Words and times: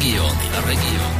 Regióny. 0.00 0.48
Regióny. 0.64 1.19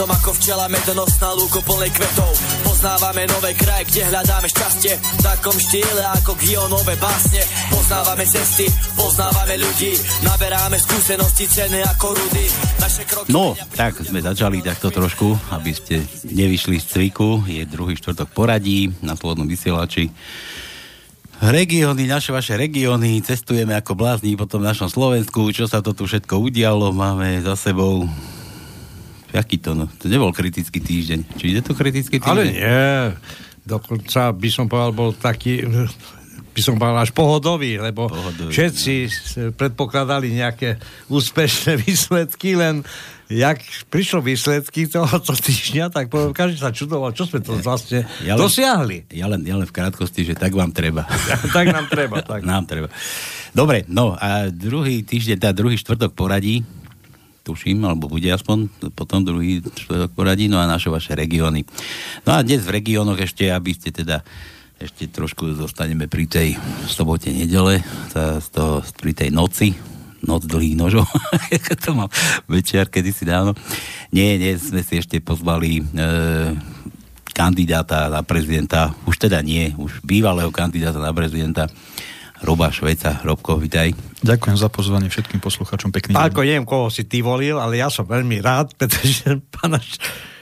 svetom 0.00 0.16
Ako 0.16 0.32
včela 0.32 0.64
medonosná 0.72 1.28
lúko 1.36 1.60
plnej 1.60 1.92
kvetov. 1.92 2.32
Poznávame 2.64 3.28
nové 3.28 3.52
kraje, 3.52 3.84
kde 3.92 4.08
hľadáme 4.08 4.48
šťastie. 4.48 4.96
V 4.96 5.20
takom 5.20 5.52
štýle 5.52 6.00
ako 6.16 6.40
Gionové 6.40 6.96
básne. 6.96 7.44
Poznávame 7.68 8.24
cesty, 8.24 8.64
poznávame 8.96 9.60
ľudí. 9.60 9.92
Naberáme 10.24 10.80
skúsenosti 10.80 11.44
ceny 11.52 11.84
ako 11.84 12.16
rudy. 12.16 12.48
Naše 12.80 13.04
kroky 13.04 13.28
No, 13.28 13.52
tak 13.76 14.00
sme 14.00 14.24
začali 14.24 14.64
takto 14.64 14.88
trošku 14.88 15.36
Aby 15.52 15.76
ste 15.76 16.00
nevyšli 16.32 16.80
z 16.80 16.86
cviku. 16.96 17.44
Je 17.44 17.60
druhý 17.68 17.92
štvrtok 18.00 18.32
poradí 18.32 18.88
na 19.04 19.12
slobodnom 19.20 19.44
vysielači. 19.44 20.08
Regióny, 21.44 22.08
naše 22.08 22.32
vaše 22.32 22.56
regióny, 22.56 23.20
cestujeme 23.20 23.76
ako 23.76 23.92
blázni 24.00 24.32
po 24.32 24.48
tom 24.48 24.64
našom 24.64 24.88
Slovensku, 24.88 25.52
čo 25.52 25.68
sa 25.68 25.84
to 25.84 25.92
tu 25.92 26.08
všetko 26.08 26.40
udialo, 26.40 26.88
máme 26.88 27.44
za 27.44 27.52
sebou 27.52 28.08
Jaký 29.30 29.56
to, 29.62 29.78
no? 29.78 29.86
To 30.02 30.10
nebol 30.10 30.34
kritický 30.34 30.82
týždeň. 30.82 31.38
Či 31.38 31.44
je 31.54 31.62
to 31.62 31.72
kritický 31.78 32.18
týždeň? 32.18 32.30
Ale 32.30 32.42
nie. 32.50 32.82
Dokonca 33.62 34.34
by 34.34 34.48
som 34.50 34.66
povedal, 34.66 34.92
bol 34.92 35.10
taký 35.14 35.62
by 36.54 36.60
som 36.60 36.74
povedal 36.76 36.98
až 36.98 37.14
pohodový, 37.14 37.78
lebo 37.78 38.10
pohodový, 38.10 38.50
všetci 38.50 38.94
no. 39.06 39.10
predpokladali 39.54 40.34
nejaké 40.34 40.82
úspešné 41.06 41.78
výsledky, 41.86 42.58
len 42.58 42.82
jak 43.30 43.62
prišlo 43.86 44.18
výsledky 44.18 44.90
tohoto 44.90 45.30
týždňa, 45.30 45.94
tak 45.94 46.10
poviem, 46.10 46.34
každý 46.34 46.58
sa 46.58 46.74
čudoval, 46.74 47.14
čo 47.14 47.30
sme 47.30 47.38
to 47.38 47.54
vlastne 47.62 48.02
ja 48.26 48.34
len, 48.34 48.42
dosiahli. 48.42 49.06
Ja 49.14 49.30
len, 49.30 49.46
ja 49.46 49.54
len 49.54 49.70
v 49.70 49.74
krátkosti, 49.74 50.26
že 50.26 50.34
tak 50.34 50.50
vám 50.50 50.74
treba. 50.74 51.06
tak 51.56 51.70
nám 51.70 51.86
treba. 51.86 52.26
Tak. 52.26 52.42
Nám 52.42 52.66
treba. 52.66 52.90
Dobre, 53.54 53.86
no 53.86 54.18
a 54.18 54.50
druhý 54.50 55.06
týždeň, 55.06 55.38
tá 55.38 55.50
druhý 55.54 55.78
štvrtok 55.78 56.10
poradí, 56.18 56.66
tuším, 57.42 57.84
alebo 57.88 58.10
bude 58.10 58.28
aspoň 58.28 58.68
potom 58.92 59.24
druhý 59.24 59.64
čtvrtok 59.64 60.12
poradí, 60.12 60.46
no 60.46 60.60
a 60.60 60.68
naše 60.68 60.92
vaše 60.92 61.16
regióny. 61.16 61.64
No 62.28 62.36
a 62.36 62.44
dnes 62.44 62.64
v 62.64 62.76
regiónoch 62.76 63.18
ešte, 63.20 63.48
aby 63.48 63.72
ste 63.72 63.90
teda 63.90 64.22
ešte 64.80 65.12
trošku 65.12 65.60
zostaneme 65.60 66.08
pri 66.08 66.24
tej 66.24 66.48
sobote, 66.88 67.28
nedele, 67.28 67.84
tá, 68.16 68.40
to, 68.40 68.80
pri 68.96 69.12
tej 69.12 69.28
noci, 69.28 69.76
noc 70.24 70.48
dlhých 70.48 70.76
nožov, 70.76 71.04
to 71.84 71.92
mám 71.92 72.08
večer 72.48 72.88
kedysi 72.88 73.28
dávno. 73.28 73.52
Nie, 74.12 74.40
nie, 74.40 74.56
sme 74.56 74.80
si 74.80 75.00
ešte 75.00 75.20
pozvali 75.20 75.80
e, 75.80 75.82
kandidáta 77.32 78.08
na 78.08 78.24
prezidenta, 78.24 78.92
už 79.04 79.16
teda 79.16 79.40
nie, 79.44 79.72
už 79.76 80.04
bývalého 80.04 80.52
kandidáta 80.52 81.00
na 81.00 81.12
prezidenta, 81.12 81.68
Roba 82.40 82.72
Šveca. 82.72 83.20
Robko, 83.20 83.60
vitaj. 83.60 83.92
Ďakujem 84.24 84.56
za 84.56 84.68
pozvanie 84.72 85.12
všetkým 85.12 85.40
poslucháčom. 85.44 85.92
Pekný 85.92 86.16
Ako 86.16 86.40
neviem, 86.40 86.64
koho 86.64 86.88
si 86.88 87.04
ty 87.04 87.20
volil, 87.20 87.60
ale 87.60 87.80
ja 87.80 87.92
som 87.92 88.08
veľmi 88.08 88.40
rád, 88.40 88.72
pretože 88.76 89.38
pána 89.54 89.80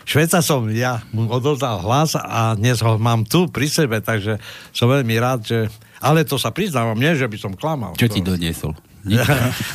Šveca 0.08 0.41
som 0.41 0.64
ja 0.72 1.04
mu 1.12 1.28
odovzdal 1.28 1.84
hlas 1.84 2.16
a 2.16 2.56
dnes 2.56 2.81
ho 2.81 2.97
mám 2.97 3.28
tu 3.28 3.44
pri 3.53 3.69
sebe, 3.69 4.00
takže 4.00 4.41
som 4.72 4.88
veľmi 4.88 5.14
rád, 5.20 5.44
že... 5.44 5.59
Ale 6.00 6.25
to 6.25 6.41
sa 6.41 6.48
priznávam, 6.54 6.97
nie, 6.97 7.12
že 7.12 7.28
by 7.28 7.36
som 7.36 7.53
klamal. 7.53 7.92
Čo 7.92 8.09
to... 8.09 8.15
ti 8.16 8.20
doniesol? 8.25 8.72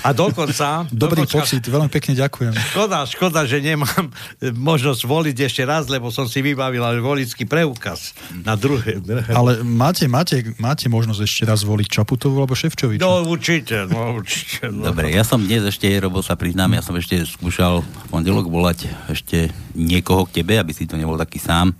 A 0.06 0.10
dokonca... 0.14 0.86
Dobrý 0.94 1.26
dokonca, 1.26 1.42
pocit, 1.42 1.64
veľmi 1.66 1.90
pekne 1.90 2.14
ďakujem. 2.20 2.54
Škoda, 2.54 2.98
škoda, 3.10 3.40
že 3.50 3.64
nemám 3.64 4.12
možnosť 4.54 5.02
voliť 5.08 5.38
ešte 5.48 5.64
raz, 5.66 5.90
lebo 5.90 6.14
som 6.14 6.30
si 6.30 6.44
vybavil 6.46 6.84
volický 7.02 7.48
preukaz 7.48 8.14
na 8.44 8.54
druhé. 8.60 9.00
Ale 9.32 9.64
máte, 9.66 10.06
máte, 10.06 10.44
máte 10.60 10.92
možnosť 10.92 11.22
ešte 11.24 11.44
raz 11.48 11.64
voliť 11.64 11.88
Čaputovu 11.88 12.44
alebo 12.44 12.54
Ševčoviča? 12.54 13.02
No 13.02 13.24
určite, 13.26 13.88
no 13.88 14.20
určite. 14.20 14.70
No. 14.70 14.92
Dobre, 14.92 15.16
ja 15.16 15.24
som 15.24 15.42
dnes 15.42 15.64
ešte, 15.64 15.88
Robo 15.98 16.20
sa 16.20 16.36
priznám, 16.36 16.76
ja 16.76 16.84
som 16.84 16.94
ešte 17.00 17.24
skúšal 17.24 17.82
v 17.82 18.06
pondelok 18.12 18.52
volať 18.52 18.92
ešte 19.10 19.50
niekoho 19.74 20.28
k 20.28 20.44
tebe, 20.44 20.60
aby 20.60 20.76
si 20.76 20.86
to 20.86 21.00
nebol 21.00 21.16
taký 21.16 21.40
sám. 21.40 21.72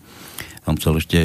Som 0.64 0.80
chcel 0.80 0.98
ešte 1.04 1.20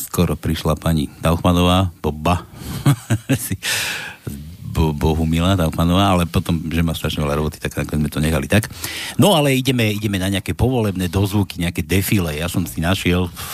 skoro 0.00 0.32
prišla 0.38 0.80
pani 0.80 1.12
Dalchmanová, 1.20 1.92
Boba, 2.00 2.48
bo, 4.70 4.94
Bohu 4.94 5.26
milá 5.26 5.58
Taufmanová, 5.58 6.14
ale 6.14 6.24
potom, 6.30 6.62
že 6.70 6.80
má 6.86 6.94
strašne 6.94 7.26
veľa 7.26 7.36
roboty, 7.42 7.58
tak 7.58 7.74
sme 7.74 8.06
to 8.06 8.22
nechali 8.22 8.46
tak. 8.46 8.70
No 9.18 9.34
ale 9.34 9.58
ideme, 9.58 9.90
ideme 9.90 10.16
na 10.16 10.30
nejaké 10.30 10.54
povolebné 10.54 11.10
dozvuky, 11.10 11.58
nejaké 11.58 11.82
defile. 11.82 12.38
Ja 12.38 12.46
som 12.46 12.62
si 12.64 12.78
našiel 12.78 13.26
v 13.26 13.44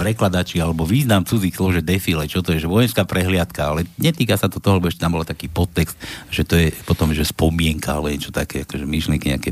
prekladači 0.00 0.56
alebo 0.56 0.88
význam 0.88 1.28
cudzích 1.28 1.52
slov, 1.52 1.76
že 1.76 1.84
defile, 1.84 2.24
čo 2.24 2.40
to 2.40 2.56
je, 2.56 2.64
že 2.64 2.72
vojenská 2.72 3.04
prehliadka, 3.04 3.60
ale 3.68 3.84
netýka 4.00 4.40
sa 4.40 4.48
to 4.48 4.56
toho, 4.56 4.80
lebo 4.80 4.88
ešte 4.88 5.04
tam 5.04 5.12
bol 5.12 5.28
taký 5.28 5.52
podtext, 5.52 5.92
že 6.32 6.48
to 6.48 6.56
je 6.56 6.72
potom, 6.88 7.12
že 7.12 7.28
spomienka, 7.28 7.92
alebo 7.92 8.08
niečo 8.08 8.32
také, 8.32 8.64
akože 8.64 8.88
myšlienky 8.88 9.28
nejaké 9.28 9.50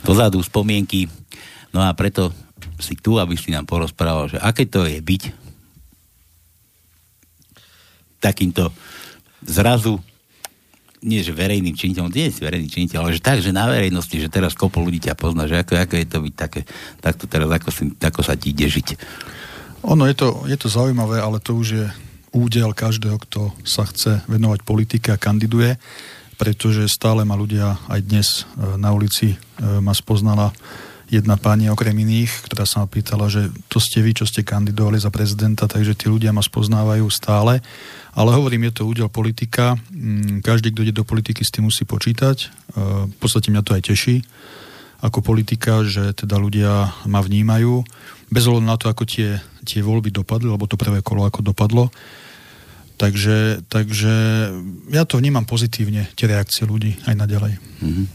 dozadu, 0.00 0.40
spomienky. 0.40 1.04
No 1.76 1.84
a 1.84 1.92
preto 1.92 2.32
si 2.80 2.96
tu, 2.96 3.20
aby 3.20 3.36
si 3.36 3.52
nám 3.52 3.68
porozprával, 3.68 4.32
že 4.32 4.38
aké 4.40 4.64
to 4.64 4.88
je 4.88 4.96
byť 5.04 5.22
takýmto 8.20 8.72
zrazu 9.44 10.00
nie 11.00 11.24
že 11.24 11.32
verejným 11.32 11.72
činiteľom, 11.72 12.12
nie 12.12 12.28
si 12.28 12.44
verejný 12.44 12.68
činiteľ, 12.68 12.98
ale 13.00 13.16
že 13.16 13.24
tak, 13.24 13.40
že 13.40 13.56
na 13.56 13.64
verejnosti, 13.68 14.12
že 14.12 14.28
teraz 14.28 14.52
kopo 14.52 14.84
ľudí 14.84 15.08
ťa 15.08 15.16
pozná, 15.16 15.48
že 15.48 15.60
ako, 15.60 15.80
ako 15.80 15.94
je 15.96 16.06
to 16.08 16.18
byť 16.20 16.34
také, 16.36 16.60
takto 17.00 17.24
teraz, 17.24 17.48
ako, 17.48 17.68
si, 17.72 17.82
ako 17.96 18.20
sa 18.20 18.36
ti 18.36 18.52
ide 18.52 18.68
žiť. 18.68 18.88
Ono 19.88 20.04
je 20.04 20.14
to, 20.16 20.44
je 20.44 20.56
to 20.60 20.68
zaujímavé, 20.68 21.24
ale 21.24 21.40
to 21.40 21.56
už 21.56 21.68
je 21.72 21.86
údel 22.36 22.76
každého, 22.76 23.16
kto 23.16 23.50
sa 23.64 23.88
chce 23.88 24.22
venovať 24.28 24.60
politike 24.62 25.08
a 25.10 25.18
kandiduje, 25.18 25.80
pretože 26.36 26.88
stále 26.88 27.24
ma 27.24 27.36
ľudia 27.36 27.80
aj 27.88 28.00
dnes 28.04 28.28
e, 28.44 28.76
na 28.76 28.92
ulici 28.92 29.34
e, 29.34 29.36
ma 29.80 29.92
spoznala 29.96 30.52
jedna 31.10 31.34
pani 31.34 31.66
okrem 31.66 31.92
iných, 31.92 32.46
ktorá 32.46 32.62
sa 32.62 32.80
ma 32.80 32.86
pýtala, 32.86 33.26
že 33.26 33.50
to 33.66 33.82
ste 33.82 33.98
vy, 33.98 34.14
čo 34.14 34.24
ste 34.24 34.46
kandidovali 34.46 34.96
za 34.96 35.10
prezidenta, 35.10 35.66
takže 35.66 35.98
tí 35.98 36.06
ľudia 36.06 36.30
ma 36.30 36.40
spoznávajú 36.40 37.04
stále. 37.10 37.58
Ale 38.14 38.30
hovorím, 38.30 38.70
je 38.70 38.80
to 38.80 38.86
údel 38.86 39.10
politika. 39.10 39.74
Mm, 39.90 40.40
každý, 40.40 40.70
kto 40.70 40.86
ide 40.86 40.94
do 40.94 41.04
politiky, 41.04 41.42
s 41.42 41.50
tým 41.50 41.66
musí 41.66 41.82
počítať. 41.82 42.36
E, 42.38 42.46
v 43.10 43.16
podstate 43.18 43.50
mňa 43.50 43.62
to 43.66 43.74
aj 43.74 43.82
teší 43.90 44.16
ako 45.00 45.24
politika, 45.24 45.80
že 45.82 46.12
teda 46.12 46.36
ľudia 46.36 46.92
ma 47.08 47.20
vnímajú. 47.24 47.82
Bez 48.28 48.46
ohľadu 48.46 48.66
na 48.68 48.76
to, 48.76 48.92
ako 48.92 49.08
tie, 49.08 49.40
tie 49.64 49.80
voľby 49.80 50.12
dopadli, 50.12 50.46
alebo 50.46 50.68
to 50.68 50.76
prvé 50.76 51.00
kolo 51.00 51.24
ako 51.24 51.40
dopadlo. 51.40 51.88
Takže, 53.00 53.64
takže 53.72 54.14
ja 54.92 55.08
to 55.08 55.16
vnímam 55.16 55.48
pozitívne, 55.48 56.12
tie 56.12 56.28
reakcie 56.28 56.68
ľudí 56.68 57.00
aj 57.08 57.14
naďalej. 57.16 57.56
Mm-hmm. 57.56 58.06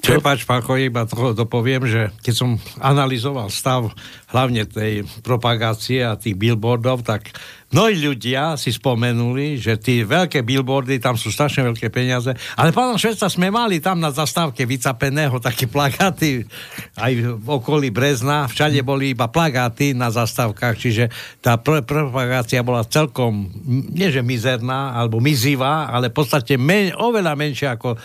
Prepač, 0.00 0.48
Pacho, 0.48 0.80
iba 0.80 1.04
toho 1.04 1.36
dopoviem, 1.36 1.84
že 1.84 2.08
keď 2.24 2.34
som 2.34 2.50
analyzoval 2.80 3.52
stav 3.52 3.92
hlavne 4.32 4.64
tej 4.64 5.04
propagácie 5.20 6.00
a 6.00 6.16
tých 6.16 6.40
billboardov, 6.40 7.04
tak 7.04 7.36
mnohí 7.68 8.00
ľudia 8.00 8.56
si 8.56 8.72
spomenuli, 8.72 9.60
že 9.60 9.76
tie 9.76 10.08
veľké 10.08 10.40
billboardy, 10.40 11.04
tam 11.04 11.20
sú 11.20 11.28
strašne 11.28 11.68
veľké 11.68 11.92
peniaze, 11.92 12.32
ale 12.56 12.72
pána 12.72 12.96
Šveca 12.96 13.28
sme 13.28 13.52
mali 13.52 13.76
tam 13.78 14.00
na 14.00 14.08
zastávke 14.08 14.64
vycapeného 14.64 15.36
také 15.36 15.68
plagáty 15.68 16.48
aj 16.96 17.36
v 17.36 17.46
okolí 17.46 17.92
Brezna, 17.92 18.48
všade 18.48 18.80
boli 18.80 19.12
iba 19.12 19.28
plagáty 19.28 19.92
na 19.92 20.08
zastávkach, 20.08 20.80
čiže 20.80 21.12
tá 21.44 21.60
pr- 21.60 21.84
propagácia 21.84 22.64
bola 22.64 22.88
celkom, 22.88 23.52
nie 23.92 24.08
že 24.08 24.24
mizerná, 24.24 24.96
alebo 24.96 25.20
mizivá, 25.20 25.92
ale 25.92 26.08
v 26.08 26.16
podstate 26.16 26.56
men- 26.56 26.96
oveľa 26.96 27.36
menšia 27.36 27.76
ako 27.76 28.00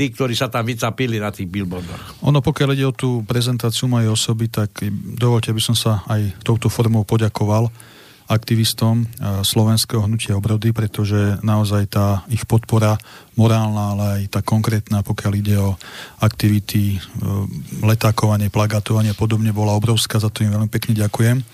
tí, 0.00 0.08
ktorí 0.08 0.32
sa 0.32 0.48
tam 0.48 0.64
vycapili 0.64 1.20
na 1.20 1.28
tých 1.28 1.52
billboardoch. 1.52 2.24
Ono, 2.24 2.40
pokiaľ 2.40 2.68
ide 2.72 2.88
o 2.88 2.96
tú 2.96 3.20
prezentáciu 3.28 3.84
mojej 3.84 4.08
osoby, 4.08 4.48
tak 4.48 4.80
dovolte, 5.20 5.52
aby 5.52 5.60
som 5.60 5.76
sa 5.76 6.00
aj 6.08 6.40
touto 6.40 6.72
formou 6.72 7.04
poďakoval 7.04 7.68
aktivistom 8.30 9.04
eh, 9.04 9.44
slovenského 9.44 10.00
hnutia 10.06 10.40
obrody, 10.40 10.72
pretože 10.72 11.36
naozaj 11.44 11.82
tá 11.92 12.24
ich 12.32 12.48
podpora 12.48 12.96
morálna, 13.36 13.84
ale 13.92 14.04
aj 14.24 14.38
tá 14.38 14.40
konkrétna, 14.40 15.04
pokiaľ 15.04 15.32
ide 15.36 15.60
o 15.60 15.76
aktivity, 16.24 16.96
eh, 16.96 17.00
letákovanie, 17.84 18.48
plagatovanie 18.48 19.12
a 19.12 19.18
podobne, 19.18 19.52
bola 19.52 19.76
obrovská, 19.76 20.16
za 20.16 20.32
to 20.32 20.48
im 20.48 20.54
veľmi 20.56 20.72
pekne 20.72 20.96
ďakujem. 20.96 21.44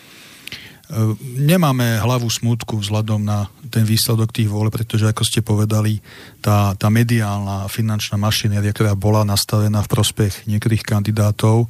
Ehm, 0.86 1.18
nemáme 1.42 1.98
hlavu 1.98 2.30
smutku 2.30 2.78
vzhľadom 2.78 3.26
na 3.26 3.50
ten 3.74 3.82
výsledok 3.82 4.30
tých 4.30 4.46
vole, 4.46 4.70
pretože 4.70 5.10
ako 5.10 5.22
ste 5.26 5.42
povedali, 5.42 5.98
tá, 6.38 6.78
tá 6.78 6.86
mediálna 6.86 7.66
finančná 7.66 8.14
mašinéria, 8.14 8.70
ktorá 8.70 8.94
bola 8.94 9.26
nastavená 9.26 9.82
v 9.82 9.90
prospech 9.90 10.46
niektorých 10.46 10.86
kandidátov, 10.86 11.66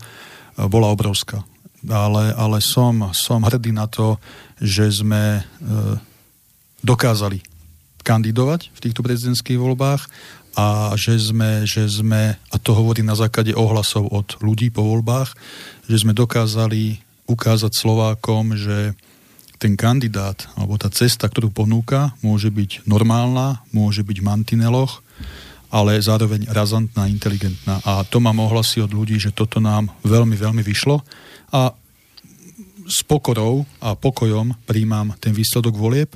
bola 0.68 0.92
obrovská. 0.92 1.44
Ale, 1.86 2.32
ale 2.36 2.58
som, 2.60 3.12
som 3.12 3.44
hrdý 3.44 3.72
na 3.72 3.86
to, 3.86 4.16
že 4.58 5.04
sme 5.04 5.38
e, 5.38 5.42
dokázali 6.82 7.44
kandidovať 8.02 8.72
v 8.72 8.78
týchto 8.80 9.04
prezidentských 9.04 9.60
voľbách 9.60 10.08
a 10.56 10.96
že 10.96 11.20
sme, 11.20 11.68
že 11.68 11.84
sme, 11.84 12.40
a 12.40 12.56
to 12.56 12.72
hovorí 12.72 13.04
na 13.04 13.12
základe 13.12 13.52
ohlasov 13.52 14.08
od 14.08 14.28
ľudí 14.40 14.72
po 14.72 14.82
voľbách, 14.82 15.36
že 15.86 15.96
sme 16.00 16.16
dokázali 16.16 17.04
ukázať 17.28 17.72
Slovákom, 17.76 18.56
že 18.56 18.96
ten 19.56 19.74
kandidát 19.74 20.48
alebo 20.54 20.76
tá 20.76 20.92
cesta, 20.92 21.28
ktorú 21.28 21.52
ponúka, 21.52 22.12
môže 22.20 22.52
byť 22.52 22.84
normálna, 22.84 23.64
môže 23.72 24.04
byť 24.04 24.16
v 24.20 24.26
mantineloch, 24.28 25.00
ale 25.72 25.98
zároveň 25.98 26.46
razantná, 26.48 27.10
inteligentná. 27.10 27.82
A 27.82 28.06
to 28.06 28.22
mám 28.22 28.38
ohlasy 28.38 28.80
od 28.80 28.94
ľudí, 28.94 29.18
že 29.18 29.34
toto 29.34 29.58
nám 29.58 29.90
veľmi, 30.06 30.38
veľmi 30.38 30.62
vyšlo. 30.62 31.02
A 31.50 31.74
s 32.86 33.02
pokorou 33.02 33.66
a 33.82 33.98
pokojom 33.98 34.54
príjmam 34.62 35.10
ten 35.18 35.34
výsledok 35.34 35.74
volieb 35.74 36.14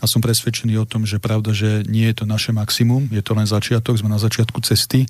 a 0.00 0.04
som 0.04 0.20
presvedčený 0.20 0.76
o 0.80 0.88
tom, 0.88 1.08
že 1.08 1.20
pravda, 1.20 1.56
že 1.56 1.84
nie 1.88 2.08
je 2.12 2.20
to 2.20 2.24
naše 2.28 2.52
maximum, 2.52 3.08
je 3.08 3.24
to 3.24 3.32
len 3.32 3.48
začiatok, 3.48 3.96
sme 3.96 4.12
na 4.12 4.20
začiatku 4.20 4.60
cesty 4.60 5.08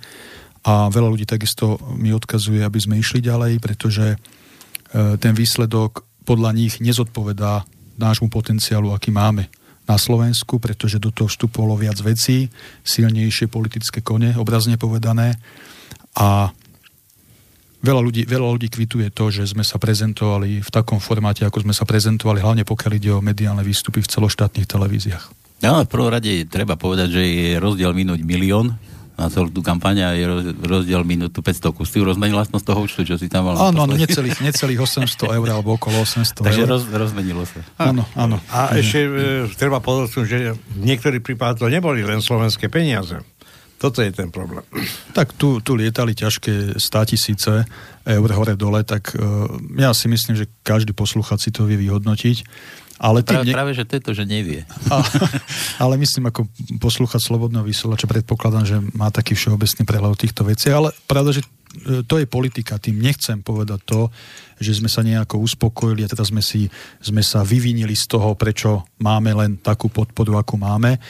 a 0.62 0.86
veľa 0.86 1.08
ľudí 1.10 1.26
takisto 1.26 1.82
mi 1.98 2.14
odkazuje, 2.14 2.62
aby 2.62 2.78
sme 2.78 2.98
išli 3.02 3.22
ďalej, 3.22 3.58
pretože 3.58 4.14
e, 4.14 4.16
ten 5.18 5.34
výsledok 5.34 6.06
podľa 6.30 6.54
nich 6.54 6.78
nezodpovedá 6.78 7.66
nášmu 7.98 8.30
potenciálu, 8.30 8.94
aký 8.94 9.10
máme 9.10 9.50
na 9.90 9.98
Slovensku, 9.98 10.62
pretože 10.62 11.02
do 11.02 11.10
toho 11.10 11.26
vstupovalo 11.26 11.74
viac 11.74 11.98
vecí, 11.98 12.46
silnejšie 12.86 13.50
politické 13.50 13.98
kone, 13.98 14.38
obrazne 14.38 14.78
povedané. 14.78 15.34
A 16.14 16.54
veľa 17.82 17.98
ľudí, 17.98 18.22
veľa 18.30 18.46
ľudí 18.46 18.70
kvituje 18.70 19.10
to, 19.10 19.34
že 19.34 19.50
sme 19.50 19.66
sa 19.66 19.82
prezentovali 19.82 20.62
v 20.62 20.70
takom 20.70 21.02
formáte, 21.02 21.42
ako 21.42 21.66
sme 21.66 21.74
sa 21.74 21.82
prezentovali, 21.82 22.38
hlavne 22.38 22.62
pokiaľ 22.62 22.92
ide 22.94 23.10
o 23.10 23.18
mediálne 23.18 23.66
výstupy 23.66 23.98
v 23.98 24.10
celoštátnych 24.14 24.70
televíziách. 24.70 25.26
No, 25.66 25.82
v 25.82 25.90
prvom 25.90 26.14
rade 26.14 26.46
treba 26.46 26.78
povedať, 26.78 27.10
že 27.10 27.22
je 27.26 27.48
rozdiel 27.58 27.90
minúť 27.90 28.22
milión 28.22 28.78
na 29.20 29.28
celú 29.28 29.52
tú 29.52 29.60
kampaň 29.60 29.96
a 30.00 30.08
je 30.16 30.24
rozdiel 30.64 31.04
minútu 31.04 31.44
500 31.44 31.76
kus. 31.76 31.92
Ty 31.92 32.08
rozmenila 32.08 32.48
som 32.48 32.56
z 32.56 32.64
toho 32.64 32.80
účtu, 32.80 33.04
čo 33.04 33.20
si 33.20 33.28
tam 33.28 33.52
mal. 33.52 33.68
Áno, 33.68 33.84
áno, 33.84 33.92
necelých, 33.92 34.40
necelých 34.40 34.80
800 34.80 35.36
eur 35.36 35.48
alebo 35.52 35.76
okolo 35.76 36.00
800 36.00 36.40
Takže 36.40 36.64
roz, 36.64 36.88
rozmenilo 36.88 37.44
sa. 37.44 37.60
Áno, 37.76 38.08
áno. 38.16 38.40
A 38.48 38.80
ešte 38.80 39.04
e, 39.04 39.10
treba 39.60 39.84
podotknúť, 39.84 40.24
že 40.24 40.56
v 40.56 40.82
niektorých 40.88 41.20
prípadoch 41.20 41.68
to 41.68 41.68
neboli 41.68 42.00
len 42.00 42.24
slovenské 42.24 42.72
peniaze. 42.72 43.20
Toto 43.80 44.04
je 44.04 44.12
ten 44.12 44.28
problém. 44.28 44.64
Tak 45.16 45.32
tu, 45.40 45.64
tu 45.64 45.72
lietali 45.72 46.12
ťažké 46.12 46.76
100 46.76 47.10
tisíce 47.16 47.64
eur 48.04 48.28
hore-dole, 48.36 48.84
tak 48.84 49.16
uh, 49.16 49.48
ja 49.72 49.96
si 49.96 50.04
myslím, 50.12 50.36
že 50.36 50.52
každý 50.60 50.92
posluchač 50.92 51.48
si 51.48 51.50
to 51.52 51.64
vie 51.64 51.80
vyhodnotiť. 51.80 52.44
Ale 53.00 53.24
práve, 53.24 53.48
ne... 53.48 53.56
práve, 53.56 53.72
že 53.72 53.88
to, 53.88 54.12
že 54.12 54.28
nevie. 54.28 54.68
A, 54.92 55.00
ale 55.88 55.96
myslím, 55.96 56.28
ako 56.28 56.44
poslúchať 56.76 57.16
Slobodného 57.24 57.64
vysielača, 57.64 58.04
predpokladám, 58.04 58.68
že 58.68 58.76
má 58.92 59.08
taký 59.08 59.32
všeobecný 59.32 59.88
prehľad 59.88 60.12
o 60.12 60.20
týchto 60.20 60.44
veciach, 60.44 60.74
ale 60.76 60.92
pravda, 61.08 61.40
že 61.40 61.40
e, 61.40 62.04
to 62.04 62.20
je 62.20 62.28
politika. 62.28 62.76
Tým 62.76 63.00
nechcem 63.00 63.40
povedať 63.40 63.80
to, 63.88 64.12
že 64.60 64.84
sme 64.84 64.92
sa 64.92 65.00
nejako 65.00 65.40
uspokojili 65.40 66.04
a 66.04 66.12
teda 66.12 66.28
sme, 66.28 66.44
si, 66.44 66.68
sme 67.00 67.24
sa 67.24 67.40
vyvinili 67.40 67.96
z 67.96 68.04
toho, 68.04 68.36
prečo 68.36 68.84
máme 69.00 69.32
len 69.32 69.56
takú 69.56 69.88
podporu, 69.88 70.36
akú 70.36 70.60
máme. 70.60 70.92
E, 70.92 71.00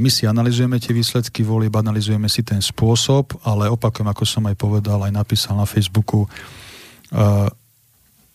my 0.00 0.08
si 0.08 0.24
analizujeme 0.24 0.80
tie 0.80 0.96
výsledky 0.96 1.44
volieb, 1.44 1.76
analizujeme 1.76 2.32
si 2.32 2.40
ten 2.40 2.64
spôsob, 2.64 3.36
ale 3.44 3.68
opakujem, 3.68 4.08
ako 4.08 4.24
som 4.24 4.48
aj 4.48 4.56
povedal, 4.56 5.04
aj 5.04 5.12
napísal 5.12 5.60
na 5.60 5.68
Facebooku, 5.68 6.24
e, 6.24 6.28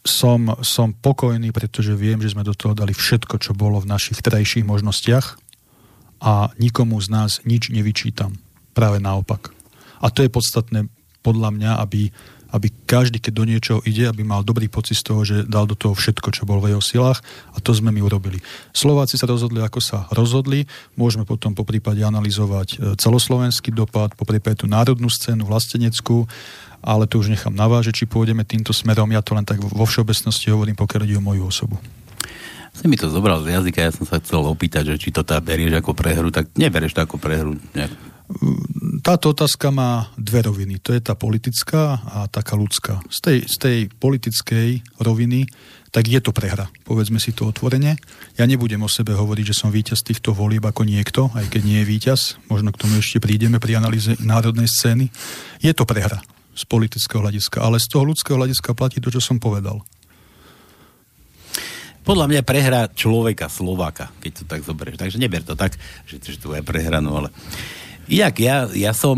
som, 0.06 0.54
som 0.62 0.94
pokojný, 0.94 1.50
pretože 1.50 1.98
viem, 1.98 2.22
že 2.22 2.38
sme 2.38 2.46
do 2.46 2.54
toho 2.54 2.78
dali 2.78 2.94
všetko, 2.94 3.42
čo 3.42 3.57
bolo 3.57 3.81
v 3.81 3.90
našich 3.90 4.22
terajších 4.22 4.63
možnostiach 4.63 5.42
a 6.22 6.54
nikomu 6.62 7.02
z 7.02 7.07
nás 7.10 7.31
nič 7.44 7.74
nevyčítam. 7.74 8.38
Práve 8.78 9.02
naopak. 9.02 9.50
A 10.00 10.13
to 10.13 10.22
je 10.22 10.30
podstatné 10.30 10.88
podľa 11.25 11.50
mňa, 11.57 11.72
aby 11.81 12.13
aby 12.56 12.72
každý, 12.88 13.19
keď 13.19 13.34
do 13.36 13.44
niečoho 13.44 13.80
ide, 13.84 14.07
aby 14.07 14.24
mal 14.24 14.40
dobrý 14.40 14.72
pocit 14.72 14.96
z 14.96 15.04
toho, 15.04 15.22
že 15.28 15.44
dal 15.44 15.68
do 15.68 15.75
toho 15.75 15.92
všetko, 15.92 16.31
čo 16.31 16.48
bol 16.48 16.63
v 16.63 16.72
jeho 16.72 16.80
silách 16.80 17.19
a 17.52 17.60
to 17.60 17.75
sme 17.75 17.92
my 17.92 18.00
urobili. 18.00 18.40
Slováci 18.72 19.19
sa 19.19 19.28
rozhodli, 19.28 19.60
ako 19.60 19.84
sa 19.84 20.07
rozhodli, 20.16 20.63
môžeme 20.96 21.28
potom 21.28 21.52
po 21.52 21.68
prípade 21.68 22.00
analyzovať 22.00 22.68
e, 22.72 22.78
celoslovenský 22.96 23.75
dopad, 23.75 24.16
po 24.16 24.24
prípade 24.24 24.63
tú 24.63 24.72
národnú 24.72 25.12
scénu, 25.12 25.44
vlasteneckú, 25.44 26.24
ale 26.86 27.10
to 27.10 27.18
už 27.18 27.34
nechám 27.34 27.58
na 27.58 27.66
vás, 27.66 27.90
či 27.90 28.06
pôjdeme 28.06 28.46
týmto 28.46 28.70
smerom, 28.70 29.10
ja 29.10 29.26
to 29.26 29.34
len 29.34 29.44
tak 29.44 29.58
vo 29.58 29.86
všeobecnosti 29.90 30.54
hovorím, 30.54 30.78
pokiaľ 30.78 31.02
ide 31.10 31.18
o 31.18 31.26
moju 31.26 31.50
osobu. 31.50 31.82
Si 32.76 32.86
mi 32.86 33.00
to 33.00 33.10
zobral 33.10 33.42
z 33.42 33.58
jazyka, 33.58 33.82
ja 33.82 33.90
som 33.90 34.06
sa 34.06 34.22
chcel 34.22 34.46
opýtať, 34.46 34.94
že 34.94 35.02
či 35.02 35.10
to 35.10 35.26
tá 35.26 35.42
berieš 35.42 35.82
ako 35.82 35.98
prehru, 35.98 36.30
tak 36.30 36.54
neberieš 36.54 36.94
to 36.94 37.02
ako 37.02 37.18
prehru. 37.18 37.58
Nejak 37.74 38.16
táto 39.06 39.38
otázka 39.38 39.70
má 39.70 40.10
dve 40.18 40.50
roviny. 40.50 40.82
To 40.82 40.90
je 40.90 40.98
tá 40.98 41.14
politická 41.14 42.02
a 42.02 42.26
taká 42.26 42.58
ľudská. 42.58 43.06
Z 43.06 43.20
tej, 43.22 43.38
z 43.46 43.56
tej 43.62 43.78
politickej 43.94 44.98
roviny 44.98 45.46
tak 45.94 46.10
je 46.10 46.18
to 46.20 46.34
prehra. 46.34 46.68
Povedzme 46.84 47.22
si 47.22 47.31
to 47.31 47.46
otvorene. 47.48 47.96
Ja 48.36 48.50
nebudem 48.50 48.81
o 48.81 48.90
sebe 48.90 49.14
hovoriť, 49.14 49.54
že 49.54 49.60
som 49.62 49.70
víťaz 49.70 50.02
týchto 50.02 50.34
volieb 50.34 50.66
ako 50.66 50.84
niekto, 50.90 51.30
aj 51.38 51.54
keď 51.54 51.62
nie 51.64 51.80
je 51.86 51.88
víťaz. 51.88 52.42
Možno 52.50 52.74
k 52.74 52.81
tomu 52.81 52.98
ešte 52.98 53.22
prídeme 53.22 53.62
pri 53.62 53.78
analýze 53.78 54.18
národnej 54.20 54.68
scény. 54.68 55.14
Je 55.62 55.72
to 55.72 55.86
prehra 55.86 56.20
z 56.56 56.63
politického 56.66 57.19
hľadiska, 57.19 57.60
ale 57.60 57.78
z 57.78 57.88
toho 57.92 58.07
ľudského 58.07 58.40
hľadiska 58.40 58.72
platí 58.72 59.04
to, 59.04 59.12
čo 59.12 59.19
som 59.19 59.38
povedal. 59.38 59.84
Podľa 62.06 62.30
mňa 62.30 62.42
prehra 62.46 62.86
človeka, 62.94 63.50
Slováka, 63.50 64.13
keď 64.22 64.31
to 64.31 64.44
tak 64.46 64.62
zoberieš. 64.62 65.02
Takže 65.02 65.18
neber 65.18 65.42
to 65.42 65.57
tak, 65.57 65.74
že, 66.06 66.22
že 66.22 66.38
to 66.38 66.54
je 66.54 66.62
prehra, 66.62 67.02
no 67.02 67.18
ale 67.18 67.34
Inak 68.06 68.36
ja, 68.38 68.69
ja 68.69 68.94
som 68.94 69.18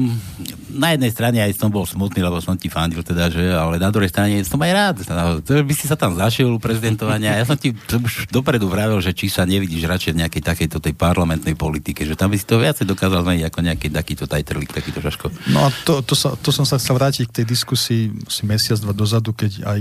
na 0.77 0.93
jednej 0.93 1.11
strane 1.11 1.41
aj 1.41 1.57
som 1.57 1.73
bol 1.73 1.83
smutný, 1.83 2.21
lebo 2.21 2.37
som 2.39 2.53
ti 2.55 2.69
fandil 2.69 3.01
teda, 3.01 3.27
že, 3.33 3.49
ale 3.49 3.81
na 3.81 3.89
druhej 3.89 4.13
strane 4.13 4.39
som 4.45 4.61
aj 4.61 4.71
rád. 4.71 4.95
To 5.43 5.51
by 5.59 5.73
si 5.73 5.89
sa 5.89 5.97
tam 5.97 6.13
zašiel 6.13 6.53
u 6.53 6.61
prezidentovania. 6.61 7.35
Ja 7.35 7.43
som 7.43 7.57
ti 7.57 7.73
už 7.73 8.29
dopredu 8.29 8.69
vravel, 8.69 9.01
že 9.01 9.11
či 9.11 9.27
sa 9.27 9.43
nevidíš 9.43 9.89
radšej 9.89 10.11
v 10.13 10.19
nejakej 10.23 10.43
takejto 10.45 10.77
tej 10.79 10.93
parlamentnej 10.93 11.57
politike, 11.57 12.05
že 12.05 12.13
tam 12.13 12.31
by 12.31 12.37
si 12.37 12.45
to 12.45 12.61
viacej 12.61 12.85
dokázal 12.85 13.25
zmeniť 13.25 13.45
ako 13.49 13.59
nejaký 13.65 13.87
takýto 13.89 14.29
tajtrlik, 14.29 14.71
takýto 14.71 15.01
šaško. 15.01 15.33
No 15.51 15.67
a 15.67 15.73
to, 15.83 16.05
to, 16.05 16.13
sa, 16.13 16.37
to 16.37 16.53
som 16.53 16.63
sa 16.63 16.77
chcel 16.77 16.95
vrátiť 16.95 17.25
k 17.27 17.35
tej 17.41 17.45
diskusii 17.49 18.13
asi 18.23 18.43
mesiac, 18.45 18.77
dva 18.79 18.93
dozadu, 18.93 19.33
keď 19.33 19.65
aj 19.65 19.79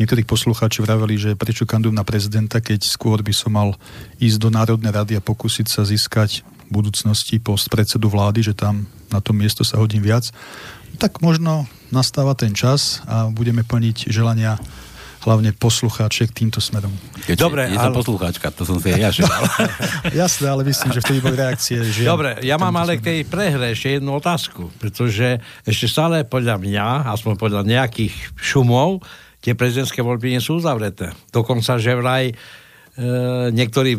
niektorých 0.00 0.26
poslucháči 0.26 0.80
vraveli, 0.80 1.20
že 1.20 1.38
prečo 1.38 1.68
kandujem 1.68 1.96
na 1.96 2.04
prezidenta, 2.04 2.58
keď 2.58 2.88
skôr 2.88 3.20
by 3.20 3.32
som 3.36 3.52
mal 3.54 3.76
ísť 4.18 4.38
do 4.40 4.48
Národnej 4.48 4.90
rady 4.90 5.12
a 5.16 5.24
pokúsiť 5.24 5.66
sa 5.68 5.84
získať 5.84 6.42
budúcnosti 6.68 7.40
post 7.40 7.68
predsedu 7.72 8.08
vlády, 8.08 8.44
že 8.44 8.54
tam 8.56 8.88
na 9.08 9.24
to 9.24 9.32
miesto 9.32 9.64
sa 9.64 9.80
hodím 9.80 10.04
viac, 10.04 10.28
tak 11.00 11.20
možno 11.24 11.68
nastáva 11.88 12.36
ten 12.36 12.52
čas 12.52 13.00
a 13.08 13.28
budeme 13.32 13.64
plniť 13.64 14.12
želania 14.12 14.60
hlavne 15.18 15.50
poslucháčiek 15.50 16.30
týmto 16.30 16.62
smerom. 16.62 16.94
Dobre, 17.34 17.68
je 17.68 17.76
ale... 17.76 17.92
poslucháčka, 17.92 18.54
to 18.54 18.62
som 18.62 18.78
si 18.78 18.94
aj 18.94 19.00
ja 19.02 19.10
želal. 19.10 19.42
Jasné, 20.24 20.46
ale 20.46 20.62
myslím, 20.64 20.94
že 20.94 21.02
vtedy 21.02 21.18
boli 21.18 21.36
reakcie. 21.36 21.82
Že 21.82 22.06
Dobre, 22.06 22.30
ja 22.46 22.56
mám 22.56 22.72
ale 22.78 22.96
k 22.96 23.04
tej 23.04 23.18
prehre 23.26 23.74
ešte 23.74 23.98
jednu 23.98 24.14
otázku, 24.16 24.70
pretože 24.78 25.42
ešte 25.66 25.86
stále 25.90 26.22
podľa 26.22 26.62
mňa, 26.62 27.12
aspoň 27.12 27.34
podľa 27.34 27.66
nejakých 27.66 28.14
šumov, 28.38 29.02
tie 29.42 29.58
prezidentské 29.58 30.00
voľby 30.00 30.38
nie 30.38 30.42
sú 30.42 30.62
uzavreté. 30.62 31.12
Dokonca, 31.34 31.76
že 31.82 31.98
vraj 31.98 32.32
niektorí 33.54 33.94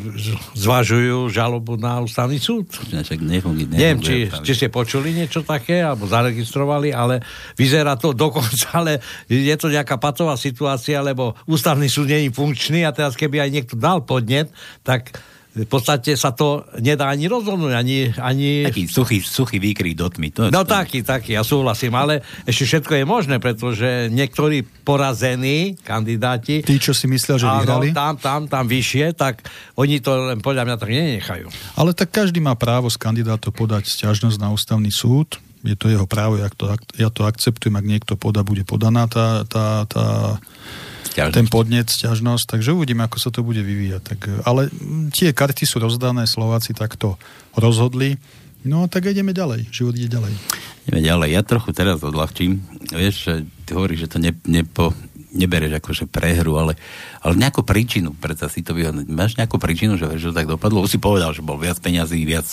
zvažujú 0.59 1.31
žalobu 1.31 1.79
na 1.79 2.03
ústavný 2.03 2.35
súd. 2.35 2.67
Nefunguje, 2.91 3.71
Neviem, 3.71 4.03
či, 4.03 4.27
či 4.27 4.51
ste 4.51 4.67
počuli 4.67 5.15
niečo 5.15 5.39
také, 5.47 5.79
alebo 5.79 6.03
zaregistrovali, 6.03 6.91
ale 6.91 7.23
vyzerá 7.55 7.95
to 7.95 8.11
dokonca, 8.27 8.75
ale 8.75 8.99
je 9.31 9.55
to 9.55 9.71
nejaká 9.71 9.95
patová 9.95 10.35
situácia, 10.35 10.99
lebo 10.99 11.39
ústavný 11.47 11.87
súd 11.87 12.11
nie 12.11 12.27
je 12.27 12.35
funkčný 12.35 12.83
a 12.83 12.91
teraz 12.91 13.15
keby 13.15 13.39
aj 13.39 13.49
niekto 13.55 13.75
dal 13.79 14.03
podnet, 14.03 14.51
tak 14.83 15.15
v 15.49 15.65
podstate 15.65 16.13
sa 16.13 16.29
to 16.29 16.61
nedá 16.77 17.09
ani 17.09 17.25
rozhodnúť, 17.25 17.73
ani... 17.73 18.13
ani... 18.21 18.69
Taký 18.69 18.85
suchý, 18.85 19.17
suchý 19.25 19.57
výkrik 19.57 19.97
do 19.97 20.05
tmy. 20.05 20.29
To, 20.37 20.41
no 20.53 20.61
to... 20.61 20.69
taký, 20.69 21.01
taký, 21.01 21.33
ja 21.33 21.41
súhlasím, 21.41 21.97
ale 21.97 22.21
ešte 22.45 22.69
všetko 22.69 22.93
je 23.01 23.05
možné, 23.09 23.35
pretože 23.41 24.13
niektorí 24.13 24.61
porazení 24.61 25.73
kandidáti... 25.81 26.61
Tí, 26.61 26.77
čo 26.77 26.93
si 26.93 27.09
myslia, 27.09 27.41
že 27.41 27.49
áno, 27.49 27.65
vyhrali? 27.65 27.89
tam, 27.97 28.13
tam, 28.21 28.45
tam 28.45 28.69
vyššie, 28.69 29.17
tak 29.17 29.41
oni 29.73 29.97
to 29.97 30.37
len 30.37 30.39
podľa 30.39 30.69
mňa 30.69 30.75
tak 30.77 30.89
nenechajú. 30.93 31.47
Ale 31.73 31.97
tak 31.97 32.13
každý 32.13 32.37
má 32.37 32.53
právo 32.53 32.85
z 32.93 33.01
kandidátov 33.01 33.49
podať 33.57 33.89
sťažnosť 33.89 34.37
na 34.37 34.53
ústavný 34.53 34.93
súd, 34.93 35.41
je 35.59 35.75
to 35.75 35.91
jeho 35.91 36.07
právo, 36.07 36.39
ja 36.39 36.47
to, 36.47 36.71
ja 36.95 37.11
to 37.11 37.27
akceptujem, 37.27 37.75
ak 37.75 37.83
niekto 37.83 38.13
poda, 38.15 38.47
bude 38.47 38.63
podaná 38.63 39.11
tá, 39.11 39.43
tá, 39.43 39.83
tá 39.91 40.39
Sťažnosť. 41.19 41.35
ten 41.35 41.47
podnet, 41.51 41.87
sťažnosť, 41.91 42.45
takže 42.47 42.71
uvidíme, 42.71 43.03
ako 43.03 43.17
sa 43.19 43.29
to 43.29 43.43
bude 43.43 43.59
vyvíjať. 43.59 44.01
Tak, 44.01 44.19
ale 44.47 44.71
tie 45.11 45.35
karty 45.35 45.67
sú 45.67 45.83
rozdané, 45.83 46.23
Slováci 46.23 46.71
takto 46.71 47.19
rozhodli, 47.59 48.15
no 48.63 48.87
tak 48.87 49.11
ideme 49.11 49.35
ďalej, 49.35 49.67
život 49.69 49.93
ide 49.99 50.07
ďalej. 50.07 50.33
Ideme 50.87 51.01
ďalej, 51.03 51.29
ja 51.35 51.41
trochu 51.43 51.69
teraz 51.75 51.99
odľahčím, 51.99 52.63
vieš, 52.95 53.43
ty 53.67 53.69
hovoríš, 53.75 54.07
že 54.07 54.11
to 54.15 54.17
ne, 54.23 54.31
nepo, 54.47 54.95
nebereš 55.29 55.77
akože 55.77 56.09
prehru, 56.09 56.57
ale, 56.57 56.73
ale 57.21 57.37
nejakú 57.37 57.61
príčinu, 57.61 58.17
preto 58.17 58.49
si 58.49 58.65
to 58.65 58.73
vyhodnúť. 58.73 59.05
Máš 59.13 59.37
nejakú 59.37 59.61
príčinu, 59.61 59.95
že, 59.95 60.09
že 60.17 60.33
to 60.33 60.37
tak 60.37 60.49
dopadlo? 60.49 60.81
Už 60.81 60.97
si 60.97 60.99
povedal, 61.01 61.35
že 61.37 61.45
bol 61.45 61.61
viac 61.61 61.77
peňazí, 61.77 62.17
viac 62.25 62.47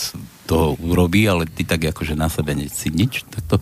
toho 0.45 0.77
urobí, 0.77 1.25
ale 1.25 1.49
ty 1.49 1.65
tak 1.65 1.89
akože 1.89 2.13
na 2.13 2.29
sebe 2.29 2.53
si 2.69 2.93
nič, 2.93 3.25
tak 3.33 3.43
to 3.49 3.55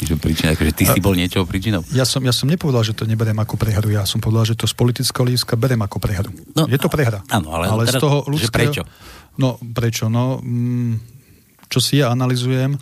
že 0.00 0.14
príčina, 0.16 0.52
akože 0.52 0.72
ty 0.76 0.84
si 0.84 0.98
bol 1.00 1.16
niečo 1.16 1.44
príčinou? 1.48 1.84
Ja 1.92 2.04
som, 2.04 2.20
ja 2.20 2.32
som 2.32 2.48
nepovedal, 2.48 2.84
že 2.84 2.96
to 2.96 3.08
neberiem 3.08 3.36
ako 3.40 3.56
prehru, 3.56 3.88
ja 3.92 4.04
som 4.04 4.20
povedal, 4.20 4.48
že 4.48 4.56
to 4.56 4.68
z 4.68 4.74
politického 4.76 5.24
hľadiska 5.24 5.56
berem 5.56 5.80
ako 5.80 5.96
prehru. 6.00 6.30
No, 6.52 6.68
je 6.68 6.78
to 6.80 6.88
prehra. 6.88 7.24
Áno, 7.32 7.52
ale, 7.52 7.68
ale 7.68 7.84
teraz, 7.88 8.00
z 8.00 8.04
toho 8.04 8.18
ľudského... 8.28 8.52
prečo? 8.52 8.82
No, 9.36 9.60
prečo? 9.60 10.08
No, 10.08 10.40
mm, 10.40 11.00
čo 11.68 11.78
si 11.80 12.00
ja 12.00 12.12
analizujem, 12.12 12.76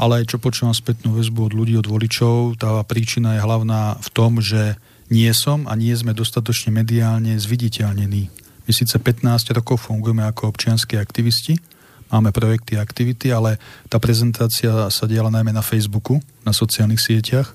ale 0.00 0.24
aj 0.24 0.32
čo 0.32 0.36
počúvam 0.40 0.72
spätnú 0.72 1.12
väzbu 1.16 1.50
od 1.50 1.52
ľudí, 1.52 1.74
od 1.76 1.84
voličov, 1.84 2.56
tá 2.56 2.80
príčina 2.88 3.36
je 3.36 3.44
hlavná 3.44 4.00
v 4.00 4.08
tom, 4.12 4.40
že 4.40 4.80
nie 5.12 5.28
som 5.36 5.68
a 5.68 5.76
nie 5.76 5.92
sme 5.92 6.16
dostatočne 6.16 6.72
mediálne 6.72 7.36
zviditeľnení. 7.36 8.22
My 8.64 8.72
síce 8.72 8.96
15 8.96 9.50
rokov 9.58 9.90
fungujeme 9.90 10.22
ako 10.24 10.54
občianskí 10.54 10.94
aktivisti, 10.94 11.58
máme 12.10 12.34
projekty 12.34 12.76
a 12.76 12.84
aktivity, 12.84 13.30
ale 13.30 13.56
tá 13.86 14.02
prezentácia 14.02 14.90
sa 14.90 15.04
diala 15.06 15.30
najmä 15.30 15.54
na 15.54 15.62
Facebooku, 15.62 16.18
na 16.42 16.50
sociálnych 16.50 17.00
sieťach. 17.00 17.54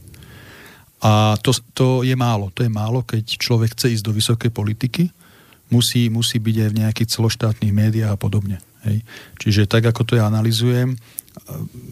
A 1.04 1.36
to, 1.44 1.54
to 1.76 1.88
je 2.02 2.16
málo. 2.16 2.50
To 2.56 2.64
je 2.64 2.72
málo, 2.72 3.04
keď 3.04 3.38
človek 3.38 3.76
chce 3.76 4.00
ísť 4.00 4.06
do 4.08 4.16
vysokej 4.16 4.50
politiky, 4.50 5.12
musí, 5.70 6.08
musí 6.10 6.40
byť 6.40 6.56
aj 6.66 6.70
v 6.72 6.78
nejakých 6.82 7.12
celoštátnych 7.12 7.74
médiách 7.76 8.16
a 8.16 8.20
podobne. 8.20 8.58
Hej. 8.88 9.04
Čiže 9.38 9.62
tak, 9.70 9.86
ako 9.86 10.02
to 10.08 10.14
ja 10.18 10.26
analizujem, 10.26 10.96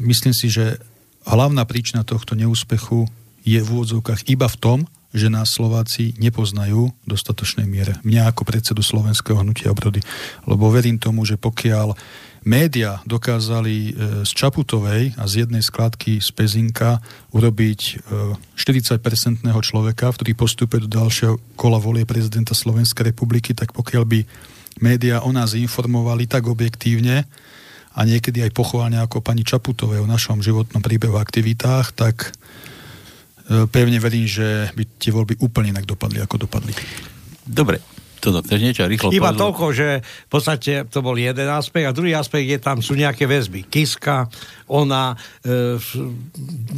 myslím 0.02 0.34
si, 0.34 0.48
že 0.50 0.80
hlavná 1.28 1.68
príčina 1.68 2.08
tohto 2.08 2.34
neúspechu 2.34 3.06
je 3.44 3.60
v 3.60 3.70
úvodzovkách 3.70 4.30
iba 4.32 4.48
v 4.48 4.60
tom, 4.60 4.80
že 5.14 5.30
nás 5.30 5.54
Slováci 5.54 6.18
nepoznajú 6.18 6.90
v 6.90 7.06
dostatočnej 7.06 7.70
miere. 7.70 8.02
Mňa 8.02 8.34
ako 8.34 8.50
predsedu 8.50 8.82
Slovenského 8.82 9.38
hnutia 9.46 9.70
obrody. 9.70 10.02
Lebo 10.50 10.74
verím 10.74 10.98
tomu, 10.98 11.22
že 11.22 11.38
pokiaľ 11.38 11.94
média 12.44 13.00
dokázali 13.08 13.76
e, 13.76 13.92
z 14.28 14.32
Čaputovej 14.32 15.16
a 15.18 15.24
z 15.26 15.48
jednej 15.48 15.64
skladky 15.64 16.20
z 16.20 16.30
Pezinka 16.32 17.00
urobiť 17.32 18.06
40-percentného 18.56 19.60
e, 19.60 19.66
človeka, 19.66 20.12
ktorý 20.14 20.32
postupuje 20.38 20.86
do 20.86 20.92
ďalšieho 20.92 21.58
kola 21.60 21.80
volie 21.80 22.08
prezidenta 22.08 22.56
Slovenskej 22.56 23.12
republiky, 23.16 23.56
tak 23.56 23.72
pokiaľ 23.76 24.04
by 24.04 24.20
média 24.84 25.24
o 25.24 25.32
nás 25.32 25.56
informovali 25.56 26.28
tak 26.28 26.46
objektívne 26.50 27.26
a 27.94 28.00
niekedy 28.04 28.42
aj 28.42 28.52
pochválne 28.58 28.98
ako 29.00 29.22
pani 29.22 29.46
Čaputovej 29.46 30.02
o 30.02 30.10
našom 30.10 30.42
životnom 30.42 30.82
príbehu 30.82 31.16
a 31.18 31.24
aktivitách, 31.24 31.94
tak 31.94 32.34
E, 33.44 33.68
pevne 33.68 34.00
verím, 34.00 34.24
že 34.24 34.72
by 34.72 34.84
tie 34.96 35.12
voľby 35.12 35.44
úplne 35.44 35.76
inak 35.76 35.84
dopadli, 35.84 36.24
ako 36.24 36.48
dopadli. 36.48 36.72
Dobre, 37.44 37.84
toto 38.24 38.40
chceš 38.40 38.62
niečo 38.64 38.88
rýchlo 38.88 39.12
Iba 39.12 39.36
povedal? 39.36 39.42
toľko, 39.44 39.66
že 39.76 39.88
v 40.00 40.30
podstate 40.32 40.88
to 40.88 41.04
bol 41.04 41.20
jeden 41.20 41.50
aspekt 41.52 41.84
a 41.84 41.92
druhý 41.92 42.16
aspekt 42.16 42.48
je 42.48 42.60
tam 42.64 42.80
sú 42.80 42.96
nejaké 42.96 43.28
väzby. 43.28 43.68
Kiska, 43.68 44.32
ona, 44.72 45.12
e, 45.44 45.76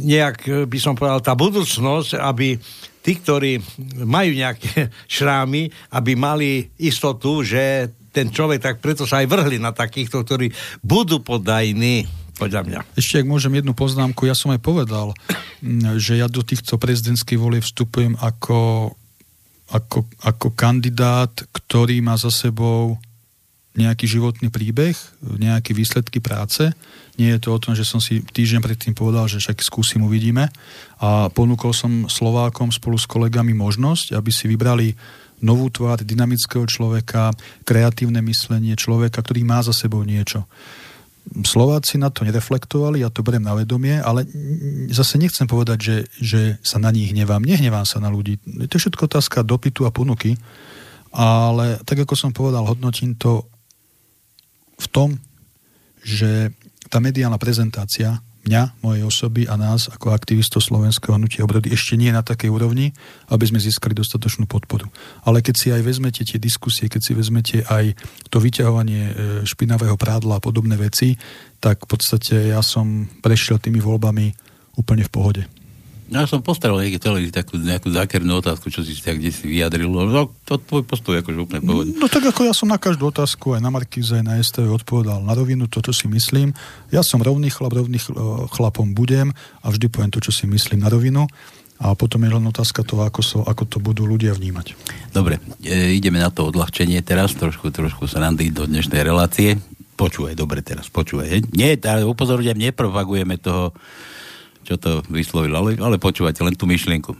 nejak 0.02 0.66
by 0.66 0.78
som 0.82 0.98
povedal, 0.98 1.22
tá 1.22 1.38
budúcnosť, 1.38 2.18
aby 2.18 2.58
tí, 3.06 3.12
ktorí 3.22 3.62
majú 4.02 4.34
nejaké 4.34 4.90
šrámy, 5.14 5.70
aby 5.94 6.12
mali 6.18 6.66
istotu, 6.82 7.46
že 7.46 7.94
ten 8.10 8.32
človek, 8.32 8.58
tak 8.58 8.76
preto 8.82 9.06
sa 9.06 9.22
aj 9.22 9.30
vrhli 9.30 9.62
na 9.62 9.70
takýchto, 9.70 10.24
ktorí 10.26 10.50
budú 10.82 11.22
podajní 11.22 12.26
podľa 12.36 12.62
mňa. 12.68 12.80
Ešte, 12.96 13.24
ak 13.24 13.28
môžem 13.28 13.52
jednu 13.60 13.72
poznámku, 13.72 14.28
ja 14.28 14.36
som 14.36 14.52
aj 14.52 14.60
povedal, 14.60 15.12
že 16.04 16.20
ja 16.20 16.26
do 16.28 16.44
týchto 16.44 16.76
prezidentských 16.76 17.40
volieb 17.40 17.64
vstupujem 17.64 18.16
ako, 18.20 18.90
ako, 19.70 20.06
ako 20.22 20.54
kandidát, 20.54 21.32
ktorý 21.50 21.98
má 22.02 22.14
za 22.14 22.30
sebou 22.30 22.98
nejaký 23.76 24.08
životný 24.08 24.48
príbeh, 24.48 24.96
nejaké 25.20 25.76
výsledky 25.76 26.18
práce. 26.18 26.72
Nie 27.20 27.36
je 27.36 27.44
to 27.44 27.52
o 27.52 27.60
tom, 27.60 27.76
že 27.76 27.84
som 27.84 28.00
si 28.00 28.24
týždeň 28.24 28.64
predtým 28.64 28.94
povedal, 28.96 29.28
že 29.28 29.36
však 29.36 29.60
skúsim, 29.60 30.00
uvidíme. 30.00 30.48
A 30.96 31.28
ponúkol 31.28 31.76
som 31.76 32.08
Slovákom 32.08 32.72
spolu 32.72 32.96
s 32.96 33.04
kolegami 33.04 33.52
možnosť, 33.52 34.16
aby 34.16 34.30
si 34.32 34.48
vybrali 34.48 34.96
novú 35.44 35.68
tvár 35.68 36.00
dynamického 36.00 36.64
človeka, 36.64 37.36
kreatívne 37.68 38.24
myslenie 38.24 38.72
človeka, 38.80 39.20
ktorý 39.20 39.44
má 39.44 39.60
za 39.60 39.76
sebou 39.76 40.00
niečo. 40.00 40.48
Slováci 41.26 41.98
na 41.98 42.08
to 42.08 42.22
nereflektovali, 42.22 43.02
ja 43.02 43.10
to 43.10 43.26
beriem 43.26 43.42
na 43.42 43.58
vedomie, 43.58 43.98
ale 43.98 44.22
zase 44.94 45.18
nechcem 45.18 45.50
povedať, 45.50 45.78
že, 45.82 45.96
že 46.22 46.40
sa 46.62 46.78
na 46.78 46.94
nich 46.94 47.10
hnevám. 47.10 47.42
Nehnevám 47.42 47.82
sa 47.82 47.98
na 47.98 48.06
ľudí. 48.06 48.38
To 48.42 48.72
je 48.72 48.82
všetko 48.86 49.10
otázka 49.10 49.42
dopytu 49.42 49.84
a 49.84 49.90
ponuky, 49.90 50.38
ale 51.10 51.82
tak 51.82 52.06
ako 52.06 52.14
som 52.14 52.30
povedal, 52.30 52.62
hodnotím 52.62 53.18
to 53.18 53.50
v 54.78 54.86
tom, 54.92 55.18
že 56.06 56.54
tá 56.86 57.02
mediálna 57.02 57.40
prezentácia 57.42 58.22
mňa, 58.46 58.80
mojej 58.80 59.02
osoby 59.02 59.50
a 59.50 59.58
nás 59.58 59.90
ako 59.90 60.14
aktivistov 60.14 60.62
Slovenského 60.62 61.18
hnutia 61.18 61.42
obrody 61.42 61.74
ešte 61.74 61.98
nie 61.98 62.14
na 62.14 62.22
takej 62.22 62.48
úrovni, 62.48 62.94
aby 63.28 63.44
sme 63.44 63.58
získali 63.58 63.92
dostatočnú 63.92 64.46
podporu. 64.46 64.86
Ale 65.26 65.42
keď 65.42 65.54
si 65.58 65.68
aj 65.74 65.82
vezmete 65.82 66.22
tie 66.22 66.38
diskusie, 66.38 66.86
keď 66.86 67.00
si 67.02 67.12
vezmete 67.12 67.56
aj 67.66 67.98
to 68.30 68.38
vyťahovanie 68.38 69.02
e, 69.02 69.12
špinavého 69.42 69.98
prádla 69.98 70.38
a 70.38 70.44
podobné 70.44 70.78
veci, 70.78 71.18
tak 71.58 71.84
v 71.84 71.88
podstate 71.90 72.54
ja 72.54 72.62
som 72.62 73.10
prešiel 73.20 73.58
tými 73.58 73.82
voľbami 73.82 74.30
úplne 74.78 75.02
v 75.02 75.12
pohode. 75.12 75.42
Ja 76.06 76.22
som 76.22 76.38
postaral 76.38 76.78
niekde 76.78 77.02
televízii 77.02 77.34
takú 77.34 77.58
nejakú 77.58 77.90
zákernú 77.90 78.38
otázku, 78.38 78.70
čo 78.70 78.86
si 78.86 78.94
tak 79.02 79.18
kde 79.18 79.34
si 79.34 79.50
vyjadril. 79.50 79.90
No, 79.90 80.30
to 80.46 80.54
tvoj 80.54 80.86
postoj 80.86 81.18
akože 81.18 81.38
úplne 81.42 81.60
pohodne. 81.66 81.98
No 81.98 82.06
tak 82.06 82.30
ako 82.30 82.46
ja 82.46 82.54
som 82.54 82.70
na 82.70 82.78
každú 82.78 83.10
otázku 83.10 83.58
aj 83.58 83.60
na 83.62 83.74
Markíze, 83.74 84.14
aj 84.14 84.22
na 84.22 84.38
STV 84.38 84.70
odpovedal 84.70 85.18
na 85.26 85.34
rovinu 85.34 85.66
to, 85.66 85.82
čo 85.82 85.90
si 85.90 86.06
myslím. 86.06 86.54
Ja 86.94 87.02
som 87.02 87.18
rovný 87.18 87.50
chlap, 87.50 87.74
rovný 87.74 87.98
chlapom 88.54 88.94
budem 88.94 89.34
a 89.62 89.66
vždy 89.66 89.90
poviem 89.90 90.14
to, 90.14 90.22
čo 90.22 90.30
si 90.30 90.46
myslím 90.46 90.86
na 90.86 90.94
rovinu. 90.94 91.26
A 91.76 91.92
potom 91.92 92.22
je 92.24 92.30
len 92.32 92.44
otázka 92.48 92.86
toho, 92.86 93.04
ako, 93.04 93.20
so, 93.20 93.38
ako 93.44 93.68
to 93.68 93.78
budú 93.82 94.08
ľudia 94.08 94.32
vnímať. 94.32 94.72
Dobre, 95.12 95.42
e, 95.60 95.92
ideme 95.92 96.16
na 96.16 96.32
to 96.32 96.48
odľahčenie 96.48 97.02
teraz, 97.04 97.36
trošku, 97.36 97.68
trošku 97.68 98.08
sa 98.08 98.24
randy 98.24 98.48
do 98.48 98.64
dnešnej 98.64 99.04
relácie. 99.04 99.60
Počúvaj, 99.98 100.32
dobre 100.38 100.64
teraz, 100.64 100.88
počúvaj. 100.88 101.52
Nie, 101.52 101.76
upozorňujem, 102.04 102.72
nepropagujeme 102.72 103.36
toho 103.36 103.76
čo 104.66 104.74
to 104.74 105.06
vyslovil, 105.06 105.54
ale, 105.54 105.78
ale 105.78 106.02
počúvate 106.02 106.42
len 106.42 106.58
tú 106.58 106.66
myšlienku. 106.66 107.14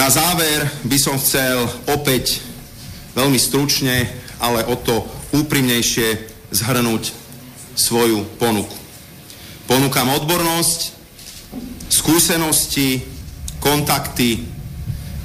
Na 0.00 0.08
záver 0.08 0.64
by 0.88 0.96
som 0.96 1.20
chcel 1.20 1.68
opäť 1.92 2.40
veľmi 3.12 3.36
stručne, 3.36 4.08
ale 4.40 4.64
o 4.64 4.80
to 4.80 5.04
úprimnejšie 5.36 6.32
zhrnúť 6.56 7.12
svoju 7.76 8.24
ponuku. 8.40 8.72
Ponúkam 9.68 10.08
odbornosť, 10.08 10.80
skúsenosti, 11.92 13.04
kontakty, 13.60 14.48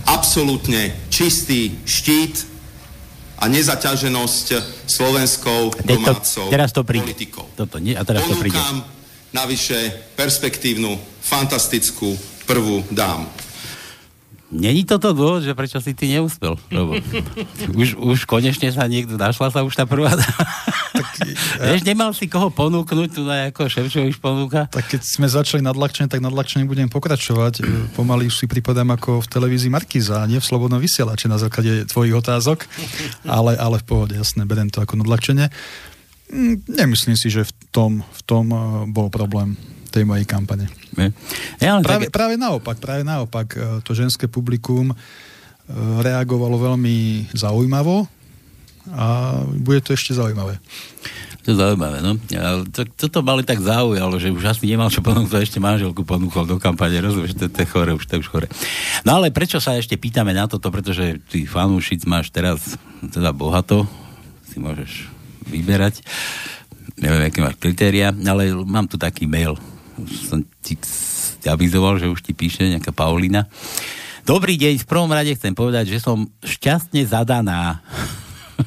absolútne 0.06 0.94
čistý 1.10 1.74
štít 1.88 2.46
a 3.42 3.50
nezaťaženosť 3.50 4.48
slovenskou 4.86 5.74
domácou 5.88 6.46
teraz 6.52 6.72
to 6.76 6.86
politikou. 6.86 7.48
Toto, 7.58 7.82
nie, 7.82 7.98
a 7.98 8.04
teraz 8.06 8.28
Ponúkam 8.28 8.38
to 8.38 8.44
príde 8.44 8.62
navyše 9.36 9.92
perspektívnu, 10.16 10.96
fantastickú 11.20 12.16
prvú 12.48 12.88
dámu. 12.88 13.28
Není 14.56 14.88
toto 14.88 15.12
dôvod, 15.12 15.44
že 15.44 15.52
prečo 15.52 15.84
si 15.84 15.92
ty 15.92 16.08
neúspel? 16.08 16.56
Lebo 16.72 16.96
už, 17.82 18.00
už 18.00 18.20
konečne 18.24 18.72
sa 18.72 18.88
niekto, 18.88 19.20
našla 19.20 19.52
sa 19.52 19.68
už 19.68 19.76
tá 19.76 19.84
prvá 19.84 20.16
tak, 20.16 20.32
Vieš, 21.60 21.84
nemal 21.84 22.16
si 22.16 22.32
koho 22.32 22.48
ponúknuť, 22.48 23.10
tu 23.12 23.28
na 23.28 23.52
ako 23.52 23.68
Ševčovič 23.68 24.16
ponúka? 24.22 24.72
Tak 24.72 24.96
keď 24.96 25.02
sme 25.04 25.28
začali 25.28 25.60
nadľahčenie, 25.60 26.08
tak 26.08 26.24
nadľahčenie 26.24 26.64
budem 26.64 26.88
pokračovať. 26.88 27.66
Pomaly 28.00 28.32
už 28.32 28.40
si 28.40 28.46
pripadám 28.48 28.96
ako 28.96 29.20
v 29.20 29.28
televízii 29.28 29.74
Markiza, 29.74 30.24
nie 30.30 30.40
v 30.40 30.48
Slobodnom 30.48 30.80
vysielači 30.80 31.28
na 31.28 31.36
základe 31.36 31.84
tvojich 31.90 32.16
otázok, 32.16 32.64
ale, 33.28 33.60
ale 33.60 33.82
v 33.82 33.86
pohode, 33.86 34.16
jasné, 34.16 34.48
berem 34.48 34.72
to 34.72 34.80
ako 34.80 35.04
nadľahčenie. 35.04 35.52
Mm, 36.32 36.64
nemyslím 36.70 37.18
si, 37.20 37.30
že 37.30 37.46
v 37.46 37.52
tom, 37.76 38.00
v 38.00 38.22
tom 38.24 38.46
eh, 38.48 38.60
bol 38.88 39.12
problém 39.12 39.60
tej 39.92 40.08
mojej 40.08 40.24
kampane. 40.24 40.72
Ja, 41.60 41.80
práve, 41.84 42.08
tak... 42.08 42.16
práve 42.16 42.36
naopak, 42.40 42.80
práve 42.80 43.04
naopak. 43.04 43.48
Eh, 43.52 43.60
to 43.84 43.92
ženské 43.92 44.32
publikum 44.32 44.96
eh, 44.96 44.98
reagovalo 46.00 46.56
veľmi 46.56 47.28
zaujímavo 47.36 48.08
a 48.96 49.42
bude 49.60 49.84
to 49.84 49.92
ešte 49.92 50.16
zaujímavé. 50.16 50.62
To 51.46 51.54
je 51.54 51.62
zaujímavé, 51.62 52.02
no. 52.02 52.18
To, 52.74 52.82
toto 52.90 53.22
mali 53.22 53.46
tak 53.46 53.62
zaujalo, 53.62 54.18
že 54.18 54.34
už 54.34 54.50
asi 54.50 54.66
nemal 54.66 54.90
čo 54.90 55.06
ponúknuť, 55.06 55.46
ešte 55.46 55.62
manželku 55.62 56.02
ponúkol 56.02 56.50
do 56.50 56.58
kampane, 56.58 56.98
rozumieš, 56.98 57.38
to, 57.38 57.46
to 57.50 57.62
je 57.62 57.70
chore, 57.70 57.94
už 57.94 58.06
to 58.10 58.18
je 58.18 58.22
už 58.26 58.30
chore. 58.34 58.48
No 59.06 59.22
ale 59.22 59.30
prečo 59.30 59.62
sa 59.62 59.78
ešte 59.78 59.94
pýtame 59.94 60.34
na 60.34 60.50
toto, 60.50 60.74
pretože 60.74 61.22
ty 61.30 61.46
fanúšic 61.46 62.02
máš 62.10 62.34
teraz 62.34 62.78
teda 63.14 63.30
bohato, 63.30 63.86
si 64.50 64.58
môžeš 64.58 65.06
vyberať. 65.46 66.02
Neviem, 66.96 67.28
aké 67.28 67.40
máš 67.44 67.60
kritéria, 67.60 68.16
ale 68.16 68.56
mám 68.64 68.88
tu 68.88 68.96
taký 68.96 69.28
mail. 69.28 69.60
Som 70.28 70.48
ti, 70.64 70.80
avizoval, 71.44 72.00
že 72.00 72.08
už 72.08 72.24
ti 72.24 72.32
píše 72.32 72.64
nejaká 72.72 72.96
Paulina. 72.96 73.48
Dobrý 74.26 74.56
deň, 74.58 74.82
v 74.82 74.90
prvom 74.90 75.12
rade 75.12 75.36
chcem 75.36 75.54
povedať, 75.54 75.92
že 75.92 76.02
som 76.02 76.26
šťastne 76.42 77.04
zadaná. 77.06 77.84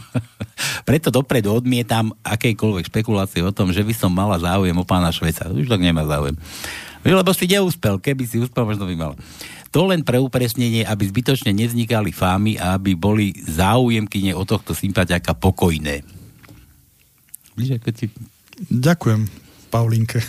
Preto 0.89 1.09
dopredu 1.09 1.57
odmietam 1.57 2.13
akejkoľvek 2.23 2.93
špekulácie 2.93 3.41
o 3.43 3.51
tom, 3.51 3.73
že 3.73 3.83
by 3.83 3.95
som 3.97 4.13
mala 4.13 4.39
záujem 4.39 4.77
o 4.77 4.85
pána 4.85 5.09
Šveca. 5.11 5.49
Už 5.51 5.67
tak 5.67 5.83
nemá 5.83 6.05
záujem. 6.05 6.37
Lebo 7.03 7.33
si 7.33 7.49
neúspel, 7.49 7.97
keby 7.97 8.23
si 8.29 8.37
úspel, 8.39 8.69
možno 8.69 8.85
by 8.85 8.95
mal. 8.95 9.13
To 9.73 9.85
len 9.89 10.01
pre 10.01 10.17
upresnenie, 10.17 10.85
aby 10.85 11.09
zbytočne 11.09 11.53
nevznikali 11.53 12.13
fámy 12.13 12.57
a 12.57 12.77
aby 12.77 12.97
boli 12.97 13.37
záujemkyne 13.37 14.33
o 14.33 14.45
tohto 14.45 14.73
sympatiaka 14.73 15.37
pokojné. 15.37 16.18
Víš, 17.59 17.83
ako 17.83 17.91
ti... 17.91 18.07
Ďakujem, 18.71 19.27
Paulinke. 19.75 20.23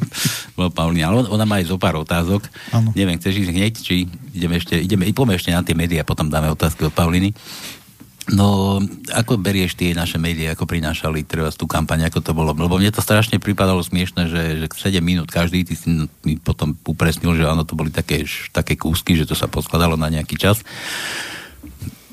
Bol 0.56 0.72
Paulina, 0.72 1.12
ale 1.12 1.28
ona 1.28 1.44
má 1.44 1.60
aj 1.60 1.68
zo 1.68 1.76
pár 1.76 2.00
otázok. 2.00 2.48
Ano. 2.72 2.96
Neviem, 2.96 3.20
chceš 3.20 3.44
ísť 3.44 3.52
hneď, 3.52 3.72
či 3.76 4.08
ideme 4.32 4.56
ešte, 4.56 4.80
ideme, 4.80 5.04
ideme 5.04 5.32
ešte 5.36 5.52
na 5.52 5.60
tie 5.60 5.76
médiá, 5.76 6.08
potom 6.08 6.32
dáme 6.32 6.48
otázky 6.48 6.88
od 6.88 6.96
Pauliny. 6.96 7.36
No, 8.30 8.78
ako 9.10 9.42
berieš 9.42 9.74
tie 9.74 9.90
naše 9.90 10.14
médiá, 10.20 10.54
ako 10.54 10.68
prinášali 10.68 11.26
treba 11.26 11.50
tú 11.50 11.66
kampaň, 11.66 12.06
ako 12.06 12.20
to 12.22 12.32
bolo? 12.36 12.54
Lebo 12.54 12.78
mne 12.78 12.94
to 12.94 13.02
strašne 13.02 13.42
pripadalo 13.42 13.82
smiešne, 13.82 14.30
že, 14.30 14.42
že 14.62 14.66
7 14.70 15.02
minút 15.02 15.32
každý, 15.32 15.66
ty 15.66 15.74
si 15.74 16.06
mi 16.22 16.38
potom 16.38 16.78
upresnil, 16.86 17.34
že 17.34 17.48
áno, 17.48 17.66
to 17.66 17.74
boli 17.74 17.90
také, 17.90 18.22
také 18.54 18.78
kúsky, 18.78 19.18
že 19.18 19.26
to 19.26 19.34
sa 19.34 19.50
poskladalo 19.50 19.98
na 19.98 20.12
nejaký 20.12 20.38
čas. 20.38 20.62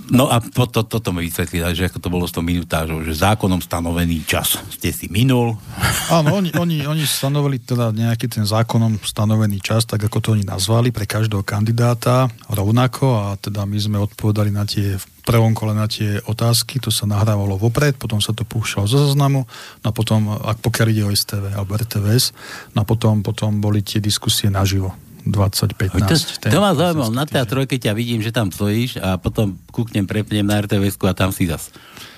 No 0.07 0.31
a 0.31 0.39
to, 0.39 0.63
to, 0.71 0.87
toto 0.87 1.11
mi 1.11 1.27
vysvetlí, 1.27 1.59
že 1.75 1.91
ako 1.91 1.99
to 1.99 2.07
bolo 2.07 2.23
s 2.23 2.31
tou 2.31 2.39
minutážou, 2.39 3.03
že 3.03 3.11
zákonom 3.11 3.59
stanovený 3.59 4.23
čas 4.23 4.55
ste 4.71 4.95
si 4.95 5.11
minul. 5.11 5.59
Áno, 6.07 6.39
oni, 6.39 6.55
oni, 6.55 6.87
oni 6.87 7.03
stanovili 7.03 7.59
teda 7.59 7.91
nejaký 7.91 8.31
ten 8.31 8.47
zákonom 8.47 9.03
stanovený 9.03 9.59
čas, 9.59 9.83
tak 9.83 10.07
ako 10.07 10.17
to 10.23 10.27
oni 10.39 10.47
nazvali 10.47 10.95
pre 10.95 11.03
každého 11.03 11.43
kandidáta 11.43 12.31
rovnako 12.47 13.19
a 13.19 13.25
teda 13.35 13.67
my 13.67 13.75
sme 13.75 13.97
odpovedali 13.99 14.47
na 14.47 14.63
tie 14.63 14.95
v 14.95 15.05
prvom 15.27 15.51
kole 15.51 15.75
na 15.75 15.91
tie 15.91 16.23
otázky, 16.23 16.79
to 16.79 16.87
sa 16.87 17.03
nahrávalo 17.03 17.59
vopred, 17.59 17.99
potom 17.99 18.23
sa 18.23 18.31
to 18.31 18.47
púšťalo 18.47 18.87
zo 18.87 19.11
zoznamu, 19.11 19.43
no 19.83 19.85
a 19.85 19.91
potom, 19.91 20.31
ak 20.31 20.63
pokiaľ 20.63 20.87
ide 20.87 21.03
o 21.03 21.11
STV 21.11 21.51
alebo 21.51 21.75
RTVS, 21.75 22.31
no 22.71 22.79
a 22.79 22.85
potom, 22.87 23.19
potom 23.19 23.59
boli 23.59 23.83
tie 23.83 23.99
diskusie 23.99 24.47
naživo. 24.47 24.95
2015. 25.29 26.47
To, 26.47 26.51
to 26.51 26.59
ma 26.59 26.71
zaujímavé. 26.73 27.11
Na 27.13 27.25
tej 27.27 27.45
trojke 27.47 27.75
ťa 27.77 27.91
vidím, 27.97 28.19
že 28.23 28.31
tam 28.31 28.51
stojíš 28.51 29.01
a 29.01 29.19
potom 29.19 29.59
kúknem, 29.71 30.07
prepnem 30.07 30.45
na 30.45 30.63
rtvs 30.63 30.95
a 31.03 31.13
tam 31.15 31.29
si 31.31 31.47
zas. 31.47 31.71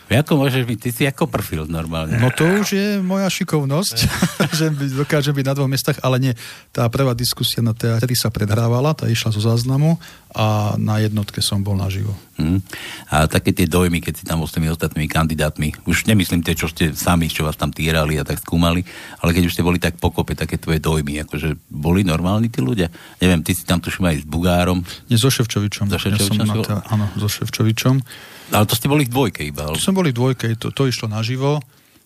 Ako 0.10 0.42
môžeš 0.42 0.66
byť? 0.66 0.78
Ty 0.82 0.90
si 0.90 1.04
ako 1.06 1.30
profil 1.30 1.70
normálne. 1.70 2.18
No 2.18 2.34
to 2.34 2.42
už 2.42 2.74
je 2.74 2.88
moja 2.98 3.30
šikovnosť, 3.30 3.98
že 4.58 4.74
dokážem 4.98 5.38
byť 5.38 5.46
na 5.46 5.54
dvoch 5.54 5.70
miestach, 5.70 6.02
ale 6.02 6.18
nie. 6.18 6.34
Tá 6.74 6.90
prvá 6.90 7.14
diskusia 7.14 7.62
na 7.62 7.78
teatri 7.78 8.18
sa 8.18 8.34
predhrávala, 8.34 8.98
tá 8.98 9.06
išla 9.06 9.30
zo 9.30 9.42
záznamu 9.46 10.02
a 10.34 10.74
na 10.82 10.98
jednotke 10.98 11.46
som 11.46 11.62
bol 11.62 11.78
naživo. 11.78 12.18
Hmm. 12.40 12.64
A 13.12 13.28
také 13.28 13.52
tie 13.52 13.68
dojmy, 13.68 14.00
keď 14.00 14.14
si 14.16 14.24
tam 14.24 14.40
s 14.48 14.56
tými 14.56 14.72
ostatnými 14.72 15.12
kandidátmi, 15.12 15.76
už 15.84 16.08
nemyslím 16.08 16.40
tie, 16.40 16.56
čo 16.56 16.72
ste 16.72 16.96
sami, 16.96 17.28
čo 17.28 17.44
vás 17.44 17.60
tam 17.60 17.76
týrali 17.76 18.16
a 18.16 18.24
tak 18.24 18.40
skúmali, 18.40 18.88
ale 19.20 19.36
keď 19.36 19.52
už 19.52 19.60
ste 19.60 19.68
boli 19.68 19.76
tak 19.76 20.00
pokope, 20.00 20.40
také 20.40 20.56
tvoje 20.56 20.80
dojmy, 20.80 21.28
akože 21.28 21.60
boli 21.68 22.08
normálni 22.08 22.48
tí 22.48 22.64
ľudia? 22.64 22.88
Neviem, 23.20 23.44
ty 23.44 23.52
si 23.52 23.68
tam 23.68 23.84
tuším 23.84 24.08
aj 24.08 24.16
s 24.24 24.26
Bugárom. 24.26 24.80
Nie, 25.12 25.20
so 25.20 25.28
Ševčovičom. 25.28 25.92
So 25.92 26.00
Ševčovičom? 26.00 26.40
Ja 26.40 26.48
som 26.48 26.64
tá, 26.64 26.78
áno, 26.88 27.12
so 27.20 27.28
Ševčovičom. 27.28 28.00
Ale 28.56 28.66
to 28.66 28.80
ste 28.80 28.88
boli 28.88 29.04
v 29.04 29.12
dvojke 29.12 29.44
iba. 29.44 29.68
Ale... 29.68 29.76
To 29.76 29.84
som 29.84 30.00
boli 30.00 30.16
v 30.16 30.18
dvojke, 30.18 30.56
to, 30.56 30.72
to 30.72 30.88
išlo 30.88 31.12
naživo. 31.12 31.60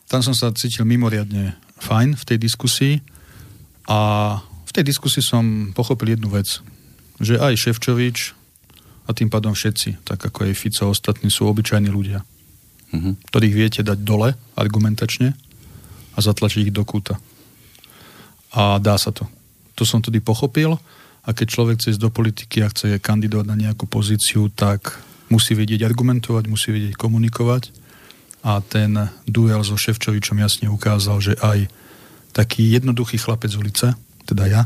Tam 0.10 0.26
som 0.26 0.34
sa 0.34 0.50
cítil 0.52 0.90
mimoriadne 0.90 1.56
fajn 1.78 2.18
v 2.18 2.24
tej 2.26 2.38
diskusii 2.42 2.96
a 3.86 4.00
v 4.42 4.72
tej 4.74 4.84
diskusii 4.90 5.22
som 5.22 5.76
pochopil 5.78 6.18
jednu 6.18 6.34
vec, 6.34 6.60
že 7.22 7.38
aj 7.38 7.54
Ševčovič 7.60 8.43
a 9.04 9.10
tým 9.12 9.28
pádom 9.28 9.52
všetci, 9.52 10.08
tak 10.08 10.24
ako 10.24 10.48
aj 10.48 10.56
Fico 10.56 10.88
ostatní, 10.88 11.28
sú 11.28 11.48
obyčajní 11.52 11.92
ľudia, 11.92 12.24
uh-huh. 12.24 13.14
ktorých 13.32 13.56
viete 13.56 13.82
dať 13.84 14.00
dole 14.00 14.32
argumentačne 14.56 15.36
a 16.16 16.18
zatlačiť 16.20 16.72
ich 16.72 16.76
do 16.76 16.88
kúta. 16.88 17.20
A 18.54 18.78
dá 18.80 18.96
sa 18.96 19.12
to. 19.12 19.28
To 19.76 19.84
som 19.84 20.00
tedy 20.00 20.24
pochopil 20.24 20.78
a 21.26 21.30
keď 21.34 21.48
človek 21.50 21.76
chce 21.82 21.98
ísť 21.98 22.04
do 22.04 22.14
politiky 22.14 22.62
a 22.64 22.72
chce 22.72 23.02
kandidovať 23.02 23.46
na 23.50 23.58
nejakú 23.58 23.90
pozíciu, 23.90 24.48
tak 24.54 25.02
musí 25.28 25.58
vedieť 25.58 25.84
argumentovať, 25.84 26.44
musí 26.48 26.70
vedieť 26.70 26.94
komunikovať 26.96 27.74
a 28.46 28.62
ten 28.62 29.10
duel 29.26 29.66
so 29.66 29.74
Ševčovičom 29.74 30.38
jasne 30.38 30.70
ukázal, 30.70 31.18
že 31.20 31.34
aj 31.42 31.68
taký 32.32 32.70
jednoduchý 32.76 33.18
chlapec 33.18 33.50
z 33.50 33.58
ulice, 33.58 33.88
teda 34.30 34.46
ja, 34.46 34.62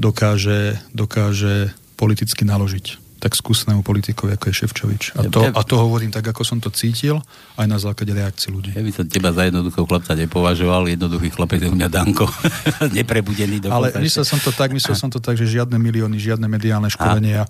dokáže, 0.00 0.80
dokáže 0.96 1.74
politicky 2.00 2.48
naložiť 2.48 3.03
tak 3.24 3.32
skúsenému 3.32 3.80
politikovi, 3.80 4.36
ako 4.36 4.52
je 4.52 4.54
Ševčovič. 4.60 5.16
A 5.16 5.24
to, 5.32 5.48
a 5.48 5.62
to 5.64 5.80
hovorím 5.80 6.12
tak, 6.12 6.28
ako 6.28 6.44
som 6.44 6.60
to 6.60 6.68
cítil, 6.68 7.24
aj 7.56 7.64
na 7.64 7.80
základe 7.80 8.12
reakcií 8.12 8.52
ľudí. 8.52 8.76
Ja 8.76 8.84
by 8.84 8.92
som 8.92 9.08
teba 9.08 9.32
za 9.32 9.48
jednoduchého 9.48 9.88
chlapca 9.88 10.12
nepovažoval, 10.12 10.92
jednoduchý 10.92 11.32
chlapec 11.32 11.64
je 11.64 11.72
u 11.72 11.76
mňa 11.76 11.88
Danko, 11.88 12.28
neprebudený. 13.00 13.64
Ale 13.72 13.96
myslel 14.04 14.28
som 14.28 14.36
to 14.44 14.52
tak, 14.52 14.76
myslel 14.76 14.92
som 14.92 15.08
to 15.08 15.24
tak, 15.24 15.40
že 15.40 15.48
žiadne 15.48 15.80
milióny, 15.80 16.20
žiadne 16.20 16.44
mediálne 16.44 16.92
školenia. 16.92 17.48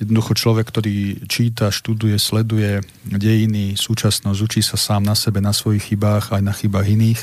Jednoducho 0.00 0.32
človek, 0.32 0.64
ktorý 0.72 1.28
číta, 1.28 1.68
študuje, 1.68 2.16
sleduje 2.16 2.80
dejiny, 3.04 3.76
súčasnosť, 3.76 4.38
učí 4.40 4.64
sa 4.64 4.80
sám 4.80 5.04
na 5.04 5.12
sebe, 5.12 5.44
na 5.44 5.52
svojich 5.52 5.92
chybách, 5.92 6.32
aj 6.32 6.40
na 6.40 6.56
chybách 6.56 6.88
iných 6.88 7.20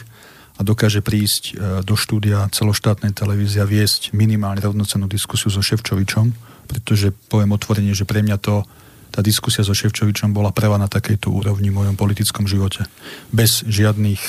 a 0.57 0.61
dokáže 0.65 1.05
prísť 1.05 1.43
e, 1.49 1.81
do 1.85 1.93
štúdia 1.93 2.49
celoštátnej 2.49 3.13
televízie 3.13 3.61
a 3.61 3.69
viesť 3.69 4.13
minimálne 4.13 4.61
rovnocennú 4.61 5.05
diskusiu 5.05 5.53
so 5.53 5.61
Ševčovičom, 5.61 6.33
pretože 6.67 7.15
poviem 7.31 7.55
otvorene, 7.55 7.95
že 7.95 8.03
pre 8.03 8.19
mňa 8.19 8.37
to 8.37 8.67
tá 9.07 9.25
diskusia 9.25 9.65
so 9.65 9.73
Ševčovičom 9.73 10.35
bola 10.35 10.53
prvá 10.53 10.77
na 10.77 10.85
takejto 10.85 11.33
úrovni 11.33 11.73
v 11.73 11.79
mojom 11.81 11.95
politickom 11.97 12.45
živote. 12.45 12.85
Bez 13.33 13.65
žiadnych 13.65 14.21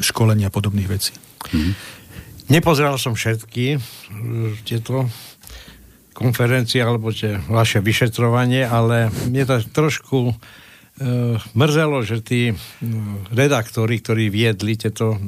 školení 0.00 0.48
a 0.48 0.54
podobných 0.54 0.88
vecí. 0.88 1.12
Mm-hmm. 1.50 1.74
Nepozeral 2.48 2.96
som 2.96 3.12
všetky 3.12 3.76
tieto 4.64 5.10
konferencie 6.14 6.80
alebo 6.80 7.10
tie 7.10 7.36
vaše 7.50 7.82
vyšetrovanie, 7.82 8.64
ale 8.64 9.10
mne 9.28 9.44
to 9.44 9.54
trošku 9.74 10.30
E, 10.30 10.63
mrzelo, 11.58 12.06
že 12.06 12.22
tí 12.22 12.54
redaktori, 13.34 13.98
ktorí 13.98 14.30
viedli 14.30 14.78
tieto, 14.78 15.18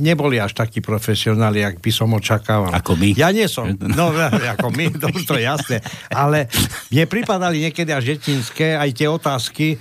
neboli 0.00 0.40
až 0.40 0.56
takí 0.56 0.80
profesionáli, 0.80 1.60
ak 1.60 1.76
by 1.84 1.90
som 1.92 2.08
očakával. 2.16 2.72
Ako 2.72 2.96
my. 2.96 3.12
Ja 3.12 3.28
nie 3.28 3.44
som. 3.44 3.68
No, 4.00 4.16
ako 4.16 4.72
my, 4.72 4.96
to, 4.96 5.12
to 5.28 5.36
je 5.36 5.44
jasné. 5.44 5.84
Ale 6.08 6.48
mne 6.88 7.04
pripadali 7.04 7.68
niekedy 7.68 7.92
až 7.92 8.16
detinské 8.16 8.80
aj 8.80 8.90
tie 8.96 9.08
otázky, 9.12 9.66
e, 9.76 9.78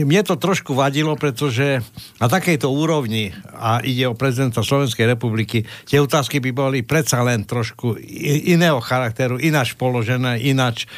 mne 0.00 0.22
to 0.24 0.40
trošku 0.40 0.72
vadilo, 0.72 1.12
pretože 1.20 1.84
na 2.16 2.26
takejto 2.32 2.70
úrovni, 2.72 3.36
a 3.52 3.84
ide 3.84 4.08
o 4.08 4.16
prezidenta 4.16 4.64
Slovenskej 4.64 5.04
republiky, 5.04 5.68
tie 5.84 6.00
otázky 6.00 6.40
by 6.40 6.50
boli 6.56 6.78
predsa 6.80 7.20
len 7.20 7.44
trošku 7.44 8.00
iného 8.48 8.80
charakteru, 8.80 9.36
ináč 9.36 9.76
položené, 9.76 10.40
ináč 10.40 10.88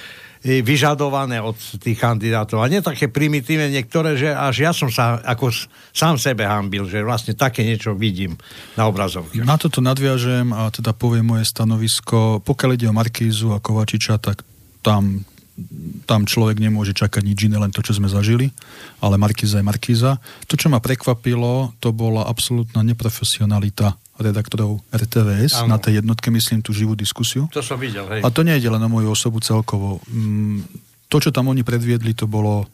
vyžadované 0.40 1.37
od 1.44 1.57
tých 1.57 2.00
kandidátov. 2.00 2.64
A 2.64 2.72
nie 2.72 2.81
také 2.81 3.12
primitívne 3.12 3.68
niektoré, 3.68 4.16
že 4.16 4.33
až 4.33 4.57
ja 4.64 4.72
som 4.72 4.88
sa 4.88 5.20
ako 5.20 5.53
sám 5.92 6.16
sebe 6.16 6.48
hambil, 6.48 6.88
že 6.88 7.05
vlastne 7.05 7.37
také 7.37 7.61
niečo 7.61 7.92
vidím 7.92 8.40
na 8.72 8.88
obrazovke. 8.88 9.37
Na 9.44 9.61
toto 9.61 9.85
nadviažem 9.85 10.48
a 10.57 10.72
teda 10.72 10.96
poviem 10.96 11.37
moje 11.37 11.44
stanovisko. 11.44 12.40
Pokiaľ 12.40 12.70
ide 12.72 12.88
o 12.88 12.96
Markízu 12.96 13.53
a 13.53 13.61
Kovačiča, 13.61 14.16
tak 14.16 14.40
tam 14.81 15.29
tam 16.09 16.24
človek 16.24 16.57
nemôže 16.57 16.96
čakať 16.96 17.20
nič 17.20 17.38
iné, 17.44 17.61
len 17.61 17.68
to, 17.68 17.85
čo 17.85 17.92
sme 17.92 18.09
zažili, 18.09 18.48
ale 19.05 19.20
Markíza 19.20 19.61
je 19.61 19.68
Markíza. 19.68 20.16
To, 20.48 20.57
čo 20.57 20.72
ma 20.72 20.81
prekvapilo, 20.81 21.76
to 21.85 21.92
bola 21.92 22.24
absolútna 22.24 22.81
neprofesionalita 22.81 23.92
redaktorov 24.20 24.85
RTVS 24.92 25.64
ano. 25.64 25.74
na 25.74 25.78
tej 25.80 26.04
jednotke, 26.04 26.28
myslím, 26.28 26.61
tú 26.61 26.76
živú 26.76 26.92
diskusiu. 26.92 27.48
To 27.50 27.64
som 27.64 27.80
videl, 27.80 28.04
hej. 28.12 28.20
A 28.20 28.28
to 28.28 28.44
nie 28.44 28.56
je 28.61 28.68
len 28.68 28.80
na 28.80 28.87
moju 28.87 29.11
osobu 29.12 29.40
celkovo. 29.40 30.04
Mm, 30.12 30.64
to, 31.09 31.16
čo 31.18 31.30
tam 31.33 31.48
oni 31.50 31.64
predviedli, 31.64 32.12
to 32.14 32.28
bolo, 32.30 32.68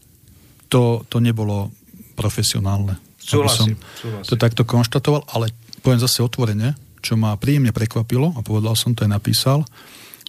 to, 0.68 1.06
to 1.08 1.22
nebolo 1.22 1.72
profesionálne. 2.18 2.98
Súhlasím, 3.16 3.74
som 3.98 4.22
to 4.22 4.38
takto 4.38 4.62
konštatoval, 4.62 5.26
ale 5.34 5.50
poviem 5.82 5.98
zase 6.02 6.22
otvorene, 6.22 6.78
čo 7.02 7.14
ma 7.14 7.38
príjemne 7.38 7.70
prekvapilo, 7.70 8.34
a 8.34 8.40
povedal 8.42 8.74
som 8.74 8.94
to 8.94 9.06
aj 9.06 9.10
napísal, 9.10 9.62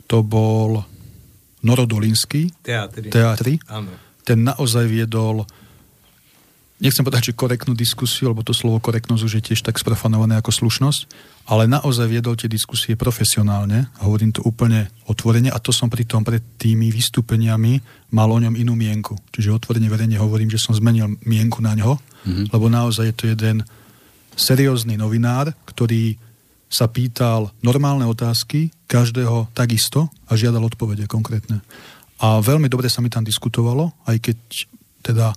to 0.05 0.21
bol 0.21 0.85
Norodolinský 1.65 2.53
teatri. 2.61 3.09
teatri. 3.09 3.53
Ten 4.21 4.45
naozaj 4.45 4.85
viedol 4.85 5.43
nechcem 6.77 7.01
povedať, 7.01 7.33
že 7.33 7.39
korektnú 7.39 7.73
diskusiu, 7.73 8.29
lebo 8.29 8.45
to 8.45 8.53
slovo 8.53 8.77
korektnosť 8.77 9.23
už 9.25 9.33
je 9.41 9.45
tiež 9.51 9.65
tak 9.65 9.81
sprofanované 9.81 10.37
ako 10.37 10.53
slušnosť, 10.53 11.01
ale 11.49 11.65
naozaj 11.65 12.05
viedol 12.05 12.37
tie 12.37 12.51
diskusie 12.51 12.93
profesionálne, 12.93 13.89
hovorím 14.03 14.35
to 14.35 14.45
úplne 14.45 14.91
otvorene 15.09 15.49
a 15.49 15.57
to 15.57 15.73
som 15.73 15.89
pri 15.89 16.05
tom 16.05 16.21
pred 16.21 16.43
tými 16.61 16.93
vystúpeniami 16.93 17.81
mal 18.13 18.29
o 18.29 18.37
ňom 18.37 18.53
inú 18.53 18.77
mienku. 18.77 19.17
Čiže 19.33 19.57
otvorene 19.57 19.89
verejne 19.89 20.21
hovorím, 20.21 20.53
že 20.53 20.61
som 20.61 20.77
zmenil 20.77 21.17
mienku 21.25 21.63
na 21.65 21.73
ňo, 21.73 21.97
mm-hmm. 21.97 22.45
lebo 22.53 22.65
naozaj 22.69 23.09
je 23.09 23.15
to 23.15 23.25
jeden 23.31 23.65
seriózny 24.37 25.01
novinár, 25.01 25.49
ktorý 25.65 26.19
sa 26.67 26.85
pýtal 26.91 27.49
normálne 27.63 28.05
otázky, 28.05 28.69
každého 28.85 29.49
takisto 29.55 30.11
a 30.27 30.35
žiadal 30.35 30.67
odpovede 30.67 31.07
konkrétne. 31.07 31.63
A 32.19 32.43
veľmi 32.43 32.67
dobre 32.67 32.91
sa 32.91 32.99
mi 32.99 33.07
tam 33.07 33.23
diskutovalo, 33.23 33.95
aj 34.03 34.17
keď 34.19 34.37
teda 34.99 35.27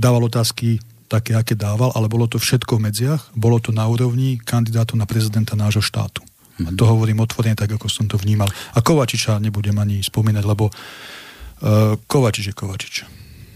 dával 0.00 0.24
otázky 0.24 0.80
také, 1.10 1.36
aké 1.36 1.58
dával, 1.58 1.92
ale 1.92 2.08
bolo 2.08 2.24
to 2.30 2.40
všetko 2.40 2.78
v 2.78 2.88
medziach, 2.88 3.34
bolo 3.36 3.60
to 3.60 3.74
na 3.74 3.84
úrovni 3.84 4.38
kandidátov 4.40 4.96
na 4.96 5.04
prezidenta 5.04 5.58
nášho 5.58 5.84
štátu. 5.84 6.22
A 6.60 6.70
to 6.76 6.84
hovorím 6.84 7.24
otvorene 7.24 7.56
tak, 7.56 7.72
ako 7.72 7.88
som 7.88 8.06
to 8.06 8.20
vnímal. 8.20 8.48
A 8.76 8.78
Kovačiča 8.84 9.40
nebudem 9.40 9.76
ani 9.80 10.04
spomínať, 10.04 10.44
lebo 10.44 10.68
uh, 10.68 11.96
Kovačič 12.04 12.52
je 12.52 12.54
Kovačič. 12.54 12.94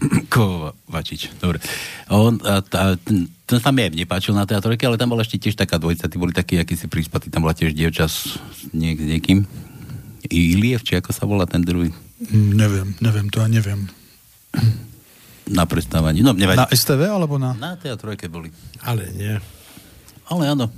Kovačič, 0.33 1.37
dobre. 1.37 1.61
On, 2.09 2.35
a, 2.41 2.59
a, 2.59 2.83
ten, 2.97 3.59
sa 3.61 3.69
mi 3.69 3.85
aj 3.85 3.93
nepáčil 3.93 4.33
na 4.33 4.49
teatrojke, 4.49 4.83
ale 4.89 4.97
tam 4.99 5.13
bola 5.13 5.21
ešte 5.21 5.37
tiež 5.37 5.55
taká 5.55 5.77
dvojica, 5.77 6.09
tí 6.09 6.17
boli 6.17 6.33
takí 6.33 6.57
akýsi 6.57 6.89
príspady, 6.89 7.29
tam 7.29 7.45
bola 7.45 7.53
tiež 7.53 7.77
dievča 7.77 8.09
s 8.09 8.41
niek- 8.73 8.99
niekým. 9.01 9.45
Iliev, 10.25 10.81
či 10.81 10.97
ako 10.97 11.13
sa 11.13 11.29
volá 11.29 11.45
ten 11.45 11.61
druhý? 11.61 11.93
Mm, 12.33 12.51
neviem, 12.57 12.89
neviem, 12.97 13.29
to 13.29 13.37
ja 13.45 13.47
neviem. 13.47 13.85
Na 15.45 15.69
prestávaní. 15.69 16.25
No, 16.25 16.33
nevadí. 16.33 16.57
Na 16.57 16.69
STV 16.69 17.05
alebo 17.05 17.37
na... 17.37 17.53
Na 17.53 17.77
teatrojke 17.77 18.25
boli. 18.25 18.49
Ale 18.81 19.09
nie. 19.13 19.37
Ale 20.25 20.43
áno. 20.49 20.73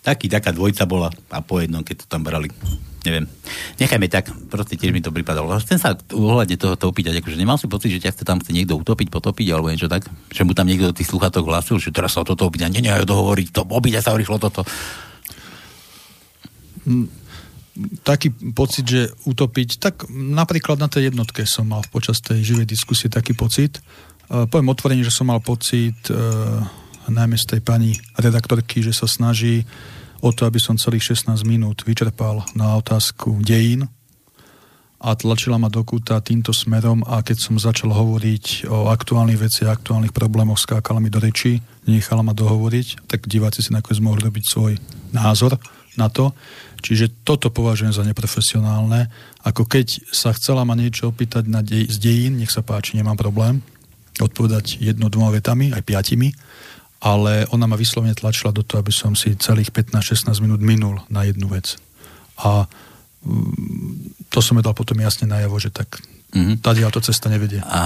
Taký, 0.00 0.30
taká 0.30 0.54
dvojica 0.54 0.86
bola 0.88 1.12
a 1.28 1.38
po 1.44 1.60
jednom, 1.60 1.84
keď 1.84 2.04
to 2.04 2.06
tam 2.08 2.24
brali. 2.24 2.48
Neviem. 3.00 3.24
Nechajme 3.80 4.06
tak, 4.12 4.28
proste 4.52 4.76
tiež 4.76 4.92
mi 4.92 5.00
to 5.00 5.12
pripadalo. 5.12 5.56
Chcem 5.60 5.80
sa 5.80 5.96
ohľadne 6.12 6.56
toho 6.60 6.76
to 6.76 6.92
opýtať, 6.92 7.20
akože 7.20 7.36
nemal 7.36 7.56
si 7.56 7.64
pocit, 7.68 7.92
že 7.96 8.00
ťa 8.04 8.12
chce 8.12 8.24
tam 8.28 8.40
chce 8.40 8.52
niekto 8.52 8.76
utopiť, 8.76 9.08
potopiť 9.08 9.46
alebo 9.52 9.72
niečo 9.72 9.88
tak? 9.88 10.04
Že 10.32 10.44
mu 10.44 10.52
tam 10.52 10.68
niekto 10.68 10.92
do 10.92 10.96
tých 10.96 11.08
sluchatok 11.08 11.48
hlasil, 11.48 11.80
že 11.80 11.92
teraz 11.92 12.12
sa 12.12 12.24
o 12.24 12.28
toto 12.28 12.48
opýta, 12.48 12.68
nie, 12.68 12.84
nie, 12.84 12.92
dohovoriť, 12.92 13.46
to, 13.56 13.64
opýta 13.68 14.04
sa 14.04 14.16
rýchlo 14.16 14.36
toto. 14.36 14.68
Taký 18.04 18.32
pocit, 18.52 18.84
že 18.84 19.10
utopiť, 19.24 19.80
tak 19.80 19.94
napríklad 20.10 20.76
na 20.80 20.88
tej 20.88 21.12
jednotke 21.12 21.44
som 21.48 21.68
mal 21.68 21.84
počas 21.88 22.20
tej 22.20 22.42
živej 22.42 22.66
diskusie 22.68 23.08
taký 23.08 23.32
pocit. 23.32 23.80
Uh, 24.30 24.46
poviem 24.46 24.72
otvorene, 24.72 25.02
že 25.04 25.14
som 25.14 25.28
mal 25.28 25.42
pocit 25.42 25.96
uh, 26.12 26.62
najmä 27.10 27.36
z 27.36 27.56
tej 27.56 27.60
pani 27.60 27.96
redaktorky, 28.20 28.84
že 28.84 28.94
sa 28.94 29.10
snaží 29.10 29.66
o 30.20 30.30
to, 30.30 30.44
aby 30.44 30.60
som 30.60 30.76
celých 30.76 31.16
16 31.16 31.42
minút 31.48 31.82
vyčerpal 31.82 32.44
na 32.52 32.76
otázku 32.76 33.40
dejín 33.40 33.88
a 35.00 35.16
tlačila 35.16 35.56
ma 35.56 35.72
do 35.72 35.80
kúta 35.80 36.20
týmto 36.20 36.52
smerom 36.52 37.00
a 37.08 37.24
keď 37.24 37.40
som 37.40 37.56
začal 37.56 37.88
hovoriť 37.96 38.68
o 38.68 38.92
aktuálnych 38.92 39.40
veciach, 39.40 39.80
aktuálnych 39.80 40.12
problémoch, 40.12 40.60
skákala 40.60 41.00
mi 41.00 41.08
do 41.08 41.16
reči, 41.16 41.56
nechala 41.88 42.20
ma 42.20 42.36
dohovoriť, 42.36 43.08
tak 43.08 43.24
diváci 43.24 43.64
si 43.64 43.72
nakoniec 43.72 44.04
mohli 44.04 44.20
robiť 44.20 44.44
svoj 44.44 44.72
názor 45.16 45.56
na 46.00 46.08
to. 46.08 46.32
Čiže 46.80 47.20
toto 47.28 47.52
považujem 47.52 47.92
za 47.92 48.00
neprofesionálne. 48.08 49.12
Ako 49.44 49.68
keď 49.68 50.08
sa 50.08 50.32
chcela 50.32 50.64
ma 50.64 50.72
niečo 50.72 51.12
opýtať 51.12 51.44
na 51.44 51.60
dej- 51.60 51.92
z 51.92 51.96
dejín, 52.00 52.40
nech 52.40 52.48
sa 52.48 52.64
páči, 52.64 52.96
nemám 52.96 53.20
problém 53.20 53.60
odpovedať 54.20 54.80
jedno, 54.80 55.08
dvoma 55.08 55.32
vetami, 55.32 55.72
aj 55.72 55.80
piatimi, 55.80 56.28
ale 57.00 57.48
ona 57.56 57.64
ma 57.64 57.80
vyslovene 57.80 58.12
tlačila 58.12 58.52
do 58.52 58.60
toho, 58.60 58.84
aby 58.84 58.92
som 58.92 59.16
si 59.16 59.32
celých 59.40 59.72
15-16 59.72 60.28
minút 60.44 60.60
minul 60.60 61.00
na 61.08 61.24
jednu 61.24 61.48
vec. 61.48 61.80
A 62.44 62.68
mm, 63.24 64.28
to 64.28 64.44
som 64.44 64.60
dal 64.60 64.76
potom 64.76 65.00
jasne 65.00 65.24
najavo, 65.24 65.56
že 65.56 65.72
tak 65.72 66.00
mm-hmm. 66.36 66.60
tady 66.60 66.84
to 66.92 67.00
cesta 67.00 67.32
nevedie. 67.32 67.64
A 67.64 67.82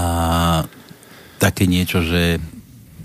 také 1.39 1.63
niečo, 1.63 2.03
že 2.03 2.39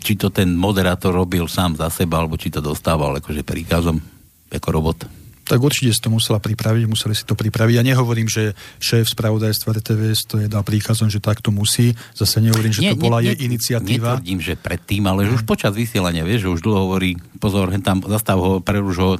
či 0.01 0.16
to 0.16 0.33
ten 0.33 0.57
moderátor 0.57 1.14
robil 1.14 1.46
sám 1.46 1.77
za 1.79 1.92
seba, 1.92 2.18
alebo 2.18 2.40
či 2.40 2.51
to 2.51 2.64
dostával 2.64 3.14
akože 3.20 3.46
príkazom 3.46 4.01
ako 4.51 4.69
robot? 4.75 4.99
tak 5.51 5.59
určite 5.59 5.91
si 5.91 5.99
to 5.99 6.15
musela 6.15 6.39
pripraviť, 6.39 6.87
museli 6.87 7.11
si 7.11 7.27
to 7.27 7.35
pripraviť. 7.35 7.75
Ja 7.75 7.83
nehovorím, 7.83 8.31
že 8.31 8.55
šéf 8.79 9.11
spravodajstva 9.11 9.83
RTVS 9.83 10.31
to 10.31 10.39
je 10.39 10.47
dal 10.47 10.63
príkazom, 10.63 11.11
že 11.11 11.19
takto 11.19 11.51
musí. 11.51 11.91
Zase 12.15 12.39
nehovorím, 12.39 12.71
že 12.71 12.87
nie, 12.87 12.95
to 12.95 13.03
bola 13.03 13.19
nie, 13.19 13.35
jej 13.35 13.51
iniciatíva. 13.51 14.23
Netvrdím, 14.23 14.39
že 14.39 14.55
predtým, 14.55 15.03
ale 15.11 15.27
že 15.27 15.35
už 15.35 15.43
počas 15.43 15.75
vysielania, 15.75 16.23
vieš, 16.23 16.47
že 16.47 16.55
už 16.55 16.63
dlho 16.63 16.87
hovorí, 16.87 17.19
pozor, 17.43 17.75
tam 17.83 17.99
zastav 18.07 18.39
ho, 18.39 18.63
preruš 18.63 18.97
ho, 19.03 19.11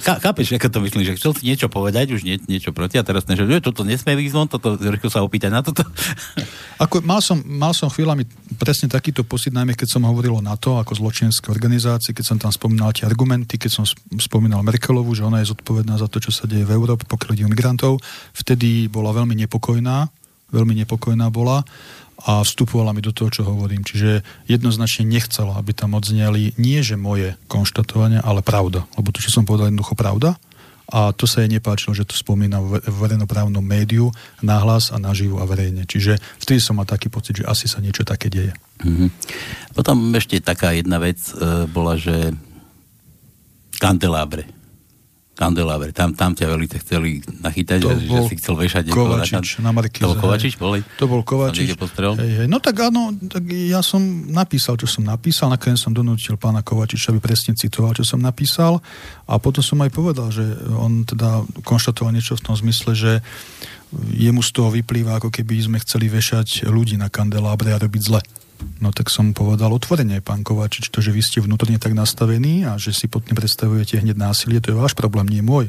chápeš, 0.00 0.56
ako 0.56 0.68
to 0.72 0.78
myslím, 0.88 1.02
že 1.04 1.16
chcel 1.20 1.32
si 1.36 1.44
niečo 1.44 1.68
povedať, 1.68 2.16
už 2.16 2.24
nie, 2.24 2.40
niečo 2.48 2.72
proti 2.72 2.96
a 2.96 3.04
teraz 3.04 3.28
že 3.28 3.60
toto 3.60 3.84
nesmie 3.84 4.16
von, 4.32 4.48
toto 4.48 4.80
rýchlo 4.80 5.12
sa 5.12 5.20
opýtať 5.20 5.50
na 5.52 5.60
toto. 5.60 5.84
Ako, 6.84 7.04
mal, 7.04 7.20
som, 7.20 7.36
mal 7.44 7.76
som 7.76 7.92
chvíľami 7.92 8.24
presne 8.56 8.88
takýto 8.88 9.20
pocit, 9.20 9.52
najmä 9.52 9.76
keď 9.76 10.00
som 10.00 10.08
hovoril 10.08 10.40
o 10.40 10.40
NATO 10.40 10.80
ako 10.80 10.96
zločinské 10.96 11.52
organizácie, 11.52 12.16
keď 12.16 12.24
som 12.24 12.38
tam 12.40 12.48
spomínal 12.48 12.96
tie 12.96 13.04
argumenty, 13.04 13.60
keď 13.60 13.68
som 13.68 13.84
spomínal 14.16 14.64
Merkelovu, 14.64 15.12
že 15.12 15.28
ona 15.28 15.44
je 15.44 15.52
zodpovedná 15.52 16.00
za 16.00 16.08
to, 16.08 16.24
čo 16.24 16.32
sa 16.32 16.48
deje 16.48 16.64
v 16.64 16.72
Európe, 16.72 17.04
pokiaľ 17.04 17.52
migrantov, 17.52 18.00
vtedy 18.32 18.88
bola 18.88 19.12
veľmi 19.12 19.36
nepokojná, 19.44 20.08
veľmi 20.56 20.72
nepokojná 20.88 21.28
bola 21.28 21.60
a 22.20 22.44
vstupovala 22.44 22.92
mi 22.92 23.00
do 23.00 23.16
toho, 23.16 23.32
čo 23.32 23.42
hovorím. 23.48 23.80
Čiže 23.80 24.20
jednoznačne 24.44 25.08
nechcela, 25.08 25.56
aby 25.56 25.72
tam 25.72 25.96
odzneli 25.96 26.52
nie, 26.60 26.84
že 26.84 27.00
moje 27.00 27.36
konštatovania, 27.48 28.20
ale 28.20 28.44
pravda. 28.44 28.84
Lebo 29.00 29.08
to, 29.08 29.24
čo 29.24 29.32
som 29.32 29.48
povedal, 29.48 29.72
jednoducho 29.72 29.96
pravda. 29.96 30.36
A 30.90 31.14
to 31.14 31.24
sa 31.24 31.46
jej 31.46 31.50
nepáčilo, 31.54 31.94
že 31.94 32.02
to 32.02 32.18
spomína 32.18 32.58
v 32.58 32.82
verejnoprávnom 32.82 33.62
médiu 33.62 34.10
nahlas 34.42 34.90
a 34.90 34.98
naživo 34.98 35.38
a 35.38 35.46
verejne. 35.46 35.86
Čiže 35.86 36.18
vtedy 36.42 36.58
som 36.58 36.82
mal 36.82 36.86
taký 36.86 37.06
pocit, 37.06 37.40
že 37.40 37.46
asi 37.46 37.70
sa 37.70 37.78
niečo 37.78 38.02
také 38.02 38.26
deje. 38.26 38.52
Mm-hmm. 38.82 39.08
Potom 39.78 40.10
ešte 40.18 40.42
taká 40.42 40.74
jedna 40.74 40.98
vec 40.98 41.22
e, 41.30 41.70
bola, 41.70 41.94
že 41.94 42.34
kandelábre 43.78 44.59
kandeláber. 45.40 45.88
Tam, 45.96 46.12
tam 46.12 46.36
ťa 46.36 46.52
veľmi 46.52 46.68
chceli 46.68 47.24
nachytať, 47.40 47.80
že, 47.80 47.94
že 48.04 48.20
si 48.28 48.34
chcel 48.36 48.60
vešať 48.60 48.92
Kovačič 48.92 49.64
na, 49.64 49.72
na 49.72 49.72
Markize. 49.72 50.04
To 50.04 50.12
bol 50.12 50.20
Kovačič, 50.20 50.52
boli? 50.60 50.84
To 51.00 51.08
bol 51.08 51.24
Kovačič. 51.24 51.72
Hej, 52.20 52.44
hej. 52.44 52.46
No 52.46 52.60
tak 52.60 52.76
áno, 52.84 53.16
tak 53.16 53.48
ja 53.48 53.80
som 53.80 54.04
napísal, 54.28 54.76
čo 54.76 54.84
som 54.84 55.08
napísal, 55.08 55.48
nakoniec 55.48 55.80
som 55.80 55.96
donútil 55.96 56.36
pána 56.36 56.60
Kovačiča, 56.60 57.16
aby 57.16 57.24
presne 57.24 57.56
citoval, 57.56 57.96
čo 57.96 58.04
som 58.04 58.20
napísal 58.20 58.84
a 59.24 59.40
potom 59.40 59.64
som 59.64 59.80
aj 59.80 59.90
povedal, 59.96 60.28
že 60.28 60.44
on 60.76 61.08
teda 61.08 61.48
konštatoval 61.64 62.12
niečo 62.12 62.36
v 62.36 62.44
tom 62.44 62.54
zmysle, 62.54 62.92
že 62.92 63.12
jemu 64.12 64.44
z 64.44 64.50
toho 64.52 64.68
vyplýva, 64.70 65.18
ako 65.18 65.32
keby 65.32 65.66
sme 65.66 65.82
chceli 65.82 66.12
vešať 66.12 66.68
ľudí 66.68 67.00
na 67.00 67.08
kandelábre 67.08 67.72
a 67.72 67.80
robiť 67.80 68.02
zle. 68.04 68.20
No 68.80 68.92
tak 68.92 69.12
som 69.12 69.32
povedal 69.36 69.72
otvorene, 69.72 70.24
pán 70.24 70.44
Kovačič, 70.44 70.88
to, 70.88 71.04
že 71.04 71.12
vy 71.12 71.20
ste 71.20 71.44
vnútorne 71.44 71.76
tak 71.76 71.92
nastavení 71.92 72.64
a 72.64 72.80
že 72.80 72.96
si 72.96 73.08
pod 73.08 73.24
tým 73.28 73.36
predstavujete 73.36 74.00
hneď 74.00 74.16
násilie, 74.16 74.60
to 74.60 74.72
je 74.72 74.80
váš 74.80 74.96
problém, 74.96 75.28
nie 75.28 75.44
môj. 75.44 75.68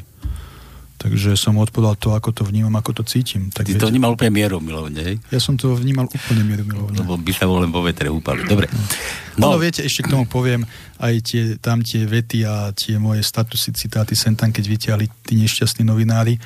Takže 1.02 1.34
som 1.34 1.58
odpovedal 1.58 1.98
to, 1.98 2.14
ako 2.14 2.30
to 2.30 2.42
vnímam, 2.46 2.78
ako 2.78 3.02
to 3.02 3.02
cítim. 3.02 3.50
Tak 3.50 3.66
Ty 3.66 3.74
viete, 3.74 3.82
to 3.82 3.90
vnímal 3.90 4.14
úplne 4.14 4.30
mieromilovne? 4.38 5.18
Ja 5.34 5.40
som 5.42 5.58
to 5.58 5.74
vnímal 5.74 6.06
úplne 6.06 6.46
mieromilovne. 6.46 7.02
Lebo 7.02 7.18
by 7.18 7.32
sa 7.34 7.50
len 7.50 7.74
vo 7.74 7.82
vetre 7.82 8.06
úpali. 8.06 8.46
Dobre. 8.46 8.70
No. 9.34 9.50
no, 9.50 9.58
viete, 9.58 9.82
ešte 9.82 10.06
k 10.06 10.14
tomu 10.14 10.30
poviem 10.30 10.62
aj 11.02 11.14
tie, 11.26 11.42
tam 11.58 11.82
tie 11.82 12.06
vety 12.06 12.46
a 12.46 12.70
tie 12.70 13.02
moje 13.02 13.26
statusy, 13.26 13.74
citáty 13.74 14.14
sem 14.14 14.38
tam, 14.38 14.54
keď 14.54 14.64
vyťahli 14.70 15.06
tí 15.26 15.34
nešťastní 15.42 15.82
novinári 15.82 16.38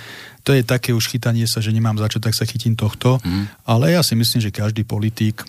to 0.47 0.55
je 0.55 0.63
také 0.63 0.95
už 0.95 1.11
chytanie 1.11 1.43
sa, 1.51 1.59
že 1.59 1.75
nemám 1.75 1.99
za 1.99 2.07
čo, 2.07 2.23
tak 2.23 2.31
sa 2.31 2.47
chytím 2.47 2.79
tohto. 2.79 3.19
Mm. 3.27 3.51
Ale 3.67 3.99
ja 3.99 4.07
si 4.07 4.15
myslím, 4.15 4.39
že 4.39 4.55
každý 4.55 4.87
politik, 4.87 5.43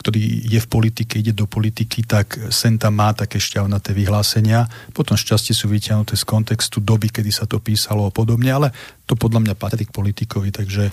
ktorý 0.00 0.48
je 0.48 0.60
v 0.64 0.68
politike, 0.72 1.20
ide 1.20 1.36
do 1.36 1.44
politiky, 1.44 2.08
tak 2.08 2.32
sen 2.48 2.80
tam 2.80 2.96
má 2.96 3.12
také 3.12 3.36
šťavnaté 3.36 3.92
vyhlásenia. 3.92 4.64
Potom 4.96 5.12
šťastie 5.12 5.52
sú 5.52 5.68
vyťahnuté 5.68 6.16
z 6.16 6.24
kontextu 6.24 6.80
doby, 6.80 7.12
kedy 7.12 7.28
sa 7.28 7.44
to 7.44 7.60
písalo 7.60 8.08
a 8.08 8.12
podobne, 8.16 8.48
ale 8.48 8.72
to 9.04 9.12
podľa 9.12 9.44
mňa 9.44 9.54
patrí 9.60 9.84
k 9.84 9.92
politikovi, 9.92 10.48
takže 10.48 10.88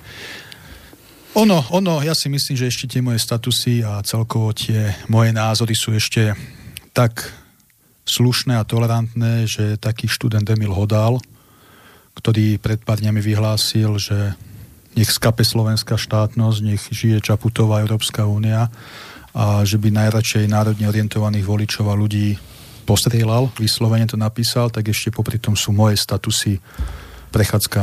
ono, 1.31 1.63
ono, 1.71 2.03
ja 2.03 2.11
si 2.11 2.27
myslím, 2.27 2.59
že 2.59 2.67
ešte 2.67 2.91
tie 2.91 2.99
moje 2.99 3.23
statusy 3.23 3.87
a 3.87 4.03
celkovo 4.03 4.51
tie 4.51 4.91
moje 5.07 5.31
názory 5.31 5.71
sú 5.79 5.95
ešte 5.95 6.35
tak 6.91 7.23
slušné 8.03 8.59
a 8.59 8.67
tolerantné, 8.67 9.47
že 9.47 9.79
taký 9.79 10.11
študent 10.11 10.43
Emil 10.51 10.75
Hodal, 10.75 11.23
ktorý 12.15 12.59
pred 12.59 12.81
pár 12.83 12.99
dňami 12.99 13.21
vyhlásil, 13.23 13.95
že 13.97 14.35
nech 14.95 15.07
skape 15.07 15.47
slovenská 15.47 15.95
štátnosť, 15.95 16.59
nech 16.63 16.83
žije 16.91 17.23
Čaputová 17.23 17.79
Európska 17.79 18.27
únia 18.27 18.67
a 19.31 19.63
že 19.63 19.79
by 19.79 19.95
najradšej 19.95 20.51
národne 20.51 20.91
orientovaných 20.91 21.47
voličov 21.47 21.87
a 21.87 21.95
ľudí 21.95 22.35
postrieľal, 22.83 23.47
vyslovene 23.55 24.03
to 24.03 24.19
napísal, 24.19 24.67
tak 24.67 24.91
ešte 24.91 25.15
popri 25.15 25.39
tom 25.39 25.55
sú 25.55 25.71
moje 25.71 25.95
statusy 25.95 26.59
prechádzka 27.31 27.81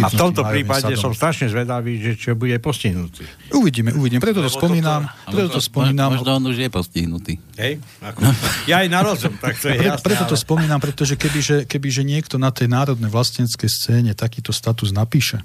A 0.00 0.08
v 0.08 0.16
tomto 0.16 0.42
prípade 0.48 0.96
sadom. 0.96 1.12
som 1.12 1.12
strašne 1.12 1.52
zvedavý, 1.52 2.00
že 2.00 2.16
čo 2.16 2.32
bude 2.32 2.56
postihnutý. 2.56 3.22
Uvidíme, 3.52 3.92
uvidíme. 3.92 4.18
Preto 4.18 4.40
to 4.40 4.48
spomínam. 4.48 5.04
To, 5.28 5.36
preto 5.36 5.48
to 5.56 5.62
spomínam. 5.62 6.16
Možno 6.16 6.40
on 6.40 6.44
už 6.48 6.56
je 6.56 6.68
postihnutý. 6.72 7.36
Hej? 7.60 7.84
Ako, 8.00 8.24
ja 8.64 8.80
aj 8.80 8.88
na 8.88 9.00
rozum, 9.04 9.36
tak 9.36 9.60
to 9.60 9.68
je 9.68 9.76
jasné. 9.76 10.00
Preto 10.00 10.24
to 10.24 10.34
ale... 10.34 10.40
spomínam, 10.40 10.80
pretože 10.80 11.20
kebyže, 11.20 11.68
kebyže 11.68 12.02
niekto 12.02 12.40
na 12.40 12.48
tej 12.48 12.72
národnej 12.72 13.12
vlasteneckej 13.12 13.68
scéne 13.68 14.12
takýto 14.16 14.56
status 14.56 14.88
napíše, 14.90 15.44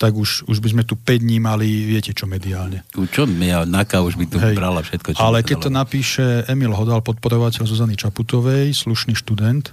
tak 0.00 0.18
už, 0.18 0.50
už 0.50 0.58
by 0.58 0.68
sme 0.74 0.82
tu 0.82 0.98
5 0.98 1.22
dní 1.22 1.38
mali, 1.38 1.86
viete 1.86 2.10
čo, 2.10 2.26
mediálne. 2.26 2.82
Čo, 2.90 3.28
ja, 3.28 3.62
Naka 3.62 4.02
už 4.02 4.18
by 4.18 4.26
tu 4.26 4.40
Hej. 4.42 4.58
brala 4.58 4.82
všetko. 4.82 5.14
Čo 5.14 5.22
Ale 5.22 5.46
keď 5.46 5.68
to 5.68 5.70
napíše 5.70 6.42
Emil 6.50 6.74
Hodal, 6.74 7.04
podporovateľ 7.06 7.68
Zuzany 7.68 7.94
Čaputovej, 7.94 8.74
slušný 8.74 9.14
študent, 9.14 9.70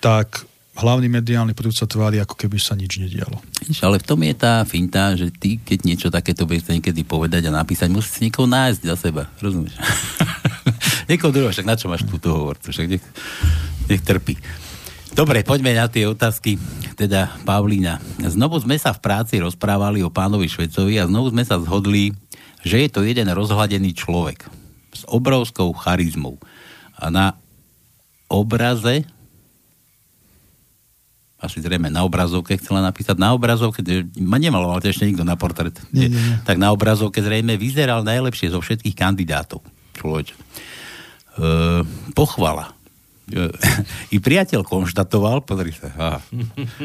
tak 0.00 0.48
hlavný 0.72 1.08
mediálny 1.12 1.52
prúd 1.52 1.76
sa 1.76 1.84
tvári, 1.84 2.16
ako 2.22 2.32
keby 2.36 2.56
sa 2.56 2.72
nič 2.72 2.96
nedialo. 2.96 3.36
Ale 3.84 4.00
v 4.00 4.06
tom 4.08 4.20
je 4.24 4.34
tá 4.36 4.64
finta, 4.64 5.12
že 5.12 5.28
ty, 5.28 5.60
keď 5.60 5.78
niečo 5.84 6.08
takéto 6.08 6.48
budeš 6.48 6.72
niekedy 6.72 7.04
povedať 7.04 7.48
a 7.48 7.56
napísať, 7.56 7.92
musíš 7.92 8.24
niekoho 8.24 8.48
nájsť 8.48 8.80
za 8.88 8.96
seba. 8.96 9.28
Rozumieš? 9.38 9.76
niekoho 11.10 11.30
druhého, 11.30 11.52
však 11.52 11.68
na 11.68 11.76
čo 11.76 11.92
máš 11.92 12.08
túto 12.08 12.32
hovorcu? 12.32 12.72
Však 12.72 12.88
nech, 12.88 13.04
nech 13.92 14.02
trpí. 14.02 14.40
Dobre, 15.12 15.44
poďme 15.44 15.76
na 15.76 15.92
tie 15.92 16.08
otázky. 16.08 16.56
Teda, 16.96 17.36
Pavlína, 17.44 18.00
znovu 18.32 18.56
sme 18.56 18.80
sa 18.80 18.96
v 18.96 19.04
práci 19.04 19.44
rozprávali 19.44 20.00
o 20.00 20.08
pánovi 20.08 20.48
Švecovi 20.48 20.96
a 20.96 21.08
znovu 21.08 21.36
sme 21.36 21.44
sa 21.44 21.60
zhodli, 21.60 22.16
že 22.64 22.80
je 22.80 22.88
to 22.88 23.04
jeden 23.04 23.28
rozhľadený 23.28 23.92
človek 23.92 24.48
s 24.96 25.04
obrovskou 25.04 25.76
charizmou. 25.76 26.40
A 26.96 27.12
na 27.12 27.36
obraze 28.32 29.04
asi 31.42 31.58
zrejme 31.58 31.90
na 31.90 32.06
obrazovke 32.06 32.54
chcela 32.54 32.78
napísať, 32.78 33.18
na 33.18 33.34
obrazovke, 33.34 33.82
ma 34.22 34.38
nemalo 34.38 34.70
ale 34.70 34.86
ešte 34.86 35.10
nikto 35.10 35.26
na 35.26 35.34
portrét. 35.34 35.74
Nie, 35.90 36.06
nie, 36.06 36.14
nie. 36.14 36.38
Tak 36.46 36.54
na 36.54 36.70
obrazovke 36.70 37.18
zrejme 37.18 37.58
vyzeral 37.58 38.06
najlepšie 38.06 38.54
zo 38.54 38.62
všetkých 38.62 38.94
kandidátov. 38.94 39.58
Človeč. 39.98 40.30
E, 40.30 40.36
pochvala. 42.14 42.70
E, 43.26 43.50
I 44.14 44.22
priateľ 44.22 44.62
konštatoval, 44.62 45.42
pozri 45.42 45.74
sa, 45.74 45.90
aha, 45.90 46.18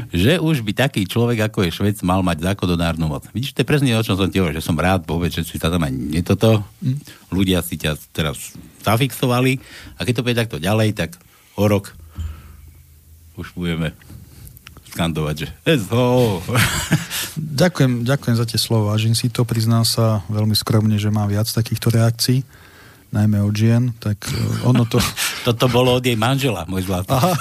že 0.10 0.42
už 0.42 0.66
by 0.66 0.90
taký 0.90 1.06
človek, 1.06 1.54
ako 1.54 1.70
je 1.70 1.78
Švec, 1.78 2.02
mal 2.02 2.26
mať 2.26 2.42
zákonodárnu 2.42 3.06
moc. 3.06 3.30
Vidíš, 3.38 3.54
to 3.54 3.62
je 3.62 3.70
presne 3.70 3.94
o 3.94 4.02
čom 4.02 4.18
som 4.18 4.26
ti 4.26 4.42
hovoril, 4.42 4.58
že 4.58 4.66
som 4.66 4.74
rád, 4.74 5.06
povedz, 5.06 5.38
že 5.38 5.46
si 5.46 5.62
sa 5.62 5.70
tam 5.70 5.86
aj 5.86 5.94
nie 5.94 6.26
toto. 6.26 6.66
Ľudia 7.30 7.62
si 7.62 7.78
ťa 7.78 7.94
teraz 8.10 8.58
zafixovali 8.82 9.62
a 10.02 10.08
keď 10.08 10.14
to 10.18 10.26
bude 10.26 10.40
takto 10.40 10.58
ďalej, 10.58 10.98
tak 10.98 11.14
o 11.54 11.70
rok 11.70 11.94
už 13.38 13.54
budeme 13.54 13.94
skandovať, 14.98 15.36
že 15.46 15.48
SHO. 15.86 16.42
ďakujem, 17.62 18.02
ďakujem 18.02 18.36
za 18.42 18.46
tie 18.50 18.58
slova. 18.58 18.98
Vážim 18.98 19.14
si 19.14 19.30
to, 19.30 19.46
priznám 19.46 19.86
sa 19.86 20.26
veľmi 20.26 20.58
skromne, 20.58 20.98
že 20.98 21.14
mám 21.14 21.30
viac 21.30 21.46
takýchto 21.46 21.94
reakcií 21.94 22.42
najmä 23.08 23.40
od 23.40 23.56
žien, 23.56 23.96
tak 24.04 24.20
e, 24.28 24.68
ono 24.68 24.84
to... 24.84 25.00
Toto 25.48 25.72
bolo 25.72 25.96
od 25.96 26.04
jej 26.04 26.20
manžela, 26.20 26.68
môj 26.68 26.92
zlatý. 26.92 27.16
Aha. 27.16 27.32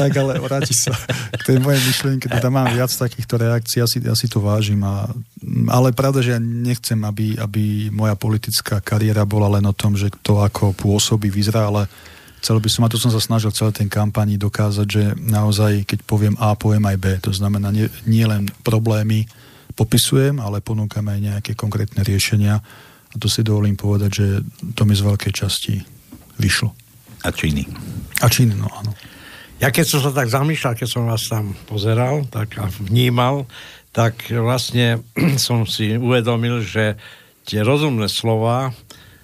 tak 0.00 0.10
ale 0.16 0.40
vráti 0.40 0.72
sa 0.72 0.96
k 1.36 1.42
tej 1.44 1.60
mojej 1.60 1.76
myšlienke, 1.84 2.24
teda 2.24 2.48
mám 2.48 2.72
viac 2.72 2.88
takýchto 2.88 3.36
reakcií, 3.36 3.84
ja 3.84 3.88
si, 3.90 4.00
ja 4.00 4.16
si 4.16 4.32
to 4.32 4.40
vážim. 4.40 4.80
A, 4.80 5.12
ale 5.68 5.92
pravda, 5.92 6.24
že 6.24 6.32
ja 6.32 6.40
nechcem, 6.40 6.96
aby, 7.04 7.36
aby 7.36 7.92
moja 7.92 8.16
politická 8.16 8.80
kariéra 8.80 9.28
bola 9.28 9.60
len 9.60 9.68
o 9.68 9.76
tom, 9.76 9.92
že 9.92 10.08
to 10.24 10.40
ako 10.40 10.72
pôsobí 10.72 11.28
v 11.28 11.44
Izraele, 11.44 11.84
chcel 12.44 12.60
by 12.60 12.68
som, 12.68 12.84
a 12.84 12.92
to 12.92 13.00
som 13.00 13.08
sa 13.08 13.24
snažil 13.24 13.56
celé 13.56 13.72
ten 13.72 13.88
kampani 13.88 14.36
dokázať, 14.36 14.84
že 14.84 15.16
naozaj, 15.16 15.88
keď 15.88 16.04
poviem 16.04 16.36
A, 16.36 16.52
poviem 16.52 16.84
aj 16.84 16.96
B. 17.00 17.06
To 17.24 17.32
znamená, 17.32 17.72
nie, 17.72 17.88
nie 18.04 18.28
len 18.28 18.52
problémy 18.60 19.24
popisujem, 19.72 20.44
ale 20.44 20.60
ponúkam 20.60 21.08
aj 21.08 21.24
nejaké 21.24 21.52
konkrétne 21.56 22.04
riešenia. 22.04 22.60
A 22.60 23.14
to 23.16 23.32
si 23.32 23.40
dovolím 23.40 23.80
povedať, 23.80 24.10
že 24.12 24.26
to 24.76 24.84
mi 24.84 24.92
z 24.92 25.08
veľkej 25.08 25.32
časti 25.32 25.80
vyšlo. 26.36 26.68
A 27.24 27.32
činy. 27.32 27.64
A 28.20 28.28
činy, 28.28 28.52
no 28.52 28.68
áno. 28.68 28.92
Ja 29.56 29.72
keď 29.72 29.96
som 29.96 30.04
sa 30.04 30.12
tak 30.12 30.28
zamýšľal, 30.28 30.76
keď 30.76 30.88
som 30.92 31.08
vás 31.08 31.24
tam 31.24 31.56
pozeral 31.64 32.28
tak 32.28 32.60
a 32.60 32.68
vnímal, 32.68 33.48
tak 33.96 34.20
vlastne 34.28 35.00
som 35.40 35.64
si 35.64 35.96
uvedomil, 35.96 36.60
že 36.60 37.00
tie 37.48 37.64
rozumné 37.64 38.12
slova 38.12 38.76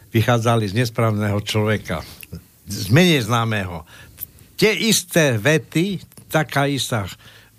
vychádzali 0.09 0.72
z 0.72 0.74
nesprávneho 0.80 1.37
človeka 1.44 2.00
z 2.70 2.88
menej 2.94 3.26
známeho. 3.26 3.83
Tie 4.54 4.70
isté 4.87 5.35
vety, 5.37 5.98
taká 6.30 6.70
istá 6.70 7.11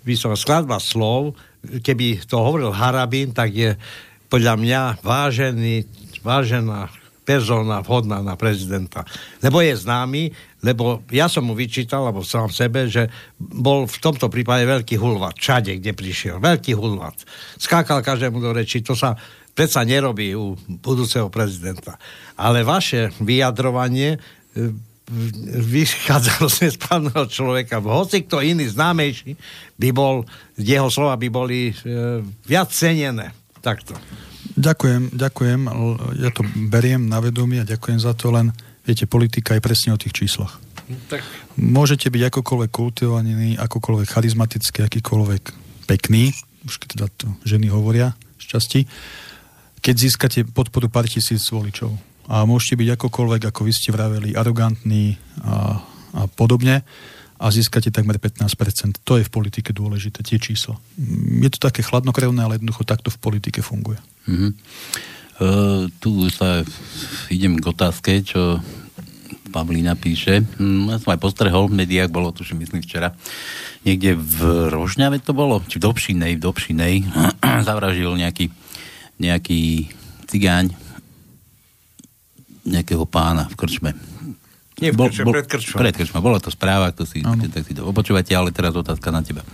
vysoká 0.02 0.34
skladba 0.34 0.80
slov, 0.80 1.36
keby 1.62 2.24
to 2.26 2.40
hovoril 2.40 2.74
Harabín, 2.74 3.30
tak 3.30 3.54
je 3.54 3.76
podľa 4.26 4.56
mňa 4.58 4.80
vážený, 5.04 5.86
vážená 6.24 6.90
persona 7.22 7.78
vhodná 7.86 8.18
na 8.18 8.34
prezidenta. 8.34 9.06
Lebo 9.38 9.62
je 9.62 9.78
známy, 9.78 10.34
lebo 10.66 11.06
ja 11.14 11.30
som 11.30 11.46
mu 11.46 11.54
vyčítal, 11.54 12.02
alebo 12.02 12.26
sám 12.26 12.50
sebe, 12.50 12.90
že 12.90 13.06
bol 13.38 13.86
v 13.86 13.98
tomto 14.02 14.26
prípade 14.26 14.66
veľký 14.66 14.98
hulvat. 14.98 15.38
Všade, 15.38 15.78
kde 15.78 15.94
prišiel. 15.94 16.42
Veľký 16.42 16.74
hulvat. 16.74 17.14
Skákal 17.62 18.02
každému 18.02 18.42
do 18.42 18.50
reči. 18.50 18.82
To 18.82 18.98
sa 18.98 19.14
predsa 19.54 19.86
nerobí 19.86 20.34
u 20.34 20.58
budúceho 20.82 21.30
prezidenta. 21.30 21.94
Ale 22.34 22.66
vaše 22.66 23.14
vyjadrovanie 23.22 24.18
vychádzalo 25.66 26.46
z 26.54 26.70
nesprávneho 26.70 27.24
človeka. 27.26 27.82
Hoci 27.82 28.22
kto 28.24 28.40
iný 28.40 28.70
známejší 28.70 29.34
by 29.76 29.88
bol, 29.90 30.22
jeho 30.54 30.88
slova 30.88 31.18
by 31.18 31.28
boli 31.28 31.70
e, 31.70 31.74
viac 32.46 32.70
cenené. 32.70 33.34
Takto. 33.62 33.94
Ďakujem, 34.52 35.16
ďakujem. 35.16 35.60
Ja 36.18 36.30
to 36.34 36.44
beriem 36.68 37.08
na 37.08 37.22
vedomie 37.22 37.62
a 37.62 37.68
ďakujem 37.68 37.98
za 38.02 38.12
to, 38.12 38.34
len 38.34 38.52
viete, 38.84 39.08
politika 39.08 39.54
je 39.56 39.64
presne 39.64 39.94
o 39.94 39.98
tých 40.00 40.12
číslach. 40.12 40.58
Tak. 41.08 41.24
Môžete 41.56 42.12
byť 42.12 42.28
akokoľvek 42.28 42.70
kultivovaný, 42.74 43.56
akokoľvek 43.56 44.08
charizmatický, 44.12 44.84
akýkoľvek 44.84 45.42
pekný, 45.88 46.34
už 46.68 46.82
keď 46.82 46.88
teda 46.98 47.06
to 47.16 47.26
ženy 47.48 47.72
hovoria 47.72 48.12
šťastí, 48.42 48.84
keď 49.80 49.94
získate 49.94 50.40
podporu 50.46 50.90
pár 50.92 51.08
tisíc 51.08 51.42
voličov 51.48 51.96
a 52.30 52.46
môžete 52.46 52.78
byť 52.78 52.88
akokoľvek, 52.94 53.42
ako 53.50 53.60
vy 53.66 53.72
ste 53.74 53.90
vraveli, 53.90 54.38
arogantní 54.38 55.18
a, 55.42 55.80
a 56.14 56.22
podobne 56.30 56.86
a 57.42 57.50
získate 57.50 57.90
takmer 57.90 58.22
15%. 58.22 59.02
To 59.02 59.18
je 59.18 59.26
v 59.26 59.34
politike 59.34 59.74
dôležité, 59.74 60.22
tie 60.22 60.38
čísla. 60.38 60.78
Je 61.42 61.50
to 61.50 61.58
také 61.58 61.82
chladnokrevné, 61.82 62.38
ale 62.38 62.62
jednoducho 62.62 62.86
takto 62.86 63.10
v 63.10 63.18
politike 63.18 63.66
funguje. 63.66 63.98
Mm-hmm. 64.30 64.50
Uh, 65.42 65.90
tu 65.98 66.30
sa 66.30 66.62
idem 67.26 67.58
k 67.58 67.66
otázke, 67.66 68.22
čo 68.22 68.62
Pavlína 69.50 69.98
píše. 69.98 70.46
Hm, 70.56 70.88
ja 70.88 70.96
som 71.02 71.12
aj 71.12 71.20
postrehol 71.20 71.68
v 71.68 71.84
médiách, 71.84 72.08
bolo 72.08 72.32
že 72.32 72.56
myslím 72.56 72.80
včera, 72.80 73.12
niekde 73.84 74.16
v 74.16 74.70
Rožňave 74.72 75.20
to 75.20 75.36
bolo, 75.36 75.60
či 75.68 75.82
v 75.82 75.84
Dobšinej, 75.90 76.32
v 76.38 76.44
Dobšinej, 76.46 76.94
zavražil 77.68 78.14
nejaký, 78.16 78.48
nejaký 79.20 79.92
cigáň 80.30 80.72
nejakého 82.62 83.04
pána 83.06 83.50
v 83.50 83.56
krčme. 83.58 83.90
Nie 84.82 84.90
v 84.90 84.98
krčme, 84.98 85.24
bol, 85.26 85.34
pred 85.34 85.46
krčme. 85.46 85.78
Pred 85.78 85.94
krčme. 85.94 86.18
Bola 86.18 86.38
to 86.42 86.50
správa, 86.50 86.90
to 86.94 87.06
si, 87.06 87.22
tak 87.22 87.62
si 87.62 87.74
to 87.74 87.86
opočúvate, 87.86 88.34
ale 88.34 88.50
teraz 88.50 88.74
otázka 88.74 89.10
na 89.14 89.22
teba. 89.22 89.46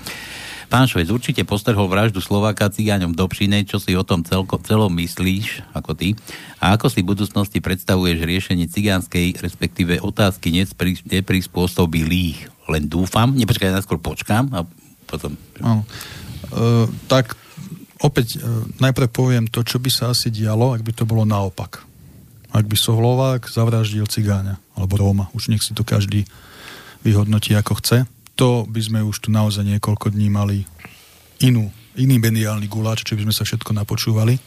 Pán 0.69 0.85
Švec, 0.85 1.09
určite 1.09 1.49
postrhol 1.49 1.89
vraždu 1.89 2.21
Slováka 2.21 2.69
cigáňom 2.69 3.17
do 3.17 3.25
Pšinej, 3.25 3.65
čo 3.65 3.81
si 3.81 3.97
o 3.97 4.05
tom 4.05 4.21
celko, 4.21 4.61
celom 4.61 4.93
myslíš, 5.01 5.65
ako 5.73 5.97
ty, 5.97 6.13
a 6.61 6.77
ako 6.77 6.93
si 6.93 7.01
v 7.01 7.09
budúcnosti 7.17 7.65
predstavuješ 7.65 8.21
riešenie 8.21 8.69
cigánskej, 8.69 9.41
respektíve 9.41 10.05
otázky 10.05 10.53
neprispôsobilých. 11.09 12.69
Len 12.69 12.85
dúfam, 12.85 13.33
nepočkaj, 13.33 13.81
najskôr 13.81 13.97
počkám 13.97 14.53
a 14.53 14.69
potom... 15.09 15.41
No. 15.57 15.89
Uh, 16.53 16.85
tak 17.09 17.33
opäť 18.05 18.37
uh, 18.37 18.69
najprv 18.77 19.09
poviem 19.09 19.45
to, 19.49 19.65
čo 19.65 19.81
by 19.81 19.89
sa 19.89 20.13
asi 20.13 20.29
dialo, 20.29 20.77
ak 20.77 20.85
by 20.85 20.93
to 20.93 21.09
bolo 21.09 21.25
naopak 21.25 21.88
ak 22.53 22.65
by 22.65 22.77
Slovák 22.77 23.49
zavraždil 23.49 24.09
cigáňa 24.09 24.57
alebo 24.75 24.95
Róma, 24.97 25.29
už 25.37 25.53
nech 25.53 25.65
si 25.65 25.77
to 25.77 25.85
každý 25.85 26.25
vyhodnotí 27.05 27.55
ako 27.55 27.79
chce, 27.79 28.09
to 28.39 28.65
by 28.71 28.81
sme 28.81 29.01
už 29.03 29.27
tu 29.27 29.29
naozaj 29.35 29.67
niekoľko 29.67 30.15
dní 30.15 30.31
mali 30.31 30.63
inú, 31.43 31.71
iný 31.99 32.17
mediálny 32.23 32.71
guláč, 32.71 33.03
čo 33.03 33.19
by 33.19 33.27
sme 33.27 33.35
sa 33.35 33.43
všetko 33.43 33.75
napočúvali 33.75 34.39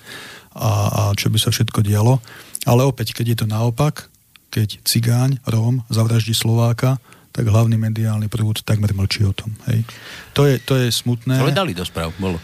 a, 0.55 0.69
a 0.87 1.01
čo 1.15 1.27
by 1.27 1.39
sa 1.39 1.51
všetko 1.51 1.83
dialo. 1.83 2.23
Ale 2.63 2.87
opäť, 2.87 3.11
keď 3.15 3.25
je 3.35 3.37
to 3.43 3.47
naopak, 3.47 4.07
keď 4.51 4.79
cigáň, 4.83 5.39
Róm 5.47 5.83
zavraždí 5.91 6.35
Slováka, 6.35 6.99
tak 7.31 7.47
hlavný 7.47 7.79
mediálny 7.79 8.27
prúd 8.27 8.59
takmer 8.67 8.91
mlčí 8.91 9.23
o 9.23 9.31
tom. 9.31 9.55
Hej. 9.71 9.87
To, 10.35 10.43
je, 10.43 10.59
to 10.59 10.75
je 10.75 10.91
smutné. 10.91 11.39
Ale 11.39 11.55
dali 11.55 11.71
do 11.71 11.87
správ, 11.87 12.11
bolo. 12.19 12.35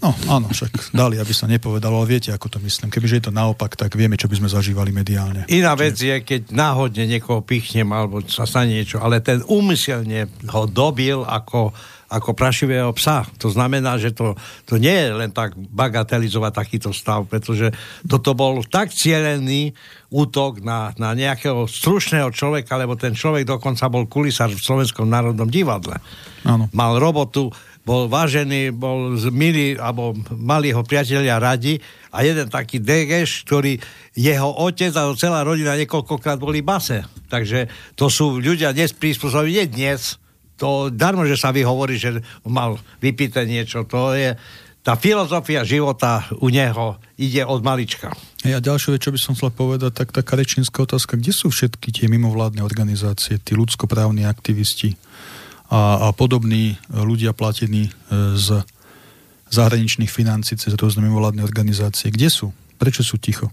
No 0.00 0.16
áno, 0.32 0.48
však 0.48 0.96
dali, 0.96 1.20
aby 1.20 1.32
sa 1.36 1.44
nepovedalo, 1.44 2.00
ale 2.00 2.16
viete, 2.16 2.32
ako 2.32 2.56
to 2.56 2.58
myslím. 2.64 2.88
Kebyže 2.88 3.20
je 3.20 3.24
to 3.28 3.36
naopak, 3.36 3.76
tak 3.76 3.92
vieme, 3.92 4.16
čo 4.16 4.32
by 4.32 4.40
sme 4.40 4.48
zažívali 4.48 4.96
mediálne. 4.96 5.44
Iná 5.52 5.76
vec 5.76 6.00
je, 6.00 6.24
keď 6.24 6.48
náhodne 6.48 7.04
niekoho 7.04 7.44
pichnem, 7.44 7.84
alebo 7.92 8.24
sa 8.24 8.48
stane 8.48 8.72
niečo, 8.72 8.96
ale 8.96 9.20
ten 9.20 9.44
úmyselne 9.44 10.24
ho 10.48 10.64
dobil 10.64 11.20
ako, 11.20 11.76
ako 12.08 12.32
prašivého 12.32 12.88
psa. 12.96 13.28
To 13.44 13.52
znamená, 13.52 14.00
že 14.00 14.16
to, 14.16 14.32
to 14.64 14.80
nie 14.80 14.90
je 14.92 15.12
len 15.12 15.36
tak 15.36 15.52
bagatelizovať 15.54 16.52
takýto 16.56 16.90
stav, 16.96 17.28
pretože 17.28 17.68
toto 18.08 18.32
bol 18.32 18.64
tak 18.64 18.96
cielený 18.96 19.76
útok 20.08 20.64
na, 20.64 20.96
na 20.96 21.12
nejakého 21.12 21.68
stručného 21.68 22.32
človeka, 22.32 22.80
lebo 22.80 22.96
ten 22.96 23.12
človek 23.12 23.44
dokonca 23.44 23.92
bol 23.92 24.08
kulisár 24.08 24.48
v 24.48 24.64
Slovenskom 24.64 25.06
národnom 25.06 25.46
divadle. 25.46 26.00
Áno. 26.48 26.72
Mal 26.72 26.96
robotu 26.96 27.52
bol 27.80 28.06
vážený, 28.06 28.76
bol 28.76 29.16
milý, 29.32 29.80
alebo 29.80 30.12
mali 30.36 30.70
ho 30.70 30.84
priatelia 30.84 31.40
radi. 31.40 31.80
A 32.12 32.22
jeden 32.22 32.50
taký 32.52 32.78
Degeš, 32.82 33.46
ktorý 33.48 33.80
jeho 34.12 34.50
otec 34.62 34.92
a 34.94 35.08
celá 35.16 35.40
rodina 35.46 35.78
niekoľkokrát 35.78 36.36
boli 36.36 36.60
base. 36.60 37.02
Takže 37.30 37.70
to 37.96 38.12
sú 38.12 38.38
ľudia 38.38 38.76
dnes 38.76 38.92
prispôsobení, 38.92 39.64
nie 39.64 39.66
dnes, 39.70 40.20
to 40.60 40.92
darmo, 40.92 41.24
že 41.24 41.40
sa 41.40 41.56
vyhovorí, 41.56 41.96
že 41.96 42.20
mal 42.44 42.76
vypité 43.00 43.48
niečo, 43.48 43.88
to 43.88 44.12
je 44.12 44.36
tá 44.80 44.96
filozofia 44.96 45.60
života 45.64 46.24
u 46.40 46.48
neho 46.48 46.96
ide 47.20 47.44
od 47.44 47.60
malička. 47.60 48.12
Ja 48.40 48.64
ďalšiu 48.64 48.96
vec, 48.96 49.04
čo 49.04 49.12
by 49.12 49.20
som 49.20 49.32
chcel 49.36 49.52
povedať, 49.52 49.92
tak 49.92 50.08
taká 50.16 50.40
rečínska 50.40 50.88
otázka, 50.88 51.20
kde 51.20 51.36
sú 51.36 51.52
všetky 51.52 51.92
tie 51.92 52.06
mimovládne 52.08 52.64
organizácie, 52.64 53.36
tí 53.36 53.52
ľudskoprávni 53.52 54.24
aktivisti 54.24 54.96
a, 55.70 56.10
a 56.10 56.12
podobní 56.12 56.74
ľudia 56.90 57.30
platení 57.30 57.88
e, 57.88 57.92
z 58.34 58.66
zahraničných 59.50 60.10
financí 60.10 60.58
cez 60.58 60.74
rôzne 60.74 61.06
mimovládne 61.06 61.46
organizácie. 61.46 62.10
Kde 62.10 62.28
sú? 62.30 62.46
Prečo 62.78 63.06
sú 63.06 63.18
ticho? 63.22 63.50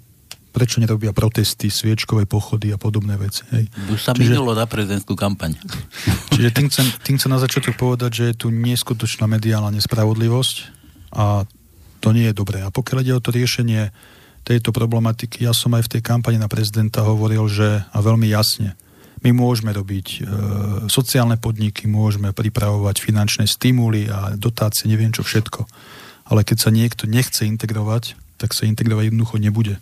Prečo 0.50 0.82
nerobia 0.82 1.14
protesty, 1.14 1.70
sviečkové 1.70 2.26
pochody 2.26 2.74
a 2.74 2.82
podobné 2.82 3.14
veci? 3.22 3.46
Hej. 3.54 3.70
Už 3.94 4.02
sa 4.02 4.18
čiže, 4.18 4.34
minulo 4.34 4.58
na 4.58 4.66
prezidentskú 4.66 5.14
kampaň. 5.14 5.54
Čiže 6.34 6.50
tým 6.54 6.68
chcem, 6.70 6.86
tým 7.06 7.16
chcem 7.22 7.32
na 7.34 7.42
začiatok 7.42 7.78
povedať, 7.78 8.12
že 8.14 8.24
je 8.34 8.36
tu 8.46 8.48
neskutočná 8.50 9.30
mediálna 9.30 9.74
nespravodlivosť, 9.74 10.78
a 11.14 11.46
to 12.02 12.14
nie 12.14 12.30
je 12.30 12.36
dobré. 12.36 12.62
A 12.62 12.74
pokiaľ 12.74 12.98
ide 13.02 13.14
o 13.18 13.24
to 13.24 13.34
riešenie 13.34 13.90
tejto 14.46 14.72
problematiky, 14.72 15.44
ja 15.44 15.52
som 15.52 15.74
aj 15.76 15.90
v 15.90 15.92
tej 15.98 16.02
kampani 16.06 16.40
na 16.40 16.48
prezidenta 16.48 17.04
hovoril, 17.04 17.50
že 17.50 17.84
a 17.90 17.98
veľmi 18.00 18.30
jasne, 18.30 18.78
my 19.26 19.30
môžeme 19.34 19.74
robiť 19.74 20.08
e, 20.08 20.20
sociálne 20.92 21.38
podniky, 21.42 21.90
môžeme 21.90 22.34
pripravovať 22.36 23.02
finančné 23.02 23.46
stimuly 23.50 24.10
a 24.12 24.38
dotácie, 24.38 24.90
neviem 24.90 25.10
čo 25.10 25.26
všetko. 25.26 25.66
Ale 26.28 26.44
keď 26.44 26.58
sa 26.58 26.70
niekto 26.70 27.08
nechce 27.10 27.48
integrovať, 27.48 28.20
tak 28.38 28.54
sa 28.54 28.70
integrovať 28.70 29.10
jednoducho 29.10 29.42
nebude. 29.42 29.76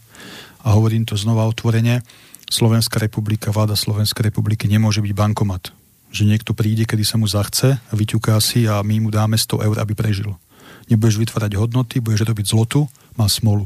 A 0.63 0.74
hovorím 0.74 1.04
to 1.04 1.19
znova 1.19 1.45
otvorene, 1.50 2.06
Slovenská 2.45 3.02
republika, 3.02 3.50
vláda 3.50 3.74
Slovenskej 3.74 4.30
republiky 4.30 4.69
nemôže 4.69 5.02
byť 5.02 5.13
bankomat. 5.17 5.74
Že 6.13 6.30
niekto 6.30 6.54
príde, 6.54 6.86
kedy 6.86 7.02
sa 7.02 7.17
mu 7.17 7.26
zachce 7.26 7.82
vyťuká 7.89 8.38
si 8.38 8.69
a 8.69 8.86
my 8.86 9.02
mu 9.02 9.10
dáme 9.10 9.34
100 9.34 9.65
eur, 9.65 9.78
aby 9.82 9.98
prežil 9.98 10.38
nebudeš 10.89 11.17
vytvárať 11.17 11.58
hodnoty, 11.58 11.98
budeš 12.02 12.30
robiť 12.30 12.45
zlotu, 12.45 12.86
má 13.17 13.26
smolu. 13.26 13.65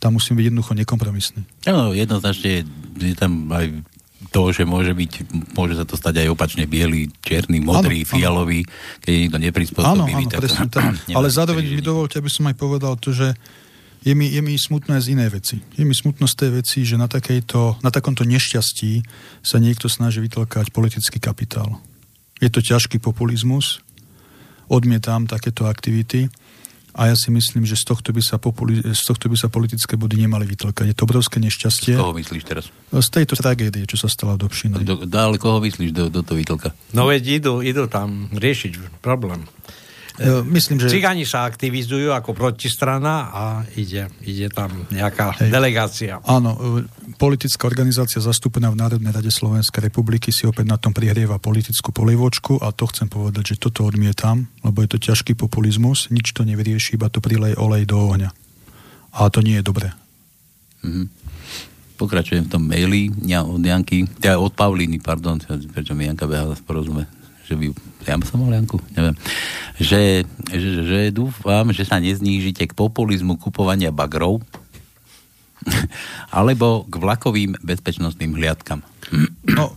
Tam 0.00 0.16
musím 0.16 0.40
byť 0.40 0.44
jednoducho 0.48 0.72
nekompromisný. 0.72 1.44
Áno, 1.68 1.92
jednoznačne 1.92 2.64
je 2.96 3.16
tam 3.16 3.52
aj 3.52 3.84
to, 4.28 4.52
že 4.52 4.68
môže 4.68 4.92
byť, 4.92 5.12
môže 5.56 5.80
sa 5.80 5.88
to 5.88 5.96
stať 5.96 6.28
aj 6.28 6.36
opačne 6.36 6.68
biely, 6.68 7.08
čierny, 7.24 7.64
modrý, 7.64 8.04
áno, 8.04 8.10
fialový, 8.12 8.60
áno. 8.68 9.00
keď 9.00 9.10
je 9.10 9.20
niekto 9.24 9.38
neprispôsobivý. 9.40 10.24
Áno, 10.28 10.36
presne 10.36 10.66
tak. 10.68 10.92
Ale 11.16 11.32
zároveň 11.32 11.64
mi 11.64 11.80
dovolte, 11.80 12.20
aby 12.20 12.28
som 12.28 12.44
aj 12.52 12.56
povedal 12.60 13.00
to, 13.00 13.16
že 13.16 13.32
je 14.04 14.12
mi, 14.12 14.28
je 14.28 14.40
mi 14.44 14.56
smutné 14.56 15.00
z 15.00 15.16
inej 15.16 15.40
veci. 15.40 15.56
Je 15.76 15.84
mi 15.84 15.96
smutno 15.96 16.28
z 16.28 16.36
tej 16.36 16.50
veci, 16.60 16.78
že 16.84 17.00
na, 17.00 17.08
takejto, 17.08 17.80
na 17.80 17.90
takomto 17.92 18.24
nešťastí 18.28 19.04
sa 19.40 19.56
niekto 19.56 19.88
snaží 19.88 20.20
vytlkať 20.20 20.72
politický 20.72 21.16
kapitál. 21.20 21.80
Je 22.40 22.48
to 22.48 22.64
ťažký 22.64 23.00
populizmus, 23.00 23.84
odmietam 24.68 25.28
takéto 25.28 25.68
aktivity 25.68 26.32
a 26.94 27.10
ja 27.10 27.16
si 27.16 27.30
myslím, 27.30 27.62
že 27.66 27.78
z 27.78 27.84
tohto 27.86 28.10
by 28.10 28.22
sa, 28.22 28.36
populi- 28.36 28.82
z 28.82 29.02
tohto 29.06 29.30
by 29.30 29.36
sa 29.38 29.46
politické 29.46 29.94
body 29.94 30.26
nemali 30.26 30.46
vytlkať. 30.46 30.90
Je 30.90 30.96
to 30.96 31.06
obrovské 31.06 31.38
nešťastie. 31.38 31.94
Z 31.94 32.00
koho 32.00 32.14
myslíš 32.16 32.42
teraz? 32.42 32.64
Z 32.90 33.08
tejto 33.10 33.38
tragédie, 33.38 33.86
čo 33.86 33.96
sa 33.96 34.10
stala 34.10 34.34
v 34.34 34.46
Dobšine. 34.46 34.82
Do, 34.82 35.06
do, 35.06 35.16
ale 35.18 35.38
koho 35.38 35.62
myslíš 35.62 35.90
do, 35.94 36.10
do 36.10 36.20
toho 36.26 36.36
vytlka? 36.38 36.74
No 36.90 37.06
veď 37.06 37.42
idú, 37.42 37.54
idú 37.62 37.86
tam 37.86 38.26
riešiť 38.34 39.02
problém. 39.02 39.46
Myslím, 40.44 40.76
že... 40.76 40.92
Cigáni 40.92 41.24
sa 41.24 41.48
aktivizujú 41.48 42.12
ako 42.12 42.36
protistrana 42.36 43.32
a 43.32 43.44
ide, 43.72 44.12
ide 44.20 44.52
tam 44.52 44.84
nejaká 44.92 45.32
Hej. 45.40 45.48
delegácia. 45.48 46.20
Áno, 46.28 46.84
e, 46.84 46.84
politická 47.16 47.64
organizácia 47.64 48.20
zastúpená 48.20 48.68
v 48.68 48.84
Národnej 48.84 49.16
rade 49.16 49.32
Slovenskej 49.32 49.88
republiky 49.88 50.28
si 50.28 50.44
opäť 50.44 50.68
na 50.68 50.76
tom 50.76 50.92
prihrieva 50.92 51.40
politickú 51.40 51.88
polivočku 51.96 52.60
a 52.60 52.68
to 52.68 52.84
chcem 52.92 53.08
povedať, 53.08 53.56
že 53.56 53.60
toto 53.64 53.88
odmietam, 53.88 54.44
lebo 54.60 54.84
je 54.84 54.92
to 54.92 54.98
ťažký 55.00 55.32
populizmus, 55.40 56.12
nič 56.12 56.36
to 56.36 56.44
nevyrieši, 56.44 57.00
iba 57.00 57.08
to 57.08 57.24
prilej 57.24 57.56
olej 57.56 57.88
do 57.88 57.96
ohňa. 57.96 58.28
A 59.16 59.32
to 59.32 59.40
nie 59.40 59.56
je 59.56 59.64
dobré. 59.64 59.88
Mm-hmm. 60.84 61.06
Pokračujem 61.96 62.44
v 62.44 62.52
tom 62.52 62.64
maili 62.68 63.08
ja, 63.24 63.44
od 63.44 63.60
Janky, 63.60 64.04
ja, 64.20 64.36
od 64.36 64.52
Paulíny, 64.52 65.00
pardon, 65.00 65.40
prečo 65.72 65.96
mi 65.96 66.08
Janka 66.08 66.28
behala 66.28 66.56
porozumie 66.64 67.19
že 67.50 67.58
by, 67.58 67.66
ja 68.06 68.14
som 68.22 68.46
mal 68.46 68.54
Janku, 68.54 68.78
neviem, 68.94 69.18
že, 69.82 70.22
že, 70.54 70.68
že 70.86 70.98
dúfam, 71.10 71.66
že 71.74 71.82
sa 71.82 71.98
neznížite 71.98 72.70
k 72.70 72.78
populizmu 72.78 73.34
kupovania 73.42 73.90
bagrov, 73.90 74.38
alebo 76.38 76.88
k 76.88 76.94
vlakovým 76.96 77.60
bezpečnostným 77.60 78.36
hliadkam. 78.36 78.80
No, 79.42 79.74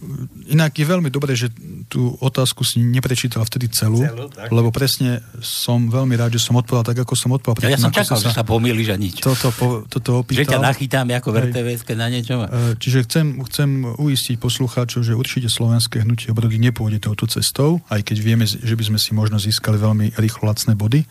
inak 0.52 0.78
je 0.78 0.86
veľmi 0.86 1.10
dobré, 1.10 1.34
že 1.34 1.50
tú 1.90 2.14
otázku 2.22 2.62
si 2.62 2.84
neprečítal 2.84 3.42
vtedy 3.48 3.72
celú, 3.72 4.04
celú 4.06 4.30
lebo 4.54 4.70
presne 4.70 5.26
som 5.42 5.90
veľmi 5.90 6.14
rád, 6.14 6.38
že 6.38 6.44
som 6.44 6.60
odpovedal 6.60 6.94
tak, 6.94 7.00
ako 7.02 7.14
som 7.18 7.32
odpovedal. 7.34 7.72
Ja, 7.72 7.80
ja 7.80 7.82
som 7.82 7.90
čakal, 7.90 8.20
sa, 8.20 8.30
že 8.30 8.36
sa 8.36 8.46
pomýliš 8.46 8.94
a 8.94 8.98
nič. 9.00 9.24
Toto, 9.24 9.50
po, 9.56 9.88
toto 9.90 10.22
opýtal. 10.22 10.46
Že 10.46 10.52
ťa 10.54 10.60
nachytám 10.62 11.08
ako 11.18 11.30
v 11.34 11.38
rtvs 11.50 11.82
na 11.98 12.08
niečo. 12.12 12.36
E, 12.46 12.78
čiže 12.78 13.10
chcem, 13.10 13.42
chcem 13.50 13.70
uistiť 13.98 14.36
poslucháčov, 14.38 15.02
že 15.02 15.18
určite 15.18 15.50
slovenské 15.50 16.06
hnutie 16.06 16.30
obrody 16.30 16.62
nepôjde 16.62 17.02
touto 17.02 17.26
cestou, 17.26 17.82
aj 17.90 18.06
keď 18.06 18.18
vieme, 18.22 18.46
že 18.46 18.76
by 18.78 18.84
sme 18.94 19.00
si 19.02 19.18
možno 19.18 19.42
získali 19.42 19.82
veľmi 19.82 20.20
rýchlo 20.20 20.46
lacné 20.46 20.78
body, 20.78 21.02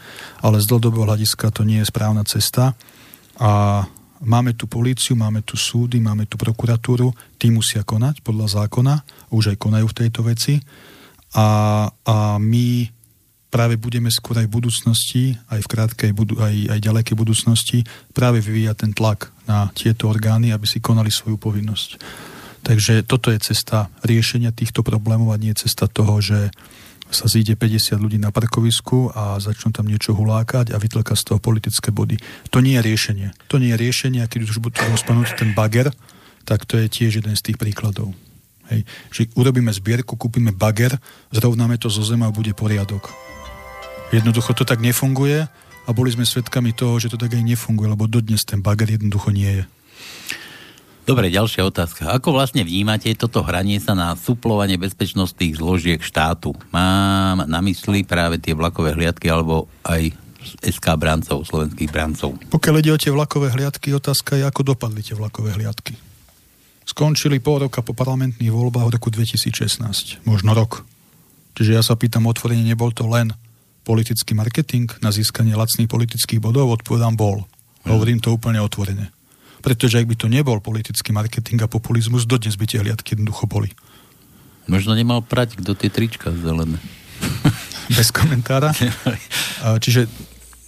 ale 0.47 0.63
z 0.63 0.69
dlhodobého 0.71 1.09
hľadiska 1.11 1.51
to 1.51 1.67
nie 1.67 1.83
je 1.83 1.91
správna 1.91 2.23
cesta. 2.23 2.79
A 3.41 3.83
Máme 4.23 4.55
tu 4.55 4.71
políciu, 4.71 5.19
máme 5.19 5.43
tu 5.43 5.59
súdy, 5.59 5.99
máme 5.99 6.31
tu 6.31 6.39
prokuratúru, 6.39 7.11
tí 7.43 7.51
musia 7.51 7.83
konať 7.83 8.23
podľa 8.23 8.63
zákona, 8.63 8.95
už 9.35 9.55
aj 9.55 9.57
konajú 9.59 9.87
v 9.91 9.99
tejto 9.99 10.21
veci. 10.23 10.63
A, 11.35 11.91
a 11.91 12.17
my 12.39 12.87
práve 13.51 13.75
budeme 13.77 14.09
skôr 14.09 14.39
aj 14.39 14.47
v 14.47 14.57
budúcnosti, 14.63 15.25
aj 15.51 15.61
v 15.67 15.69
krátkej, 15.69 16.11
aj, 16.39 16.57
aj 16.73 16.79
ďalekej 16.81 17.17
budúcnosti, 17.19 17.79
práve 18.15 18.39
vyvíjať 18.39 18.77
ten 18.79 18.93
tlak 18.95 19.29
na 19.45 19.69
tieto 19.75 20.07
orgány, 20.07 20.55
aby 20.55 20.65
si 20.65 20.79
konali 20.79 21.11
svoju 21.11 21.37
povinnosť. 21.37 21.91
Takže 22.63 23.03
toto 23.03 23.35
je 23.35 23.43
cesta 23.43 23.91
riešenia 24.07 24.55
týchto 24.55 24.87
problémov 24.87 25.35
a 25.35 25.41
nie 25.43 25.51
cesta 25.53 25.91
toho, 25.91 26.23
že 26.23 26.55
sa 27.13 27.29
zíde 27.29 27.55
50 27.55 28.01
ľudí 28.01 28.17
na 28.17 28.33
parkovisku 28.33 29.13
a 29.13 29.37
začnú 29.39 29.71
tam 29.71 29.87
niečo 29.87 30.17
hulákať 30.17 30.73
a 30.73 30.81
vytlka 30.81 31.13
z 31.13 31.23
toho 31.29 31.39
politické 31.39 31.93
body. 31.93 32.17
To 32.51 32.65
nie 32.65 32.81
je 32.81 32.83
riešenie. 32.83 33.29
To 33.53 33.61
nie 33.61 33.71
je 33.77 33.81
riešenie 33.81 34.21
a 34.25 34.31
keď 34.31 34.49
už 34.49 34.59
budú 34.59 34.81
spomenúť 34.81 35.37
ten 35.37 35.53
bager, 35.53 35.93
tak 36.49 36.65
to 36.65 36.81
je 36.81 36.89
tiež 36.89 37.23
jeden 37.23 37.37
z 37.37 37.43
tých 37.45 37.61
príkladov. 37.61 38.11
Hej. 38.73 38.89
Že 39.13 39.21
urobíme 39.37 39.71
zbierku, 39.71 40.17
kúpime 40.17 40.51
bager, 40.51 40.97
zrovnáme 41.31 41.77
to 41.77 41.93
zo 41.93 42.03
zema 42.03 42.33
a 42.33 42.35
bude 42.35 42.57
poriadok. 42.57 43.13
Jednoducho 44.13 44.57
to 44.57 44.65
tak 44.65 44.81
nefunguje 44.81 45.49
a 45.87 45.91
boli 45.91 46.13
sme 46.13 46.25
svedkami 46.25 46.73
toho, 46.73 46.97
že 47.01 47.13
to 47.13 47.21
tak 47.21 47.37
aj 47.37 47.45
nefunguje, 47.45 47.89
lebo 47.93 48.09
dodnes 48.09 48.45
ten 48.45 48.65
bager 48.65 48.97
jednoducho 48.97 49.33
nie 49.33 49.63
je. 49.63 49.65
Dobre, 51.03 51.35
ďalšia 51.35 51.67
otázka. 51.67 52.15
Ako 52.15 52.31
vlastne 52.31 52.63
vnímate 52.63 53.11
toto 53.19 53.43
hranie 53.43 53.83
sa 53.83 53.99
na 53.99 54.15
suplovanie 54.15 54.79
bezpečnostných 54.79 55.59
zložiek 55.59 55.99
štátu? 55.99 56.55
Mám 56.71 57.51
na 57.51 57.59
mysli 57.59 58.07
práve 58.07 58.39
tie 58.39 58.55
vlakové 58.55 58.95
hliadky 58.95 59.27
alebo 59.27 59.67
aj 59.83 60.15
SK 60.63 60.87
brancov, 60.95 61.43
slovenských 61.43 61.91
brancov. 61.91 62.39
Pokiaľ 62.55 62.75
ide 62.79 62.95
o 62.95 62.99
tie 63.03 63.11
vlakové 63.11 63.51
hliadky, 63.51 63.91
otázka 63.95 64.39
je, 64.39 64.47
ako 64.47 64.75
dopadli 64.75 65.03
tie 65.03 65.19
vlakové 65.19 65.59
hliadky. 65.59 65.99
Skončili 66.87 67.43
pol 67.43 67.67
roka 67.67 67.83
po 67.83 67.95
parlamentných 67.95 68.51
voľbách 68.51 68.87
v 68.87 68.95
roku 68.95 69.09
2016, 69.11 70.23
možno 70.23 70.55
rok. 70.55 70.87
Čiže 71.59 71.79
ja 71.79 71.83
sa 71.83 71.99
pýtam 71.99 72.31
otvorene, 72.31 72.63
nebol 72.63 72.95
to 72.95 73.07
len 73.11 73.35
politický 73.83 74.39
marketing 74.39 74.87
na 75.03 75.11
získanie 75.11 75.59
lacných 75.59 75.91
politických 75.91 76.39
bodov? 76.39 76.79
Odpovedám, 76.79 77.19
bol. 77.19 77.43
Hovorím 77.87 78.23
to 78.23 78.35
úplne 78.35 78.63
otvorene. 78.63 79.11
Pretože 79.63 80.03
ak 80.03 80.11
by 80.11 80.17
to 80.19 80.27
nebol 80.27 80.59
politický 80.59 81.15
marketing 81.15 81.63
a 81.63 81.71
populizmus, 81.71 82.27
dodnes 82.27 82.59
by 82.59 82.67
tie 82.67 82.83
hliadky 82.83 83.15
jednoducho 83.15 83.47
boli. 83.47 83.71
Možno 84.67 84.95
nemal 84.95 85.23
prať, 85.23 85.59
kto 85.59 85.79
tie 85.79 85.91
trička 85.91 86.35
zelené. 86.35 86.79
Bez 87.99 88.11
komentára. 88.11 88.75
Čiže 89.83 90.11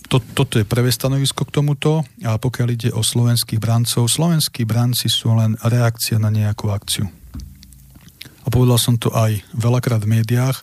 to, 0.07 0.23
toto 0.23 0.63
je 0.63 0.67
prvé 0.67 0.95
stanovisko 0.95 1.43
k 1.47 1.55
tomuto. 1.55 2.07
A 2.23 2.39
pokiaľ 2.39 2.69
ide 2.71 2.91
o 2.95 3.03
slovenských 3.03 3.59
brancov, 3.59 4.07
slovenskí 4.07 4.63
branci 4.63 5.11
sú 5.11 5.35
len 5.35 5.59
reakcia 5.59 6.23
na 6.23 6.31
nejakú 6.31 6.71
akciu. 6.71 7.11
A 8.45 8.49
povedal 8.53 8.77
som 8.77 8.95
to 9.01 9.09
aj 9.11 9.41
veľakrát 9.57 10.05
v 10.05 10.21
médiách, 10.21 10.63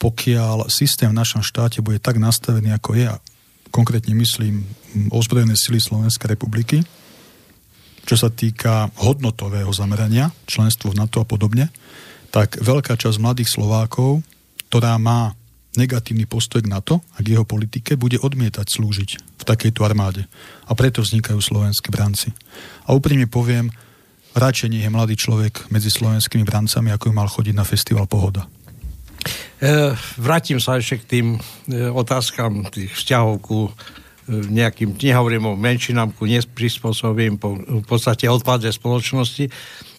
pokiaľ 0.00 0.66
systém 0.66 1.12
v 1.12 1.18
našom 1.18 1.44
štáte 1.46 1.78
bude 1.78 2.02
tak 2.02 2.18
nastavený, 2.18 2.74
ako 2.74 2.98
je, 2.98 3.06
konkrétne 3.70 4.16
myslím 4.18 4.66
ozbrojené 5.12 5.54
sily 5.54 5.78
Slovenskej 5.78 6.34
republiky, 6.34 6.82
čo 8.02 8.18
sa 8.18 8.28
týka 8.28 8.90
hodnotového 8.98 9.70
zamerania, 9.70 10.34
členstvo 10.46 10.90
v 10.90 10.98
NATO 11.02 11.22
a 11.22 11.26
podobne, 11.26 11.70
tak 12.32 12.58
veľká 12.58 12.96
časť 12.96 13.20
mladých 13.20 13.52
Slovákov, 13.52 14.24
ktorá 14.72 14.96
má 14.96 15.36
negatívny 15.76 16.28
postoj 16.28 16.60
k 16.60 16.68
NATO 16.68 17.00
a 17.16 17.24
k 17.24 17.36
jeho 17.36 17.44
politike, 17.48 17.96
bude 17.96 18.20
odmietať 18.20 18.66
slúžiť 18.68 19.10
v 19.40 19.44
takejto 19.44 19.80
armáde. 19.84 20.28
A 20.68 20.76
preto 20.76 21.00
vznikajú 21.00 21.40
slovenskí 21.40 21.88
branci. 21.88 22.32
A 22.84 22.92
úprimne 22.92 23.24
poviem, 23.24 23.72
radšej 24.36 24.68
nie 24.68 24.84
je 24.84 24.92
mladý 24.92 25.14
človek 25.16 25.72
medzi 25.72 25.88
slovenskými 25.88 26.44
brancami, 26.44 26.92
ako 26.92 27.12
by 27.12 27.14
mal 27.16 27.28
chodiť 27.28 27.54
na 27.56 27.64
festival 27.64 28.04
Pohoda. 28.04 28.44
E, 29.62 29.94
vrátim 30.18 30.58
sa 30.60 30.76
ešte 30.76 31.04
k 31.04 31.08
tým 31.08 31.26
e, 31.36 31.40
otázkam 31.88 32.68
tých 32.68 32.92
vzťahov 32.92 33.34
ku 33.40 33.70
nejakým, 34.32 34.96
nehovorím 34.96 35.52
o 35.52 35.58
menšinám, 35.58 36.16
ku 36.16 36.24
neprispôsobím, 36.24 37.36
po, 37.36 37.60
v 37.60 37.84
podstate 37.84 38.26
odpade 38.30 38.72
spoločnosti 38.72 39.52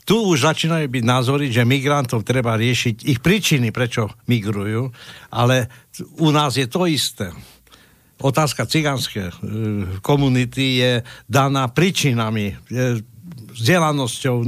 tu 0.03 0.19
už 0.19 0.43
začínajú 0.43 0.91
byť 0.91 1.03
názory, 1.07 1.47
že 1.47 1.63
migrantov 1.63 2.27
treba 2.27 2.59
riešiť 2.59 3.07
ich 3.07 3.23
príčiny, 3.23 3.71
prečo 3.71 4.11
migrujú, 4.27 4.91
ale 5.31 5.71
u 6.19 6.27
nás 6.27 6.59
je 6.59 6.67
to 6.67 6.84
isté. 6.91 7.31
Otázka 8.19 8.67
cigánskej 8.67 9.27
e, 9.27 9.34
komunity 10.03 10.79
je 10.79 10.91
daná 11.27 11.71
príčinami, 11.71 12.55
vzdelanosťou, 13.53 14.36
e, 14.43 14.45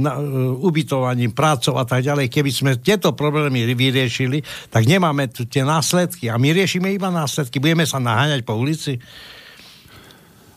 ubytovaním, 0.60 1.32
prácou 1.32 1.80
a 1.80 1.84
tak 1.88 2.04
ďalej. 2.04 2.28
Keby 2.28 2.50
sme 2.52 2.70
tieto 2.80 3.16
problémy 3.16 3.64
vyriešili, 3.72 4.44
tak 4.68 4.84
nemáme 4.84 5.28
tu 5.32 5.48
tie 5.48 5.64
následky. 5.64 6.28
A 6.28 6.36
my 6.36 6.52
riešime 6.52 6.92
iba 6.92 7.08
následky. 7.08 7.62
Budeme 7.62 7.88
sa 7.88 7.96
naháňať 8.02 8.44
po 8.44 8.56
ulici. 8.58 9.00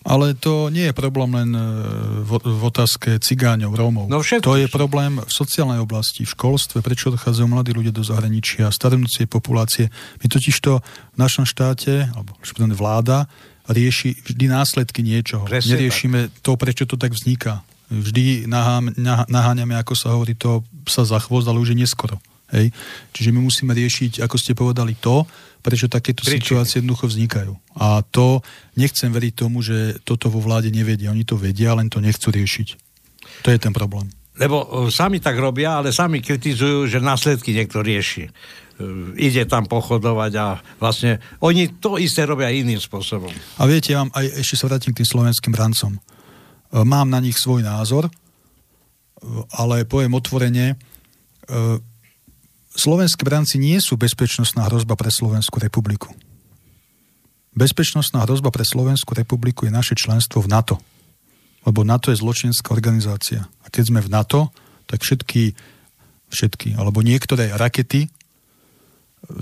Ale 0.08 0.32
to 0.32 0.72
nie 0.72 0.88
je 0.88 0.96
problém 0.96 1.32
len 1.36 1.52
e, 1.52 1.62
v, 2.24 2.32
v 2.40 2.62
otázke 2.64 3.20
cigáňov, 3.20 3.76
Rómov. 3.76 4.06
No 4.08 4.24
to 4.24 4.56
je 4.56 4.72
problém 4.72 5.20
v 5.20 5.32
sociálnej 5.32 5.84
oblasti, 5.84 6.24
v 6.24 6.32
školstve, 6.32 6.80
prečo 6.80 7.12
odchádzajú 7.12 7.48
mladí 7.52 7.76
ľudia 7.76 7.92
do 7.92 8.00
zahraničia, 8.00 8.72
starnúcie 8.72 9.28
populácie. 9.28 9.92
My 10.24 10.32
totiž 10.32 10.56
to 10.64 10.80
v 11.16 11.18
našom 11.20 11.44
štáte, 11.44 12.08
alebo 12.16 12.32
vláda, 12.80 13.28
rieši 13.70 14.18
vždy 14.26 14.46
následky 14.50 15.06
niečoho. 15.06 15.46
Presne 15.46 15.78
Neriešime 15.78 16.32
tak. 16.32 16.42
to, 16.42 16.52
prečo 16.58 16.84
to 16.90 16.96
tak 16.98 17.14
vzniká. 17.14 17.62
Vždy 17.90 18.46
naháňame, 19.30 19.78
ako 19.78 19.94
sa 19.98 20.14
hovorí, 20.14 20.38
to 20.38 20.62
sa 20.86 21.06
za 21.06 21.18
chvost, 21.22 21.50
ale 21.50 21.62
už 21.62 21.74
je 21.74 21.82
neskoro. 21.86 22.18
Hej? 22.54 22.74
Čiže 23.14 23.30
my 23.34 23.40
musíme 23.46 23.74
riešiť, 23.74 24.26
ako 24.26 24.36
ste 24.38 24.58
povedali, 24.58 24.98
to, 24.98 25.26
prečo 25.60 25.92
takéto 25.92 26.24
Príčiny. 26.24 26.40
situácie 26.40 26.76
jednoducho 26.80 27.12
vznikajú. 27.12 27.54
A 27.76 28.02
to 28.04 28.40
nechcem 28.80 29.12
veriť 29.12 29.34
tomu, 29.36 29.60
že 29.60 30.00
toto 30.08 30.32
vo 30.32 30.40
vláde 30.40 30.72
nevedia. 30.72 31.12
Oni 31.12 31.28
to 31.28 31.36
vedia, 31.36 31.76
len 31.76 31.92
to 31.92 32.00
nechcú 32.00 32.32
riešiť. 32.32 32.68
To 33.44 33.50
je 33.52 33.60
ten 33.60 33.76
problém. 33.76 34.08
Lebo 34.40 34.88
e, 34.88 34.92
sami 34.92 35.20
tak 35.20 35.36
robia, 35.36 35.84
ale 35.84 35.92
sami 35.92 36.24
kritizujú, 36.24 36.88
že 36.88 37.04
následky 37.04 37.52
niekto 37.52 37.84
rieši. 37.84 38.28
E, 38.28 38.32
ide 39.20 39.44
tam 39.44 39.68
pochodovať 39.68 40.32
a 40.40 40.48
vlastne 40.80 41.20
oni 41.44 41.80
to 41.84 42.00
isté 42.00 42.24
robia 42.24 42.48
iným 42.48 42.80
spôsobom. 42.80 43.32
A 43.60 43.68
viete, 43.68 43.92
ja 43.92 44.00
vám 44.00 44.12
aj 44.16 44.40
ešte 44.40 44.56
sa 44.56 44.72
vrátim 44.72 44.96
k 44.96 45.04
tým 45.04 45.12
slovenským 45.12 45.52
brancom. 45.52 45.92
E, 45.96 46.00
mám 46.88 47.12
na 47.12 47.20
nich 47.20 47.36
svoj 47.36 47.68
názor, 47.68 48.08
ale 49.52 49.84
poviem 49.84 50.16
otvorene, 50.16 50.80
slovenskí 52.80 53.28
branci 53.28 53.60
nie 53.60 53.76
sú 53.84 54.00
bezpečnostná 54.00 54.72
hrozba 54.72 54.96
pre 54.96 55.12
Slovenskú 55.12 55.60
republiku. 55.60 56.16
Bezpečnostná 57.52 58.24
hrozba 58.24 58.56
pre 58.56 58.64
Slovenskú 58.64 59.12
republiku 59.12 59.68
je 59.68 59.76
naše 59.76 60.00
členstvo 60.00 60.40
v 60.40 60.48
NATO. 60.48 60.76
Lebo 61.68 61.84
NATO 61.84 62.08
je 62.16 62.22
zločinenská 62.24 62.72
organizácia. 62.72 63.44
A 63.62 63.68
keď 63.68 63.84
sme 63.92 64.00
v 64.00 64.08
NATO, 64.08 64.56
tak 64.88 65.04
všetky, 65.04 65.54
všetky 66.32 66.80
alebo 66.80 67.04
niektoré 67.04 67.52
rakety 67.60 68.08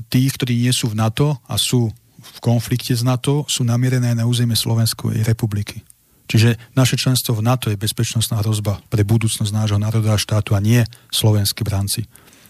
tých, 0.10 0.32
ktorí 0.36 0.58
nie 0.58 0.74
sú 0.74 0.90
v 0.90 0.98
NATO 0.98 1.38
a 1.46 1.56
sú 1.62 1.94
v 2.18 2.40
konflikte 2.42 2.98
s 2.98 3.06
NATO, 3.06 3.46
sú 3.46 3.62
namierené 3.62 4.18
na 4.18 4.26
územie 4.26 4.58
Slovenskej 4.58 5.22
republiky. 5.22 5.86
Čiže 6.28 6.60
naše 6.76 7.00
členstvo 7.00 7.40
v 7.40 7.46
NATO 7.46 7.72
je 7.72 7.80
bezpečnostná 7.80 8.44
hrozba 8.44 8.84
pre 8.92 9.08
budúcnosť 9.08 9.54
nášho 9.54 9.80
národa 9.80 10.12
a 10.12 10.20
štátu 10.20 10.58
a 10.58 10.60
nie 10.60 10.84
slovenskí 11.14 11.64
branci. 11.64 12.04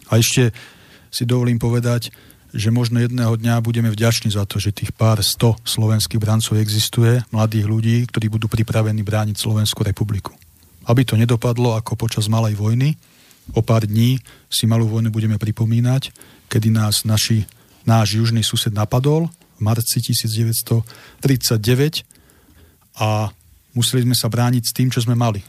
A 0.09 0.17
ešte 0.17 0.49
si 1.11 1.25
dovolím 1.25 1.59
povedať, 1.59 2.11
že 2.55 2.71
možno 2.71 3.03
jedného 3.03 3.35
dňa 3.35 3.59
budeme 3.59 3.91
vďační 3.91 4.31
za 4.31 4.47
to, 4.47 4.59
že 4.59 4.71
tých 4.71 4.95
pár 4.95 5.19
sto 5.19 5.59
slovenských 5.67 6.19
brancov 6.19 6.57
existuje, 6.57 7.19
mladých 7.29 7.67
ľudí, 7.67 7.97
ktorí 8.07 8.31
budú 8.31 8.47
pripravení 8.47 9.03
brániť 9.03 9.35
Slovenskú 9.35 9.83
republiku. 9.83 10.31
Aby 10.87 11.03
to 11.03 11.19
nedopadlo 11.19 11.75
ako 11.75 11.99
počas 11.99 12.31
malej 12.31 12.55
vojny, 12.55 12.95
o 13.51 13.63
pár 13.63 13.87
dní 13.87 14.19
si 14.47 14.67
malú 14.67 14.87
vojnu 14.87 15.11
budeme 15.11 15.37
pripomínať, 15.39 16.11
kedy 16.47 16.71
nás 16.71 17.03
naši, 17.03 17.45
náš 17.83 18.15
južný 18.19 18.43
sused 18.43 18.71
napadol 18.71 19.27
v 19.59 19.61
marci 19.63 19.99
1939 19.99 22.03
a 22.97 23.29
museli 23.75 24.01
sme 24.07 24.15
sa 24.15 24.31
brániť 24.31 24.63
s 24.63 24.75
tým, 24.75 24.89
čo 24.91 25.01
sme 25.03 25.15
mali 25.15 25.43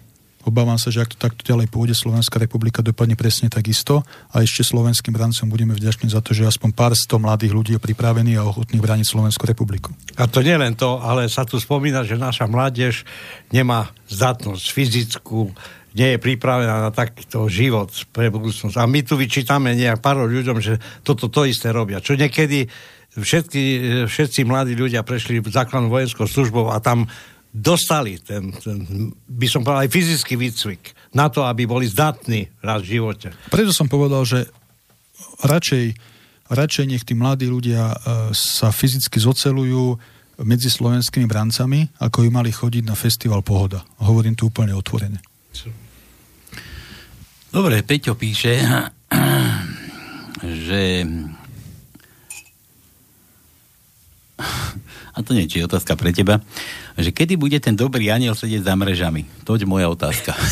Obávam 0.46 0.78
sa, 0.78 0.94
že 0.94 1.02
ak 1.02 1.12
to 1.12 1.18
takto 1.18 1.42
ďalej 1.42 1.66
pôjde, 1.66 1.98
Slovenská 1.98 2.38
republika 2.38 2.78
dopadne 2.78 3.18
presne 3.18 3.50
takisto 3.50 4.06
a 4.30 4.40
ešte 4.40 4.62
slovenským 4.62 5.10
brancom 5.10 5.50
budeme 5.50 5.74
vďační 5.74 6.14
za 6.14 6.22
to, 6.22 6.30
že 6.30 6.46
aspoň 6.46 6.70
pár 6.72 6.92
sto 6.94 7.18
mladých 7.18 7.52
ľudí 7.52 7.72
je 7.74 7.82
pripravených 7.82 8.38
a 8.38 8.46
ochotných 8.46 8.80
brániť 8.80 9.06
Slovenskú 9.06 9.44
republiku. 9.50 9.90
A 10.14 10.30
to 10.30 10.40
nie 10.40 10.54
len 10.54 10.78
to, 10.78 11.02
ale 11.02 11.26
sa 11.26 11.42
tu 11.42 11.58
spomína, 11.58 12.06
že 12.06 12.14
naša 12.14 12.46
mládež 12.46 13.02
nemá 13.50 13.90
zdatnosť 14.06 14.66
fyzickú, 14.70 15.50
nie 15.98 16.14
je 16.14 16.18
pripravená 16.22 16.86
na 16.86 16.90
takýto 16.94 17.50
život 17.50 17.90
pre 18.14 18.30
budúcnosť. 18.30 18.78
A 18.78 18.86
my 18.86 19.00
tu 19.02 19.18
vyčítame 19.18 19.74
nejak 19.74 19.98
pár 19.98 20.22
ľuďom, 20.22 20.62
že 20.62 20.78
toto 21.02 21.26
to 21.26 21.42
isté 21.48 21.74
robia. 21.74 21.98
Čo 21.98 22.14
niekedy 22.14 22.70
všetky, 23.18 23.62
všetci 24.06 24.46
mladí 24.46 24.78
ľudia 24.78 25.02
prešli 25.02 25.42
základnú 25.42 25.90
vojenskou 25.90 26.30
službou 26.30 26.70
a 26.70 26.78
tam 26.78 27.10
dostali 27.52 28.20
ten, 28.20 28.52
ten, 28.52 29.10
by 29.26 29.46
som 29.48 29.64
povedal, 29.64 29.88
aj 29.88 29.92
fyzický 29.92 30.36
výcvik 30.36 30.82
na 31.16 31.32
to, 31.32 31.48
aby 31.48 31.64
boli 31.64 31.88
zdatní 31.88 32.52
raz 32.60 32.84
v 32.84 33.00
živote. 33.00 33.32
Preto 33.48 33.72
som 33.72 33.88
povedal, 33.88 34.22
že 34.28 34.52
radšej, 35.42 35.96
radšej 36.52 36.84
nech 36.86 37.04
tí 37.08 37.16
mladí 37.16 37.48
ľudia 37.48 37.92
uh, 37.92 37.96
sa 38.36 38.68
fyzicky 38.68 39.18
zocelujú 39.18 39.96
medzi 40.44 40.70
slovenskými 40.70 41.26
brancami, 41.26 41.90
ako 41.98 42.22
by 42.22 42.28
mali 42.30 42.50
chodiť 42.54 42.84
na 42.86 42.94
festival 42.94 43.42
Pohoda. 43.42 43.82
Hovorím 43.98 44.38
tu 44.38 44.46
úplne 44.46 44.70
otvorene. 44.70 45.18
Dobre, 47.48 47.80
Peťo 47.80 48.14
píše, 48.14 48.60
že 50.68 51.02
a 55.18 55.26
to 55.26 55.34
nie 55.34 55.50
je 55.50 55.66
otázka 55.66 55.98
pre 55.98 56.14
teba, 56.14 56.38
že 56.94 57.10
kedy 57.10 57.34
bude 57.34 57.58
ten 57.58 57.74
dobrý 57.74 58.14
aniel 58.14 58.38
sedieť 58.38 58.62
za 58.62 58.78
mrežami? 58.78 59.26
To 59.42 59.58
je 59.58 59.66
moja 59.66 59.90
otázka. 59.90 60.30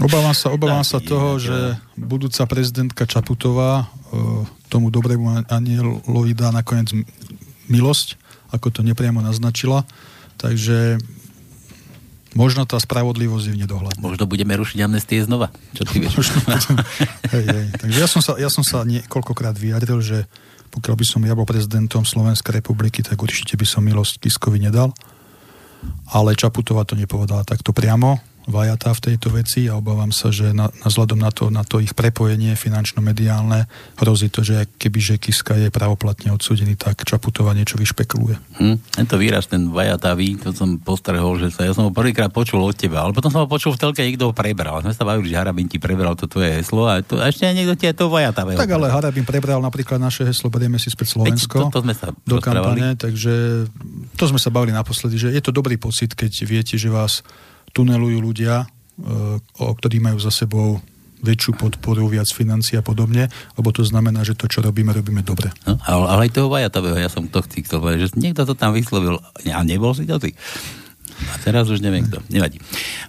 Obávam 0.00 0.32
sa, 0.32 0.48
obávam 0.48 0.86
sa 0.86 0.98
toho, 1.02 1.36
že 1.36 1.76
budúca 2.00 2.48
prezidentka 2.48 3.04
Čaputová 3.04 3.84
e, 3.84 3.86
tomu 4.72 4.88
dobrému 4.88 5.44
anielovi 5.52 6.32
dá 6.32 6.48
nakoniec 6.48 6.90
milosť, 7.68 8.16
ako 8.56 8.72
to 8.72 8.80
nepriamo 8.80 9.20
naznačila. 9.20 9.84
Takže 10.40 10.96
možno 12.32 12.64
tá 12.64 12.80
spravodlivosť 12.80 13.52
je 13.52 13.54
v 13.54 13.60
nedohľadne. 13.68 14.00
Možno 14.00 14.24
budeme 14.24 14.56
rušiť 14.56 14.78
amnestie 14.80 15.20
znova. 15.22 15.52
Čo 15.76 15.84
ty 15.84 15.98
vieš? 16.02 16.18
Možno, 16.18 16.40
hej, 17.36 17.44
hej. 17.44 17.66
Takže 17.76 17.98
ja 18.00 18.08
som 18.08 18.24
sa, 18.24 18.32
ja 18.40 18.48
som 18.48 18.64
sa 18.64 18.88
niekoľkokrát 18.88 19.54
vyjadril, 19.54 20.00
že 20.00 20.18
pokiaľ 20.72 20.94
by 20.96 21.04
som 21.04 21.20
ja 21.28 21.36
bol 21.36 21.44
prezidentom 21.44 22.08
Slovenskej 22.08 22.64
republiky, 22.64 23.04
tak 23.04 23.20
určite 23.20 23.60
by 23.60 23.66
som 23.68 23.84
milosť 23.84 24.24
Kiskovi 24.24 24.56
nedal. 24.56 24.90
Ale 26.16 26.32
Čaputová 26.32 26.88
to 26.88 26.96
nepovedala 26.96 27.44
takto 27.44 27.76
priamo 27.76 28.31
vajatá 28.46 28.90
v 28.94 29.12
tejto 29.12 29.28
veci 29.30 29.70
a 29.70 29.78
obávam 29.78 30.10
sa, 30.10 30.34
že 30.34 30.50
na, 30.50 30.66
na 30.70 30.86
vzhľadom 30.90 31.18
na 31.18 31.30
to, 31.30 31.48
na 31.48 31.62
to 31.62 31.78
ich 31.78 31.94
prepojenie 31.94 32.58
finančno-mediálne 32.58 33.66
hrozí 33.98 34.28
to, 34.32 34.42
že 34.42 34.66
keby 34.78 34.98
že 34.98 35.14
Kiska 35.18 35.54
je 35.58 35.68
pravoplatne 35.70 36.34
odsúdený, 36.34 36.74
tak 36.74 37.06
Čaputová 37.06 37.54
niečo 37.54 37.78
vyšpekuluje. 37.78 38.36
Hm, 38.58 38.76
tento 39.02 39.14
výraz, 39.18 39.46
ten 39.46 39.70
vajatavý, 39.70 40.42
to 40.42 40.50
som 40.50 40.78
postrehol, 40.78 41.38
že 41.38 41.54
sa, 41.54 41.66
ja 41.66 41.72
som 41.74 41.90
ho 41.90 41.92
prvýkrát 41.94 42.34
počul 42.34 42.62
od 42.62 42.74
teba, 42.74 43.06
ale 43.06 43.14
potom 43.14 43.30
som 43.30 43.46
ho 43.46 43.48
počul 43.50 43.74
v 43.74 43.78
telke, 43.78 44.02
niekto 44.02 44.30
ho 44.30 44.34
prebral. 44.34 44.82
Sme 44.82 44.94
sa 44.94 45.06
bavili, 45.06 45.30
že 45.30 45.38
Harabin 45.38 45.70
ti 45.70 45.78
prebral 45.78 46.18
to 46.18 46.26
tvoje 46.26 46.62
heslo 46.62 46.90
a, 46.90 46.98
to, 47.02 47.22
a 47.22 47.30
ešte 47.30 47.46
niekto 47.54 47.78
ti 47.78 47.86
to 47.94 48.10
vajatavé. 48.10 48.58
Tak 48.58 48.70
ale 48.74 48.90
Harabin 48.90 49.22
prebral 49.22 49.62
napríklad 49.62 50.02
naše 50.02 50.26
heslo 50.26 50.50
Berieme 50.50 50.76
si 50.76 50.90
späť 50.90 51.16
Slovensko 51.16 51.56
Veď, 51.58 51.64
to, 51.70 51.74
to 51.78 51.82
sme 51.86 51.94
sa 51.94 52.08
do 52.12 52.36
kampane, 52.42 52.98
takže 52.98 53.66
to 54.18 54.24
sme 54.26 54.40
sa 54.42 54.50
bavili 54.50 54.74
naposledy, 54.74 55.16
že 55.16 55.28
je 55.30 55.42
to 55.42 55.54
dobrý 55.54 55.78
pocit, 55.78 56.12
keď 56.12 56.32
viete, 56.44 56.74
že 56.76 56.90
vás 56.90 57.24
tunelujú 57.72 58.18
ľudia, 58.20 58.64
e, 58.64 58.66
ktorí 59.58 59.98
majú 60.00 60.20
za 60.20 60.32
sebou 60.32 60.80
väčšiu 61.22 61.54
podporu, 61.54 62.10
viac 62.10 62.26
financií 62.34 62.74
a 62.74 62.82
podobne, 62.82 63.30
lebo 63.54 63.70
to 63.70 63.86
znamená, 63.86 64.26
že 64.26 64.34
to, 64.34 64.50
čo 64.50 64.58
robíme, 64.58 64.90
robíme 64.90 65.22
dobre. 65.22 65.54
No, 65.62 65.78
ale, 65.86 66.04
ale 66.10 66.20
aj 66.26 66.34
toho 66.34 66.50
Vajatového, 66.50 66.98
ja 66.98 67.06
som 67.06 67.30
to 67.30 67.38
chcel 67.46 67.78
povedať, 67.78 68.10
že 68.10 68.18
niekto 68.18 68.42
to 68.42 68.58
tam 68.58 68.74
vyslovil 68.74 69.22
a 69.46 69.60
nebol 69.62 69.94
si 69.94 70.02
to 70.02 70.18
ty. 70.18 70.34
A 71.30 71.34
teraz 71.38 71.70
už 71.70 71.78
neviem 71.78 72.02
kto. 72.02 72.18
Nevadí. 72.26 72.58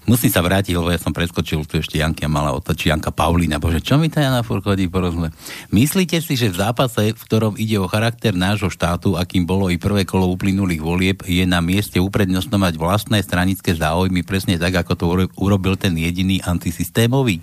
Musím 0.05 0.29
sa 0.29 0.45
vrátiť, 0.45 0.77
lebo 0.77 0.93
ja 0.93 1.01
som 1.01 1.15
preskočil 1.15 1.65
tu 1.65 1.81
ešte 1.81 1.97
Janka 1.97 2.29
mala 2.29 2.53
otočiť, 2.53 2.93
Janka 2.93 3.09
Paulína. 3.09 3.57
Bože, 3.57 3.81
čo 3.81 3.97
mi 3.97 4.11
tá 4.11 4.21
Jana 4.21 4.45
furt 4.45 4.61
chodí 4.61 4.85
po 4.85 5.01
rozhle? 5.01 5.33
Myslíte 5.73 6.21
si, 6.21 6.37
že 6.37 6.53
v 6.53 6.59
zápase, 6.61 7.15
v 7.15 7.23
ktorom 7.25 7.57
ide 7.57 7.81
o 7.81 7.89
charakter 7.89 8.35
nášho 8.35 8.69
štátu, 8.69 9.17
akým 9.17 9.47
bolo 9.47 9.73
i 9.73 9.81
prvé 9.81 10.05
kolo 10.05 10.29
uplynulých 10.29 10.83
volieb, 10.83 11.17
je 11.25 11.43
na 11.47 11.63
mieste 11.63 11.97
uprednostňovať 11.97 12.73
vlastné 12.77 13.23
stranické 13.23 13.73
záujmy 13.73 14.21
presne 14.21 14.59
tak, 14.59 14.75
ako 14.77 14.93
to 14.93 15.05
urobil 15.39 15.73
ten 15.79 15.95
jediný 15.97 16.43
antisystémový? 16.43 17.41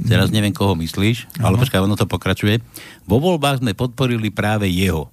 Teraz 0.00 0.32
neviem, 0.32 0.56
koho 0.56 0.72
myslíš, 0.80 1.44
ale 1.44 1.60
počkaj, 1.60 1.84
ono 1.84 1.92
to 1.92 2.08
pokračuje. 2.08 2.64
Vo 3.04 3.20
voľbách 3.20 3.60
sme 3.60 3.76
podporili 3.76 4.32
práve 4.32 4.64
jeho. 4.72 5.12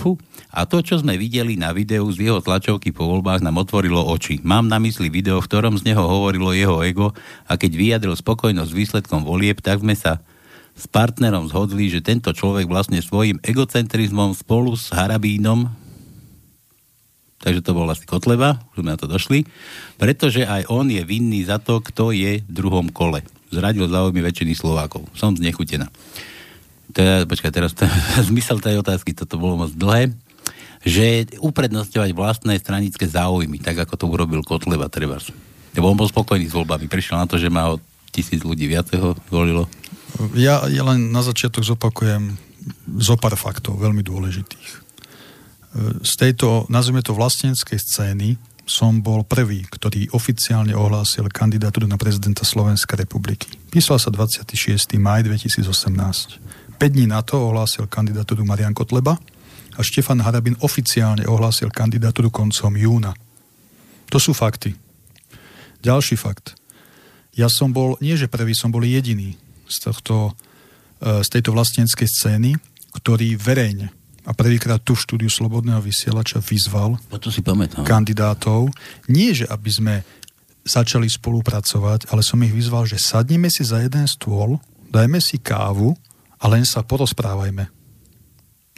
Fú. 0.00 0.16
A 0.48 0.64
to, 0.64 0.80
čo 0.80 0.96
sme 0.96 1.20
videli 1.20 1.60
na 1.60 1.76
videu 1.76 2.08
z 2.08 2.24
jeho 2.24 2.40
tlačovky 2.40 2.88
po 2.88 3.04
voľbách, 3.04 3.44
nám 3.44 3.60
otvorilo 3.60 4.00
oči. 4.08 4.40
Mám 4.40 4.72
na 4.72 4.80
mysli 4.80 5.12
video, 5.12 5.36
v 5.36 5.44
ktorom 5.44 5.76
z 5.76 5.92
neho 5.92 6.00
hovorilo 6.00 6.56
jeho 6.56 6.80
ego 6.80 7.12
a 7.44 7.60
keď 7.60 7.70
vyjadril 7.76 8.16
spokojnosť 8.16 8.70
s 8.72 8.78
výsledkom 8.80 9.28
volieb, 9.28 9.60
tak 9.60 9.84
sme 9.84 9.92
sa 9.92 10.24
s 10.72 10.88
partnerom 10.88 11.52
zhodli, 11.52 11.92
že 11.92 12.00
tento 12.00 12.32
človek 12.32 12.64
vlastne 12.64 12.96
svojim 13.04 13.36
egocentrizmom 13.44 14.32
spolu 14.32 14.72
s 14.72 14.88
Harabínom, 14.88 15.68
takže 17.44 17.60
to 17.60 17.76
bol 17.76 17.84
asi 17.92 18.08
Kotleba, 18.08 18.56
už 18.72 18.80
sme 18.80 18.96
na 18.96 18.98
to 18.98 19.04
došli, 19.04 19.44
pretože 20.00 20.48
aj 20.48 20.64
on 20.72 20.88
je 20.88 21.04
vinný 21.04 21.44
za 21.44 21.60
to, 21.60 21.84
kto 21.84 22.16
je 22.16 22.40
v 22.40 22.48
druhom 22.48 22.88
kole. 22.88 23.20
Zradil 23.52 23.84
záujmy 23.84 24.24
väčšiny 24.24 24.56
Slovákov. 24.56 25.12
Som 25.12 25.36
znechutená 25.36 25.92
teda, 26.90 27.26
počkaj, 27.26 27.52
teraz 27.54 27.72
to, 27.78 27.86
zmysel 28.26 28.58
tej 28.58 28.82
otázky, 28.82 29.14
toto 29.14 29.38
bolo 29.40 29.66
moc 29.66 29.72
dlhé, 29.74 30.12
že 30.80 31.28
uprednostňovať 31.40 32.10
vlastné 32.16 32.56
stranické 32.56 33.04
záujmy, 33.04 33.60
tak 33.60 33.84
ako 33.84 33.94
to 34.00 34.04
urobil 34.08 34.40
Kotleba 34.40 34.88
treba. 34.88 35.20
Lebo 35.76 35.92
on 35.92 35.98
bol 35.98 36.08
spokojný 36.08 36.48
s 36.48 36.56
voľbami, 36.56 36.88
prišiel 36.88 37.20
na 37.20 37.28
to, 37.28 37.36
že 37.36 37.52
má 37.52 37.68
o 37.68 37.80
tisíc 38.10 38.42
ľudí 38.42 38.66
viac 38.66 38.90
ho 38.96 39.14
volilo. 39.30 39.70
Ja, 40.34 40.66
ja 40.66 40.82
len 40.82 41.14
na 41.14 41.22
začiatok 41.22 41.62
zopakujem 41.62 42.34
zo 42.98 43.14
pár 43.16 43.38
faktov, 43.38 43.78
veľmi 43.78 44.02
dôležitých. 44.02 44.68
Z 46.02 46.12
tejto, 46.18 46.66
nazvime 46.66 47.00
to 47.00 47.14
vlasteneckej 47.14 47.78
scény, 47.78 48.28
som 48.66 49.02
bol 49.02 49.26
prvý, 49.26 49.66
ktorý 49.66 50.10
oficiálne 50.14 50.74
ohlásil 50.74 51.26
kandidatúru 51.30 51.90
na 51.90 51.98
prezidenta 51.98 52.46
Slovenskej 52.46 53.02
republiky. 53.02 53.50
Písal 53.70 53.98
sa 53.98 54.14
26. 54.14 54.94
maj 54.98 55.26
2018. 55.26 56.59
5 56.80 56.96
dní 56.96 57.04
na 57.04 57.20
to 57.20 57.36
ohlásil 57.36 57.84
kandidatúru 57.84 58.40
Marian 58.48 58.72
Kotleba 58.72 59.20
a 59.76 59.80
Štefan 59.84 60.24
Harabin 60.24 60.56
oficiálne 60.64 61.28
ohlásil 61.28 61.68
kandidatúru 61.68 62.32
koncom 62.32 62.72
júna. 62.72 63.12
To 64.08 64.16
sú 64.16 64.32
fakty. 64.32 64.72
Ďalší 65.84 66.16
fakt. 66.16 66.56
Ja 67.36 67.52
som 67.52 67.76
bol, 67.76 68.00
nie 68.00 68.16
že 68.16 68.32
prvý, 68.32 68.56
som 68.56 68.72
bol 68.72 68.80
jediný 68.80 69.36
z, 69.68 69.76
tohto, 69.92 70.32
e, 71.04 71.20
z 71.20 71.28
tejto 71.28 71.52
vlastneckej 71.52 72.08
scény, 72.08 72.56
ktorý 72.96 73.36
verejne 73.36 73.92
a 74.24 74.32
prvýkrát 74.32 74.80
tu 74.80 74.96
v 74.96 75.04
štúdiu 75.04 75.28
Slobodného 75.28 75.84
vysielača 75.84 76.40
vyzval 76.40 76.96
to 77.20 77.28
si 77.28 77.44
pamätám. 77.44 77.84
kandidátov, 77.84 78.72
nie 79.12 79.36
že 79.36 79.44
aby 79.52 79.68
sme 79.68 79.94
začali 80.64 81.12
spolupracovať, 81.12 82.08
ale 82.08 82.24
som 82.24 82.40
ich 82.40 82.56
vyzval, 82.56 82.88
že 82.88 82.96
sadneme 82.96 83.52
si 83.52 83.68
za 83.68 83.84
jeden 83.84 84.04
stôl, 84.08 84.56
dajme 84.88 85.20
si 85.20 85.36
kávu 85.36 85.92
a 86.40 86.44
len 86.48 86.64
sa 86.64 86.80
porozprávajme 86.80 87.68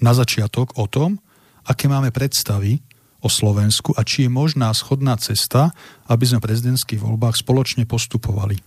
na 0.02 0.12
začiatok 0.12 0.74
o 0.76 0.90
tom, 0.90 1.22
aké 1.62 1.86
máme 1.86 2.10
predstavy 2.10 2.82
o 3.22 3.30
Slovensku 3.30 3.94
a 3.94 4.02
či 4.02 4.26
je 4.26 4.30
možná 4.34 4.74
schodná 4.74 5.14
cesta, 5.14 5.70
aby 6.10 6.26
sme 6.26 6.42
v 6.42 6.46
prezidentských 6.50 6.98
voľbách 6.98 7.38
spoločne 7.38 7.86
postupovali. 7.86 8.58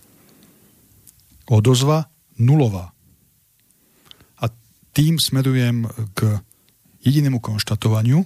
Odozva 1.52 2.08
nulová. 2.40 2.96
A 4.40 4.48
tým 4.96 5.20
smerujem 5.20 5.84
k 6.16 6.40
jedinému 7.04 7.38
konštatovaniu, 7.44 8.24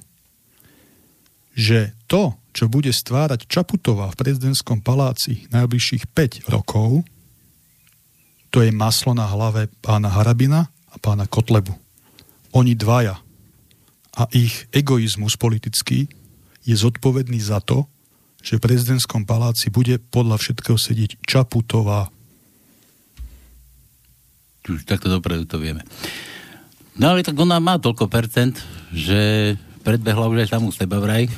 že 1.58 1.98
to, 2.06 2.38
čo 2.54 2.70
bude 2.70 2.94
stvárať 2.94 3.50
Čaputová 3.50 4.14
v 4.14 4.18
prezidentskom 4.22 4.80
paláci 4.86 5.50
najbližších 5.50 6.14
5 6.14 6.46
rokov, 6.46 7.02
to 8.50 8.66
je 8.66 8.74
maslo 8.74 9.14
na 9.14 9.26
hlave 9.30 9.70
pána 9.78 10.10
Harabina 10.10 10.66
a 10.90 10.98
pána 10.98 11.26
Kotlebu. 11.30 11.70
Oni 12.50 12.74
dvaja 12.74 13.22
a 14.18 14.22
ich 14.34 14.66
egoizmus 14.74 15.38
politický 15.38 16.10
je 16.66 16.74
zodpovedný 16.74 17.38
za 17.38 17.62
to, 17.62 17.86
že 18.42 18.58
v 18.58 18.64
prezidentskom 18.66 19.22
paláci 19.22 19.70
bude 19.70 20.02
podľa 20.02 20.42
všetkého 20.42 20.74
sedieť 20.74 21.22
Čaputová. 21.22 22.10
Už 24.66 24.82
takto 24.86 25.06
dopredu 25.10 25.46
to 25.46 25.62
vieme. 25.62 25.86
No 26.98 27.14
ale 27.14 27.22
tak 27.22 27.38
ona 27.38 27.62
má 27.62 27.78
toľko 27.78 28.10
percent, 28.10 28.58
že 28.90 29.54
predbehla 29.86 30.28
už 30.28 30.44
aj 30.46 30.48
samú 30.58 30.74
seba 30.74 30.98
vraj. 30.98 31.30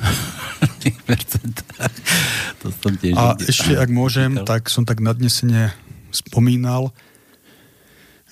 to 2.59 2.67
som 2.73 2.93
tiež 2.99 3.15
a 3.15 3.37
ešte, 3.39 3.79
ak 3.79 3.89
môžem, 3.93 4.43
tak 4.43 4.67
som 4.67 4.83
tak 4.83 4.99
nadnesene 4.99 5.71
spomínal, 6.13 6.93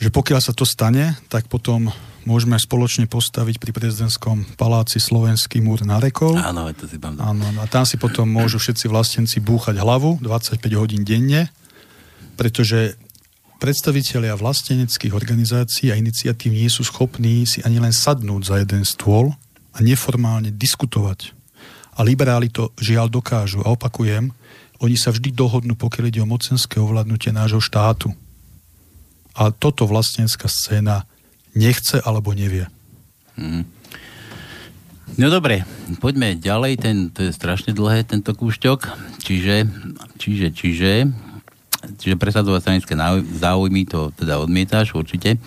že 0.01 0.09
pokiaľ 0.09 0.39
sa 0.41 0.53
to 0.53 0.65
stane, 0.65 1.13
tak 1.29 1.45
potom 1.45 1.93
môžeme 2.25 2.57
spoločne 2.57 3.09
postaviť 3.09 3.57
pri 3.57 3.71
prezidentskom 3.73 4.57
paláci 4.57 5.01
Slovenský 5.01 5.61
múr 5.61 5.81
na 5.85 5.97
rekov. 5.97 6.37
Áno, 6.37 6.69
to 6.73 6.85
si 6.85 6.97
Áno, 7.01 7.45
a 7.61 7.65
tam 7.69 7.85
si 7.85 7.97
potom 7.97 8.29
môžu 8.29 8.61
všetci 8.61 8.85
vlastenci 8.89 9.37
búchať 9.41 9.81
hlavu 9.81 10.21
25 10.21 10.57
hodín 10.77 11.01
denne, 11.01 11.49
pretože 12.37 12.97
predstavitelia 13.61 14.33
vlasteneckých 14.33 15.13
organizácií 15.13 15.93
a 15.93 15.99
iniciatív 16.01 16.49
nie 16.49 16.69
sú 16.69 16.81
schopní 16.81 17.45
si 17.45 17.61
ani 17.61 17.77
len 17.77 17.93
sadnúť 17.93 18.41
za 18.41 18.55
jeden 18.57 18.81
stôl 18.81 19.33
a 19.73 19.77
neformálne 19.85 20.49
diskutovať. 20.49 21.37
A 21.93 22.01
liberáli 22.01 22.49
to 22.49 22.73
žiaľ 22.81 23.13
dokážu. 23.13 23.61
A 23.61 23.69
opakujem, 23.69 24.33
oni 24.81 24.97
sa 24.97 25.13
vždy 25.13 25.29
dohodnú, 25.29 25.77
pokiaľ 25.77 26.05
ide 26.09 26.21
o 26.25 26.27
mocenské 26.27 26.81
ovládnutie 26.81 27.29
nášho 27.29 27.61
štátu. 27.61 28.09
A 29.37 29.53
toto 29.53 29.85
vlastnenská 29.85 30.49
scéna 30.49 31.05
nechce 31.53 32.01
alebo 32.01 32.33
nevie. 32.33 32.65
Hmm. 33.37 33.63
No 35.15 35.29
dobre, 35.29 35.67
poďme 36.01 36.39
ďalej, 36.39 36.73
ten, 36.81 36.95
to 37.13 37.29
je 37.29 37.31
strašne 37.35 37.77
dlhé, 37.77 38.09
tento 38.09 38.33
kúšťok. 38.33 38.79
Čiže, 39.21 39.69
čiže, 40.17 40.47
čiže, 40.49 40.91
čiže 42.01 42.15
presadzovať 42.17 42.59
stranické 42.63 42.93
záujmy, 43.37 43.85
to 43.85 44.09
teda 44.17 44.41
odmietáš 44.41 44.97
určite. 44.97 45.37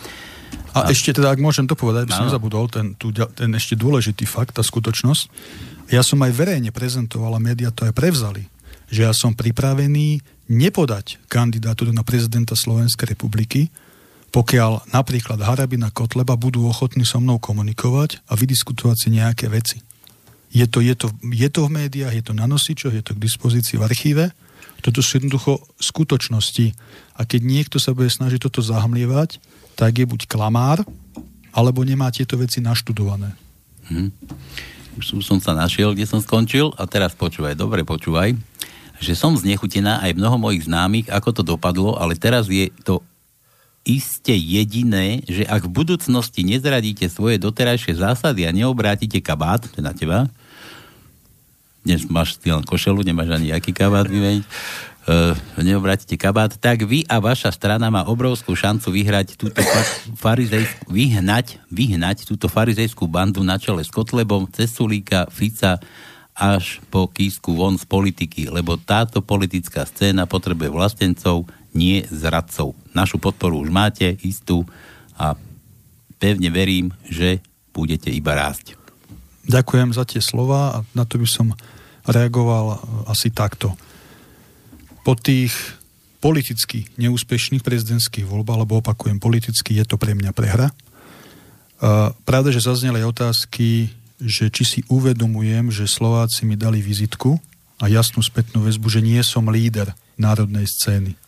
A, 0.75 0.87
a 0.87 0.93
ešte 0.95 1.11
teda, 1.17 1.35
ak 1.35 1.43
môžem 1.43 1.67
to 1.67 1.75
povedať, 1.75 2.07
by 2.07 2.13
som 2.15 2.27
nezabudol, 2.31 2.71
ten, 2.71 2.95
tu, 2.95 3.11
ten 3.11 3.51
ešte 3.57 3.75
dôležitý 3.75 4.27
fakt, 4.31 4.55
tá 4.55 4.63
skutočnosť. 4.63 5.23
Ja 5.91 6.07
som 6.07 6.23
aj 6.23 6.33
verejne 6.35 6.71
prezentoval 6.71 7.35
a 7.35 7.43
médiá 7.43 7.75
to 7.75 7.89
aj 7.89 7.95
prevzali 7.95 8.54
že 8.95 9.03
ja 9.03 9.11
som 9.11 9.35
pripravený 9.35 10.23
nepodať 10.47 11.27
kandidatúru 11.27 11.91
na 11.91 12.07
prezidenta 12.07 12.55
Slovenskej 12.55 13.19
republiky, 13.19 13.75
pokiaľ 14.31 14.95
napríklad 14.95 15.43
Harabina 15.43 15.91
Kotleba 15.91 16.39
budú 16.39 16.71
ochotní 16.71 17.03
so 17.03 17.19
mnou 17.19 17.43
komunikovať 17.43 18.23
a 18.31 18.39
vydiskutovať 18.39 18.97
si 18.99 19.09
nejaké 19.19 19.51
veci. 19.51 19.83
Je 20.55 20.71
to, 20.71 20.79
je, 20.79 20.95
to, 20.95 21.11
je 21.35 21.49
to 21.51 21.67
v 21.67 21.75
médiách, 21.83 22.15
je 22.15 22.25
to 22.31 22.35
na 22.39 22.47
nosičoch, 22.47 22.95
je 22.95 23.03
to 23.03 23.19
k 23.19 23.25
dispozícii 23.27 23.75
v 23.75 23.87
archíve. 23.87 24.25
Toto 24.79 25.03
sú 25.03 25.19
jednoducho 25.19 25.59
skutočnosti. 25.83 26.71
A 27.19 27.27
keď 27.27 27.41
niekto 27.43 27.83
sa 27.83 27.91
bude 27.91 28.07
snažiť 28.07 28.39
toto 28.39 28.63
zahmlievať, 28.63 29.43
tak 29.75 29.99
je 29.99 30.07
buď 30.07 30.31
klamár, 30.31 30.87
alebo 31.51 31.83
nemá 31.83 32.07
tieto 32.15 32.39
veci 32.39 32.63
naštudované. 32.63 33.35
Hmm. 33.91 34.15
Už 34.95 35.27
som 35.27 35.43
sa 35.43 35.59
našiel, 35.59 35.91
kde 35.91 36.07
som 36.07 36.23
skončil 36.23 36.71
a 36.79 36.87
teraz 36.87 37.19
počúvaj, 37.19 37.59
dobre 37.59 37.83
počúvaj 37.83 38.39
že 39.03 39.19
som 39.19 39.35
znechutená 39.35 40.03
aj 40.03 40.15
mnoho 40.15 40.37
mojich 40.39 40.67
známych, 40.67 41.11
ako 41.11 41.31
to 41.35 41.43
dopadlo, 41.43 41.99
ale 41.99 42.15
teraz 42.15 42.47
je 42.47 42.71
to 42.87 43.03
iste 43.85 44.33
jediné, 44.33 45.21
že 45.29 45.45
ak 45.45 45.69
v 45.69 45.75
budúcnosti 45.85 46.41
nezradíte 46.41 47.05
svoje 47.13 47.37
doterajšie 47.37 48.01
zásady 48.01 48.49
a 48.49 48.51
neobrátite 48.51 49.21
kabát, 49.21 49.69
na 49.77 49.93
teba, 49.93 50.33
dnes 51.85 52.09
máš 52.09 52.41
len 52.41 52.65
košelu, 52.65 53.05
nemáš 53.05 53.37
ani 53.37 53.53
aký 53.53 53.77
kabát 53.77 54.09
vymeniť, 54.15 54.45
uh, 55.05 55.37
neobrátite 55.61 56.17
kabát, 56.17 56.57
tak 56.57 56.89
vy 56.89 57.05
a 57.05 57.21
vaša 57.21 57.53
strana 57.53 57.93
má 57.93 58.09
obrovskú 58.09 58.57
šancu 58.57 58.89
vyhrať 58.89 59.37
túto 59.37 59.61
farizejskú, 60.17 60.89
vyhnať, 60.89 61.61
vyhnať 61.69 62.25
túto 62.25 62.49
farizejskú 62.49 63.05
bandu 63.05 63.45
na 63.45 63.61
čele 63.61 63.85
s 63.85 63.93
Kotlebom, 63.93 64.49
Cesulíka, 64.49 65.29
Fica, 65.29 65.77
až 66.35 66.83
po 66.91 67.07
kísku 67.07 67.55
von 67.55 67.79
z 67.79 67.87
politiky, 67.87 68.51
lebo 68.51 68.75
táto 68.75 69.23
politická 69.23 69.87
scéna 69.87 70.27
potrebuje 70.27 70.69
vlastencov, 70.75 71.47
nie 71.71 72.03
zradcov. 72.11 72.75
Našu 72.91 73.23
podporu 73.23 73.63
už 73.63 73.71
máte 73.71 74.19
istú 74.27 74.67
a 75.15 75.39
pevne 76.19 76.51
verím, 76.51 76.91
že 77.07 77.39
budete 77.71 78.11
iba 78.11 78.35
rásť. 78.35 78.75
Ďakujem 79.47 79.95
za 79.95 80.03
tie 80.07 80.19
slova 80.19 80.61
a 80.75 80.79
na 80.95 81.07
to 81.07 81.23
by 81.23 81.29
som 81.31 81.55
reagoval 82.07 82.83
asi 83.07 83.31
takto. 83.31 83.79
Po 85.07 85.15
tých 85.15 85.55
politicky 86.19 86.89
neúspešných 86.97 87.61
prezidentských 87.61 88.25
voľbách, 88.25 88.57
alebo 88.57 88.81
opakujem, 88.81 89.21
politicky 89.21 89.77
je 89.77 89.85
to 89.85 90.01
pre 90.01 90.17
mňa 90.17 90.33
prehra. 90.33 90.73
Pravda, 92.25 92.49
že 92.49 92.65
zazneli 92.65 93.05
otázky, 93.05 93.93
že 94.23 94.51
či 94.51 94.63
si 94.63 94.81
uvedomujem, 94.87 95.71
že 95.75 95.91
Slováci 95.91 96.47
mi 96.47 96.55
dali 96.55 96.79
vizitku 96.79 97.39
a 97.83 97.91
jasnú 97.91 98.23
spätnú 98.23 98.63
väzbu, 98.65 98.87
že 98.87 99.01
nie 99.03 99.19
som 99.27 99.51
líder 99.51 99.93
národnej 100.15 100.67
scény. 100.71 101.19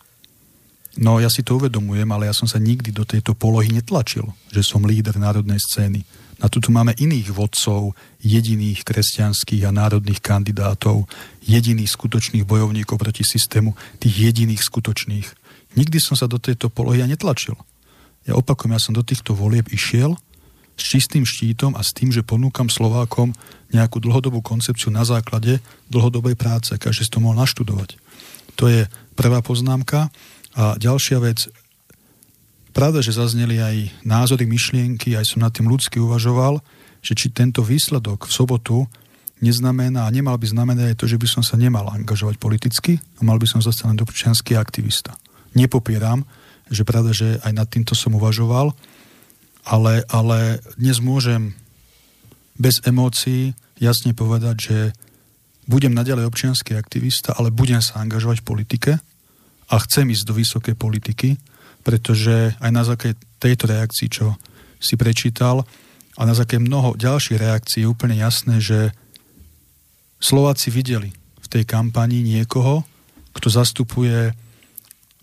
No 0.97 1.21
ja 1.21 1.29
si 1.29 1.45
to 1.45 1.61
uvedomujem, 1.61 2.09
ale 2.09 2.25
ja 2.25 2.33
som 2.33 2.49
sa 2.49 2.57
nikdy 2.57 2.89
do 2.89 3.05
tejto 3.05 3.37
polohy 3.37 3.69
netlačil, 3.69 4.33
že 4.49 4.65
som 4.65 4.81
líder 4.81 5.13
národnej 5.21 5.61
scény. 5.61 6.01
Na 6.37 6.49
tu 6.49 6.61
máme 6.69 6.93
iných 6.97 7.33
vodcov, 7.33 7.97
jediných 8.21 8.85
kresťanských 8.85 9.65
a 9.65 9.73
národných 9.73 10.21
kandidátov, 10.21 11.05
jediných 11.45 11.89
skutočných 11.89 12.45
bojovníkov 12.45 12.97
proti 12.97 13.25
systému, 13.25 13.77
tých 14.01 14.29
jediných 14.29 14.61
skutočných. 14.61 15.27
Nikdy 15.77 15.97
som 16.01 16.17
sa 16.17 16.25
do 16.25 16.41
tejto 16.41 16.69
polohy 16.69 17.01
ja 17.01 17.09
netlačil. 17.09 17.57
Ja 18.25 18.33
opakujem, 18.37 18.73
ja 18.73 18.81
som 18.81 18.97
do 18.97 19.05
týchto 19.05 19.37
volieb 19.37 19.69
išiel 19.69 20.17
s 20.77 20.83
čistým 20.85 21.25
štítom 21.25 21.73
a 21.73 21.81
s 21.81 21.91
tým, 21.91 22.13
že 22.13 22.21
ponúkam 22.21 22.69
Slovákom 22.69 23.33
nejakú 23.73 23.97
dlhodobú 23.97 24.45
koncepciu 24.45 24.93
na 24.93 25.03
základe 25.03 25.59
dlhodobej 25.89 26.37
práce. 26.37 26.71
Každý 26.77 27.03
si 27.03 27.11
to 27.11 27.19
mohol 27.19 27.35
naštudovať. 27.41 27.97
To 28.61 28.69
je 28.69 28.85
prvá 29.17 29.41
poznámka. 29.41 30.13
A 30.57 30.77
ďalšia 30.77 31.17
vec, 31.21 31.49
pravda, 32.71 33.01
že 33.01 33.17
zazneli 33.17 33.57
aj 33.57 33.75
názory, 34.05 34.45
myšlienky, 34.45 35.17
aj 35.17 35.33
som 35.33 35.41
nad 35.41 35.53
tým 35.53 35.65
ľudsky 35.65 35.97
uvažoval, 35.97 36.61
že 37.01 37.13
či 37.17 37.33
tento 37.33 37.65
výsledok 37.65 38.29
v 38.29 38.33
sobotu 38.33 38.77
neznamená 39.37 40.09
a 40.09 40.13
nemal 40.13 40.37
by 40.37 40.49
znamenať 40.49 40.93
aj 40.93 40.97
to, 40.97 41.05
že 41.05 41.21
by 41.21 41.27
som 41.29 41.43
sa 41.45 41.57
nemal 41.61 41.85
angažovať 41.93 42.41
politicky 42.41 42.97
a 43.17 43.21
mal 43.21 43.37
by 43.37 43.45
som 43.45 43.61
zostať 43.61 43.93
len 43.93 44.01
občianský 44.01 44.57
aktivista. 44.57 45.13
Nepopieram, 45.53 46.25
že 46.73 46.81
pravda, 46.81 47.13
že 47.13 47.37
aj 47.45 47.53
nad 47.53 47.67
týmto 47.69 47.93
som 47.93 48.17
uvažoval, 48.17 48.73
ale, 49.67 50.07
ale 50.07 50.63
dnes 50.79 51.03
môžem 51.03 51.51
bez 52.55 52.79
emócií 52.87 53.51
jasne 53.77 54.15
povedať, 54.15 54.55
že 54.57 54.77
budem 55.67 55.91
naďalej 55.91 56.31
občianský 56.31 56.79
aktivista, 56.79 57.35
ale 57.35 57.51
budem 57.51 57.83
sa 57.83 57.99
angažovať 57.99 58.39
v 58.41 58.47
politike 58.47 58.91
a 59.67 59.75
chcem 59.83 60.07
ísť 60.07 60.23
do 60.23 60.33
vysokej 60.39 60.75
politiky, 60.79 61.35
pretože 61.83 62.55
aj 62.63 62.71
na 62.71 62.87
základe 62.87 63.19
tejto 63.43 63.67
reakcii, 63.67 64.07
čo 64.07 64.39
si 64.79 64.95
prečítal, 64.95 65.67
a 66.17 66.25
na 66.25 66.33
základe 66.33 66.65
mnoho 66.65 66.97
ďalších 66.97 67.37
reakcií 67.37 67.85
je 67.85 67.91
úplne 67.91 68.17
jasné, 68.17 68.57
že 68.57 68.95
Slováci 70.17 70.73
videli 70.73 71.13
v 71.13 71.47
tej 71.51 71.67
kampani 71.67 72.25
niekoho, 72.25 72.81
kto 73.37 73.53
zastupuje 73.53 74.33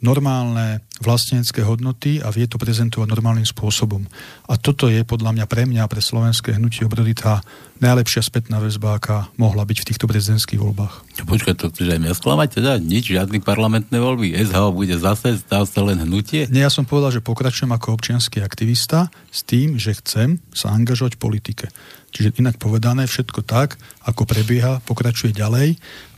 normálne 0.04 0.84
vlastenecké 1.00 1.64
hodnoty 1.64 2.20
a 2.20 2.28
vie 2.28 2.44
to 2.44 2.60
prezentovať 2.60 3.08
normálnym 3.08 3.48
spôsobom. 3.48 4.04
A 4.46 4.60
toto 4.60 4.92
je 4.92 5.00
podľa 5.02 5.32
mňa 5.32 5.46
pre 5.48 5.64
mňa, 5.64 5.88
pre 5.88 6.04
slovenské 6.04 6.60
hnutie 6.60 6.84
obrody 6.84 7.16
tá 7.16 7.40
najlepšia 7.80 8.22
spätná 8.22 8.60
väzba, 8.60 9.00
aká 9.00 9.32
mohla 9.40 9.64
byť 9.64 9.78
v 9.82 9.88
týchto 9.90 10.06
prezidentských 10.06 10.60
voľbách. 10.60 11.24
Počkaj, 11.24 11.56
to 11.58 11.72
chceš 11.72 11.96
aj 11.96 12.00
mňa 12.04 12.14
sklamať? 12.14 12.48
Teda 12.60 12.72
nič, 12.78 13.10
žiadne 13.10 13.40
parlamentné 13.42 13.96
voľby. 13.98 14.36
SHO 14.44 14.70
bude 14.70 14.94
zase, 15.00 15.40
stále 15.40 15.66
sa 15.66 15.80
len 15.82 15.98
hnutie? 16.04 16.46
Nie, 16.52 16.68
ja 16.68 16.70
som 16.70 16.86
povedal, 16.86 17.10
že 17.16 17.24
pokračujem 17.24 17.72
ako 17.72 17.98
občianský 17.98 18.44
aktivista 18.44 19.10
s 19.32 19.42
tým, 19.42 19.80
že 19.80 19.96
chcem 19.98 20.38
sa 20.54 20.70
angažovať 20.70 21.18
v 21.18 21.22
politike. 21.24 21.66
Čiže 22.14 22.38
inak 22.38 22.62
povedané, 22.62 23.10
všetko 23.10 23.42
tak, 23.42 23.74
ako 24.06 24.22
prebieha, 24.22 24.78
pokračuje 24.86 25.34
ďalej 25.34 25.74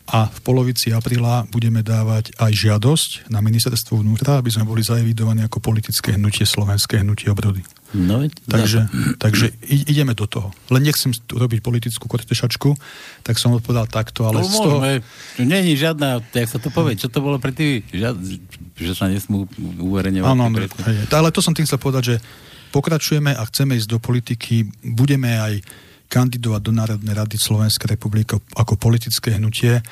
a 0.06 0.30
v 0.30 0.38
polovici 0.46 0.94
apríla 0.94 1.50
budeme 1.50 1.82
dávať 1.82 2.30
aj 2.38 2.52
žiadosť 2.54 3.10
na 3.26 3.42
ministerstvo 3.42 4.06
vnútra, 4.06 4.38
aby 4.38 4.54
sme 4.54 4.62
boli 4.62 4.78
zaevidovaní 4.78 5.42
ako 5.42 5.58
politické 5.58 6.14
hnutie 6.14 6.46
slovenské 6.46 7.02
hnutie 7.02 7.26
obrody. 7.26 7.66
No, 7.90 8.22
takže, 8.46 8.86
takže 9.22 9.50
ideme 9.66 10.14
do 10.14 10.30
toho. 10.30 10.54
Len 10.70 10.86
nechcem 10.86 11.10
tu 11.10 11.34
robiť 11.38 11.58
politickú 11.58 12.06
kortešačku, 12.06 12.78
tak 13.26 13.34
som 13.42 13.50
odpovedal 13.58 13.90
takto, 13.90 14.30
ale 14.30 14.46
to 14.46 14.50
z 14.50 14.58
toho... 14.62 14.76
Je 15.42 15.74
žiadna, 15.74 16.22
jak 16.22 16.50
sa 16.54 16.62
to 16.62 16.70
povie, 16.70 16.94
čo 16.94 17.10
to 17.10 17.18
bolo 17.18 17.42
pre 17.42 17.50
tým, 17.50 17.82
že 18.78 18.92
sa 18.94 19.10
nesmú 19.10 19.50
uverejňovať. 19.82 20.26
Áno, 20.30 20.46
ale 21.10 21.34
to 21.34 21.42
som 21.42 21.50
tým 21.50 21.66
chcel 21.66 21.82
povedať, 21.82 22.02
že 22.14 22.16
pokračujeme 22.70 23.34
a 23.34 23.42
chceme 23.50 23.74
ísť 23.74 23.90
do 23.90 23.98
politiky, 23.98 24.70
budeme 24.82 25.34
aj 25.34 25.54
kandidovať 26.06 26.60
do 26.62 26.72
Národnej 26.72 27.14
rady 27.14 27.36
Slovenskej 27.38 27.98
republiky 27.98 28.38
ako 28.54 28.74
politické 28.78 29.36
hnutie. 29.36 29.82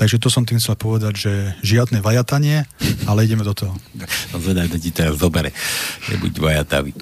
Takže 0.00 0.16
to 0.16 0.32
som 0.32 0.48
tým 0.48 0.56
chcel 0.56 0.80
povedať, 0.80 1.12
že 1.12 1.32
žiadne 1.60 2.00
vajatanie, 2.00 2.64
ale 3.04 3.28
ideme 3.28 3.44
do 3.44 3.52
toho. 3.52 3.76
No 4.32 4.36
zvedaj, 4.40 4.72
to 4.72 4.80
ti 4.80 4.96
teraz 4.96 5.20
zobere. 5.20 5.52
Nebuď 6.08 6.40
vajatavý. 6.40 6.96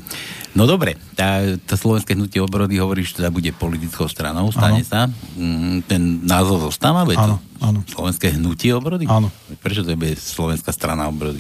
No 0.59 0.67
dobre, 0.67 0.99
tá, 1.15 1.39
tá 1.63 1.79
slovenské 1.79 2.19
hnutie 2.19 2.43
obrody 2.43 2.83
hovoríš, 2.83 3.15
že 3.15 3.23
teda 3.23 3.31
bude 3.31 3.55
politickou 3.55 4.11
stranou, 4.11 4.51
stane 4.51 4.83
ano. 4.83 4.91
sa. 4.91 5.07
Mm, 5.39 5.87
ten 5.87 6.03
názov 6.27 6.67
zostáva? 6.67 7.07
Áno, 7.07 7.39
áno. 7.63 7.87
Slovenské 7.87 8.35
hnutie 8.35 8.75
obrody? 8.75 9.07
Áno. 9.07 9.31
Prečo 9.63 9.87
to 9.87 9.95
bude 9.95 10.19
slovenská 10.19 10.75
strana 10.75 11.07
obrody? 11.07 11.39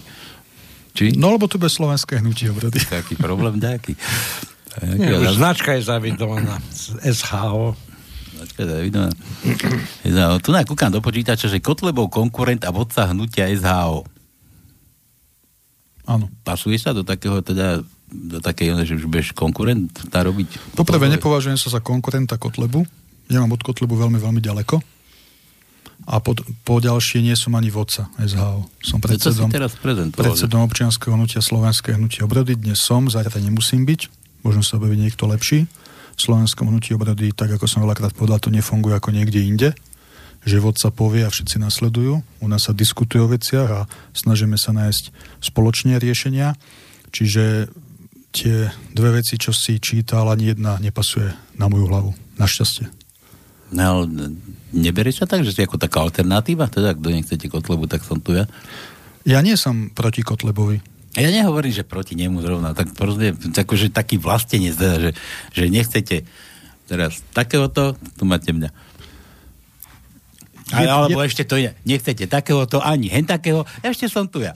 Či? 0.95 1.19
No 1.19 1.35
lebo 1.35 1.51
to 1.51 1.59
bude 1.59 1.75
slovenské 1.75 2.23
hnutie 2.23 2.55
obrody. 2.55 2.79
Taký 2.79 3.19
problém 3.19 3.59
nejaký. 3.59 3.99
Nie, 4.83 5.19
už 5.19 5.39
značka 5.39 5.75
je 5.75 5.83
zavidovaná 5.83 6.63
z 6.71 6.95
SHO. 7.15 7.75
Značka 8.39 8.59
je 8.63 8.69
zavidovaná. 8.69 9.13
tu 10.43 10.51
na 10.55 10.63
kúkam 10.63 10.91
do 10.95 11.03
počítača, 11.03 11.51
že 11.51 11.59
Kotlebov 11.59 12.13
konkurent 12.13 12.63
a 12.63 12.71
vodca 12.71 13.11
hnutia 13.11 13.51
SHO. 13.59 14.07
Áno. 16.09 16.31
Pasuje 16.47 16.81
sa 16.81 16.97
do 16.97 17.05
takého 17.05 17.45
teda 17.45 17.85
do 18.09 18.41
takej, 18.41 18.73
že 18.89 18.97
už 18.97 19.05
budeš 19.05 19.37
konkurent 19.37 19.93
tá 20.09 20.25
robiť? 20.25 20.73
Poprvé 20.73 21.13
nepovažujem 21.13 21.61
sa 21.61 21.69
za 21.69 21.81
konkurenta 21.85 22.41
Kotlebu. 22.41 22.89
Ja 23.29 23.45
mám 23.45 23.53
od 23.53 23.61
Kotlebu 23.61 24.01
veľmi, 24.01 24.17
veľmi 24.17 24.41
ďaleko. 24.41 24.81
A 26.09 26.17
po, 26.25 26.33
po 26.65 26.81
ďalšie 26.81 27.21
nie 27.21 27.37
som 27.37 27.53
ani 27.53 27.69
vodca 27.69 28.09
SHO. 28.17 28.65
Som 28.81 29.05
predsedom, 29.05 29.53
predsedom 30.17 30.65
občianského 30.65 31.13
hnutia 31.13 31.45
Slovenské 31.45 32.01
hnutie 32.01 32.25
obrody. 32.25 32.57
Dnes 32.57 32.81
som, 32.81 33.13
zajtra 33.13 33.45
nemusím 33.45 33.85
byť 33.85 34.09
možno 34.43 34.63
sa 34.63 34.79
objaví 34.79 34.99
niekto 34.99 35.27
lepší. 35.27 35.67
V 36.19 36.21
slovenskom 36.21 36.67
hnutí 36.67 36.95
obrady, 36.95 37.31
tak 37.31 37.55
ako 37.55 37.71
som 37.71 37.85
veľakrát 37.87 38.15
povedal, 38.15 38.43
to 38.43 38.51
nefunguje 38.51 38.95
ako 38.99 39.15
niekde 39.15 39.43
inde 39.43 39.71
že 40.47 40.63
vodca 40.63 40.89
povie 40.95 41.27
a 41.27 41.33
všetci 41.33 41.59
nasledujú. 41.59 42.23
U 42.23 42.47
nás 42.47 42.71
sa 42.71 42.73
diskutuje 42.73 43.21
o 43.21 43.29
veciach 43.29 43.69
a 43.69 43.81
snažíme 44.15 44.55
sa 44.55 44.71
nájsť 44.73 45.11
spoločne 45.43 45.99
riešenia. 45.99 46.55
Čiže 47.11 47.69
tie 48.31 48.71
dve 48.95 49.21
veci, 49.21 49.41
čo 49.41 49.51
si 49.51 49.77
čítal, 49.83 50.31
ani 50.31 50.55
jedna 50.55 50.79
nepasuje 50.79 51.33
na 51.59 51.67
moju 51.67 51.87
hlavu. 51.91 52.11
Našťastie. 52.39 52.87
No 53.75 53.83
ale 53.83 54.03
neberie 54.73 55.13
sa 55.13 55.29
tak, 55.29 55.45
že 55.45 55.53
si 55.53 55.61
ako 55.61 55.77
taká 55.77 56.01
alternatíva? 56.01 56.71
Teda, 56.71 56.95
kto 56.97 57.13
nechcete 57.13 57.51
Kotlebu, 57.51 57.85
tak 57.85 58.07
som 58.07 58.23
tu 58.23 58.33
ja. 58.33 58.49
Ja 59.29 59.45
nie 59.45 59.59
som 59.61 59.93
proti 59.93 60.25
Kotlebovi. 60.25 60.81
Ja 61.19 61.35
nehovorím, 61.35 61.75
že 61.75 61.83
proti 61.83 62.15
nemu 62.15 62.39
zrovna, 62.39 62.79
tak 62.79 62.95
proste, 62.95 63.35
akože 63.35 63.91
taký 63.91 64.23
vlastenec, 64.23 64.79
teda, 64.79 64.97
že, 65.03 65.11
že 65.51 65.65
nechcete 65.67 66.17
teraz 66.87 67.21
takéhoto, 67.35 67.99
tu 68.15 68.23
máte 68.23 68.55
mňa. 68.55 68.71
Je, 70.69 70.87
alebo 70.87 71.19
je, 71.25 71.27
ešte 71.27 71.43
to 71.49 71.57
je, 71.59 71.75
nechcete 71.83 72.29
takéhoto 72.29 72.79
ani 72.79 73.11
hen 73.11 73.27
takého, 73.27 73.67
ešte 73.83 74.07
som 74.07 74.29
tu 74.29 74.45
ja. 74.45 74.53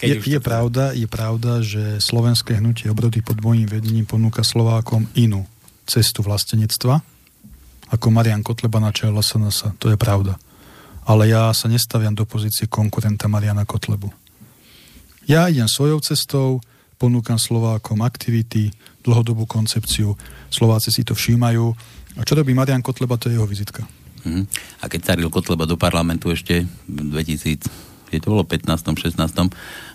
je, 0.00 0.18
je, 0.18 0.40
pravda, 0.40 0.96
je 0.96 1.06
pravda, 1.06 1.62
že 1.62 2.00
slovenské 2.02 2.58
hnutie 2.58 2.88
obrody 2.88 3.22
pod 3.22 3.38
môjim 3.38 3.68
vedením 3.68 4.08
ponúka 4.08 4.42
Slovákom 4.42 5.06
inú 5.14 5.44
cestu 5.84 6.24
vlastenectva, 6.24 7.04
ako 7.92 8.06
Marian 8.08 8.40
Kotleba 8.40 8.80
na 8.80 8.88
čele 8.90 9.20
SNS. 9.20 9.76
To 9.76 9.92
je 9.92 10.00
pravda. 10.00 10.40
Ale 11.04 11.28
ja 11.28 11.52
sa 11.52 11.68
nestaviam 11.68 12.16
do 12.16 12.24
pozície 12.24 12.64
konkurenta 12.64 13.28
Mariana 13.28 13.68
Kotlebu. 13.68 14.21
Ja 15.30 15.46
idem 15.46 15.70
svojou 15.70 16.02
cestou, 16.02 16.58
ponúkam 16.98 17.38
Slovákom 17.38 18.02
aktivity, 18.02 18.70
dlhodobú 19.02 19.46
koncepciu, 19.46 20.14
Slováci 20.50 20.90
si 20.94 21.02
to 21.02 21.14
všímajú. 21.14 21.74
A 22.18 22.22
čo 22.22 22.36
robí 22.36 22.52
Marian 22.52 22.84
Kotleba, 22.84 23.18
to 23.18 23.30
je 23.30 23.38
jeho 23.38 23.48
vizitka. 23.48 23.86
Uh-huh. 24.22 24.46
A 24.82 24.86
keď 24.86 25.00
sa 25.02 25.30
Kotleba 25.30 25.66
do 25.66 25.74
parlamentu 25.74 26.30
ešte 26.30 26.62
v 26.86 26.98
2000, 27.10 27.66
je 28.12 28.20
to 28.20 28.28
bolo 28.28 28.44
15. 28.44 28.68
16. 28.68 29.16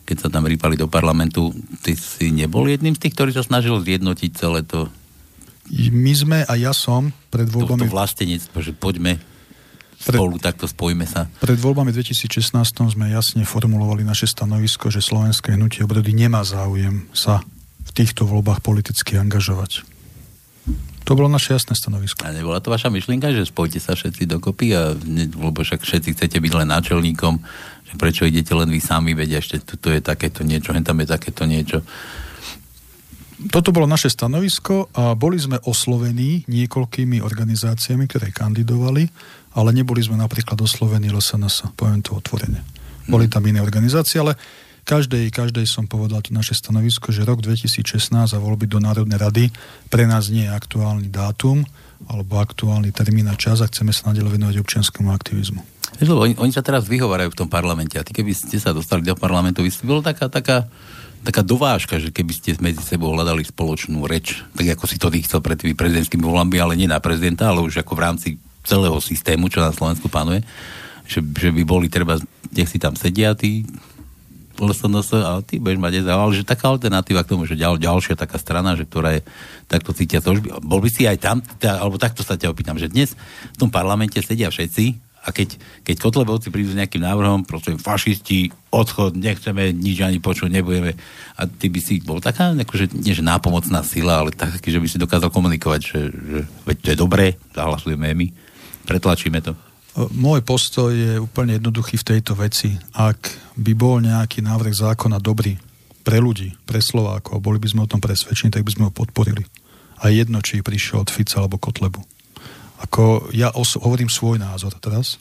keď 0.03 0.17
sa 0.17 0.28
tam 0.34 0.49
rýpali 0.49 0.73
do 0.73 0.89
parlamentu, 0.89 1.53
ty 1.86 1.93
si 1.93 2.34
nebol 2.34 2.65
jedným 2.65 2.97
z 2.97 3.07
tých, 3.07 3.13
ktorí 3.13 3.32
sa 3.32 3.45
snažil 3.45 3.78
zjednotiť 3.78 4.32
celé 4.34 4.65
to 4.65 4.89
my 5.67 6.13
sme 6.15 6.39
a 6.47 6.53
ja 6.55 6.71
som 6.71 7.11
pred 7.28 7.43
voľbami... 7.43 7.84
To, 7.84 7.91
to 7.91 7.95
vlastenectvo, 7.95 8.57
že 8.63 8.71
poďme 8.71 9.19
spolu, 9.98 10.38
takto 10.38 10.70
spojíme 10.70 11.10
sa. 11.10 11.26
Pred 11.41 11.58
voľbami 11.58 11.89
2016 11.91 12.54
sme 12.93 13.10
jasne 13.10 13.43
formulovali 13.43 14.06
naše 14.06 14.30
stanovisko, 14.30 14.93
že 14.93 15.02
slovenské 15.02 15.58
hnutie 15.58 15.82
obrody 15.84 16.14
nemá 16.14 16.45
záujem 16.45 17.10
sa 17.12 17.41
v 17.88 17.91
týchto 17.91 18.30
voľbách 18.30 18.62
politicky 18.62 19.18
angažovať. 19.18 19.84
To 21.08 21.16
bolo 21.16 21.32
naše 21.32 21.56
jasné 21.56 21.72
stanovisko. 21.72 22.28
A 22.28 22.36
nebola 22.36 22.60
to 22.60 22.68
vaša 22.68 22.91
myšlienka, 22.91 23.32
že 23.32 23.48
spojte 23.48 23.80
sa 23.80 23.95
všetci 23.95 24.28
dokopy, 24.28 24.76
a, 24.76 24.91
lebo 25.39 25.64
však 25.64 25.80
všetci 25.80 26.20
chcete 26.20 26.38
byť 26.43 26.52
len 26.52 26.68
náčelníkom, 26.68 27.39
že 27.88 27.93
prečo 27.95 28.28
idete 28.28 28.52
len 28.52 28.68
vy 28.68 28.84
sami, 28.84 29.16
vedia, 29.16 29.39
ešte 29.39 29.64
tu, 29.64 29.80
tu 29.80 29.88
je 29.88 30.04
takéto 30.04 30.43
niečo, 30.43 30.76
hen 30.76 30.84
tam 30.84 31.00
je 31.00 31.08
takéto 31.08 31.48
niečo. 31.48 31.80
Toto 33.48 33.72
bolo 33.72 33.88
naše 33.88 34.12
stanovisko 34.12 34.91
a 34.98 35.16
boli 35.16 35.39
sme 35.39 35.64
oslovení 35.64 36.43
niekoľkými 36.52 37.24
organizáciami, 37.24 38.04
ktoré 38.10 38.36
kandidovali, 38.36 39.08
ale 39.58 39.74
neboli 39.74 40.05
sme 40.05 40.22
napríklad 40.22 40.62
oslovení 40.62 41.10
LSNS, 41.10 41.74
poviem 41.74 42.05
to 42.05 42.14
otvorene. 42.14 42.62
Boli 43.10 43.26
tam 43.26 43.41
iné 43.49 43.58
organizácie, 43.58 44.22
ale 44.22 44.38
každej, 44.86 45.34
každej 45.34 45.66
som 45.66 45.89
povedal 45.89 46.22
to 46.22 46.32
naše 46.32 46.53
stanovisko, 46.53 47.10
že 47.10 47.26
rok 47.26 47.41
2016 47.41 48.14
a 48.14 48.38
voľby 48.38 48.70
do 48.70 48.78
Národnej 48.78 49.18
rady 49.20 49.45
pre 49.89 50.05
nás 50.05 50.30
nie 50.30 50.45
je 50.45 50.53
aktuálny 50.53 51.10
dátum 51.10 51.66
alebo 52.05 52.38
aktuálny 52.38 52.93
termín 52.93 53.26
a 53.28 53.36
čas 53.36 53.60
a 53.60 53.68
chceme 53.68 53.89
sa 53.89 54.14
nadalej 54.14 54.38
venovať 54.38 54.55
občianskému 54.62 55.10
aktivizmu. 55.10 55.60
Lebo 55.97 56.22
oni, 56.22 56.38
oni 56.38 56.53
sa 56.53 56.62
teraz 56.62 56.86
vyhovárajú 56.86 57.34
v 57.34 57.39
tom 57.41 57.49
parlamente 57.49 57.97
a 57.97 58.05
ty 58.05 58.14
keby 58.14 58.32
ste 58.38 58.62
sa 58.62 58.72
dostali 58.72 59.01
do 59.01 59.18
parlamentu, 59.18 59.66
by 59.66 59.72
ste 59.74 59.89
bolo 59.89 60.05
taká, 60.05 60.30
taká, 60.30 60.70
taká 61.26 61.41
dovážka, 61.41 61.97
že 61.97 62.14
keby 62.14 62.32
ste 62.38 62.49
medzi 62.62 62.86
sebou 62.86 63.12
hľadali 63.12 63.41
spoločnú 63.43 64.05
reč, 64.05 64.45
tak 64.53 64.78
ako 64.78 64.86
si 64.86 65.01
to 65.01 65.10
ty 65.10 65.26
chcel 65.26 65.41
pred 65.41 65.58
tými 65.58 65.74
prezidentskými 65.74 66.22
voľbami, 66.22 66.55
ale 66.62 66.78
nie 66.78 66.86
na 66.86 67.01
prezidenta, 67.01 67.49
ale 67.49 67.66
už 67.66 67.82
ako 67.82 67.91
v 67.97 68.03
rámci 68.03 68.28
celého 68.68 68.99
systému, 68.99 69.47
čo 69.47 69.63
na 69.63 69.72
Slovensku 69.72 70.11
panuje, 70.11 70.43
že, 71.07 71.24
že 71.24 71.49
by 71.55 71.63
boli 71.63 71.88
treba, 71.88 72.20
nech 72.51 72.68
si 72.68 72.78
tam 72.78 72.99
sedia 72.99 73.32
tí 73.32 73.63
LSNS 74.57 75.09
a 75.22 75.32
ty 75.45 75.61
budeš 75.61 75.80
mať 75.80 75.93
EZA, 76.03 76.13
ale 76.18 76.34
že 76.34 76.43
taká 76.43 76.74
alternatíva 76.74 77.22
k 77.24 77.32
tomu, 77.32 77.45
že 77.45 77.55
ďal, 77.55 77.78
ďalšia 77.78 78.18
taká 78.18 78.41
strana, 78.41 78.74
že 78.74 78.89
ktorá 78.89 79.15
je 79.18 79.22
takto 79.70 79.93
cítia 79.93 80.20
to 80.20 80.34
už 80.34 80.41
by, 80.41 80.49
bol 80.59 80.82
by 80.82 80.89
si 80.89 81.05
aj 81.05 81.18
tam, 81.22 81.38
tá, 81.61 81.78
alebo 81.78 82.01
takto 82.01 82.26
sa 82.26 82.36
ťa 82.36 82.51
opýtam, 82.51 82.76
že 82.76 82.89
dnes 82.89 83.13
v 83.53 83.57
tom 83.57 83.70
parlamente 83.70 84.18
sedia 84.20 84.49
všetci 84.49 85.07
a 85.28 85.36
keď, 85.36 85.59
keď 85.84 85.95
Kotlebovci 85.99 86.47
prídu 86.49 86.72
s 86.72 86.80
nejakým 86.80 87.03
návrhom, 87.03 87.43
prosím, 87.43 87.76
fašisti, 87.76 88.47
odchod, 88.72 89.20
nechceme 89.20 89.76
nič 89.76 89.99
ani 89.99 90.24
počuť, 90.24 90.47
nebudeme. 90.47 90.95
A 91.36 91.43
ty 91.43 91.68
by 91.68 91.80
si 91.84 91.99
bol 91.99 92.24
taká, 92.24 92.55
akože, 92.55 92.95
nie 92.95 93.11
že 93.11 93.28
nápomocná 93.28 93.84
sila, 93.84 94.24
ale 94.24 94.32
taký, 94.32 94.72
že 94.72 94.80
by 94.80 94.88
si 94.88 94.95
dokázal 94.95 95.28
komunikovať, 95.28 95.82
že, 95.84 95.99
že 96.15 96.39
veď 96.63 96.78
to 96.80 96.88
je 96.95 96.97
dobré, 96.97 97.26
zahlasujeme 97.51 98.07
my, 98.15 98.28
pretlačíme 98.88 99.44
to. 99.44 99.52
Môj 100.16 100.46
postoj 100.46 100.94
je 100.94 101.18
úplne 101.18 101.58
jednoduchý 101.58 102.00
v 102.00 102.08
tejto 102.16 102.38
veci. 102.38 102.78
Ak 102.96 103.34
by 103.58 103.74
bol 103.74 103.98
nejaký 104.00 104.46
návrh 104.46 104.72
zákona 104.72 105.18
dobrý 105.18 105.58
pre 106.06 106.22
ľudí, 106.22 106.54
pre 106.64 106.80
Slovákov, 106.80 107.44
boli 107.44 107.60
by 107.60 107.68
sme 107.68 107.84
o 107.84 107.92
tom 107.92 108.00
presvedčení, 108.00 108.54
tak 108.54 108.64
by 108.64 108.72
sme 108.72 108.86
ho 108.88 108.94
podporili. 108.94 109.44
A 110.06 110.14
jedno, 110.14 110.40
či 110.40 110.62
prišiel 110.62 111.02
od 111.02 111.10
Fica 111.10 111.42
alebo 111.42 111.58
Kotlebu. 111.58 112.00
Ako 112.86 113.34
ja 113.34 113.50
os- 113.58 113.82
hovorím 113.82 114.08
svoj 114.08 114.38
názor 114.38 114.78
teraz. 114.78 115.18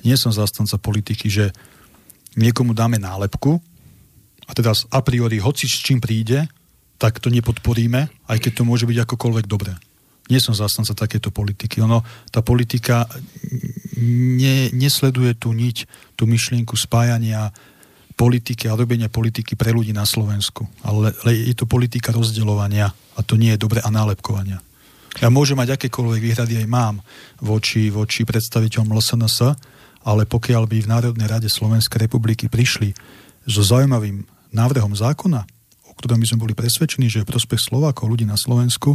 Nie 0.00 0.16
som 0.16 0.32
zastanca 0.32 0.80
politiky, 0.80 1.28
že 1.28 1.52
niekomu 2.40 2.72
dáme 2.72 2.96
nálepku 2.96 3.60
a 4.48 4.50
teraz 4.56 4.88
a 4.88 5.04
priori 5.04 5.36
hoci 5.36 5.68
s 5.68 5.84
čím 5.84 6.00
príde, 6.00 6.48
tak 6.96 7.20
to 7.20 7.28
nepodporíme, 7.28 8.08
aj 8.32 8.38
keď 8.40 8.52
to 8.56 8.62
môže 8.64 8.88
byť 8.88 9.04
akokoľvek 9.04 9.44
dobré 9.44 9.76
nie 10.26 10.40
som 10.42 10.54
zastanca 10.54 10.94
takéto 10.94 11.30
politiky. 11.30 11.78
Ono, 11.82 12.02
tá 12.30 12.42
politika 12.42 13.06
ne, 13.98 14.70
nesleduje 14.74 15.38
tú 15.38 15.54
niť, 15.54 15.86
tú 16.18 16.26
myšlienku 16.26 16.74
spájania 16.74 17.54
politiky 18.16 18.66
a 18.66 18.76
robenia 18.76 19.12
politiky 19.12 19.54
pre 19.54 19.70
ľudí 19.76 19.92
na 19.92 20.08
Slovensku. 20.08 20.64
Ale, 20.82 21.12
ale 21.12 21.30
je 21.36 21.54
to 21.54 21.68
politika 21.68 22.10
rozdeľovania 22.10 22.88
a 22.90 23.20
to 23.22 23.36
nie 23.36 23.52
je 23.54 23.62
dobre 23.62 23.84
a 23.84 23.88
nálepkovania. 23.92 24.64
Ja 25.16 25.32
môžem 25.32 25.56
mať 25.56 25.76
akékoľvek 25.80 26.20
výhrady 26.20 26.54
aj 26.60 26.66
mám 26.68 27.00
voči, 27.40 27.88
voči 27.88 28.28
predstaviteľom 28.28 28.92
LSNS, 28.92 29.38
ale 30.04 30.28
pokiaľ 30.28 30.68
by 30.68 30.76
v 30.84 30.90
Národnej 30.92 31.28
rade 31.28 31.48
Slovenskej 31.48 32.04
republiky 32.04 32.52
prišli 32.52 32.92
so 33.48 33.64
zaujímavým 33.64 34.28
návrhom 34.52 34.92
zákona, 34.92 35.40
o 35.88 35.92
ktorom 35.96 36.20
by 36.20 36.26
sme 36.28 36.42
boli 36.44 36.52
presvedčení, 36.52 37.08
že 37.08 37.24
je 37.24 37.28
prospech 37.28 37.72
Slovákov, 37.72 38.12
ľudí 38.12 38.28
na 38.28 38.36
Slovensku, 38.36 38.92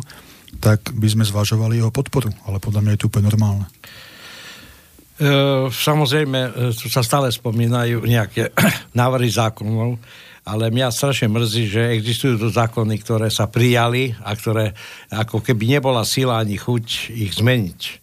tak 0.59 0.91
by 0.91 1.07
sme 1.07 1.23
zvažovali 1.23 1.79
jeho 1.79 1.93
podporu. 1.93 2.33
Ale 2.49 2.57
podľa 2.59 2.81
mňa 2.83 2.91
je 2.97 2.99
to 2.99 3.07
úplne 3.07 3.29
normálne. 3.29 3.65
E, 5.21 5.29
samozrejme, 5.69 6.39
e, 6.41 6.49
tu 6.73 6.89
sa 6.89 7.05
stále 7.05 7.29
spomínajú 7.29 8.01
nejaké 8.01 8.49
návrhy 9.01 9.29
zákonov, 9.29 10.01
ale 10.41 10.73
mňa 10.73 10.89
strašne 10.89 11.29
mrzí, 11.29 11.69
že 11.69 11.93
existujú 11.93 12.41
tu 12.41 12.49
zákony, 12.49 12.97
ktoré 12.97 13.29
sa 13.29 13.45
prijali 13.45 14.17
a 14.25 14.33
ktoré 14.33 14.73
ako 15.13 15.45
keby 15.45 15.77
nebola 15.77 16.01
sila 16.01 16.41
ani 16.41 16.57
chuť 16.57 17.13
ich 17.13 17.37
zmeniť. 17.37 18.00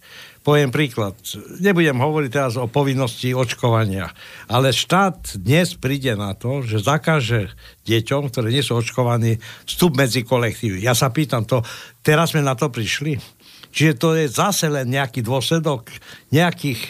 Poviem 0.49 0.73
príklad. 0.73 1.13
Nebudem 1.61 2.01
hovoriť 2.01 2.31
teraz 2.33 2.57
o 2.57 2.65
povinnosti 2.65 3.37
očkovania, 3.37 4.09
ale 4.49 4.73
štát 4.73 5.37
dnes 5.37 5.77
príde 5.77 6.17
na 6.17 6.33
to, 6.33 6.65
že 6.65 6.81
zakáže 6.81 7.53
deťom, 7.85 8.33
ktoré 8.33 8.49
nie 8.49 8.65
sú 8.65 8.73
očkovaní, 8.81 9.37
vstup 9.69 10.01
medzi 10.01 10.25
kolektívy. 10.25 10.81
Ja 10.81 10.97
sa 10.97 11.13
pýtam 11.13 11.45
to, 11.45 11.61
teraz 12.01 12.33
sme 12.33 12.41
na 12.41 12.57
to 12.57 12.73
prišli? 12.73 13.21
Čiže 13.69 13.93
to 14.01 14.17
je 14.17 14.25
zase 14.25 14.73
len 14.73 14.89
nejaký 14.89 15.21
dôsledok 15.21 15.93
nejakých 16.33 16.81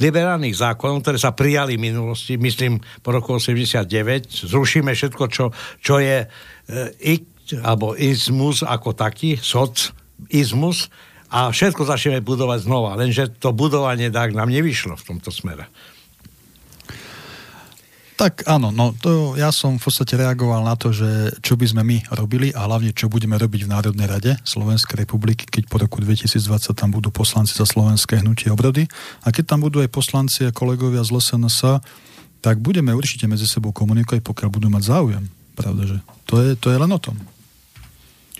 liberálnych 0.00 0.56
zákonov, 0.56 1.04
ktoré 1.04 1.20
sa 1.20 1.36
prijali 1.36 1.76
v 1.76 1.92
minulosti, 1.92 2.40
myslím 2.40 2.80
po 3.04 3.12
roku 3.12 3.36
89, 3.36 4.48
zrušíme 4.48 4.88
všetko, 4.88 5.24
čo, 5.28 5.52
čo 5.84 6.00
je 6.00 6.24
e, 6.24 6.26
ik, 7.12 7.28
alebo 7.60 7.92
izmus 7.92 8.64
ako 8.64 8.96
taký, 8.96 9.36
soc, 9.36 9.92
izmus, 10.32 10.88
a 11.32 11.48
všetko 11.48 11.88
začneme 11.88 12.20
budovať 12.20 12.68
znova. 12.68 12.92
Lenže 13.00 13.32
to 13.40 13.56
budovanie 13.56 14.12
tak 14.12 14.36
nám 14.36 14.52
nevyšlo 14.52 15.00
v 15.00 15.06
tomto 15.08 15.32
smere. 15.32 15.64
Tak 18.12 18.46
áno, 18.46 18.70
no 18.70 18.94
to 18.94 19.34
ja 19.34 19.50
som 19.50 19.80
v 19.80 19.88
podstate 19.88 20.14
reagoval 20.14 20.62
na 20.62 20.76
to, 20.78 20.94
že 20.94 21.32
čo 21.42 21.58
by 21.58 21.66
sme 21.66 21.82
my 21.82 21.96
robili 22.12 22.54
a 22.54 22.68
hlavne 22.68 22.94
čo 22.94 23.10
budeme 23.10 23.34
robiť 23.34 23.66
v 23.66 23.72
Národnej 23.72 24.06
rade 24.06 24.32
Slovenskej 24.46 25.02
republiky, 25.02 25.48
keď 25.48 25.66
po 25.66 25.80
roku 25.80 25.98
2020 25.98 26.38
tam 26.76 26.94
budú 26.94 27.10
poslanci 27.10 27.56
za 27.56 27.66
slovenské 27.66 28.22
hnutie 28.22 28.52
obrody 28.52 28.86
a 29.26 29.34
keď 29.34 29.56
tam 29.56 29.66
budú 29.66 29.82
aj 29.82 29.90
poslanci 29.90 30.46
a 30.46 30.54
kolegovia 30.54 31.02
z 31.02 31.10
LSNS, 31.18 31.82
tak 32.44 32.60
budeme 32.62 32.94
určite 32.94 33.26
medzi 33.26 33.48
sebou 33.48 33.74
komunikovať, 33.74 34.22
pokiaľ 34.22 34.48
budú 34.52 34.68
mať 34.70 34.82
záujem. 34.86 35.24
Pravda, 35.58 35.82
že 35.88 35.96
to 36.28 36.34
je, 36.38 36.50
to 36.54 36.68
je 36.70 36.78
len 36.78 36.92
o 36.92 37.00
tom. 37.00 37.16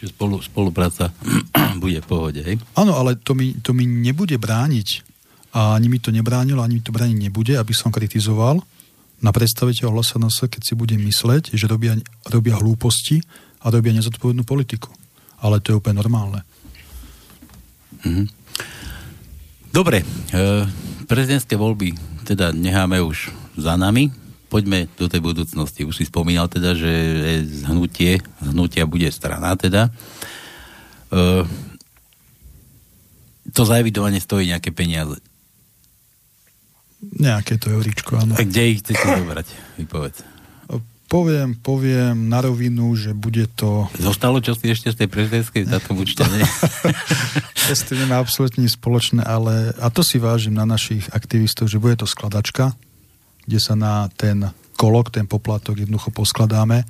Čiže 0.02 0.18
spolu, 0.18 0.42
spolupráca 0.42 1.14
bude 1.82 2.02
v 2.02 2.06
pohode, 2.10 2.42
hej? 2.42 2.58
Áno, 2.74 2.98
ale 2.98 3.14
to 3.22 3.38
mi, 3.38 3.54
to 3.62 3.70
mi 3.70 3.86
nebude 3.86 4.34
brániť 4.34 5.06
a 5.54 5.78
ani 5.78 5.86
mi 5.86 6.02
to 6.02 6.10
nebránilo, 6.10 6.58
ani 6.58 6.82
mi 6.82 6.82
to 6.82 6.90
brániť 6.90 7.30
nebude, 7.30 7.54
aby 7.54 7.70
som 7.70 7.94
kritizoval 7.94 8.58
na 9.22 9.30
predstaviteľ 9.30 9.94
LSNS, 9.94 10.50
keď 10.50 10.62
si 10.66 10.74
budem 10.74 10.98
mysleť, 11.06 11.54
že 11.54 11.70
robia, 11.70 11.94
robia 12.26 12.58
hlúposti 12.58 13.22
a 13.62 13.70
robia 13.70 13.94
nezodpovednú 13.94 14.42
politiku. 14.42 14.90
Ale 15.38 15.62
to 15.62 15.70
je 15.70 15.78
úplne 15.78 16.02
normálne. 16.02 16.42
Mhm. 18.02 18.26
Dobre, 19.70 20.02
e, 20.02 20.06
prezidentské 21.06 21.54
voľby 21.54 21.94
teda 22.26 22.50
necháme 22.50 22.98
už 22.98 23.30
za 23.54 23.78
nami 23.78 24.10
poďme 24.52 24.84
do 25.00 25.08
tej 25.08 25.24
budúcnosti. 25.24 25.88
Už 25.88 25.96
si 25.96 26.04
spomínal 26.04 26.52
teda, 26.52 26.76
že 26.76 26.92
zhnutie, 27.48 28.20
zhnutia 28.44 28.84
bude 28.84 29.08
strana 29.08 29.56
teda. 29.56 29.88
E, 31.08 31.48
to 33.48 33.62
zaevidovanie 33.64 34.20
stojí 34.20 34.52
nejaké 34.52 34.68
peniaze. 34.76 35.16
Nejaké 37.00 37.56
to 37.56 37.72
euríčko, 37.72 38.20
áno. 38.20 38.36
A 38.36 38.44
kde 38.44 38.76
ich 38.76 38.84
chcete 38.84 39.00
zobrať? 39.00 39.48
Vypovedz. 39.80 40.18
Poviem, 41.12 41.52
poviem 41.60 42.32
na 42.32 42.40
rovinu, 42.40 42.96
že 42.96 43.12
bude 43.12 43.44
to... 43.52 43.84
Zostalo 44.00 44.40
čo 44.40 44.56
si 44.56 44.72
ešte 44.72 44.96
z 44.96 45.04
tej 45.04 45.08
prezidentskej 45.12 45.68
táto 45.68 45.92
určite 45.92 46.24
nie. 46.32 46.40
s 47.68 47.84
tým 47.84 48.08
nemá 48.08 48.16
absolútne 48.16 48.64
spoločné, 48.64 49.20
ale 49.20 49.76
a 49.76 49.92
to 49.92 50.00
si 50.00 50.16
vážim 50.16 50.56
na 50.56 50.64
našich 50.64 51.12
aktivistov, 51.12 51.68
že 51.68 51.76
bude 51.76 52.00
to 52.00 52.08
skladačka, 52.08 52.72
kde 53.46 53.58
sa 53.58 53.74
na 53.74 54.08
ten 54.14 54.50
kolok, 54.76 55.14
ten 55.14 55.28
poplatok 55.30 55.78
jednoducho 55.78 56.10
poskladáme, 56.10 56.82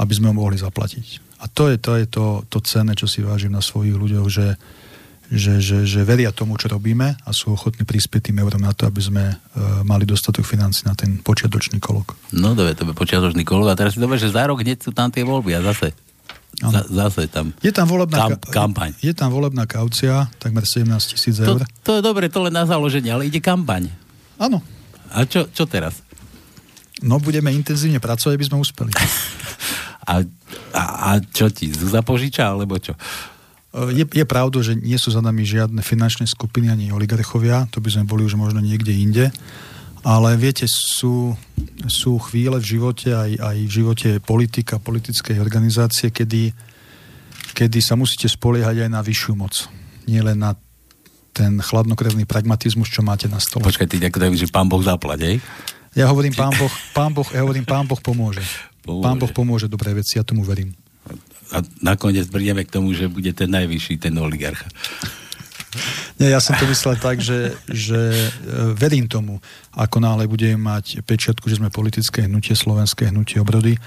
aby 0.00 0.12
sme 0.16 0.32
ho 0.32 0.34
mohli 0.34 0.58
zaplatiť. 0.58 1.30
A 1.40 1.48
to 1.48 1.72
je 1.72 1.76
to, 1.80 1.92
je 1.96 2.06
to, 2.10 2.24
to 2.52 2.58
cenné, 2.60 2.92
čo 2.92 3.08
si 3.08 3.24
vážim 3.24 3.52
na 3.52 3.64
svojich 3.64 3.96
ľuďoch, 3.96 4.28
že, 4.28 4.60
že, 5.32 5.62
že, 5.62 5.88
že 5.88 6.04
veria 6.04 6.34
tomu, 6.34 6.58
čo 6.60 6.68
robíme 6.68 7.16
a 7.16 7.30
sú 7.32 7.56
ochotní 7.56 7.86
prispieť 7.88 8.28
tým 8.28 8.44
eurom 8.44 8.60
na 8.60 8.76
to, 8.76 8.84
aby 8.84 9.00
sme 9.00 9.24
uh, 9.30 9.80
mali 9.86 10.04
dostatok 10.04 10.44
financí 10.44 10.84
na 10.84 10.92
ten 10.92 11.16
počiatočný 11.22 11.80
kolok. 11.80 12.12
No 12.36 12.52
dobre, 12.52 12.76
to 12.76 12.84
je 12.84 12.92
počiatočný 12.92 13.46
kolok 13.46 13.72
a 13.72 13.78
teraz 13.78 13.96
si 13.96 14.02
dobre, 14.02 14.20
že 14.20 14.28
za 14.28 14.44
rok 14.44 14.60
hneď 14.60 14.84
sú 14.84 14.92
tam 14.92 15.08
tie 15.08 15.24
voľby 15.24 15.56
a 15.56 15.64
zase 15.64 15.96
Z, 16.60 16.92
zase 16.92 17.24
tam, 17.30 17.56
je 17.64 17.72
tam 17.72 17.88
volebná 17.88 18.26
kamp, 18.26 18.42
kampaň. 18.52 18.90
Je 19.00 19.16
tam 19.16 19.32
volebná 19.32 19.64
kaucia, 19.64 20.28
takmer 20.36 20.66
17 20.66 20.92
tisíc 21.08 21.40
eur. 21.40 21.62
To, 21.62 21.64
to 21.64 21.90
je 21.96 22.02
dobre, 22.04 22.28
to 22.28 22.42
len 22.44 22.52
na 22.52 22.68
založenie, 22.68 23.08
ale 23.08 23.30
ide 23.32 23.40
kampaň. 23.40 23.88
Áno. 24.36 24.60
A 25.10 25.26
čo, 25.26 25.50
čo 25.50 25.66
teraz? 25.66 26.02
No, 27.00 27.18
budeme 27.18 27.50
intenzívne 27.50 27.98
pracovať, 27.98 28.36
aby 28.36 28.46
sme 28.46 28.60
uspeli. 28.60 28.92
A, 30.10 30.26
a, 30.74 30.82
a 31.06 31.10
čo 31.22 31.46
ti, 31.54 31.70
Zuza 31.70 32.02
požiča, 32.02 32.50
alebo 32.50 32.74
čo? 32.82 32.98
Je, 33.94 34.02
je 34.02 34.26
pravda, 34.26 34.58
že 34.58 34.74
nie 34.74 34.98
sú 34.98 35.14
za 35.14 35.22
nami 35.22 35.46
žiadne 35.46 35.78
finančné 35.86 36.26
skupiny 36.26 36.66
ani 36.66 36.90
oligarchovia, 36.90 37.70
to 37.70 37.78
by 37.78 37.94
sme 37.94 38.08
boli 38.10 38.26
už 38.26 38.34
možno 38.34 38.58
niekde 38.58 38.90
inde, 38.90 39.30
ale 40.02 40.34
viete, 40.34 40.66
sú, 40.66 41.36
sú 41.86 42.18
chvíle 42.26 42.58
v 42.58 42.66
živote, 42.66 43.14
aj, 43.14 43.30
aj 43.38 43.56
v 43.62 43.70
živote 43.70 44.08
politika, 44.18 44.82
politickej 44.82 45.38
organizácie, 45.38 46.10
kedy, 46.10 46.50
kedy 47.54 47.78
sa 47.78 47.94
musíte 47.94 48.26
spoliehať 48.26 48.88
aj 48.88 48.90
na 48.90 49.04
vyššiu 49.04 49.32
moc. 49.38 49.70
Nie 50.10 50.26
len 50.26 50.42
na 50.42 50.58
ten 51.30 51.62
chladnokrevný 51.62 52.26
pragmatizmus, 52.26 52.90
čo 52.90 53.00
máte 53.06 53.30
na 53.30 53.38
stole. 53.38 53.64
Počkaj, 53.64 53.88
ty 53.88 53.96
tak 54.02 54.14
že 54.34 54.50
pán 54.50 54.66
Boh 54.66 54.82
zaplať, 54.82 55.20
hej? 55.22 55.36
Ja 55.94 56.06
hovorím, 56.06 56.34
pán 56.34 56.54
Boh, 56.54 56.70
pán 56.94 57.10
boh, 57.10 57.26
ja 57.34 57.42
hovorím, 57.42 57.66
pán 57.66 57.82
Boh 57.82 57.98
pomôže. 57.98 58.42
pomôže. 58.86 59.02
Pán 59.02 59.18
Boh 59.18 59.32
pomôže 59.34 59.66
dobré 59.66 59.90
veci, 59.90 60.18
ja 60.18 60.22
tomu 60.22 60.46
verím. 60.46 60.70
A 61.50 61.66
nakoniec 61.82 62.30
prídeme 62.30 62.62
k 62.62 62.70
tomu, 62.70 62.94
že 62.94 63.10
bude 63.10 63.34
ten 63.34 63.50
najvyšší, 63.50 63.98
ten 63.98 64.14
oligarcha. 64.14 64.70
Nie, 66.18 66.34
ja 66.34 66.40
som 66.42 66.58
to 66.58 66.66
myslel 66.66 66.98
tak, 66.98 67.22
že, 67.22 67.54
že 67.70 67.96
e, 68.10 68.28
verím 68.74 69.06
tomu, 69.06 69.38
ako 69.74 70.02
náhle 70.02 70.26
budeme 70.26 70.58
mať 70.58 71.02
pečiatku, 71.06 71.46
že 71.46 71.62
sme 71.62 71.70
politické 71.70 72.26
hnutie, 72.26 72.58
slovenské 72.58 73.10
hnutie 73.10 73.38
obrody, 73.38 73.78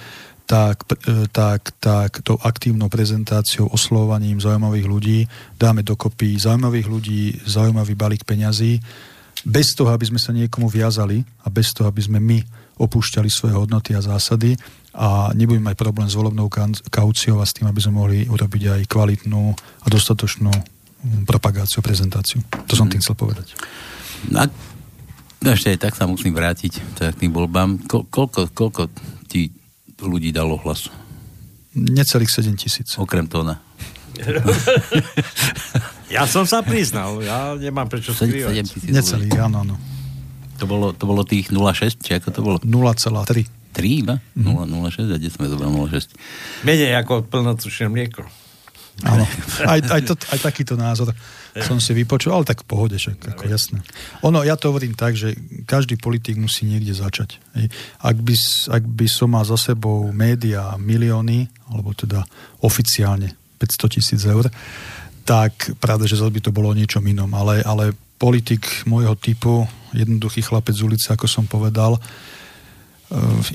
tak, 0.46 0.84
e, 1.08 1.28
tak, 1.32 1.72
tak 1.80 2.20
tou 2.22 2.36
aktívnou 2.42 2.92
prezentáciou, 2.92 3.72
oslovovaním 3.72 4.44
zaujímavých 4.44 4.88
ľudí 4.88 5.20
dáme 5.56 5.82
dokopy 5.84 6.36
zaujímavých 6.36 6.88
ľudí, 6.88 7.22
zaujímavý 7.48 7.94
balík 7.96 8.28
peňazí, 8.28 8.84
bez 9.44 9.76
toho, 9.76 9.92
aby 9.92 10.08
sme 10.08 10.20
sa 10.20 10.32
niekomu 10.32 10.72
viazali 10.72 11.24
a 11.44 11.52
bez 11.52 11.76
toho, 11.76 11.92
aby 11.92 12.00
sme 12.00 12.20
my 12.20 12.40
opúšťali 12.80 13.30
svoje 13.30 13.54
hodnoty 13.54 13.94
a 13.94 14.02
zásady 14.02 14.56
a 14.94 15.34
nebudeme 15.36 15.74
mať 15.74 15.78
problém 15.78 16.08
s 16.08 16.16
volebnou 16.16 16.48
kauciou 16.90 17.42
a 17.42 17.46
s 17.46 17.54
tým, 17.54 17.68
aby 17.68 17.82
sme 17.82 17.98
mohli 17.98 18.18
urobiť 18.30 18.64
aj 18.80 18.82
kvalitnú 18.88 19.44
a 19.84 19.88
dostatočnú 19.90 20.54
propagáciu, 21.28 21.84
prezentáciu. 21.84 22.40
To 22.70 22.74
som 22.78 22.88
tým 22.88 23.04
chcel 23.04 23.18
povedať. 23.20 23.54
No, 25.44 25.52
ešte 25.52 25.76
aj 25.76 25.80
tak 25.82 25.94
sa 26.00 26.08
musím 26.08 26.32
vrátiť 26.32 26.96
tak 26.96 27.20
tým 27.20 27.36
voľbám. 27.36 27.84
Ko, 27.84 28.08
koľko, 28.08 28.56
koľko 28.56 28.88
ti 29.28 29.52
ľudí 30.06 30.36
dalo 30.36 30.60
hlas? 30.62 30.92
Necelých 31.74 32.30
7 32.30 32.54
tisíc. 32.54 32.94
Okrem 33.02 33.26
tóna. 33.26 33.58
ja 36.14 36.30
som 36.30 36.46
sa 36.46 36.62
priznal, 36.62 37.18
ja 37.26 37.58
nemám 37.58 37.90
prečo 37.90 38.14
skrývať. 38.14 38.62
Necelých, 38.86 39.34
áno, 39.42 39.66
áno. 39.66 39.76
To 40.62 40.70
bolo, 40.70 40.94
to 40.94 41.10
bolo 41.10 41.26
tých 41.26 41.50
0,6, 41.50 41.98
či 41.98 42.14
ako 42.14 42.30
to 42.30 42.40
bolo? 42.46 42.58
0,3. 42.62 43.74
3 43.74 44.02
iba? 44.06 44.22
Mm-hmm. 44.38 44.70
0,06 44.70 45.10
a 45.10 45.18
kde 45.18 45.30
sme 45.34 45.50
zobral 45.50 45.74
0,6? 45.74 46.14
Menej 46.62 46.94
ako 47.02 47.26
plnotučné 47.26 47.90
mlieko. 47.90 48.22
Áno, 49.02 49.26
aj, 49.66 49.80
aj, 49.90 50.02
to, 50.06 50.14
aj 50.14 50.40
takýto 50.46 50.78
názor 50.78 51.10
som 51.70 51.78
si 51.78 51.94
vypočul, 51.94 52.34
ale 52.34 52.50
tak 52.50 52.66
v 52.66 52.70
pohode, 52.70 52.98
však, 52.98 53.38
ako 53.38 53.46
jasné. 53.46 53.80
Ono, 54.26 54.42
ja 54.42 54.58
to 54.58 54.74
hovorím 54.74 54.98
tak, 54.98 55.14
že 55.14 55.38
každý 55.70 56.02
politik 56.02 56.38
musí 56.38 56.66
niekde 56.66 56.98
začať. 56.98 57.38
Ak 58.02 58.18
by, 58.18 58.36
ak 58.74 58.84
by 58.84 59.08
som 59.10 59.38
mal 59.38 59.46
za 59.46 59.58
sebou 59.58 60.10
média 60.10 60.74
milióny, 60.82 61.46
alebo 61.70 61.94
teda 61.94 62.26
oficiálne 62.66 63.38
500 63.62 63.96
tisíc 63.96 64.22
eur, 64.26 64.50
tak 65.24 65.78
pravda, 65.80 66.10
že 66.10 66.20
zase 66.20 66.34
by 66.36 66.42
to 66.44 66.52
bolo 66.52 66.74
o 66.74 66.78
niečom 66.78 67.06
inom, 67.06 67.32
ale, 67.32 67.64
ale 67.64 67.96
politik 68.20 68.68
môjho 68.84 69.16
typu, 69.16 69.64
jednoduchý 69.96 70.44
chlapec 70.44 70.76
z 70.76 70.84
ulice, 70.84 71.08
ako 71.12 71.28
som 71.30 71.46
povedal, 71.48 71.96
uh, 71.96 72.02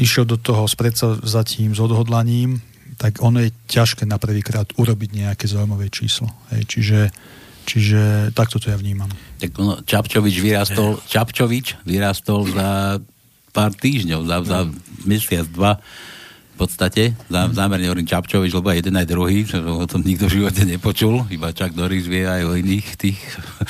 išiel 0.01 0.25
do 0.25 0.41
toho 0.41 0.65
s 0.65 0.79
predsavzatím, 0.79 1.77
s 1.77 1.81
odhodlaním, 1.81 2.63
tak 2.99 3.23
ono 3.23 3.45
je 3.45 3.55
ťažké 3.71 4.09
na 4.09 4.19
prvýkrát 4.19 4.67
urobiť 4.75 5.11
nejaké 5.13 5.45
zaujímavé 5.47 5.87
číslo. 5.93 6.27
Hej, 6.51 6.67
čiže, 6.67 6.99
čiže 7.69 8.33
takto 8.33 8.57
to 8.57 8.73
ja 8.73 8.81
vnímam. 8.81 9.13
Tak 9.37 9.53
ono, 9.61 9.85
Čapčovič 9.85 10.41
vyrastol, 10.41 10.97
Čapčovič 11.05 11.85
vyrastol 11.85 12.49
za 12.49 12.97
pár 13.53 13.77
týždňov, 13.77 14.21
za, 14.25 14.37
za 14.41 14.59
mesiac, 15.05 15.45
dva 15.53 15.77
v 16.59 16.67
podstate. 16.67 17.15
Zámerne 17.31 17.87
hovorím 17.87 18.09
Čapčovič, 18.09 18.51
lebo 18.51 18.67
aj 18.73 18.83
jeden 18.83 18.99
aj 18.99 19.07
druhý, 19.07 19.47
o 19.55 19.87
tom 19.87 20.03
nikto 20.03 20.27
v 20.27 20.43
živote 20.43 20.67
nepočul, 20.67 21.23
iba 21.31 21.55
Čak 21.55 21.77
Doris 21.77 22.11
vie 22.11 22.27
aj 22.27 22.43
o 22.49 22.59
iných 22.59 22.87
tých 22.99 23.21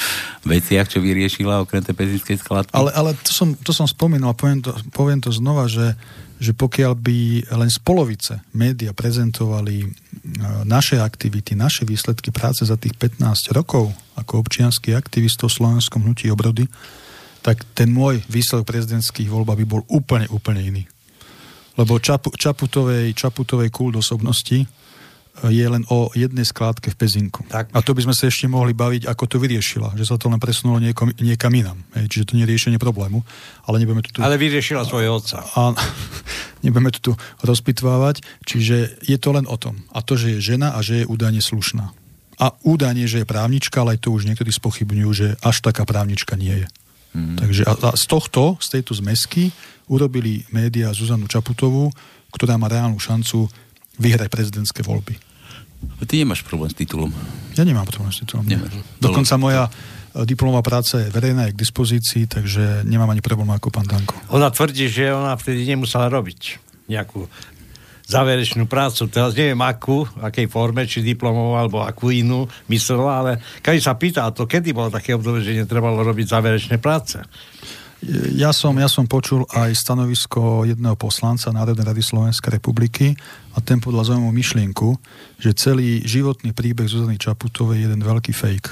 veciach, 0.57 0.89
čo 0.89 1.03
vyriešila 1.03 1.67
okrem 1.67 1.85
tej 1.85 1.93
pezinskej 1.93 2.41
skladky. 2.41 2.73
Ale, 2.73 2.95
ale 2.97 3.13
to, 3.21 3.35
som, 3.35 3.53
to 3.61 3.77
som 3.77 3.85
spomínal, 3.85 4.33
poviem 4.33 4.65
to, 4.65 4.73
poviem 4.95 5.21
to 5.21 5.29
znova, 5.29 5.69
že 5.69 5.99
že 6.39 6.55
pokiaľ 6.55 6.93
by 6.95 7.19
len 7.51 7.71
z 7.71 7.79
polovice 7.83 8.39
média 8.55 8.95
prezentovali 8.95 9.77
e, 9.83 9.87
naše 10.63 11.03
aktivity, 11.03 11.59
naše 11.59 11.83
výsledky 11.83 12.31
práce 12.31 12.63
za 12.63 12.79
tých 12.79 12.95
15 12.95 13.51
rokov 13.51 13.91
ako 14.15 14.47
občianský 14.47 14.95
aktivistov 14.95 15.51
v 15.51 15.59
slovenskom 15.59 16.07
hnutí 16.07 16.31
obrody, 16.31 16.71
tak 17.43 17.67
ten 17.75 17.91
môj 17.91 18.23
výsledok 18.31 18.67
prezidentských 18.67 19.27
voľb 19.27 19.55
by 19.59 19.67
bol 19.67 19.83
úplne, 19.91 20.31
úplne 20.31 20.63
iný. 20.63 20.83
Lebo 21.79 22.03
Čapu, 22.03 22.35
Čaputovej, 22.35 23.15
Čaputovej 23.15 23.71
kult 23.71 23.99
osobnosti 23.99 24.67
je 25.47 25.67
len 25.67 25.87
o 25.95 26.11
jednej 26.19 26.43
skládke 26.43 26.91
v 26.91 26.97
Pezinku. 26.99 27.47
Tak. 27.47 27.71
A 27.71 27.79
to 27.79 27.95
by 27.95 28.11
sme 28.11 28.15
sa 28.15 28.27
ešte 28.27 28.51
mohli 28.51 28.75
baviť, 28.75 29.07
ako 29.07 29.25
to 29.31 29.37
vyriešila, 29.39 29.95
že 29.95 30.03
sa 30.03 30.19
to 30.19 30.27
len 30.27 30.43
presunulo 30.43 30.83
niekom, 30.83 31.15
niekam 31.23 31.55
inám. 31.55 31.79
Hej, 31.95 32.11
čiže 32.11 32.25
to 32.31 32.35
nie 32.35 32.45
je 32.45 32.51
riešenie 32.51 32.79
problému. 32.83 33.23
Ale, 33.65 33.79
nebudeme 33.79 34.03
tu, 34.03 34.11
tu... 34.15 34.19
ale 34.19 34.35
vyriešila 34.35 34.83
svojho 34.83 35.23
otca. 35.23 35.47
A, 35.55 35.75
nebudeme 36.67 36.91
to 36.91 37.01
tu 37.01 37.13
rozpitvávať. 37.47 38.27
Čiže 38.43 39.07
je 39.07 39.19
to 39.23 39.31
len 39.31 39.47
o 39.47 39.55
tom. 39.55 39.87
A 39.95 40.03
to, 40.03 40.19
že 40.19 40.39
je 40.39 40.55
žena 40.55 40.75
a 40.75 40.83
že 40.83 41.03
je 41.03 41.09
údajne 41.09 41.39
slušná. 41.39 41.95
A 42.39 42.55
údajne, 42.63 43.07
že 43.11 43.23
je 43.23 43.27
právnička, 43.27 43.83
ale 43.83 43.99
aj 43.99 44.07
to 44.07 44.15
už 44.15 44.27
niektorí 44.27 44.51
spochybňujú, 44.55 45.11
že 45.15 45.27
až 45.43 45.63
taká 45.63 45.83
právnička 45.83 46.39
nie 46.39 46.67
je. 46.67 46.69
Mm. 47.19 47.37
Takže 47.39 47.63
a, 47.67 47.73
a 47.75 47.91
z 47.99 48.05
tohto, 48.07 48.59
z 48.63 48.79
tejto 48.79 48.95
zmesky 48.95 49.51
urobili 49.91 50.47
médiá 50.55 50.95
Zuzanu 50.95 51.27
Čaputovú, 51.27 51.91
ktorá 52.31 52.61
má 52.61 52.71
reálnu 52.71 53.01
šancu 53.01 53.51
vyhrať 53.99 54.29
prezidentské 54.31 54.87
voľby. 54.87 55.28
Ty 56.09 56.15
nemáš 56.25 56.47
problém 56.47 56.71
s 56.71 56.77
titulom. 56.79 57.11
Ja 57.59 57.67
nemám 57.67 57.85
problém 57.85 58.15
s 58.15 58.23
titulom. 58.23 58.47
Nemáš. 58.47 58.81
Dokonca 59.03 59.35
moja 59.37 59.63
e, 59.67 59.71
diplomová 60.25 60.63
práca 60.63 61.03
je 61.03 61.11
verejná, 61.11 61.51
je 61.51 61.55
k 61.55 61.63
dispozícii, 61.63 62.25
takže 62.31 62.87
nemám 62.87 63.11
ani 63.11 63.21
problém 63.21 63.51
ako 63.51 63.69
pán 63.69 63.87
Danko. 63.87 64.15
Ona 64.33 64.49
tvrdí, 64.49 64.87
že 64.89 65.11
ona 65.11 65.35
vtedy 65.35 65.67
nemusela 65.67 66.09
robiť 66.09 66.59
nejakú 66.89 67.29
záverečnú 68.09 68.65
prácu. 68.65 69.05
Teraz 69.13 69.37
neviem 69.37 69.61
akú, 69.61 70.09
akej 70.25 70.49
forme, 70.49 70.89
či 70.89 71.05
diplomovú, 71.05 71.61
alebo 71.61 71.85
akú 71.85 72.09
inú 72.09 72.49
myslela, 72.73 73.13
ale 73.21 73.33
keď 73.61 73.77
sa 73.85 73.95
pýta, 74.01 74.33
to 74.33 74.49
kedy 74.49 74.73
bolo 74.73 74.89
také 74.89 75.13
obdobie, 75.13 75.45
že 75.45 75.61
netrebalo 75.61 76.01
robiť 76.01 76.27
záverečné 76.33 76.81
práce? 76.81 77.21
Ja 78.39 78.55
som, 78.55 78.79
ja 78.79 78.87
som 78.87 79.11
počul 79.11 79.43
aj 79.51 79.75
stanovisko 79.75 80.63
jedného 80.63 80.95
poslanca 80.95 81.51
Národnej 81.51 81.83
rady 81.83 81.99
Slovenskej 81.99 82.63
republiky 82.63 83.19
a 83.55 83.59
ten 83.59 83.83
podľa 83.83 84.15
zaujímavú 84.15 84.31
myšlienku, 84.31 84.89
že 85.43 85.51
celý 85.59 86.07
životný 86.07 86.55
príbeh 86.55 86.87
Zuzany 86.87 87.19
Čaputovej 87.19 87.83
je 87.83 87.85
jeden 87.91 88.01
veľký 88.07 88.31
fake. 88.31 88.71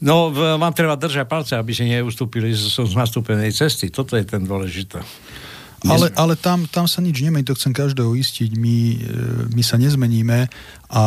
No, 0.00 0.32
mám 0.56 0.72
treba 0.72 0.96
držať 0.96 1.28
palce, 1.28 1.52
aby 1.58 1.74
si 1.76 1.84
neustúpili 1.84 2.54
z, 2.56 2.80
z 2.80 2.94
nastúpenej 2.96 3.52
cesty. 3.52 3.92
Toto 3.92 4.16
je 4.16 4.24
ten 4.24 4.40
dôležité. 4.40 5.04
Ale, 5.86 6.10
ale 6.18 6.34
tam, 6.34 6.66
tam 6.66 6.90
sa 6.90 6.98
nič 6.98 7.22
nemení, 7.22 7.46
to 7.46 7.54
chcem 7.54 7.70
každého 7.70 8.10
istiť. 8.18 8.50
My, 8.58 8.76
e, 8.98 8.98
my 9.54 9.62
sa 9.62 9.78
nezmeníme 9.78 10.50
a 10.90 11.02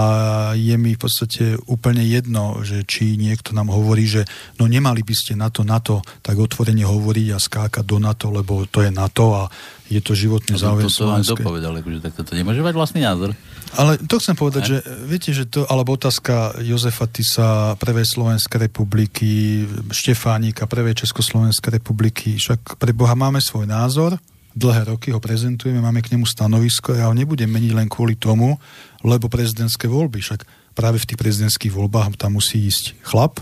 je 0.55 0.75
mi 0.79 0.95
v 0.95 1.01
podstate 1.01 1.59
úplne 1.67 2.05
jedno, 2.07 2.63
že 2.63 2.87
či 2.87 3.19
niekto 3.19 3.51
nám 3.51 3.67
hovorí, 3.67 4.07
že 4.07 4.23
no 4.61 4.71
nemali 4.71 5.03
by 5.03 5.11
ste 5.11 5.33
na 5.35 5.51
to, 5.51 5.67
na 5.67 5.83
to, 5.83 5.99
tak 6.23 6.39
otvorene 6.39 6.87
hovoriť 6.87 7.27
a 7.35 7.37
skákať 7.41 7.83
do 7.83 7.99
NATO, 7.99 8.31
lebo 8.31 8.63
to 8.69 8.79
je 8.85 8.93
NATO 8.93 9.35
a 9.35 9.43
je 9.91 9.99
to 9.99 10.15
životný 10.15 10.55
záujem 10.55 10.87
to, 10.87 11.03
to, 11.03 11.35
to 11.35 11.35
dopovedal, 11.35 11.75
akože 11.75 11.99
tak 11.99 12.15
to 12.15 12.31
nemôže 12.31 12.63
mať 12.63 12.73
vlastný 12.77 13.03
názor. 13.03 13.35
Ale 13.75 13.99
to 13.99 14.23
chcem 14.23 14.39
povedať, 14.39 14.63
ne? 14.63 14.69
že 14.71 14.77
viete, 15.03 15.35
že 15.35 15.43
to, 15.51 15.67
alebo 15.67 15.99
otázka 15.99 16.63
Jozefa 16.63 17.11
Tisa, 17.11 17.75
prvej 17.75 18.07
Slovenskej 18.07 18.71
republiky, 18.71 19.63
Štefánika, 19.91 20.63
prvej 20.63 21.03
Československej 21.03 21.83
republiky, 21.83 22.39
však 22.39 22.79
pre 22.79 22.95
Boha 22.95 23.19
máme 23.19 23.43
svoj 23.43 23.67
názor, 23.67 24.15
dlhé 24.55 24.91
roky 24.95 25.11
ho 25.11 25.19
prezentujeme, 25.23 25.79
máme 25.79 26.03
k 26.03 26.15
nemu 26.15 26.27
stanovisko 26.27 26.95
a 26.95 26.99
ja 27.03 27.05
ho 27.07 27.15
nebudem 27.15 27.47
meniť 27.47 27.71
len 27.75 27.87
kvôli 27.87 28.19
tomu, 28.19 28.59
lebo 29.01 29.31
prezidentské 29.31 29.87
voľby, 29.87 30.19
však 30.19 30.43
práve 30.75 30.99
v 30.99 31.07
tých 31.07 31.19
prezidentských 31.19 31.73
voľbách 31.73 32.19
tam 32.19 32.39
musí 32.39 32.67
ísť 32.67 32.99
chlap, 33.03 33.39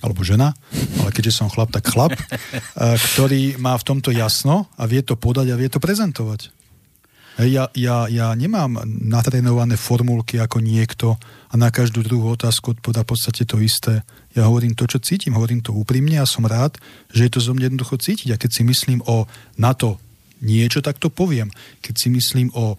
alebo 0.00 0.24
žena, 0.24 0.56
ale 1.04 1.12
keďže 1.12 1.44
som 1.44 1.52
chlap, 1.52 1.68
tak 1.72 1.84
chlap, 1.88 2.16
ktorý 3.12 3.60
má 3.60 3.76
v 3.76 3.86
tomto 3.86 4.10
jasno 4.12 4.68
a 4.80 4.88
vie 4.88 5.04
to 5.04 5.16
podať 5.16 5.52
a 5.52 5.58
vie 5.60 5.68
to 5.68 5.80
prezentovať. 5.80 6.52
Ja, 7.40 7.72
ja, 7.72 8.04
ja 8.10 8.36
nemám 8.36 8.84
natrénované 8.84 9.80
formulky 9.80 10.36
ako 10.36 10.60
niekto 10.60 11.16
a 11.48 11.54
na 11.56 11.72
každú 11.72 12.04
druhú 12.04 12.36
otázku 12.36 12.76
odpoveda 12.76 13.06
v 13.06 13.10
podstate 13.16 13.48
to 13.48 13.56
isté. 13.64 14.04
Ja 14.36 14.44
hovorím 14.44 14.76
to, 14.76 14.84
čo 14.84 15.00
cítim, 15.00 15.32
hovorím 15.32 15.64
to 15.64 15.72
úprimne 15.72 16.20
a 16.20 16.28
som 16.28 16.44
rád, 16.44 16.76
že 17.08 17.24
je 17.24 17.32
to 17.32 17.40
zo 17.40 17.56
mňa 17.56 17.72
jednoducho 17.72 17.96
cítiť. 17.96 18.36
A 18.36 18.40
keď 18.40 18.50
si 18.50 18.62
myslím 18.66 19.00
o 19.08 19.24
NATO 19.56 19.96
niečo, 20.40 20.80
tak 20.84 21.00
to 21.00 21.12
poviem. 21.12 21.48
Keď 21.80 21.94
si 21.96 22.08
myslím 22.12 22.52
o 22.56 22.76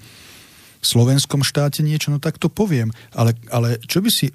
slovenskom 0.81 1.45
štáte 1.45 1.85
niečo, 1.85 2.09
no 2.09 2.17
tak 2.17 2.41
to 2.41 2.49
poviem. 2.49 2.89
Ale, 3.13 3.37
ale 3.53 3.77
čo 3.85 4.01
by 4.01 4.09
si 4.09 4.33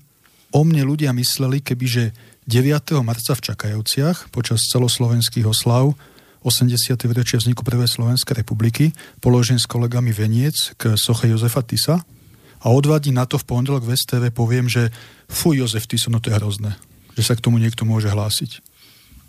o 0.55 0.63
mne 0.63 0.87
ľudia 0.87 1.11
mysleli, 1.13 1.61
kebyže 1.61 2.15
9. 2.47 3.03
marca 3.03 3.35
v 3.35 3.45
Čakajovciach 3.53 4.31
počas 4.31 4.63
celoslovenských 4.71 5.51
oslav 5.51 5.99
80. 6.47 6.95
výročia 7.11 7.43
vzniku 7.43 7.67
Prvej 7.67 7.91
Slovenskej 7.91 8.47
republiky 8.47 8.95
položím 9.19 9.59
s 9.59 9.67
kolegami 9.67 10.15
veniec 10.15 10.79
k 10.79 10.95
soche 10.95 11.27
Jozefa 11.27 11.67
Tisa 11.67 12.07
a 12.63 12.67
o 12.71 12.79
dva 12.79 13.03
dní 13.03 13.19
na 13.19 13.27
to 13.27 13.35
v 13.35 13.51
pondelok 13.51 13.83
v 13.83 13.99
STV 13.99 14.31
poviem, 14.31 14.71
že 14.71 14.95
fuj 15.27 15.59
Jozef 15.59 15.91
Tiso, 15.91 16.07
no 16.07 16.23
to 16.23 16.31
je 16.31 16.39
hrozné, 16.39 16.79
že 17.19 17.27
sa 17.27 17.35
k 17.35 17.43
tomu 17.43 17.59
niekto 17.59 17.83
môže 17.83 18.07
hlásiť. 18.07 18.63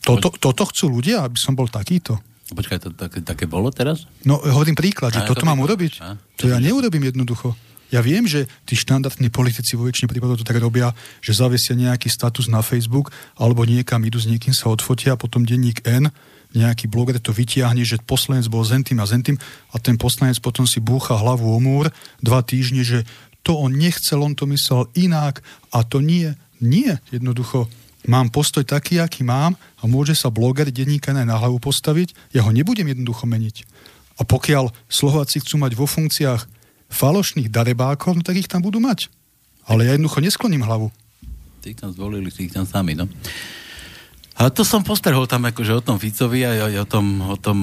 Toto, 0.05 0.29
toto 0.37 0.69
chcú 0.69 1.01
ľudia, 1.01 1.25
aby 1.25 1.41
som 1.41 1.57
bol 1.57 1.65
takýto. 1.65 2.21
Počkaj, 2.47 2.77
to 2.79 2.89
také, 2.95 3.19
také 3.23 3.45
bolo 3.45 3.67
teraz? 3.75 4.07
No, 4.23 4.39
hovorím 4.39 4.79
príklad, 4.79 5.11
že 5.11 5.21
a, 5.23 5.27
toto 5.27 5.43
to 5.43 5.49
mám 5.49 5.59
urobiť. 5.59 5.93
A? 5.99 6.15
To 6.39 6.47
ja 6.47 6.63
neurobím 6.63 7.11
jednoducho. 7.11 7.51
Ja 7.87 8.03
viem, 8.03 8.27
že 8.27 8.51
tí 8.67 8.75
štandardní 8.75 9.31
politici 9.31 9.79
vo 9.79 9.87
väčšine 9.87 10.11
prípadov 10.11 10.39
to 10.39 10.47
tak 10.47 10.59
robia, 10.59 10.91
že 11.23 11.35
zavesia 11.35 11.75
nejaký 11.75 12.11
status 12.11 12.51
na 12.51 12.59
Facebook 12.59 13.15
alebo 13.39 13.63
niekam 13.63 14.03
idú 14.03 14.19
s 14.19 14.27
niekým 14.27 14.51
sa 14.51 14.67
odfotia 14.67 15.15
a 15.15 15.19
potom 15.19 15.47
denník 15.47 15.87
N 15.87 16.11
nejaký 16.55 16.87
bloger 16.87 17.19
to 17.19 17.35
vytiahne, 17.35 17.83
že 17.83 17.99
poslanec 18.03 18.47
bol 18.47 18.63
zentým 18.63 18.99
a 19.03 19.09
zentým 19.09 19.35
a 19.71 19.75
ten 19.83 19.99
poslanec 19.99 20.39
potom 20.39 20.63
si 20.63 20.79
búcha 20.79 21.19
hlavu 21.19 21.47
o 21.47 21.59
múr 21.59 21.91
dva 22.23 22.39
týždne, 22.39 22.83
že 22.83 23.03
to 23.43 23.55
on 23.55 23.75
nechcel, 23.75 24.23
on 24.23 24.35
to 24.35 24.47
myslel 24.47 24.87
inak 24.95 25.43
a 25.71 25.83
to 25.83 26.03
nie. 26.03 26.35
Nie, 26.57 26.99
jednoducho 27.13 27.69
mám 28.07 28.31
postoj 28.31 28.63
taký, 28.63 28.97
aký 29.03 29.21
mám 29.21 29.59
a 29.77 29.83
môže 29.85 30.15
sa 30.15 30.31
bloger 30.31 30.71
denníka 30.71 31.11
na 31.11 31.27
hlavu 31.27 31.59
postaviť, 31.59 32.33
ja 32.33 32.41
ho 32.41 32.51
nebudem 32.55 32.87
jednoducho 32.87 33.27
meniť. 33.27 33.67
A 34.17 34.25
pokiaľ 34.25 34.73
Slováci 34.89 35.43
chcú 35.43 35.61
mať 35.61 35.77
vo 35.77 35.85
funkciách 35.85 36.49
falošných 36.89 37.51
darebákov, 37.51 38.17
no 38.17 38.21
tak 38.23 38.39
ich 38.39 38.49
tam 38.49 38.63
budú 38.63 38.81
mať. 38.81 39.11
Ale 39.67 39.83
ja 39.83 39.93
jednoducho 39.93 40.23
neskloním 40.23 40.63
hlavu. 40.63 40.89
Tí 41.61 41.75
tam 41.75 41.91
zvolili 41.91 42.31
ich 42.31 42.55
tam 42.55 42.63
sami, 42.63 42.95
no. 42.95 43.05
A 44.37 44.53
to 44.53 44.61
som 44.61 44.85
postrhol 44.85 45.25
tam 45.27 45.49
akože 45.49 45.73
o 45.75 45.81
tom 45.81 45.97
Ficovi 45.97 46.45
a 46.45 46.69
o 46.69 46.87
tom, 46.87 47.25
o 47.25 47.37
tom 47.37 47.57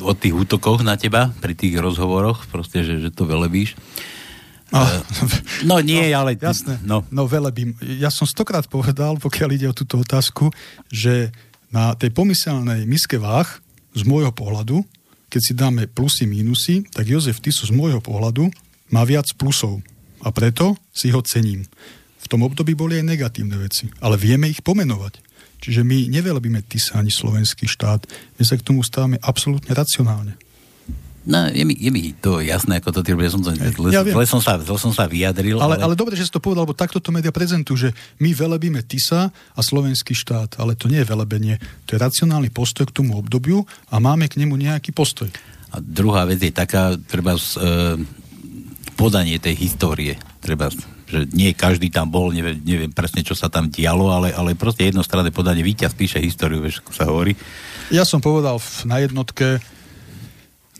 o 0.00 0.14
tých 0.14 0.30
útokoch 0.30 0.86
na 0.86 0.94
teba 0.94 1.34
pri 1.42 1.58
tých 1.58 1.74
rozhovoroch, 1.74 2.46
proste, 2.48 2.86
že, 2.86 3.02
že 3.02 3.10
to 3.10 3.26
velebíš. 3.26 3.74
No, 4.72 4.82
no 5.70 5.76
nie, 5.84 6.08
no, 6.10 6.24
ale... 6.24 6.34
Jasné, 6.40 6.80
no. 6.82 7.04
no 7.12 7.28
velebím. 7.28 7.76
Ja 7.84 8.08
som 8.08 8.24
stokrát 8.24 8.64
povedal, 8.66 9.20
pokiaľ 9.20 9.48
ide 9.52 9.66
o 9.68 9.76
túto 9.76 10.00
otázku, 10.00 10.48
že 10.88 11.30
na 11.68 11.92
tej 11.92 12.12
pomyselnej 12.12 12.88
miske 12.88 13.20
váh, 13.20 13.48
z 13.92 14.02
môjho 14.08 14.32
pohľadu, 14.32 14.80
keď 15.28 15.40
si 15.40 15.52
dáme 15.52 15.88
plusy, 15.88 16.24
mínusy, 16.28 16.84
tak 16.92 17.08
Jozef 17.08 17.40
Tiso 17.40 17.68
z 17.68 17.72
môjho 17.72 18.00
pohľadu 18.00 18.48
má 18.92 19.04
viac 19.04 19.28
plusov. 19.36 19.80
A 20.24 20.28
preto 20.32 20.76
si 20.92 21.12
ho 21.12 21.20
cením. 21.24 21.64
V 22.22 22.26
tom 22.28 22.44
období 22.44 22.76
boli 22.76 23.00
aj 23.00 23.08
negatívne 23.08 23.56
veci, 23.58 23.88
ale 24.00 24.20
vieme 24.20 24.48
ich 24.48 24.60
pomenovať. 24.64 25.20
Čiže 25.62 25.86
my 25.86 26.10
nevelebíme 26.10 26.66
Tisa 26.66 26.98
ani 26.98 27.10
slovenský 27.10 27.70
štát. 27.70 28.06
My 28.38 28.42
sa 28.42 28.58
k 28.58 28.66
tomu 28.66 28.82
stávame 28.82 29.18
absolútne 29.22 29.70
racionálne. 29.74 30.34
No, 31.22 31.46
je 31.46 31.62
mi, 31.62 31.78
je 31.78 31.90
mi 31.94 32.10
to 32.18 32.42
jasné, 32.42 32.82
ako 32.82 32.98
to 32.98 33.00
ty 33.06 33.14
ja 33.14 33.30
som, 33.30 33.46
zle, 33.46 33.54
ja 33.94 34.02
zle, 34.02 34.26
som 34.26 34.42
sa, 34.42 34.58
zle 34.58 34.74
som 34.74 34.90
sa 34.90 35.06
vyjadril. 35.06 35.62
Ale, 35.62 35.78
ale... 35.78 35.86
ale 35.86 35.94
dobre, 35.94 36.18
že 36.18 36.26
si 36.26 36.34
to 36.34 36.42
povedal, 36.42 36.66
lebo 36.66 36.74
takto 36.74 36.98
to 36.98 37.14
média 37.14 37.30
prezentujú, 37.30 37.88
že 37.88 37.90
my 38.18 38.34
velebíme 38.34 38.82
TISA 38.82 39.30
a 39.30 39.60
slovenský 39.62 40.18
štát, 40.18 40.58
ale 40.58 40.74
to 40.74 40.90
nie 40.90 40.98
je 40.98 41.06
velebenie, 41.06 41.62
to 41.86 41.94
je 41.94 42.02
racionálny 42.02 42.50
postoj 42.50 42.90
k 42.90 42.96
tomu 42.98 43.14
obdobiu 43.14 43.62
a 43.94 44.02
máme 44.02 44.26
k 44.26 44.42
nemu 44.42 44.58
nejaký 44.58 44.90
postoj. 44.90 45.30
A 45.70 45.78
druhá 45.78 46.26
vec 46.26 46.42
je 46.42 46.50
taká, 46.50 46.98
treba 46.98 47.38
z, 47.38 47.54
e, 47.54 47.62
podanie 48.98 49.38
tej 49.38 49.54
histórie, 49.62 50.18
treba 50.42 50.74
že 51.12 51.28
nie 51.36 51.52
každý 51.52 51.92
tam 51.92 52.08
bol, 52.08 52.32
neviem, 52.32 52.56
neviem 52.64 52.88
presne, 52.88 53.20
čo 53.20 53.36
sa 53.36 53.52
tam 53.52 53.68
dialo, 53.68 54.08
ale, 54.08 54.32
ale 54.32 54.56
proste 54.56 54.88
jednostranné 54.88 55.28
podanie, 55.28 55.60
víťaz 55.60 55.92
píše 55.92 56.16
históriu, 56.16 56.64
vieš, 56.64 56.80
ako 56.80 56.92
sa 56.96 57.04
hovorí. 57.04 57.36
Ja 57.92 58.08
som 58.08 58.24
povedal 58.24 58.56
na 58.88 58.96
jednotke, 59.04 59.60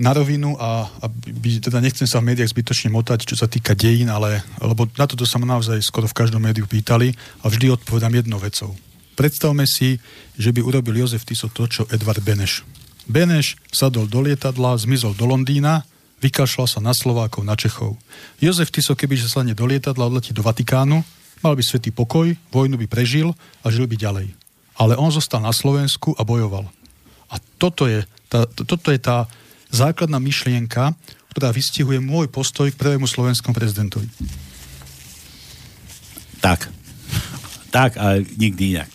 na 0.00 0.16
rovinu 0.16 0.56
a, 0.56 0.88
a 0.88 1.06
by, 1.12 1.60
teda 1.60 1.76
nechcem 1.84 2.08
sa 2.08 2.24
v 2.24 2.32
médiách 2.32 2.56
zbytočne 2.56 2.88
motať, 2.88 3.28
čo 3.28 3.36
sa 3.36 3.44
týka 3.44 3.76
dejín, 3.76 4.08
ale, 4.08 4.40
lebo 4.56 4.88
na 4.96 5.04
toto 5.04 5.28
sa 5.28 5.36
ma 5.36 5.44
naozaj 5.44 5.84
skoro 5.84 6.08
v 6.08 6.16
každom 6.16 6.40
médiu 6.40 6.64
pýtali 6.64 7.12
a 7.44 7.52
vždy 7.52 7.76
odpovedám 7.76 8.16
jednou 8.16 8.40
vecou. 8.40 8.72
Predstavme 9.12 9.68
si, 9.68 10.00
že 10.40 10.48
by 10.56 10.64
urobil 10.64 10.96
Jozef 10.96 11.28
Tiso 11.28 11.52
to, 11.52 11.68
čo 11.68 11.84
Edvard 11.92 12.24
Beneš. 12.24 12.64
Beneš 13.04 13.60
sadol 13.68 14.08
do 14.08 14.24
lietadla, 14.24 14.80
zmizol 14.80 15.12
do 15.12 15.28
Londýna, 15.28 15.84
vykašľal 16.24 16.68
sa 16.70 16.80
na 16.80 16.96
Slovákov, 16.96 17.44
na 17.44 17.52
Čechov. 17.52 18.00
Jozef 18.40 18.72
Tiso, 18.72 18.96
keby 18.96 19.20
sa 19.20 19.28
sadne 19.28 19.52
do 19.52 19.68
lietadla, 19.68 20.08
odletí 20.08 20.32
do 20.32 20.40
Vatikánu, 20.40 21.04
mal 21.44 21.52
by 21.52 21.60
svetý 21.60 21.92
pokoj, 21.92 22.32
vojnu 22.48 22.80
by 22.80 22.86
prežil 22.88 23.36
a 23.60 23.66
žil 23.68 23.84
by 23.84 24.00
ďalej. 24.00 24.32
Ale 24.80 24.96
on 24.96 25.12
zostal 25.12 25.44
na 25.44 25.52
Slovensku 25.52 26.16
a 26.16 26.24
bojoval. 26.24 26.64
A 27.28 27.36
toto 27.60 27.84
je 27.84 28.08
tá, 28.32 28.48
toto 28.48 28.88
je 28.88 28.96
tá 28.96 29.28
základná 29.72 30.20
myšlienka, 30.20 30.92
ktorá 31.32 31.48
vystihuje 31.50 31.98
môj 31.98 32.28
postoj 32.28 32.68
k 32.68 32.76
prvému 32.76 33.08
slovenskému 33.08 33.56
prezidentovi. 33.56 34.06
Tak. 36.44 36.68
Tak 37.72 37.96
a 37.96 38.20
nikdy 38.20 38.76
inak. 38.76 38.92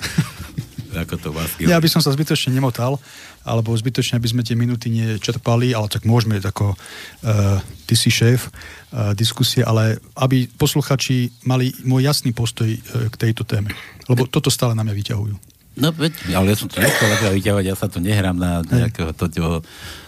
Ako 1.02 1.18
to 1.18 1.30
vlastne... 1.34 1.66
Ja 1.66 1.82
by 1.82 1.90
som 1.90 2.02
sa 2.02 2.14
zbytočne 2.14 2.54
nemotal, 2.54 3.02
alebo 3.48 3.72
zbytočne, 3.74 4.20
aby 4.20 4.28
sme 4.28 4.42
tie 4.44 4.60
minuty 4.60 4.92
nečerpali, 4.92 5.72
ale 5.72 5.88
tak 5.88 6.04
môžeme, 6.04 6.36
ako 6.42 6.76
uh, 6.76 7.62
ty 7.88 7.96
si 7.96 8.12
šéf 8.12 8.52
uh, 8.52 9.16
diskusie, 9.16 9.64
ale 9.64 10.04
aby 10.20 10.52
posluchači 10.60 11.32
mali 11.48 11.72
môj 11.88 12.04
jasný 12.04 12.36
postoj 12.36 12.68
uh, 12.68 13.08
k 13.08 13.16
tejto 13.16 13.48
téme. 13.48 13.72
Lebo 14.12 14.28
toto 14.28 14.52
stále 14.52 14.76
na 14.76 14.84
mňa 14.84 14.96
vyťahujú. 15.00 15.36
No, 15.78 15.94
ale 16.34 16.46
ja 16.50 16.58
som 16.58 16.68
to 16.68 16.82
nechcel 16.82 17.08
vyťahovať, 17.38 17.66
ja 17.70 17.78
sa 17.78 17.88
tu 17.88 18.02
nehrám 18.02 18.36
na 18.36 18.66
nejakého 18.66 19.14
to, 19.14 19.30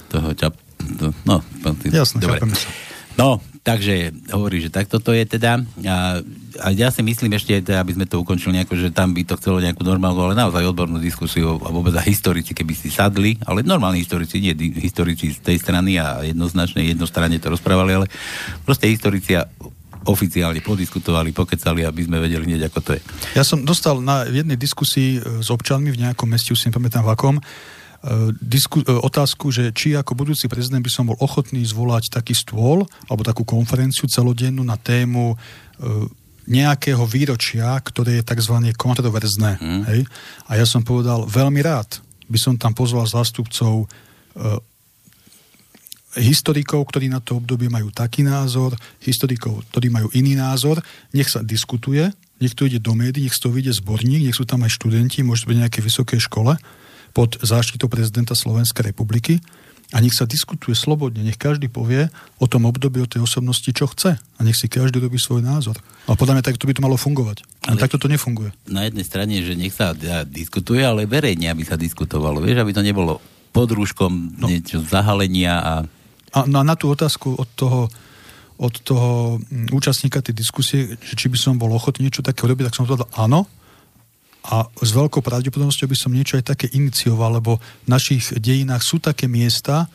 toho 0.09 0.33
čap... 0.33 0.57
No, 1.23 1.45
Jasne, 1.93 2.17
dobre. 2.19 2.41
sa. 2.57 2.69
No, 3.19 3.43
takže 3.67 4.15
hovorí, 4.31 4.63
že 4.63 4.71
takto 4.71 5.03
to 5.03 5.11
je 5.11 5.27
teda. 5.27 5.59
A, 5.83 6.23
a 6.63 6.67
ja 6.71 6.87
si 6.87 7.03
myslím 7.03 7.35
ešte, 7.35 7.59
teda, 7.59 7.83
aby 7.83 7.99
sme 7.99 8.07
to 8.07 8.23
ukončili 8.23 8.55
nejako, 8.55 8.79
že 8.79 8.95
tam 8.95 9.11
by 9.11 9.27
to 9.27 9.35
chcelo 9.35 9.59
nejakú 9.59 9.83
normálnu, 9.83 10.23
ale 10.23 10.39
naozaj 10.39 10.63
odbornú 10.71 11.03
diskusiu 11.03 11.59
a 11.59 11.69
vôbec 11.69 11.91
a 11.99 12.01
historici, 12.01 12.55
keby 12.55 12.71
si 12.71 12.87
sadli, 12.87 13.35
ale 13.43 13.61
normálni 13.61 13.99
historici, 14.01 14.39
nie 14.39 14.55
historici 14.79 15.35
z 15.35 15.43
tej 15.43 15.59
strany 15.59 15.99
a 15.99 16.23
jednoznačne 16.23 16.79
jednostranne 16.87 17.37
to 17.43 17.51
rozprávali, 17.51 17.91
ale 17.99 18.07
proste 18.63 18.87
historici 18.87 19.35
a 19.35 19.43
oficiálne 20.07 20.63
podiskutovali, 20.63 21.35
pokecali, 21.35 21.83
aby 21.83 22.01
sme 22.07 22.23
vedeli 22.23 22.55
hneď, 22.55 22.71
ako 22.71 22.79
to 22.79 22.91
je. 22.95 23.01
Ja 23.35 23.43
som 23.43 23.67
dostal 23.67 23.99
na 23.99 24.23
jednej 24.23 24.55
diskusii 24.55 25.19
e, 25.19 25.43
s 25.43 25.51
občanmi 25.51 25.91
v 25.91 26.07
nejakom 26.07 26.23
meste, 26.23 26.55
už 26.55 26.59
si 26.63 26.67
nepamätám 26.71 27.03
v 27.03 27.11
akom, 27.11 27.35
disku, 28.39 28.79
e, 28.79 28.87
otázku, 28.87 29.51
že 29.51 29.75
či 29.75 29.95
ako 29.95 30.15
budúci 30.15 30.47
prezident 30.47 30.79
by 30.79 30.91
som 30.91 31.11
bol 31.11 31.19
ochotný 31.19 31.59
zvolať 31.67 32.15
taký 32.15 32.31
stôl 32.31 32.87
alebo 33.11 33.27
takú 33.27 33.43
konferenciu 33.43 34.07
celodennú 34.07 34.63
na 34.63 34.79
tému 34.79 35.35
e, 35.35 35.37
nejakého 36.49 37.03
výročia, 37.05 37.75
ktoré 37.83 38.23
je 38.23 38.27
tzv. 38.27 38.55
kontroverzné. 38.73 39.59
Mm. 39.59 39.83
Hej? 39.91 40.01
A 40.49 40.57
ja 40.57 40.65
som 40.65 40.81
povedal, 40.81 41.27
veľmi 41.27 41.61
rád 41.61 42.01
by 42.25 42.39
som 42.39 42.53
tam 42.57 42.73
pozval 42.73 43.05
zástupcov 43.05 43.85
historikov, 46.17 46.89
ktorí 46.89 47.05
na 47.05 47.21
to 47.21 47.37
obdobie 47.37 47.69
majú 47.69 47.93
taký 47.93 48.25
názor, 48.25 48.73
historikov, 49.05 49.61
ktorí 49.69 49.93
majú 49.93 50.09
iný 50.17 50.33
názor, 50.33 50.81
nech 51.13 51.29
sa 51.29 51.45
diskutuje, 51.45 52.09
nech 52.41 52.57
to 52.57 52.65
ide 52.65 52.81
do 52.81 52.97
médií, 52.97 53.29
nech 53.29 53.37
to 53.37 53.53
vyjde 53.53 53.77
zborník, 53.77 54.25
nech 54.25 54.37
sú 54.37 54.47
tam 54.47 54.65
aj 54.65 54.73
študenti, 54.73 55.21
môže 55.21 55.45
byť 55.45 55.57
nejaké 55.61 55.79
vysoké 55.85 56.17
škole 56.17 56.57
pod 57.11 57.39
záštitou 57.41 57.89
prezidenta 57.89 58.37
Slovenskej 58.37 58.93
republiky 58.93 59.41
a 59.89 59.97
nech 60.05 60.13
sa 60.13 60.29
diskutuje 60.29 60.77
slobodne, 60.77 61.25
nech 61.25 61.41
každý 61.41 61.65
povie 61.65 62.13
o 62.37 62.45
tom 62.45 62.69
období, 62.69 63.01
o 63.01 63.09
tej 63.09 63.25
osobnosti, 63.25 63.65
čo 63.73 63.89
chce 63.89 64.21
a 64.21 64.39
nech 64.45 64.53
si 64.53 64.69
každý 64.69 65.01
robí 65.01 65.17
svoj 65.17 65.41
názor. 65.41 65.81
Ale 66.05 66.13
podľa 66.13 66.33
mňa 66.37 66.45
takto 66.45 66.69
by 66.69 66.73
to 66.77 66.85
malo 66.85 66.93
fungovať. 66.93 67.41
Ale 67.65 67.81
takto 67.81 67.97
to 67.97 68.05
nefunguje. 68.05 68.53
Na 68.69 68.85
jednej 68.85 69.05
strane, 69.05 69.41
že 69.41 69.57
nech 69.57 69.73
sa 69.73 69.97
diskutuje, 70.29 70.85
ale 70.85 71.09
verejne, 71.09 71.49
aby 71.49 71.65
sa 71.65 71.73
diskutovalo. 71.73 72.37
Vieš, 72.45 72.61
aby 72.61 72.73
to 72.73 72.85
nebolo 72.85 73.17
pod 73.49 73.73
rúškom 73.73 74.37
no. 74.37 74.45
niečo 74.45 74.85
zahalenia 74.85 75.57
a... 75.57 75.73
A 76.29 76.45
na, 76.45 76.61
na 76.61 76.77
tú 76.77 76.93
otázku 76.93 77.33
od 77.33 77.49
toho, 77.57 77.89
od 78.61 78.73
toho 78.85 79.41
mm, 79.41 79.73
účastníka 79.73 80.21
tej 80.21 80.37
diskusie, 80.37 80.93
že 81.01 81.17
či 81.17 81.25
by 81.25 81.37
som 81.41 81.57
bol 81.57 81.73
ochotný 81.73 82.05
niečo 82.05 82.21
také 82.21 82.45
robiť, 82.45 82.69
tak 82.69 82.77
som 82.77 82.85
povedal 82.85 83.09
áno, 83.17 83.49
a 84.49 84.65
s 84.81 84.89
veľkou 84.97 85.21
pravdepodobnosťou 85.21 85.85
by 85.85 85.97
som 85.97 86.09
niečo 86.09 86.41
aj 86.41 86.57
také 86.57 86.67
inicioval, 86.73 87.37
lebo 87.37 87.61
v 87.61 87.87
našich 87.87 88.33
dejinách 88.33 88.81
sú 88.81 88.97
také 88.97 89.29
miesta, 89.29 89.85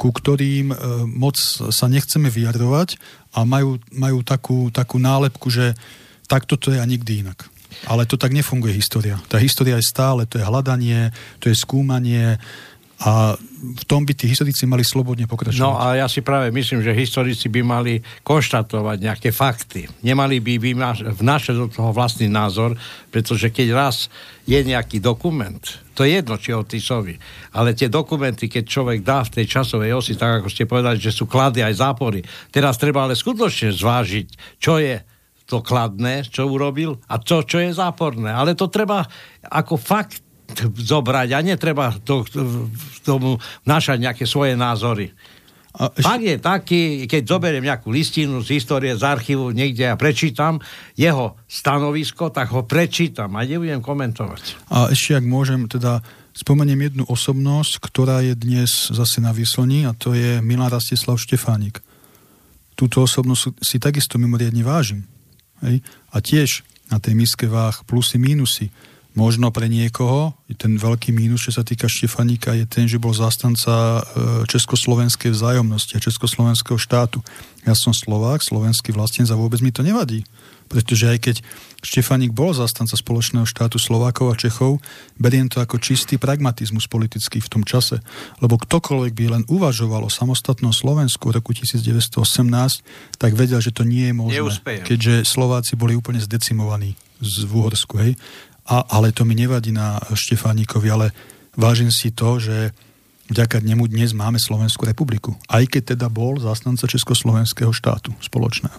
ku 0.00 0.08
ktorým 0.08 0.72
e, 0.72 0.76
moc 1.04 1.36
sa 1.72 1.86
nechceme 1.92 2.32
vyjadrovať 2.32 2.96
a 3.36 3.44
majú, 3.44 3.76
majú 3.92 4.24
takú, 4.24 4.72
takú 4.72 4.96
nálepku, 4.96 5.52
že 5.52 5.76
takto 6.24 6.56
to 6.56 6.72
je 6.72 6.80
a 6.80 6.88
nikdy 6.88 7.20
inak. 7.20 7.52
Ale 7.84 8.08
to 8.08 8.16
tak 8.16 8.32
nefunguje 8.32 8.72
história. 8.72 9.20
Tá 9.28 9.36
história 9.36 9.76
je 9.76 9.84
stále, 9.84 10.24
to 10.24 10.40
je 10.40 10.48
hľadanie, 10.48 11.12
to 11.36 11.52
je 11.52 11.56
skúmanie 11.56 12.40
A 12.98 13.38
v 13.78 13.84
tom 13.86 14.02
by 14.02 14.10
tí 14.10 14.26
historici 14.26 14.66
mali 14.66 14.82
slobodne 14.82 15.30
pokračovať. 15.30 15.62
No 15.62 15.78
a 15.78 15.94
ja 15.94 16.10
si 16.10 16.18
práve 16.18 16.50
myslím, 16.50 16.82
že 16.82 16.90
historici 16.90 17.46
by 17.46 17.62
mali 17.62 18.02
konštatovať 18.26 18.96
nejaké 18.98 19.30
fakty. 19.30 19.86
Nemali 20.02 20.42
by 20.42 20.74
vnášať 21.14 21.54
do 21.54 21.70
toho 21.70 21.94
vlastný 21.94 22.26
názor, 22.26 22.74
pretože 23.14 23.54
keď 23.54 23.68
raz 23.70 24.10
je 24.50 24.58
nejaký 24.58 24.98
dokument, 24.98 25.62
to 25.94 26.02
je 26.02 26.18
jedno, 26.18 26.42
či 26.42 26.50
Otisovi, 26.50 27.14
ale 27.54 27.78
tie 27.78 27.86
dokumenty, 27.86 28.50
keď 28.50 28.64
človek 28.66 29.06
dá 29.06 29.22
v 29.22 29.42
tej 29.42 29.46
časovej 29.46 29.94
osi, 29.94 30.18
tak 30.18 30.42
ako 30.42 30.50
ste 30.50 30.66
povedali, 30.66 30.98
že 30.98 31.14
sú 31.14 31.30
klady 31.30 31.62
aj 31.62 31.78
zápory, 31.78 32.26
teraz 32.50 32.82
treba 32.82 33.06
ale 33.06 33.14
skutočne 33.14 33.78
zvážiť, 33.78 34.58
čo 34.58 34.82
je 34.82 34.98
to 35.46 35.62
kladné, 35.62 36.26
čo 36.28 36.50
urobil 36.50 36.98
a 37.08 37.16
to, 37.22 37.46
čo 37.46 37.62
je 37.62 37.72
záporné. 37.72 38.28
Ale 38.28 38.58
to 38.58 38.68
treba 38.68 39.06
ako 39.48 39.80
fakt 39.80 40.20
zobrať 40.74 41.28
a 41.36 41.38
netreba 41.44 41.92
to, 42.00 42.24
tomu 43.04 43.36
vnášať 43.68 43.98
nejaké 44.00 44.24
svoje 44.24 44.56
názory. 44.56 45.12
A 45.78 45.94
ešte... 45.94 46.24
Je 46.24 46.36
taký, 46.40 46.82
keď 47.06 47.22
zoberiem 47.28 47.62
nejakú 47.62 47.92
listinu 47.94 48.42
z 48.42 48.58
histórie, 48.58 48.96
z 48.98 49.04
archívu, 49.04 49.54
niekde 49.54 49.86
a 49.86 49.94
prečítam 49.94 50.58
jeho 50.98 51.38
stanovisko, 51.46 52.34
tak 52.34 52.50
ho 52.50 52.66
prečítam 52.66 53.36
a 53.38 53.46
nebudem 53.46 53.78
komentovať. 53.78 54.72
A 54.74 54.90
ešte, 54.90 55.14
ak 55.14 55.24
môžem, 55.28 55.70
teda 55.70 56.02
spomeniem 56.34 56.90
jednu 56.90 57.04
osobnosť, 57.06 57.78
ktorá 57.78 58.26
je 58.26 58.34
dnes 58.34 58.90
zase 58.90 59.22
na 59.22 59.30
vyslení 59.30 59.86
a 59.86 59.94
to 59.94 60.18
je 60.18 60.42
Milan 60.42 60.72
Rastislav 60.72 61.20
Štefánik. 61.20 61.78
Túto 62.74 63.04
osobnosť 63.06 63.62
si 63.62 63.78
takisto 63.78 64.18
mimoriadne 64.18 64.66
vážim. 64.66 65.06
Hej? 65.62 65.82
A 66.10 66.16
tiež 66.18 66.66
na 66.90 66.98
tej 66.98 67.14
miske 67.14 67.46
váh 67.46 67.74
plusy, 67.84 68.16
mínusy 68.18 68.72
Možno 69.18 69.50
pre 69.50 69.66
niekoho, 69.66 70.38
ten 70.54 70.78
veľký 70.78 71.10
mínus, 71.10 71.50
čo 71.50 71.58
sa 71.58 71.66
týka 71.66 71.90
Štefanika, 71.90 72.54
je 72.54 72.70
ten, 72.70 72.86
že 72.86 73.02
bol 73.02 73.10
zastanca 73.10 73.98
e, 73.98 74.02
československej 74.46 75.34
vzájomnosti 75.34 75.98
a 75.98 76.04
československého 76.06 76.78
štátu. 76.78 77.18
Ja 77.66 77.74
som 77.74 77.90
Slovák, 77.90 78.38
slovenský 78.46 78.94
vlastne 78.94 79.26
a 79.26 79.34
vôbec 79.34 79.58
mi 79.58 79.74
to 79.74 79.82
nevadí. 79.82 80.22
Pretože 80.70 81.10
aj 81.10 81.18
keď 81.18 81.36
Štefanik 81.82 82.30
bol 82.30 82.54
zastanca 82.54 82.94
spoločného 82.94 83.42
štátu 83.42 83.82
Slovákov 83.82 84.30
a 84.30 84.38
Čechov, 84.38 84.78
beriem 85.18 85.50
to 85.50 85.58
ako 85.58 85.82
čistý 85.82 86.14
pragmatizmus 86.14 86.86
politický 86.86 87.42
v 87.42 87.50
tom 87.50 87.62
čase. 87.66 87.98
Lebo 88.38 88.54
ktokoľvek 88.54 89.12
by 89.18 89.24
len 89.34 89.42
uvažoval 89.50 90.06
o 90.06 90.14
samostatnom 90.14 90.70
Slovensku 90.70 91.34
v 91.34 91.42
roku 91.42 91.50
1918, 91.58 93.18
tak 93.18 93.34
vedel, 93.34 93.58
že 93.58 93.74
to 93.74 93.82
nie 93.82 94.10
je 94.10 94.14
možné. 94.14 94.38
Neúspejem. 94.38 94.84
Keďže 94.86 95.26
Slováci 95.26 95.74
boli 95.74 95.98
úplne 95.98 96.22
zdecimovaní 96.22 96.94
z 97.18 97.50
Úhorsku. 97.50 97.98
Hej. 97.98 98.14
A, 98.68 98.84
ale 98.84 99.16
to 99.16 99.24
mi 99.24 99.32
nevadí 99.32 99.72
na 99.72 99.96
Štefánikovi, 100.12 100.88
ale 100.92 101.06
vážim 101.56 101.88
si 101.88 102.12
to, 102.12 102.36
že 102.36 102.76
vďaka 103.32 103.64
nemu 103.64 103.88
dnes 103.88 104.12
máme 104.12 104.36
Slovenskú 104.36 104.84
republiku. 104.84 105.32
Aj 105.48 105.64
keď 105.64 105.96
teda 105.96 106.12
bol 106.12 106.36
zastanca 106.36 106.84
Československého 106.84 107.72
štátu 107.72 108.12
spoločného. 108.20 108.76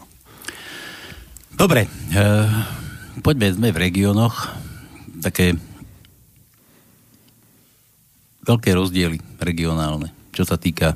Dobre, 1.58 1.90
e, 1.90 2.20
poďme, 3.26 3.50
sme 3.50 3.70
v 3.74 3.82
regiónoch. 3.82 4.54
Také 5.26 5.58
veľké 8.46 8.70
rozdiely 8.78 9.42
regionálne, 9.42 10.14
čo 10.32 10.46
sa 10.46 10.56
týka 10.56 10.96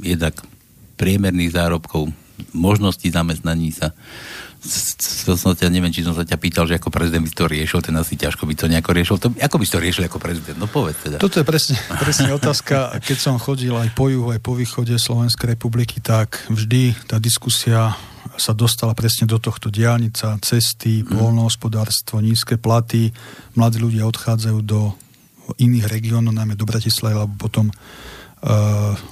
jednak 0.00 0.40
priemerných 0.96 1.54
zárobkov, 1.54 2.08
možností 2.56 3.12
zamestnaní 3.12 3.72
sa 3.72 3.92
to 4.60 5.40
som 5.40 5.56
ťa, 5.56 5.72
neviem, 5.72 5.88
či 5.88 6.04
som 6.04 6.12
sa 6.12 6.20
ťa 6.20 6.36
pýtal, 6.36 6.68
že 6.68 6.76
ako 6.76 6.92
prezident 6.92 7.24
by 7.24 7.32
to 7.32 7.44
riešil, 7.48 7.80
ten 7.80 7.96
asi 7.96 8.12
ťažko 8.20 8.44
by 8.44 8.52
to 8.52 8.68
nejako 8.68 8.92
riešil. 8.92 9.16
To, 9.16 9.32
ako 9.32 9.56
by 9.56 9.66
to 9.66 9.78
riešil 9.80 10.04
ako 10.04 10.20
prezident? 10.20 10.60
No 10.60 10.68
povedz 10.68 11.00
teda. 11.00 11.16
Toto 11.16 11.40
je 11.40 11.46
presne, 11.48 11.80
presne 11.96 12.28
otázka. 12.36 13.00
Keď 13.00 13.16
som 13.16 13.40
chodil 13.40 13.72
aj 13.72 13.96
po 13.96 14.12
juhu, 14.12 14.28
aj 14.28 14.40
po 14.44 14.52
východe 14.52 14.92
Slovenskej 15.00 15.56
republiky, 15.56 16.04
tak 16.04 16.44
vždy 16.52 16.92
tá 17.08 17.16
diskusia 17.16 17.96
sa 18.36 18.52
dostala 18.52 18.92
presne 18.92 19.24
do 19.24 19.40
tohto 19.40 19.72
diálnica, 19.72 20.36
cesty, 20.44 21.00
mm. 21.08 22.20
nízke 22.20 22.60
platy. 22.60 23.16
Mladí 23.56 23.80
ľudia 23.80 24.04
odchádzajú 24.04 24.58
do 24.60 24.92
iných 25.56 25.88
regiónov, 25.88 26.36
najmä 26.36 26.52
do 26.54 26.68
Bratislavy, 26.68 27.16
alebo 27.16 27.34
potom 27.40 27.72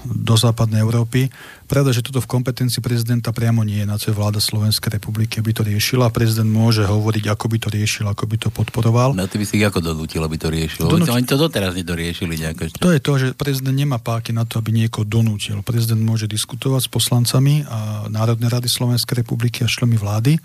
do 0.09 0.35
západnej 0.41 0.81
Európy. 0.81 1.29
Pravda, 1.69 1.93
že 1.93 2.01
toto 2.01 2.25
v 2.25 2.33
kompetencii 2.33 2.81
prezidenta 2.81 3.29
priamo 3.29 3.61
nie 3.61 3.85
je, 3.85 3.87
na 3.87 4.01
to 4.01 4.09
je 4.09 4.17
vláda 4.17 4.41
Slovenskej 4.41 4.97
republiky, 4.97 5.45
by 5.45 5.53
to 5.53 5.63
riešila. 5.69 6.09
Prezident 6.09 6.49
môže 6.49 6.89
hovoriť, 6.89 7.29
ako 7.29 7.45
by 7.45 7.59
to 7.61 7.69
riešil, 7.69 8.09
ako 8.09 8.25
by 8.25 8.37
to 8.41 8.49
podporoval. 8.49 9.13
No 9.13 9.29
ty 9.29 9.37
by 9.37 9.45
si 9.45 9.61
ich 9.61 9.69
ako 9.69 9.85
donútil, 9.85 10.25
aby 10.25 10.41
to 10.41 10.49
riešil? 10.49 10.89
Donúti... 10.89 11.13
Oni 11.13 11.29
to 11.29 11.37
doteraz 11.37 11.77
nedoriešili 11.77 12.41
nejako 12.41 12.73
To 12.81 12.89
je 12.89 13.01
to, 13.05 13.13
že 13.21 13.27
prezident 13.37 13.77
nemá 13.77 14.01
páky 14.01 14.33
na 14.33 14.49
to, 14.49 14.65
aby 14.65 14.73
niekoho 14.73 15.05
donútil. 15.05 15.61
Prezident 15.61 16.01
môže 16.01 16.25
diskutovať 16.25 16.89
s 16.89 16.91
poslancami 16.91 17.69
a 17.69 18.09
Národnej 18.09 18.49
rady 18.49 18.73
Slovenskej 18.73 19.21
republiky 19.21 19.61
a 19.61 19.69
členmi 19.69 20.01
vlády 20.01 20.41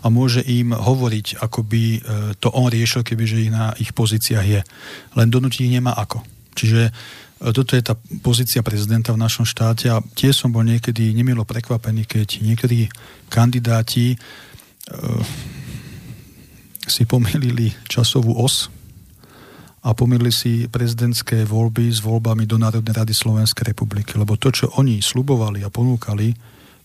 a 0.00 0.06
môže 0.08 0.40
im 0.46 0.70
hovoriť, 0.70 1.42
ako 1.42 1.60
by 1.66 1.82
e, 1.82 2.00
to 2.38 2.48
on 2.54 2.70
riešil, 2.70 3.02
kebyže 3.02 3.36
ich 3.42 3.52
na 3.52 3.74
ich 3.76 3.90
pozíciách 3.92 4.46
je. 4.46 4.60
Len 5.18 5.28
donútiť 5.28 5.66
ich 5.66 5.74
nemá 5.74 5.98
ako. 5.98 6.22
Čiže 6.56 6.90
toto 7.40 7.72
je 7.72 7.80
tá 7.80 7.96
pozícia 8.20 8.60
prezidenta 8.60 9.16
v 9.16 9.22
našom 9.24 9.48
štáte 9.48 9.88
a 9.88 10.04
tiež 10.04 10.36
som 10.44 10.52
bol 10.52 10.60
niekedy 10.60 11.16
nemilo 11.16 11.48
prekvapený, 11.48 12.04
keď 12.04 12.44
niektorí 12.44 12.92
kandidáti 13.32 14.12
e, 14.12 14.16
si 16.84 17.08
pomýlili 17.08 17.72
časovú 17.88 18.36
os 18.36 18.68
a 19.80 19.96
pomýlili 19.96 20.28
si 20.28 20.68
prezidentské 20.68 21.48
voľby 21.48 21.88
s 21.88 22.04
voľbami 22.04 22.44
do 22.44 22.60
Národnej 22.60 22.92
rady 22.92 23.16
Slovenskej 23.16 23.72
republiky. 23.72 24.20
Lebo 24.20 24.36
to, 24.36 24.52
čo 24.52 24.76
oni 24.76 25.00
slubovali 25.00 25.64
a 25.64 25.72
ponúkali, 25.72 26.36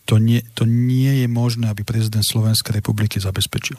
to 0.08 0.16
nie, 0.16 0.40
to 0.56 0.64
nie 0.64 1.20
je 1.20 1.28
možné, 1.28 1.68
aby 1.68 1.84
prezident 1.84 2.24
Slovenskej 2.24 2.80
republiky 2.80 3.20
zabezpečil. 3.20 3.76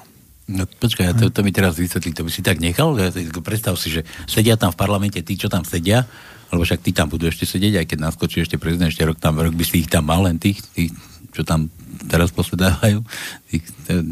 No 0.47 0.68
počkaj, 0.68 1.16
to, 1.16 1.33
to 1.33 1.41
mi 1.41 1.51
teraz 1.51 1.81
vysvetlí, 1.81 2.12
to 2.12 2.22
by 2.22 2.31
si 2.31 2.45
tak 2.45 2.61
nechal? 2.61 2.93
Predstav 3.41 3.74
si, 3.81 3.91
že 3.91 4.05
sedia 4.29 4.61
tam 4.61 4.70
v 4.70 4.79
parlamente 4.79 5.18
tí, 5.24 5.41
čo 5.41 5.49
tam 5.49 5.64
sedia 5.64 6.05
lebo 6.53 6.62
však 6.62 6.82
tí 6.82 6.90
tam 6.94 7.11
budú 7.11 7.26
ešte 7.26 7.49
sedieť, 7.49 7.82
aj 7.82 7.86
keď 7.90 7.99
naskočí 8.03 8.42
ešte 8.42 8.61
prezident, 8.61 8.90
ešte 8.90 9.07
rok 9.07 9.18
tam, 9.18 9.38
rok 9.38 9.55
by 9.55 9.64
si 9.66 9.82
ich 9.82 9.90
tam 9.90 10.07
mal, 10.07 10.22
len 10.22 10.38
tých, 10.38 10.62
tých 10.74 10.94
čo 11.36 11.44
tam 11.44 11.68
teraz 12.09 12.32
posledávajú, 12.32 13.03
tých 13.51 13.64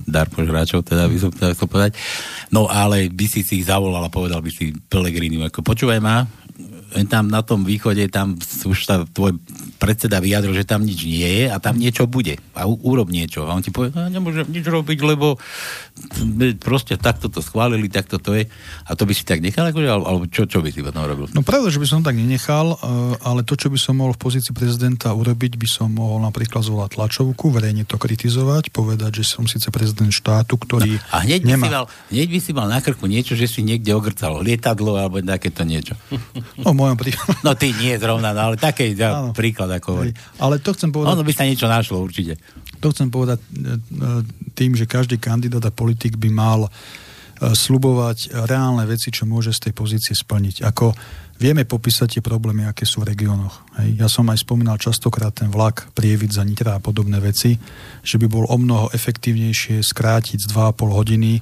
dar 0.05 0.29
požráčov, 0.29 0.85
teda 0.85 1.09
by 1.09 1.17
som 1.17 1.31
teda 1.33 1.57
chcel 1.57 1.69
povedať. 1.71 1.93
No 2.53 2.69
ale 2.69 3.09
by 3.09 3.27
si 3.29 3.41
si 3.47 3.63
ich 3.63 3.69
zavolal 3.71 4.05
a 4.05 4.13
povedal 4.13 4.45
by 4.45 4.51
si 4.53 4.75
Pelegrini, 4.91 5.41
ako 5.41 5.65
počúvaj 5.65 6.01
ma, 6.05 6.29
tam 7.03 7.27
na 7.27 7.43
tom 7.43 7.67
východe, 7.67 8.07
tam 8.07 8.39
už 8.63 8.79
sa 8.87 9.03
tvoj 9.03 9.35
predseda 9.83 10.23
vyjadril, 10.23 10.55
že 10.55 10.63
tam 10.63 10.87
nič 10.87 11.03
nie 11.03 11.27
je 11.43 11.47
a 11.51 11.59
tam 11.59 11.75
niečo 11.75 12.07
bude. 12.07 12.39
A 12.55 12.71
u, 12.71 12.79
urob 12.79 13.11
niečo. 13.11 13.51
A 13.51 13.59
on 13.59 13.67
ti 13.67 13.75
povie, 13.75 13.91
no, 13.91 14.07
nemôžem 14.07 14.47
nič 14.47 14.63
robiť, 14.63 14.99
lebo 15.03 15.35
proste 16.63 16.95
takto 16.95 17.27
to 17.27 17.43
schválili, 17.43 17.91
takto 17.91 18.23
to 18.23 18.39
je. 18.39 18.47
A 18.87 18.95
to 18.95 19.03
by 19.03 19.13
si 19.13 19.27
tak 19.27 19.43
nechal, 19.43 19.67
akože, 19.67 19.89
alebo 19.91 20.25
čo, 20.31 20.47
čo 20.47 20.63
by 20.63 20.71
si 20.71 20.87
potom 20.87 21.03
robil? 21.03 21.27
No 21.35 21.43
pravda, 21.43 21.75
že 21.75 21.83
by 21.83 21.89
som 21.91 22.01
tak 22.07 22.15
nenechal, 22.15 22.79
eh, 22.79 23.27
ale 23.27 23.43
to, 23.43 23.59
čo 23.59 23.69
by 23.69 23.79
som 23.81 23.99
mohol 23.99 24.15
v 24.15 24.23
pozícii 24.23 24.55
prezidenta 24.55 25.11
urobiť, 25.11 25.59
by 25.59 25.69
som 25.69 25.91
mohol 25.91 26.23
napríklad 26.23 26.63
zvolať 26.63 26.95
tlačovku, 26.95 27.51
verejne 27.51 27.83
to 27.83 27.99
kritizovať, 27.99 28.71
povedať, 28.71 29.21
že 29.21 29.25
som 29.27 29.51
síce 29.51 29.67
prezident 29.75 30.15
štátu, 30.15 30.55
ktorý 30.55 30.97
no, 30.97 31.11
A 31.11 31.27
hneď 31.27 31.43
by, 31.43 31.49
nemá... 31.51 31.67
si 31.67 31.71
mal, 31.75 31.85
hneď 32.15 32.29
by 32.31 32.39
si 32.39 32.51
mal 32.55 32.67
na 32.71 32.79
krku 32.79 33.11
niečo, 33.11 33.35
že 33.35 33.51
si 33.51 33.67
niekde 33.67 33.91
ogrcal 33.91 34.39
lietadlo 34.39 34.95
alebo 34.95 35.19
takéto 35.25 35.67
niečo. 35.67 35.99
No, 36.61 36.77
mojom 36.85 36.99
prípade. 37.01 37.41
No 37.47 37.57
ty 37.57 37.73
nie 37.73 37.97
zrovna, 37.97 38.37
no, 38.37 38.53
ale 38.53 38.57
taký 38.61 38.93
ja, 38.93 39.33
príklad 39.33 39.73
ako 39.81 40.05
Ale 40.41 40.61
to 40.61 40.77
chcem 40.77 40.93
povedať... 40.93 41.13
Ono 41.17 41.25
by 41.25 41.33
sa 41.33 41.49
niečo 41.49 41.67
našlo 41.67 42.05
určite. 42.05 42.37
To 42.85 42.93
chcem 42.93 43.09
povedať 43.09 43.41
e, 43.41 43.47
e, 43.49 43.59
tým, 44.53 44.77
že 44.77 44.85
každý 44.85 45.17
kandidát 45.17 45.65
a 45.65 45.73
politik 45.73 46.21
by 46.21 46.29
mal 46.29 46.61
e, 46.67 46.71
slubovať 47.57 48.45
reálne 48.45 48.85
veci, 48.85 49.09
čo 49.09 49.25
môže 49.25 49.57
z 49.57 49.69
tej 49.69 49.73
pozície 49.73 50.13
splniť. 50.13 50.65
Ako 50.69 50.93
vieme 51.39 51.67
popísať 51.67 52.19
tie 52.19 52.23
problémy, 52.23 52.67
aké 52.71 52.87
sú 52.87 53.03
v 53.03 53.11
regiónoch. 53.11 53.67
Ja 53.99 54.07
som 54.07 54.31
aj 54.31 54.47
spomínal 54.47 54.79
častokrát 54.79 55.35
ten 55.35 55.51
vlak, 55.51 55.91
prievid 55.93 56.31
za 56.31 56.47
Nitra 56.47 56.79
a 56.79 56.83
podobné 56.83 57.19
veci, 57.19 57.59
že 58.07 58.17
by 58.23 58.27
bol 58.31 58.47
o 58.47 58.57
mnoho 58.57 58.95
efektívnejšie 58.95 59.83
skrátiť 59.83 60.39
z 60.39 60.47
2,5 60.55 60.95
hodiny 60.95 61.33
e, 61.35 61.41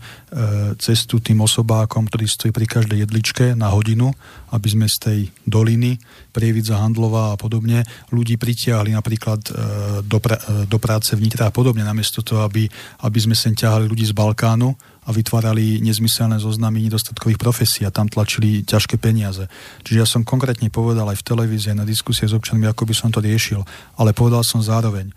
cestu 0.80 1.20
tým 1.20 1.44
osobákom, 1.44 2.08
ktorý 2.08 2.24
stojí 2.24 2.52
pri 2.56 2.64
každej 2.64 3.04
jedličke 3.04 3.52
na 3.52 3.68
hodinu, 3.68 4.16
aby 4.52 4.68
sme 4.68 4.86
z 4.88 4.96
tej 4.96 5.20
doliny, 5.44 6.00
prievid 6.32 6.64
za 6.64 6.80
Handlová 6.80 7.36
a 7.36 7.40
podobne, 7.40 7.84
ľudí 8.08 8.40
pritiahli 8.40 8.96
napríklad 8.96 9.40
e, 9.44 9.52
do, 10.08 10.18
pra, 10.18 10.40
e, 10.40 10.64
do 10.64 10.78
práce 10.80 11.12
v 11.12 11.20
Nitra 11.20 11.52
a 11.52 11.54
podobne, 11.54 11.84
namiesto 11.84 12.24
toho, 12.24 12.48
aby, 12.48 12.64
aby 13.04 13.18
sme 13.20 13.36
sem 13.36 13.52
ťahali 13.52 13.84
ľudí 13.84 14.08
z 14.08 14.16
Balkánu, 14.16 14.72
a 15.02 15.10
vytvárali 15.10 15.82
nezmyselné 15.82 16.38
zoznamy 16.38 16.86
nedostatkových 16.86 17.40
profesí 17.40 17.82
a 17.82 17.90
tam 17.90 18.06
tlačili 18.06 18.62
ťažké 18.62 19.02
peniaze. 19.02 19.50
Čiže 19.82 19.98
ja 19.98 20.06
som 20.06 20.22
konkrétne 20.22 20.70
povedal 20.70 21.10
aj 21.10 21.18
v 21.18 21.26
televízii, 21.26 21.74
na 21.74 21.88
diskusie 21.88 22.30
s 22.30 22.36
občanmi, 22.36 22.70
ako 22.70 22.86
by 22.86 22.94
som 22.94 23.10
to 23.10 23.18
riešil, 23.18 23.66
ale 23.98 24.14
povedal 24.14 24.46
som 24.46 24.62
zároveň, 24.62 25.10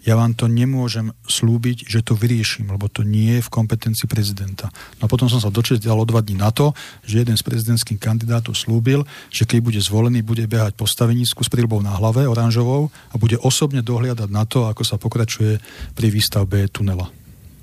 ja 0.00 0.16
vám 0.16 0.32
to 0.32 0.48
nemôžem 0.48 1.12
slúbiť, 1.28 1.84
že 1.84 2.00
to 2.00 2.16
vyrieším, 2.16 2.72
lebo 2.72 2.88
to 2.88 3.04
nie 3.04 3.36
je 3.36 3.44
v 3.44 3.52
kompetencii 3.52 4.08
prezidenta. 4.08 4.72
No 4.96 5.04
a 5.04 5.12
potom 5.12 5.28
som 5.28 5.44
sa 5.44 5.52
dočítal 5.52 6.00
o 6.00 6.08
dva 6.08 6.24
dní 6.24 6.40
na 6.40 6.48
to, 6.48 6.72
že 7.04 7.20
jeden 7.20 7.36
z 7.36 7.44
prezidentských 7.44 8.00
kandidátov 8.00 8.56
slúbil, 8.56 9.04
že 9.28 9.44
keď 9.44 9.60
bude 9.60 9.80
zvolený, 9.80 10.24
bude 10.24 10.48
behať 10.48 10.72
po 10.72 10.88
stavenisku 10.88 11.44
s 11.44 11.52
prílbou 11.52 11.84
na 11.84 11.92
hlave, 12.00 12.24
oranžovou, 12.24 12.88
a 13.12 13.14
bude 13.20 13.36
osobne 13.44 13.84
dohliadať 13.84 14.28
na 14.32 14.48
to, 14.48 14.72
ako 14.72 14.82
sa 14.88 14.96
pokračuje 14.96 15.60
pri 15.92 16.08
výstavbe 16.08 16.64
tunela 16.72 17.12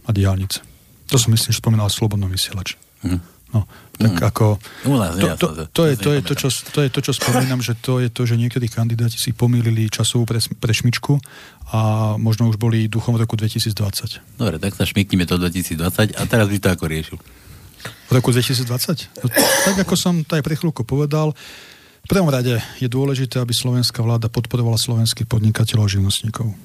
a 0.05 0.09
diálnice. 0.13 0.76
To 1.07 1.15
som 1.15 1.31
myslím, 1.31 1.51
že 1.51 1.59
spomínal 1.59 1.87
Slobodnom 1.87 2.27
vysielač. 2.27 2.75
Mm. 3.03 3.23
No, 3.47 3.63
tak 3.95 4.19
mm. 4.19 4.27
ako... 4.27 4.45
To, 4.83 5.35
to, 5.39 5.47
to, 5.71 5.81
je, 5.87 5.95
to, 5.95 6.09
je 6.11 6.21
to, 6.21 6.33
čo, 6.35 6.47
to 6.51 6.79
je 6.83 6.89
to, 6.91 6.99
čo 6.99 7.11
spomínam, 7.15 7.63
že 7.63 7.79
to 7.79 8.03
je 8.03 8.11
to, 8.11 8.27
že 8.27 8.35
niektorí 8.35 8.67
kandidáti 8.67 9.15
si 9.15 9.31
pomýlili 9.31 9.87
časovú 9.87 10.27
pre, 10.27 10.43
prešmičku 10.43 11.15
a 11.71 11.79
možno 12.19 12.51
už 12.51 12.59
boli 12.59 12.91
duchom 12.91 13.15
roku 13.15 13.39
2020. 13.39 14.35
Dobre, 14.35 14.59
tak 14.59 14.75
sa 14.75 14.83
šmiknime 14.83 15.23
to 15.23 15.39
2020 15.39 16.19
a 16.19 16.21
teraz 16.27 16.47
by 16.51 16.57
to 16.59 16.67
ako 16.75 16.85
riešil. 16.91 17.17
V 18.07 18.11
roku 18.11 18.35
2020? 18.35 19.23
No, 19.23 19.27
tak 19.63 19.75
ako 19.79 19.95
som 19.95 20.27
to 20.27 20.35
aj 20.35 20.43
pre 20.43 20.59
chvíľku 20.59 20.83
povedal, 20.83 21.31
v 22.07 22.15
prvom 22.15 22.31
rade 22.31 22.55
je 22.79 22.87
dôležité, 22.87 23.39
aby 23.39 23.51
slovenská 23.51 23.99
vláda 23.99 24.31
podporovala 24.31 24.79
slovenských 24.79 25.27
podnikateľov 25.27 25.87
a 25.87 25.91
živnostníkov. 25.91 26.55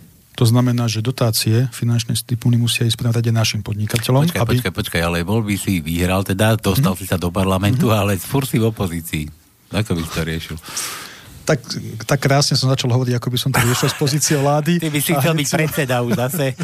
To 0.41 0.45
znamená, 0.49 0.89
že 0.89 1.05
dotácie 1.05 1.69
finančné 1.71 2.17
stipuly 2.17 2.57
musia 2.57 2.89
ísť 2.89 2.97
prvom 2.97 3.13
rade 3.13 3.29
našim 3.29 3.61
podnikateľom. 3.61 4.33
Počkaj, 4.33 4.41
aby... 4.41 4.53
počkaj, 4.57 4.73
počkaj, 4.73 5.01
ale 5.05 5.19
voľby 5.29 5.61
si 5.61 5.85
vyhral 5.85 6.25
teda, 6.25 6.57
dostal 6.57 6.97
mm-hmm. 6.97 7.05
si 7.05 7.05
sa 7.05 7.21
do 7.21 7.29
parlamentu, 7.29 7.93
mm-hmm. 7.93 8.01
ale 8.01 8.13
furt 8.17 8.49
si 8.49 8.57
v 8.57 8.73
opozícii. 8.73 9.25
Ako 9.73 9.93
by 9.93 10.01
si 10.01 10.11
to 10.13 10.23
riešil? 10.25 10.57
tak, 11.43 11.59
tak 12.07 12.19
krásne 12.23 12.55
som 12.55 12.71
začal 12.71 12.95
hovoriť, 12.95 13.19
ako 13.19 13.29
by 13.29 13.39
som 13.39 13.51
to 13.51 13.59
riešil 13.61 13.91
z 13.91 13.97
pozície 13.99 14.37
vlády. 14.39 14.79
Ty 14.79 14.89
by 14.95 15.01
si 15.03 15.13
chcel 15.13 15.35
byť 15.35 15.49
predseda 15.51 15.97
už 16.07 16.13
zase. 16.15 16.55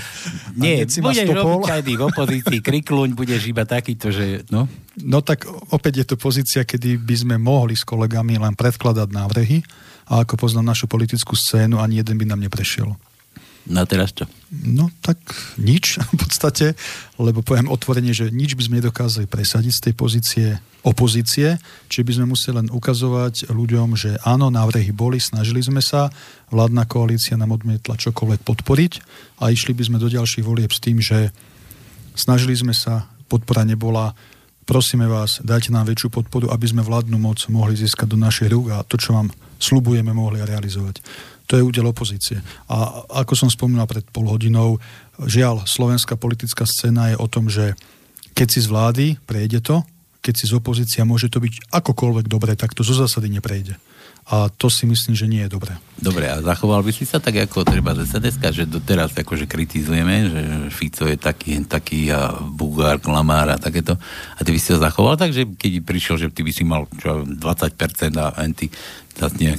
Nie, 0.54 0.86
budeš 0.86 1.34
obyčajný 1.34 1.92
v 1.98 2.02
opozícii, 2.06 2.58
krikluň, 2.62 3.18
budeš 3.18 3.50
iba 3.50 3.66
takýto, 3.66 4.14
že 4.14 4.46
no. 4.54 4.70
No 4.98 5.22
tak 5.22 5.46
opäť 5.74 6.02
je 6.02 6.06
to 6.14 6.16
pozícia, 6.18 6.62
kedy 6.62 6.98
by 6.98 7.14
sme 7.14 7.36
mohli 7.38 7.74
s 7.74 7.82
kolegami 7.86 8.38
len 8.38 8.54
predkladať 8.54 9.08
návrhy 9.10 9.62
a 10.10 10.22
ako 10.22 10.34
poznám 10.38 10.74
našu 10.74 10.86
politickú 10.86 11.34
scénu, 11.34 11.82
ani 11.82 12.00
jeden 12.02 12.18
by 12.18 12.26
nám 12.26 12.40
neprešiel. 12.42 12.94
No 13.66 13.82
teraz 13.84 14.14
čo? 14.14 14.30
No 14.54 14.88
tak 15.02 15.18
nič 15.58 15.98
v 16.12 16.14
podstate, 16.14 16.78
lebo 17.18 17.42
poviem 17.42 17.66
otvorene, 17.66 18.14
že 18.14 18.30
nič 18.30 18.54
by 18.54 18.62
sme 18.64 18.78
nedokázali 18.78 19.26
presadiť 19.26 19.72
z 19.74 19.82
tej 19.90 19.94
pozície 19.98 20.48
opozície, 20.86 21.58
či 21.90 22.06
by 22.06 22.12
sme 22.14 22.30
museli 22.32 22.62
len 22.62 22.68
ukazovať 22.70 23.50
ľuďom, 23.50 23.98
že 23.98 24.16
áno, 24.22 24.48
návrhy 24.48 24.94
boli, 24.94 25.18
snažili 25.18 25.58
sme 25.58 25.82
sa, 25.82 26.08
vládna 26.54 26.86
koalícia 26.86 27.34
nám 27.34 27.58
odmietla 27.58 27.98
čokoľvek 27.98 28.40
podporiť 28.46 28.92
a 29.42 29.50
išli 29.50 29.74
by 29.74 29.82
sme 29.90 29.98
do 29.98 30.06
ďalších 30.06 30.46
volieb 30.46 30.70
s 30.70 30.80
tým, 30.80 31.02
že 31.02 31.34
snažili 32.14 32.54
sme 32.54 32.72
sa, 32.72 33.10
podpora 33.26 33.66
nebola, 33.66 34.14
prosíme 34.64 35.10
vás, 35.10 35.42
dajte 35.42 35.74
nám 35.74 35.90
väčšiu 35.90 36.08
podporu, 36.14 36.48
aby 36.54 36.66
sme 36.70 36.86
vládnu 36.86 37.18
moc 37.18 37.42
mohli 37.50 37.74
získať 37.74 38.14
do 38.14 38.18
našich 38.20 38.48
rúk 38.48 38.72
a 38.72 38.86
to, 38.86 38.96
čo 38.96 39.18
vám 39.18 39.28
slubujeme, 39.58 40.14
mohli 40.14 40.40
realizovať. 40.40 41.02
To 41.48 41.56
je 41.56 41.64
údel 41.64 41.88
opozície. 41.88 42.38
A 42.68 43.08
ako 43.24 43.32
som 43.32 43.48
spomínal 43.48 43.88
pred 43.88 44.04
pol 44.12 44.28
hodinou, 44.28 44.76
žiaľ, 45.24 45.64
slovenská 45.64 46.20
politická 46.20 46.68
scéna 46.68 47.12
je 47.12 47.16
o 47.16 47.26
tom, 47.26 47.48
že 47.48 47.72
keď 48.36 48.46
si 48.52 48.60
z 48.60 48.68
vlády 48.68 49.06
prejde 49.24 49.64
to, 49.64 49.80
keď 50.20 50.34
si 50.36 50.44
z 50.44 50.52
opozícia 50.60 51.08
môže 51.08 51.32
to 51.32 51.40
byť 51.40 51.72
akokoľvek 51.72 52.26
dobre, 52.28 52.52
tak 52.52 52.76
to 52.76 52.84
zo 52.84 52.92
zásady 52.92 53.32
neprejde. 53.32 53.80
A 54.28 54.52
to 54.52 54.68
si 54.68 54.84
myslím, 54.84 55.16
že 55.16 55.24
nie 55.24 55.40
je 55.40 55.56
dobré. 55.56 55.80
Dobre, 55.96 56.28
a 56.28 56.44
zachoval 56.44 56.84
by 56.84 56.92
si 56.92 57.08
sa 57.08 57.16
tak 57.16 57.48
ako 57.48 57.64
treba 57.64 57.96
z 57.96 58.04
sns 58.04 58.36
že 58.52 58.68
doteraz 58.68 59.16
akože 59.16 59.48
kritizujeme, 59.48 60.14
že 60.28 60.40
Fico 60.68 61.08
je 61.08 61.16
taký, 61.16 61.56
taký 61.64 62.12
a 62.12 62.36
Bugár, 62.36 63.00
Klamár 63.00 63.48
a 63.48 63.56
takéto. 63.56 63.96
A 64.36 64.40
ty 64.44 64.52
by 64.52 64.60
si 64.60 64.76
sa 64.76 64.84
zachoval 64.84 65.16
tak, 65.16 65.32
že 65.32 65.48
keď 65.48 65.80
prišiel, 65.80 66.16
že 66.20 66.28
ty 66.28 66.44
by 66.44 66.52
si 66.52 66.60
mal 66.60 66.84
čo, 67.00 67.24
20% 67.24 67.40
a 68.20 68.36
ty 68.52 68.68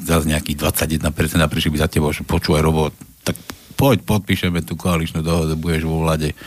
zase 0.06 0.26
nejakých 0.30 0.58
21% 0.62 1.02
a 1.42 1.50
prišli 1.50 1.74
by 1.74 1.78
za 1.82 1.90
tebou, 1.90 2.14
že 2.14 2.22
počúvaj 2.22 2.62
robot, 2.62 2.94
tak 3.26 3.36
poď, 3.74 4.06
podpíšeme 4.06 4.62
tú 4.62 4.78
koaličnú 4.78 5.26
dohodu, 5.26 5.58
budeš 5.58 5.90
vo 5.90 6.06
vlade, 6.06 6.38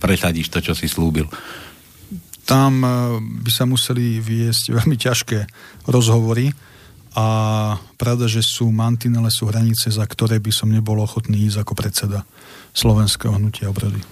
presadíš 0.00 0.48
to, 0.48 0.64
čo 0.64 0.72
si 0.72 0.88
slúbil. 0.88 1.28
Tam 2.48 2.80
eh, 2.80 3.20
by 3.20 3.50
sa 3.52 3.68
museli 3.68 4.22
viesť 4.22 4.72
veľmi 4.80 4.96
ťažké 4.96 5.38
rozhovory 5.90 6.54
a 7.16 7.26
pravda, 7.96 8.28
že 8.28 8.44
sú 8.44 8.68
mantinele, 8.68 9.32
sú 9.32 9.48
hranice, 9.48 9.88
za 9.88 10.04
ktoré 10.04 10.36
by 10.36 10.52
som 10.52 10.68
nebol 10.68 11.00
ochotný 11.00 11.48
ísť 11.48 11.64
ako 11.64 11.72
predseda 11.72 12.28
slovenského 12.76 13.32
hnutia 13.32 13.72
obrody. 13.72 14.04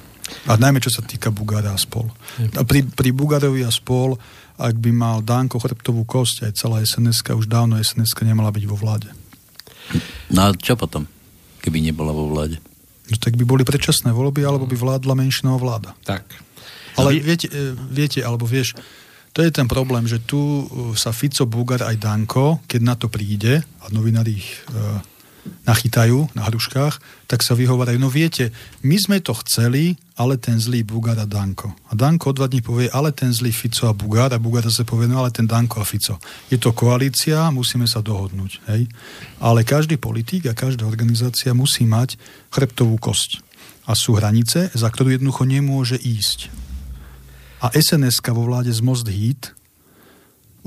A 0.48 0.56
najmä 0.56 0.81
čo 0.81 0.89
sa 0.89 1.05
týka 1.05 1.28
Bugára 1.28 1.76
a 1.76 1.78
spol. 1.78 2.09
A 2.56 2.64
pri, 2.64 2.89
pri 2.89 3.12
Bugárovi 3.12 3.60
a 3.60 3.68
spol 3.68 4.16
ak 4.55 4.78
by 4.78 4.90
mal 4.94 5.18
Danko 5.18 5.59
chrbtovú 5.59 6.06
kosť, 6.06 6.47
aj 6.47 6.52
celá 6.55 6.78
sns 6.86 7.26
už 7.26 7.51
dávno 7.51 7.74
sns 7.82 8.14
nemala 8.22 8.55
byť 8.55 8.64
vo 8.70 8.78
vláde. 8.78 9.10
No 10.31 10.47
a 10.47 10.48
čo 10.55 10.78
potom, 10.78 11.10
keby 11.59 11.82
nebola 11.82 12.14
vo 12.14 12.31
vláde? 12.31 12.62
No 13.10 13.18
tak 13.18 13.35
by 13.35 13.44
boli 13.44 13.66
predčasné 13.66 14.14
voľby, 14.14 14.47
alebo 14.47 14.64
by 14.64 14.76
vládla 14.78 15.12
menšinová 15.18 15.59
vláda. 15.59 15.90
Tak. 16.06 16.24
Ale 16.94 17.18
viete, 17.18 17.51
e, 17.51 17.74
viete, 17.90 18.22
alebo 18.22 18.47
vieš, 18.47 18.78
to 19.35 19.43
je 19.43 19.51
ten 19.51 19.66
problém, 19.66 20.06
že 20.06 20.23
tu 20.23 20.39
e, 20.39 20.62
sa 20.94 21.11
Fico, 21.11 21.43
Bugar 21.43 21.82
aj 21.82 21.98
Danko, 21.98 22.62
keď 22.70 22.81
na 22.81 22.94
to 22.94 23.11
príde, 23.11 23.66
a 23.82 23.85
novinári 23.90 24.39
ich 24.39 24.48
e, 24.70 25.15
nachytajú 25.66 26.32
na 26.39 26.47
hruškách, 26.47 27.27
tak 27.27 27.40
sa 27.43 27.59
vyhovorajú, 27.59 27.98
no 27.98 28.12
viete, 28.12 28.52
my 28.85 28.97
sme 28.97 29.19
to 29.20 29.35
chceli, 29.44 29.97
ale 30.15 30.39
ten 30.39 30.61
zlý 30.61 30.86
Bugár 30.86 31.19
a 31.19 31.27
Danko. 31.27 31.74
A 31.90 31.98
Danko 31.98 32.31
o 32.31 32.36
dva 32.36 32.47
dní 32.47 32.62
povie, 32.62 32.86
ale 32.93 33.11
ten 33.11 33.35
zlý 33.35 33.51
Fico 33.51 33.90
a 33.90 33.97
Bugár 33.97 34.31
a 34.31 34.39
Bugár 34.39 34.65
zase 34.69 34.86
povie, 34.86 35.11
no 35.11 35.19
ale 35.19 35.35
ten 35.35 35.48
Danko 35.48 35.82
a 35.82 35.86
Fico. 35.89 36.20
Je 36.52 36.56
to 36.61 36.70
koalícia, 36.77 37.51
musíme 37.51 37.90
sa 37.90 38.05
dohodnúť. 38.05 38.52
Hej? 38.70 38.86
Ale 39.43 39.66
každý 39.66 39.98
politik 39.98 40.47
a 40.47 40.56
každá 40.56 40.86
organizácia 40.86 41.51
musí 41.56 41.82
mať 41.89 42.20
chrbtovú 42.55 42.97
kosť. 43.02 43.43
A 43.85 43.93
sú 43.93 44.16
hranice, 44.16 44.73
za 44.73 44.89
ktorú 44.89 45.12
jednoducho 45.12 45.44
nemôže 45.44 45.98
ísť. 46.01 46.64
A 47.65 47.73
sns 47.73 48.20
vo 48.20 48.45
vláde 48.45 48.69
z 48.69 48.85
Most 48.85 49.09
Heat 49.09 49.57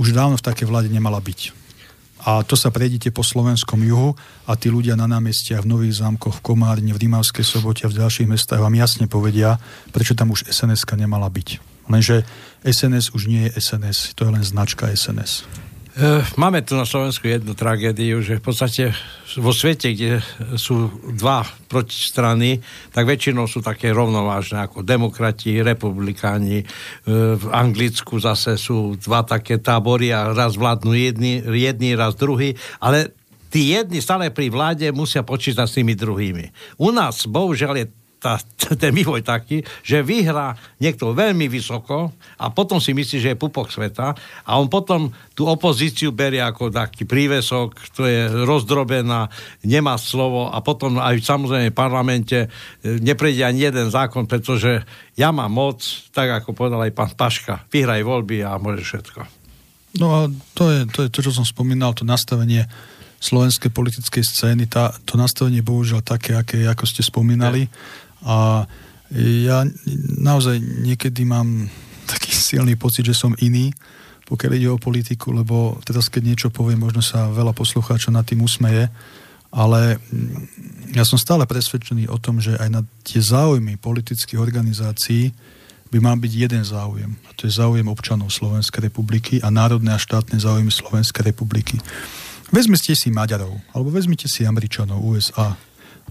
už 0.01 0.17
dávno 0.17 0.41
v 0.41 0.45
takej 0.45 0.65
vláde 0.65 0.89
nemala 0.89 1.21
byť 1.21 1.67
a 2.25 2.41
to 2.41 2.57
sa 2.57 2.73
prejdete 2.73 3.13
po 3.13 3.21
slovenskom 3.21 3.77
juhu 3.85 4.17
a 4.49 4.57
tí 4.57 4.73
ľudia 4.73 4.97
na 4.97 5.05
námestiach 5.05 5.61
v 5.61 5.69
Nových 5.69 6.01
zámkoch, 6.01 6.41
v 6.41 6.43
Komárne, 6.43 6.91
v 6.91 7.01
Rímavskej 7.05 7.45
sobote 7.45 7.85
a 7.85 7.91
v 7.93 8.01
ďalších 8.01 8.27
mestách 8.27 8.59
vám 8.59 8.73
jasne 8.73 9.05
povedia, 9.05 9.61
prečo 9.93 10.17
tam 10.17 10.33
už 10.33 10.49
sns 10.49 10.81
nemala 10.97 11.29
byť. 11.29 11.61
Lenže 11.87 12.25
SNS 12.65 13.13
už 13.13 13.31
nie 13.31 13.47
je 13.47 13.61
SNS, 13.61 14.17
to 14.17 14.27
je 14.27 14.33
len 14.33 14.43
značka 14.43 14.89
SNS. 14.89 15.45
Eh, 15.97 16.21
máme 16.37 16.61
tu 16.61 16.77
na 16.77 16.85
Slovensku 16.85 17.25
jednu 17.25 17.57
tragédiu, 17.57 18.21
že 18.21 18.37
v 18.37 18.43
podstate 18.45 18.93
vo 19.41 19.49
svete, 19.49 19.97
kde 19.97 20.21
sú 20.53 20.93
dva 21.17 21.41
protistrany, 21.65 22.61
tak 22.93 23.09
väčšinou 23.09 23.49
sú 23.49 23.65
také 23.65 23.89
rovnovážne 23.97 24.61
ako 24.61 24.85
demokrati, 24.85 25.57
republikáni. 25.65 26.61
Eh, 26.61 27.33
v 27.33 27.45
Anglicku 27.49 28.21
zase 28.21 28.61
sú 28.61 28.93
dva 29.01 29.25
také 29.25 29.57
tábory 29.57 30.13
a 30.13 30.37
raz 30.37 30.53
vládnu 30.53 30.93
jedni, 30.93 31.41
jedni 31.41 31.97
raz 31.97 32.13
druhý, 32.13 32.53
ale 32.77 33.17
tí 33.49 33.73
jedni 33.73 33.97
stále 33.97 34.29
pri 34.29 34.53
vláde 34.53 34.85
musia 34.93 35.25
počítať 35.25 35.65
s 35.65 35.81
tými 35.81 35.97
druhými. 35.97 36.77
U 36.77 36.93
nás, 36.93 37.25
bohužiaľ, 37.25 37.73
je 37.73 37.96
tá, 38.17 38.41
ten 38.81 38.91
vývoj 38.93 39.21
taký, 39.23 39.61
že 39.85 40.01
vyhrá 40.01 40.57
niekto 40.81 41.13
veľmi 41.13 41.47
vysoko 41.47 42.13
a 42.37 42.45
potom 42.49 42.81
si 42.81 42.93
myslí, 42.93 43.17
že 43.21 43.31
je 43.33 43.41
pupok 43.41 43.69
sveta 43.69 44.13
a 44.43 44.51
on 44.57 44.67
potom 44.67 45.13
tú 45.37 45.45
opozíciu 45.45 46.09
berie 46.11 46.41
ako 46.41 46.73
taký 46.73 47.05
prívesok, 47.05 47.77
to 47.93 48.09
je 48.09 48.29
rozdrobená, 48.45 49.29
nemá 49.61 49.95
slovo 50.01 50.49
a 50.49 50.57
potom 50.65 50.97
aj 50.97 51.21
samozrejme 51.21 51.69
v 51.69 51.77
parlamente 51.77 52.37
e, 52.45 52.47
neprejde 52.97 53.45
ani 53.45 53.69
jeden 53.69 53.87
zákon, 53.93 54.25
pretože 54.25 54.81
ja 55.13 55.29
mám 55.29 55.53
moc, 55.53 55.85
tak 56.09 56.41
ako 56.41 56.57
povedal 56.57 56.81
aj 56.85 56.93
pán 56.93 57.11
Paška, 57.13 57.69
vyhraj 57.69 58.01
voľby 58.01 58.41
a 58.41 58.57
môže 58.57 58.81
všetko. 58.85 59.37
No 59.97 60.07
a 60.13 60.19
to 60.53 60.69
je, 60.69 60.79
to 60.89 60.99
je 61.05 61.09
to, 61.09 61.19
čo 61.25 61.31
som 61.33 61.45
spomínal, 61.45 61.93
to 61.97 62.05
nastavenie 62.05 62.69
slovenskej 63.17 63.73
politickej 63.73 64.21
scény, 64.21 64.69
tá, 64.69 64.93
to 65.09 65.17
nastavenie 65.17 65.65
bohužiaľ 65.65 66.05
také, 66.05 66.37
aké, 66.37 66.69
ako 66.69 66.85
ste 66.85 67.01
spomínali. 67.01 67.65
A 68.27 68.67
ja 69.15 69.63
naozaj 70.19 70.59
niekedy 70.59 71.23
mám 71.23 71.71
taký 72.03 72.35
silný 72.35 72.75
pocit, 72.75 73.07
že 73.07 73.15
som 73.15 73.31
iný, 73.39 73.71
pokiaľ 74.27 74.51
ide 74.59 74.67
o 74.67 74.79
politiku, 74.79 75.31
lebo 75.31 75.79
teraz 75.87 76.11
keď 76.11 76.35
niečo 76.35 76.49
poviem, 76.51 76.83
možno 76.83 76.99
sa 76.99 77.31
veľa 77.31 77.55
poslucháčov 77.55 78.11
nad 78.11 78.27
tým 78.27 78.43
usmeje, 78.43 78.91
ale 79.47 79.95
ja 80.91 81.07
som 81.07 81.15
stále 81.15 81.47
presvedčený 81.47 82.11
o 82.11 82.19
tom, 82.19 82.43
že 82.43 82.59
aj 82.59 82.67
na 82.67 82.81
tie 83.07 83.23
záujmy 83.23 83.79
politických 83.79 84.39
organizácií 84.43 85.31
by 85.87 85.97
mal 86.03 86.19
byť 86.19 86.33
jeden 86.35 86.63
záujem. 86.67 87.15
A 87.27 87.29
to 87.31 87.47
je 87.47 87.55
záujem 87.55 87.87
občanov 87.87 88.35
Slovenskej 88.35 88.91
republiky 88.91 89.39
a 89.39 89.47
národné 89.47 89.95
a 89.95 90.03
štátne 90.03 90.35
záujmy 90.35 90.67
Slovenskej 90.67 91.31
republiky. 91.31 91.79
Vezmite 92.51 92.91
si 92.91 93.07
Maďarov, 93.07 93.55
alebo 93.71 93.91
vezmite 93.91 94.27
si 94.27 94.43
Američanov, 94.43 94.99
USA 94.99 95.55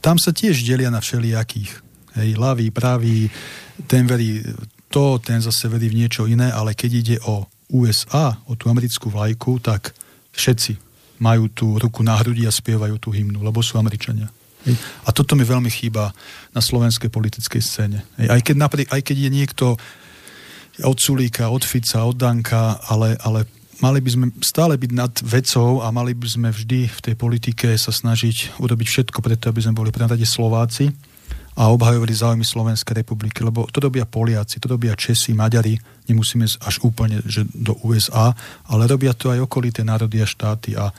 Tam 0.05 0.21
sa 0.21 0.33
tiež 0.33 0.61
delia 0.65 0.93
na 0.93 1.01
všelijakých. 1.01 1.86
Hej, 2.17 2.41
ľavý, 2.41 2.73
pravý, 2.73 3.29
ten 3.85 4.09
verí 4.09 4.41
to, 4.89 5.21
ten 5.21 5.45
zase 5.45 5.69
verí 5.69 5.93
v 5.93 6.05
niečo 6.05 6.25
iné, 6.25 6.49
ale 6.49 6.73
keď 6.73 6.91
ide 6.93 7.17
o 7.29 7.45
USA, 7.77 8.41
o 8.49 8.57
tú 8.57 8.73
americkú 8.73 9.13
vlajku, 9.13 9.61
tak 9.61 9.93
všetci 10.33 10.79
majú 11.21 11.49
tú 11.53 11.77
ruku 11.77 12.01
na 12.01 12.17
hrudi 12.17 12.49
a 12.49 12.53
spievajú 12.53 12.97
tú 13.01 13.13
hymnu, 13.13 13.41
lebo 13.41 13.61
sú 13.65 13.81
Američania. 13.81 14.29
A 15.07 15.15
toto 15.15 15.39
mi 15.39 15.47
veľmi 15.47 15.71
chýba 15.71 16.11
na 16.51 16.59
slovenskej 16.59 17.07
politickej 17.07 17.63
scéne. 17.63 18.03
Aj, 18.19 18.41
keď 18.43 18.57
napri- 18.59 18.91
aj 18.91 19.01
keď 19.05 19.17
je 19.29 19.31
niekto 19.31 19.67
od 20.83 20.99
Sulíka, 20.99 21.49
od 21.49 21.63
Fica, 21.63 22.03
od 22.03 22.19
Danka, 22.19 22.83
ale, 22.91 23.15
ale 23.23 23.47
mali 23.79 24.03
by 24.03 24.11
sme 24.11 24.27
stále 24.43 24.75
byť 24.75 24.91
nad 24.93 25.15
vecou 25.23 25.81
a 25.81 25.89
mali 25.95 26.13
by 26.13 26.29
sme 26.29 26.49
vždy 26.51 26.91
v 26.91 27.01
tej 27.01 27.15
politike 27.15 27.79
sa 27.79 27.95
snažiť 27.95 28.59
urobiť 28.59 28.87
všetko 28.91 29.19
preto, 29.23 29.49
aby 29.49 29.61
sme 29.63 29.79
boli 29.79 29.95
pre 29.95 30.05
Slováci 30.27 30.91
a 31.57 31.73
obhajovali 31.73 32.13
záujmy 32.13 32.45
Slovenskej 32.45 33.01
republiky, 33.01 33.41
lebo 33.41 33.65
to 33.73 33.81
robia 33.81 34.05
Poliaci, 34.05 34.61
to 34.61 34.69
robia 34.77 34.93
Česi, 34.93 35.33
Maďari, 35.33 35.81
nemusíme 36.05 36.45
až 36.45 36.85
úplne 36.85 37.25
že 37.25 37.49
do 37.49 37.73
USA, 37.81 38.37
ale 38.69 38.85
robia 38.85 39.17
to 39.17 39.33
aj 39.33 39.41
okolité 39.41 39.81
národy 39.81 40.21
a 40.21 40.29
štáty 40.29 40.77
a, 40.77 40.93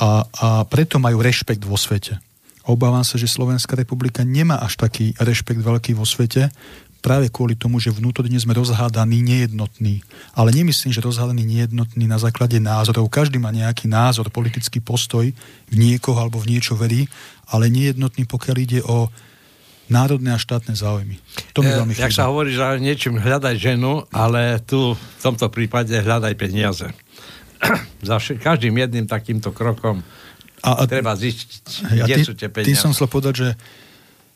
a, 0.00 0.08
a 0.24 0.48
preto 0.64 0.96
majú 0.96 1.20
rešpekt 1.20 1.60
vo 1.68 1.76
svete. 1.76 2.16
Obávam 2.64 3.04
sa, 3.04 3.20
že 3.20 3.28
Slovenská 3.28 3.76
republika 3.76 4.24
nemá 4.24 4.60
až 4.60 4.80
taký 4.80 5.12
rešpekt 5.20 5.60
veľký 5.60 5.92
vo 5.96 6.08
svete, 6.08 6.52
práve 6.98 7.30
kvôli 7.30 7.54
tomu, 7.54 7.78
že 7.78 7.94
vnútorne 7.94 8.36
sme 8.36 8.52
rozhádaní, 8.52 9.22
nejednotní. 9.22 10.02
Ale 10.34 10.50
nemyslím, 10.50 10.90
že 10.90 11.04
rozhádaní 11.04 11.46
nejednotní 11.46 12.10
na 12.10 12.18
základe 12.18 12.58
názorov. 12.58 13.08
Každý 13.08 13.38
má 13.38 13.54
nejaký 13.54 13.86
názor, 13.86 14.28
politický 14.28 14.82
postoj 14.82 15.30
v 15.68 15.74
niekoho 15.74 16.18
alebo 16.18 16.42
v 16.42 16.58
niečo 16.58 16.74
verí, 16.74 17.06
ale 17.48 17.70
nejednotný, 17.72 18.26
pokiaľ 18.26 18.56
ide 18.58 18.80
o 18.84 19.08
národné 19.92 20.32
a 20.32 20.38
štátne 20.38 20.76
záujmy. 20.76 21.16
To 21.56 21.64
mi 21.64 21.72
veľmi 21.72 21.92
Jak 21.96 22.14
sa 22.14 22.28
hovorí, 22.28 22.52
že 22.52 22.62
niečím 22.80 23.18
hľadaj 23.18 23.56
ženu, 23.58 24.04
ale 24.12 24.60
tu 24.64 24.94
v 24.94 25.20
tomto 25.20 25.48
prípade 25.48 25.92
hľadaj 25.92 26.34
peniaze. 26.36 26.88
Za 28.08 28.20
každým 28.20 28.76
jedným 28.76 29.10
takýmto 29.10 29.50
krokom 29.50 30.04
a, 30.62 30.82
a, 30.82 30.90
treba 30.90 31.14
zistiť, 31.14 31.64
hej, 31.94 31.98
kde 32.02 32.16
tý, 32.18 32.22
sú 32.26 32.32
tie 32.34 32.48
peniaze. 32.50 32.68
Tým 32.70 32.78
som 32.78 32.90
chcel 32.90 33.06
povedať, 33.06 33.34
že 33.34 33.48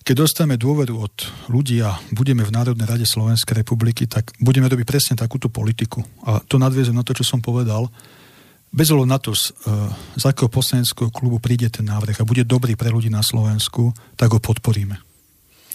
keď 0.03 0.15
dostaneme 0.27 0.59
dôveru 0.59 0.95
od 0.99 1.15
ľudí 1.47 1.79
a 1.79 1.95
budeme 2.11 2.43
v 2.43 2.51
Národnej 2.51 2.87
rade 2.87 3.07
Slovenskej 3.07 3.63
republiky, 3.63 4.11
tak 4.11 4.35
budeme 4.43 4.67
robiť 4.67 4.87
presne 4.87 5.15
takúto 5.15 5.47
politiku. 5.47 6.03
A 6.27 6.43
to 6.43 6.59
nadviezujem 6.59 6.99
na 6.99 7.07
to, 7.07 7.15
čo 7.15 7.23
som 7.23 7.39
povedal. 7.39 7.87
Bez 8.73 8.91
ohľadu 8.91 9.07
na 9.07 9.19
to, 9.21 9.31
z, 9.37 9.55
z 10.19 10.25
akého 10.27 10.51
poslaneckého 10.51 11.13
klubu 11.13 11.39
príde 11.39 11.71
ten 11.71 11.87
návrh 11.87 12.19
a 12.19 12.27
bude 12.27 12.43
dobrý 12.43 12.75
pre 12.75 12.91
ľudí 12.91 13.13
na 13.13 13.23
Slovensku, 13.23 13.95
tak 14.19 14.33
ho 14.33 14.43
podporíme. 14.43 15.12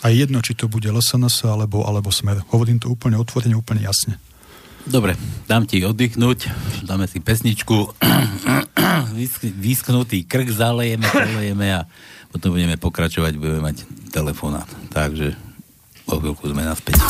A 0.06 0.14
jedno, 0.14 0.44
či 0.46 0.54
to 0.54 0.70
bude 0.70 0.86
LSNS 0.86 1.50
alebo, 1.50 1.82
alebo 1.88 2.14
Smer. 2.14 2.46
Hovorím 2.54 2.78
to 2.78 2.94
úplne 2.94 3.18
otvorene, 3.18 3.58
úplne 3.58 3.82
jasne. 3.86 4.22
Dobre, 4.88 5.20
dám 5.52 5.68
ti 5.68 5.84
oddychnúť, 5.84 6.48
dáme 6.88 7.12
si 7.12 7.20
pesničku, 7.20 7.92
vysknutý 9.68 10.24
krk 10.24 10.48
zalejeme, 10.48 11.04
zalejeme 11.04 11.68
a 11.76 11.84
potom 12.32 12.56
budeme 12.56 12.80
pokračovať, 12.80 13.36
budeme 13.36 13.60
mať 13.68 13.84
telefonát. 14.16 14.70
Takže 14.96 15.36
o 16.08 16.16
chvíľku 16.24 16.48
sme 16.48 16.64
naspäť. 16.64 17.04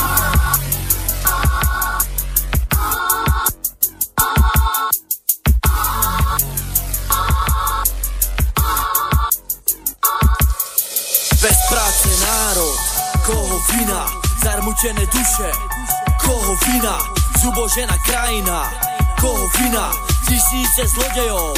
Národ, 12.57 12.77
koho 13.25 13.57
vina, 13.71 14.05
zarmučené 14.43 15.05
duše, 15.05 15.49
koho 16.25 16.55
vina, 16.65 16.97
zubožená 17.39 17.97
krajina, 18.05 18.71
koho 19.21 19.47
vina, 19.57 19.91
tisíce 20.25 20.87
zlodejov, 20.87 21.53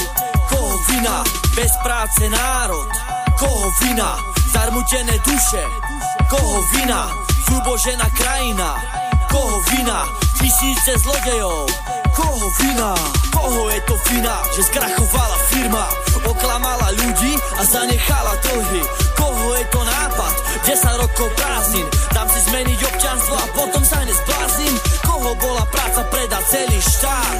koho 0.49 0.75
vina, 0.89 1.23
bez 1.55 1.71
práce 1.83 2.29
národ, 2.29 2.87
koho 3.39 3.71
vina, 3.81 4.19
zarmutené 4.51 5.15
duše, 5.23 5.63
koho 6.29 6.61
vina, 6.75 7.07
zubožená 7.47 8.09
krajina, 8.19 8.75
koho 9.31 9.61
vina, 9.71 10.03
tisíce 10.39 10.99
zlodejov, 10.99 11.69
koho 12.15 12.47
vina, 12.59 12.91
koho 13.31 13.69
je 13.69 13.79
to 13.87 13.95
vina, 14.11 14.35
že 14.55 14.63
skrachovala 14.67 15.37
firma, 15.47 15.85
oklamala 16.27 16.91
ľudí 16.91 17.39
a 17.55 17.63
zanechala 17.63 18.35
dlhy, 18.43 18.83
koho 19.19 19.45
je 19.59 19.65
to 19.67 19.81
nápad, 19.83 20.33
10 20.63 21.03
rokov 21.03 21.27
prázdnin, 21.35 21.87
dám 22.15 22.27
si 22.31 22.39
zmeniť 22.47 22.79
občanstvo 22.79 23.35
a 23.35 23.45
potom 23.51 23.83
sa 23.83 23.99
nezblázim, 24.07 24.73
koho 25.03 25.35
bola 25.35 25.67
práca 25.67 26.07
predať 26.07 26.43
celý 26.47 26.79
štát, 26.79 27.39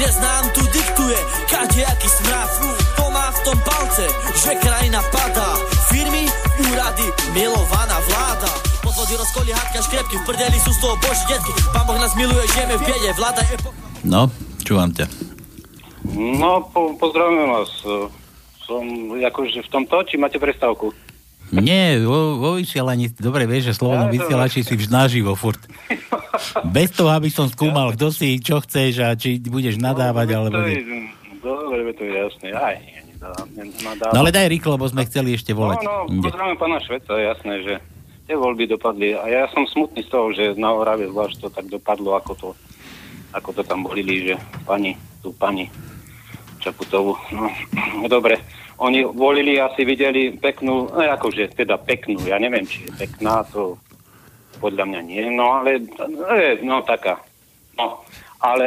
neznám 0.00 0.44
tu 0.56 0.64
diktuje, 0.72 1.18
kadejaký 1.52 2.08
smrad, 2.08 2.50
to 2.96 3.04
má 3.12 3.28
v 3.28 3.40
tom 3.44 3.58
palce, 3.60 4.06
že 4.40 4.52
krajina 4.56 5.04
padá, 5.12 5.60
firmy, 5.92 6.24
úrady, 6.72 7.06
milovaná 7.36 8.00
vláda, 8.08 8.50
podvody, 8.80 9.14
rozkoly, 9.20 9.50
hádka, 9.52 9.84
škrepky, 9.84 10.16
v 10.16 10.24
prdeli 10.24 10.58
sú 10.64 10.72
z 10.72 10.80
toho 10.80 10.96
boží 11.04 11.24
detky, 11.28 11.52
pán 11.76 11.84
Boh 11.84 12.00
nás 12.00 12.16
miluje, 12.16 12.48
žijeme 12.56 12.80
v 12.80 12.82
biede, 12.88 13.10
vláda 13.12 13.44
epocha. 13.52 13.76
No, 14.06 14.32
čúvam 14.64 14.88
ťa. 14.94 15.28
No, 16.14 16.64
po, 16.72 16.96
pozdravujem 16.96 17.50
vás. 17.52 17.70
Som 18.64 18.84
akože 19.16 19.64
v 19.64 19.72
tomto, 19.72 20.04
či 20.08 20.20
máte 20.20 20.40
prestávku? 20.40 20.92
Nie, 21.54 22.00
vo, 22.04 22.36
vo 22.36 22.50
vysielaní, 22.60 23.08
dobre 23.16 23.48
vieš, 23.48 23.72
že 23.72 23.78
slobodnom 23.80 24.12
ja, 24.12 24.14
vysielači 24.20 24.60
si 24.66 24.74
vždy 24.76 24.92
naživo 24.92 25.32
furt. 25.32 25.60
Bez 26.76 26.92
toho, 26.92 27.08
aby 27.12 27.32
som 27.32 27.48
skúmal, 27.48 27.96
kto 27.96 28.12
si, 28.12 28.36
čo 28.38 28.60
chceš 28.60 28.92
a 29.00 29.16
či 29.16 29.40
budeš 29.40 29.80
nadávať, 29.80 30.26
no, 30.28 30.36
alebo... 30.44 30.58
To 30.60 30.68
je, 30.68 30.80
dobre, 31.40 31.92
to 31.96 32.02
je 32.04 32.12
jasné. 32.12 32.46
Aj, 32.52 32.76
no 34.12 34.18
ale 34.20 34.30
daj 34.30 34.46
rýchlo, 34.52 34.76
lebo 34.76 34.86
sme 34.86 35.08
chceli 35.08 35.34
ešte 35.34 35.56
volať. 35.56 35.82
No, 35.82 36.06
no, 36.06 36.22
pozdravujem 36.22 36.58
pána 36.60 36.78
Šveca, 36.84 37.16
jasné, 37.16 37.54
že 37.64 37.74
tie 38.28 38.36
voľby 38.36 38.68
dopadli. 38.68 39.16
A 39.16 39.24
ja 39.26 39.42
som 39.50 39.64
smutný 39.64 40.04
z 40.04 40.10
toho, 40.12 40.30
že 40.36 40.52
na 40.60 40.70
Orave 40.70 41.08
zvlášť 41.08 41.36
to 41.42 41.48
tak 41.48 41.66
dopadlo, 41.72 42.12
ako 42.14 42.32
to 42.36 42.48
ako 43.32 43.60
to 43.60 43.62
tam 43.64 43.84
volili, 43.84 44.32
že 44.32 44.34
pani, 44.64 44.96
tú 45.20 45.32
pani 45.36 45.68
Čaputovú. 46.58 47.14
No, 47.32 47.48
dobre, 48.14 48.40
oni 48.78 49.04
volili, 49.04 49.58
asi 49.60 49.82
videli 49.82 50.34
peknú, 50.38 50.86
no 50.90 51.02
akože 51.02 51.54
teda 51.54 51.78
peknú, 51.82 52.18
ja 52.26 52.38
neviem, 52.38 52.62
či 52.66 52.86
je 52.86 52.92
pekná, 52.94 53.42
to 53.50 53.74
podľa 54.58 54.86
mňa 54.86 55.00
nie, 55.06 55.22
no 55.34 55.62
ale, 55.62 55.82
no 56.62 56.82
taká, 56.82 57.18
no, 57.78 58.02
ale 58.42 58.66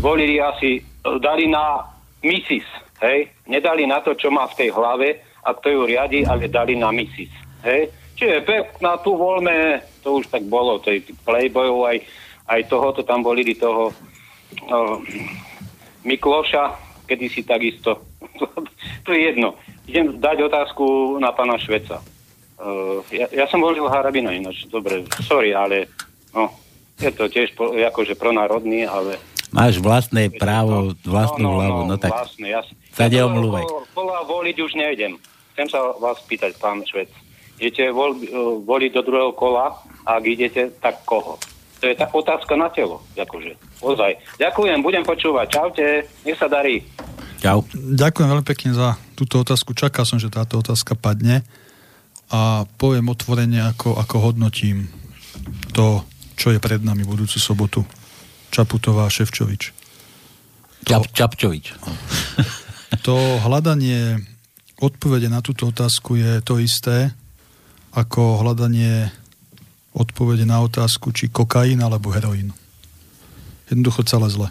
volili 0.00 0.40
asi, 0.40 0.80
dali 1.20 1.48
na 1.48 1.84
misis, 2.24 2.64
hej, 3.00 3.28
nedali 3.48 3.84
na 3.88 4.00
to, 4.00 4.16
čo 4.16 4.32
má 4.32 4.48
v 4.48 4.56
tej 4.56 4.68
hlave 4.72 5.20
a 5.44 5.52
kto 5.56 5.68
ju 5.68 5.80
riadi, 5.88 6.24
ale 6.24 6.48
dali 6.48 6.76
na 6.76 6.92
misis, 6.92 7.32
hej, 7.64 7.92
čiže 8.16 8.44
pekná, 8.44 9.00
tu 9.00 9.16
voľme, 9.16 9.80
to 10.00 10.20
už 10.20 10.28
tak 10.32 10.44
bolo, 10.48 10.80
tej 10.80 11.04
playboyov 11.24 11.88
aj 11.88 11.98
aj 12.48 12.60
tohoto 12.66 13.00
tam 13.06 13.22
volili 13.22 13.54
toho 13.54 13.88
uh, 13.92 14.96
Mikloša, 16.02 16.64
kedy 17.06 17.26
si 17.30 17.42
takisto. 17.46 18.11
to 19.06 19.10
je 19.12 19.20
jedno. 19.32 19.58
Idem 19.86 20.18
dať 20.18 20.46
otázku 20.46 21.16
na 21.18 21.34
pána 21.34 21.58
Šveca. 21.58 22.02
Uh, 22.62 23.02
ja, 23.10 23.26
ja 23.34 23.44
som 23.50 23.58
volil 23.58 23.90
Harabina 23.90 24.30
ináč, 24.30 24.70
dobre, 24.70 25.02
sorry, 25.26 25.50
ale 25.50 25.90
no, 26.30 26.54
je 27.02 27.10
to 27.10 27.26
tiež 27.26 27.58
po, 27.58 27.74
akože 27.74 28.14
pronárodný, 28.14 28.86
ale... 28.86 29.18
Máš 29.50 29.82
vlastné 29.82 30.30
právo, 30.30 30.94
vlastnú 31.02 31.50
no, 31.50 31.52
no, 31.52 31.58
hlavu, 31.58 31.80
no, 31.84 31.88
no 31.92 31.96
tak 31.98 32.14
vlastné, 32.14 32.54
ja, 32.54 32.62
sa 32.94 33.10
ja 33.10 33.20
neomlúvaj. 33.20 33.66
Kola 33.92 34.22
voliť 34.24 34.56
už 34.62 34.72
nejdem. 34.78 35.18
Chcem 35.52 35.68
sa 35.68 35.92
vás 35.98 36.22
pýtať, 36.24 36.56
pán 36.56 36.80
Švec. 36.86 37.10
Idete 37.60 37.92
vol, 37.92 38.16
voliť 38.64 38.90
do 38.96 39.02
druhého 39.04 39.32
kola 39.36 39.76
a 40.06 40.16
ak 40.16 40.24
idete, 40.24 40.72
tak 40.80 41.04
koho? 41.04 41.36
To 41.82 41.90
je 41.90 41.98
tá 41.98 42.06
otázka 42.06 42.54
na 42.54 42.70
telo. 42.70 43.02
Akože, 43.18 43.58
ozaj. 43.82 44.14
Ďakujem, 44.38 44.78
budem 44.86 45.02
počúvať. 45.02 45.46
Čaute, 45.50 46.06
nech 46.22 46.38
sa 46.38 46.46
darí. 46.46 46.86
Čau. 47.42 47.66
Ďakujem 47.74 48.28
veľmi 48.30 48.46
pekne 48.46 48.70
za 48.70 48.94
túto 49.18 49.42
otázku. 49.42 49.74
Čakal 49.74 50.06
som, 50.06 50.22
že 50.22 50.30
táto 50.30 50.62
otázka 50.62 50.94
padne 50.94 51.42
a 52.30 52.62
poviem 52.78 53.10
otvorene, 53.10 53.66
ako, 53.66 53.98
ako 53.98 54.30
hodnotím 54.30 54.86
to, 55.74 56.06
čo 56.38 56.54
je 56.54 56.62
pred 56.62 56.78
nami 56.86 57.02
budúcu 57.02 57.42
sobotu. 57.42 57.82
Čaputová 58.54 59.10
Ševčovič. 59.10 59.74
To, 60.86 61.02
Čap, 61.02 61.02
Čapčovič. 61.10 61.66
To 63.08 63.40
hľadanie 63.40 64.20
odpovede 64.76 65.32
na 65.32 65.40
túto 65.40 65.72
otázku 65.72 66.20
je 66.20 66.44
to 66.44 66.60
isté, 66.60 67.08
ako 67.96 68.44
hľadanie 68.44 69.08
odpovede 69.96 70.44
na 70.44 70.60
otázku, 70.60 71.08
či 71.10 71.32
kokain 71.32 71.80
alebo 71.80 72.12
heroín. 72.12 72.52
Jednoducho 73.72 74.04
celé 74.04 74.28
zle. 74.28 74.48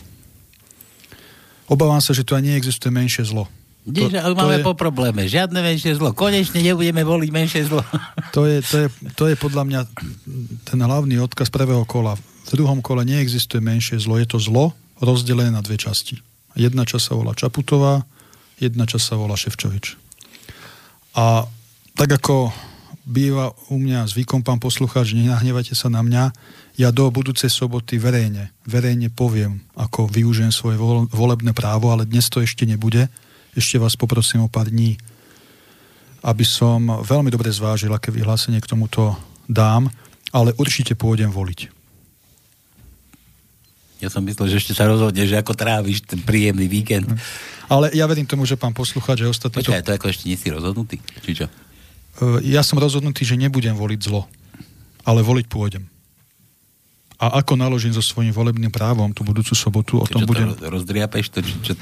Obávam 1.72 2.03
sa, 2.03 2.11
že 2.11 2.27
tu 2.27 2.35
aj 2.35 2.43
neexistuje 2.43 2.91
menšie 2.91 3.23
zlo 3.23 3.48
Kdeže, 3.81 4.22
to, 4.22 4.38
máme 4.38 4.61
je, 4.61 4.65
po 4.65 4.77
probléme. 4.77 5.26
Žiadne 5.26 5.57
menšie 5.57 5.98
zlo. 5.98 6.14
Konečne 6.14 6.61
nebudeme 6.61 7.02
voliť 7.02 7.30
menšie 7.34 7.61
zlo. 7.65 7.81
To 8.31 8.45
je, 8.45 8.61
to, 8.61 8.76
je, 8.85 8.88
to 9.18 9.23
je 9.26 9.35
podľa 9.35 9.64
mňa 9.65 9.81
ten 10.69 10.77
hlavný 10.77 11.18
odkaz 11.18 11.49
prvého 11.49 11.81
kola. 11.89 12.14
V 12.45 12.53
druhom 12.53 12.85
kole 12.85 13.02
neexistuje 13.02 13.57
menšie 13.57 13.98
zlo. 13.98 14.22
Je 14.22 14.30
to 14.30 14.38
zlo 14.38 14.77
rozdelené 15.02 15.49
na 15.49 15.65
dve 15.65 15.81
časti. 15.81 16.22
Jedna 16.53 16.85
časť 16.85 17.10
sa 17.10 17.14
volá 17.18 17.34
Čaputová, 17.34 18.06
jedna 18.61 18.85
časť 18.85 19.02
sa 19.02 19.15
volá 19.18 19.34
Ševčovič. 19.34 19.98
A 21.18 21.49
tak 21.98 22.10
ako 22.22 22.53
býva 23.02 23.49
u 23.73 23.81
mňa 23.81 24.06
zvykom, 24.06 24.45
pán 24.45 24.61
poslucháč, 24.61 25.18
nenahnevajte 25.18 25.73
sa 25.73 25.89
na 25.89 26.06
mňa, 26.06 26.23
ja 26.80 26.89
do 26.89 27.07
budúcej 27.11 27.52
soboty 27.52 27.99
verejne, 27.99 28.53
verejne 28.64 29.11
poviem, 29.11 29.60
ako 29.76 30.07
využijem 30.07 30.53
svoje 30.56 30.80
volebné 31.11 31.52
právo, 31.52 31.91
ale 31.91 32.07
dnes 32.07 32.31
to 32.31 32.39
ešte 32.39 32.64
nebude 32.64 33.11
ešte 33.56 33.76
vás 33.80 33.99
poprosím 33.99 34.48
o 34.48 34.49
pár 34.52 34.72
dní, 34.72 34.95
aby 36.23 36.45
som 36.45 37.03
veľmi 37.03 37.34
dobre 37.34 37.52
zvážil, 37.52 37.91
aké 37.91 38.14
vyhlásenie 38.14 38.61
k 38.64 38.69
tomuto 38.69 39.18
dám, 39.49 39.91
ale 40.31 40.56
určite 40.56 40.95
pôjdem 40.95 41.27
voliť. 41.27 41.68
Ja 44.02 44.10
som 44.10 44.26
myslel, 44.26 44.49
že 44.49 44.65
ešte 44.65 44.73
sa 44.73 44.89
rozhodne, 44.89 45.30
že 45.30 45.38
ako 45.38 45.53
tráviš 45.53 46.02
ten 46.10 46.18
príjemný 46.26 46.65
víkend. 46.65 47.06
Ale 47.69 47.93
ja 47.93 48.10
verím 48.10 48.26
tomu, 48.26 48.49
že 48.49 48.57
pán 48.57 48.73
poslucháč, 48.73 49.22
že 49.22 49.30
ostatní... 49.30 49.61
Počkaj, 49.61 49.85
to 49.85 49.93
ako 49.93 50.10
ešte 50.10 50.26
nie 50.26 50.38
si 50.39 50.49
rozhodnutý? 50.49 50.98
Či 51.22 51.31
čo? 51.38 51.45
E, 51.45 52.49
ja 52.49 52.65
som 52.65 52.81
rozhodnutý, 52.81 53.22
že 53.22 53.38
nebudem 53.38 53.77
voliť 53.77 53.99
zlo, 54.02 54.26
ale 55.06 55.22
voliť 55.22 55.45
pôjdem 55.45 55.85
a 57.22 57.38
ako 57.38 57.53
naložím 57.53 57.93
so 57.93 58.02
svojím 58.02 58.34
volebným 58.34 58.73
právom 58.73 59.14
tú 59.14 59.22
budúcu 59.22 59.53
sobotu, 59.53 60.02
o 60.02 60.10
tom 60.10 60.26
budem... 60.26 60.57
To 60.57 60.73
rozdriapeš 60.73 61.30
to, 61.30 61.45
čo, 61.45 61.56
čo 61.61 61.73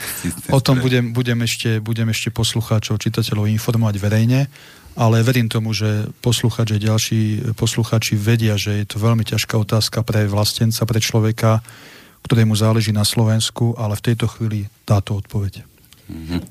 O 0.52 0.60
tom 0.60 0.84
budem, 0.84 1.16
budem, 1.16 1.40
ešte, 1.48 1.80
budem 1.80 2.11
ešte 2.11 2.28
poslucháčov, 2.28 2.99
čitateľov 2.99 3.48
informovať 3.48 3.95
verejne, 4.03 4.52
ale 4.99 5.24
verím 5.24 5.48
tomu, 5.48 5.72
že 5.72 6.11
poslucháči 6.20 6.76
a 6.76 6.84
ďalší 6.91 7.20
poslucháči 7.56 8.20
vedia, 8.20 8.60
že 8.60 8.84
je 8.84 8.86
to 8.91 8.99
veľmi 8.99 9.24
ťažká 9.24 9.56
otázka 9.56 10.03
pre 10.03 10.28
vlastenca, 10.28 10.84
pre 10.84 10.99
človeka, 10.99 11.64
ktorému 12.28 12.52
záleží 12.60 12.91
na 12.91 13.07
Slovensku, 13.07 13.80
ale 13.80 13.95
v 13.95 14.11
tejto 14.11 14.28
chvíli 14.28 14.68
táto 14.84 15.16
odpoveď. 15.24 15.64
Mm-hmm. 16.11 16.41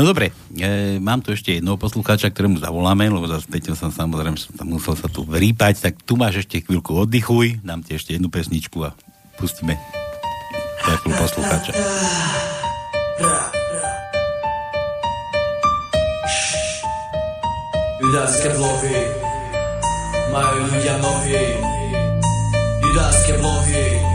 No 0.00 0.08
dobre, 0.08 0.32
e, 0.56 0.96
mám 0.96 1.20
tu 1.20 1.28
ešte 1.28 1.60
jedného 1.60 1.76
poslucháča, 1.76 2.32
ktorému 2.32 2.56
zavoláme, 2.56 3.12
lebo 3.12 3.28
zase 3.28 3.44
teď 3.52 3.76
som 3.76 3.92
samozrejme 3.92 4.32
som 4.40 4.56
tam 4.56 4.72
musel 4.72 4.96
sa 4.96 5.12
tu 5.12 5.28
vrípať, 5.28 5.76
tak 5.76 6.00
tu 6.08 6.16
máš 6.16 6.40
ešte 6.40 6.64
chvíľku 6.64 7.04
oddychuj, 7.04 7.60
dám 7.60 7.84
ti 7.84 8.00
ešte 8.00 8.16
jednu 8.16 8.32
pesničku 8.32 8.80
a 8.80 8.96
pustíme 9.36 9.76
takú 10.88 11.12
poslucháča. 11.12 11.76
Judánske 18.00 18.48
vlohy 18.56 18.96
majú 20.32 20.58
ľudia 20.64 20.96
nohy. 20.96 21.44
Judánske 22.88 23.32
vlohy 23.36 24.10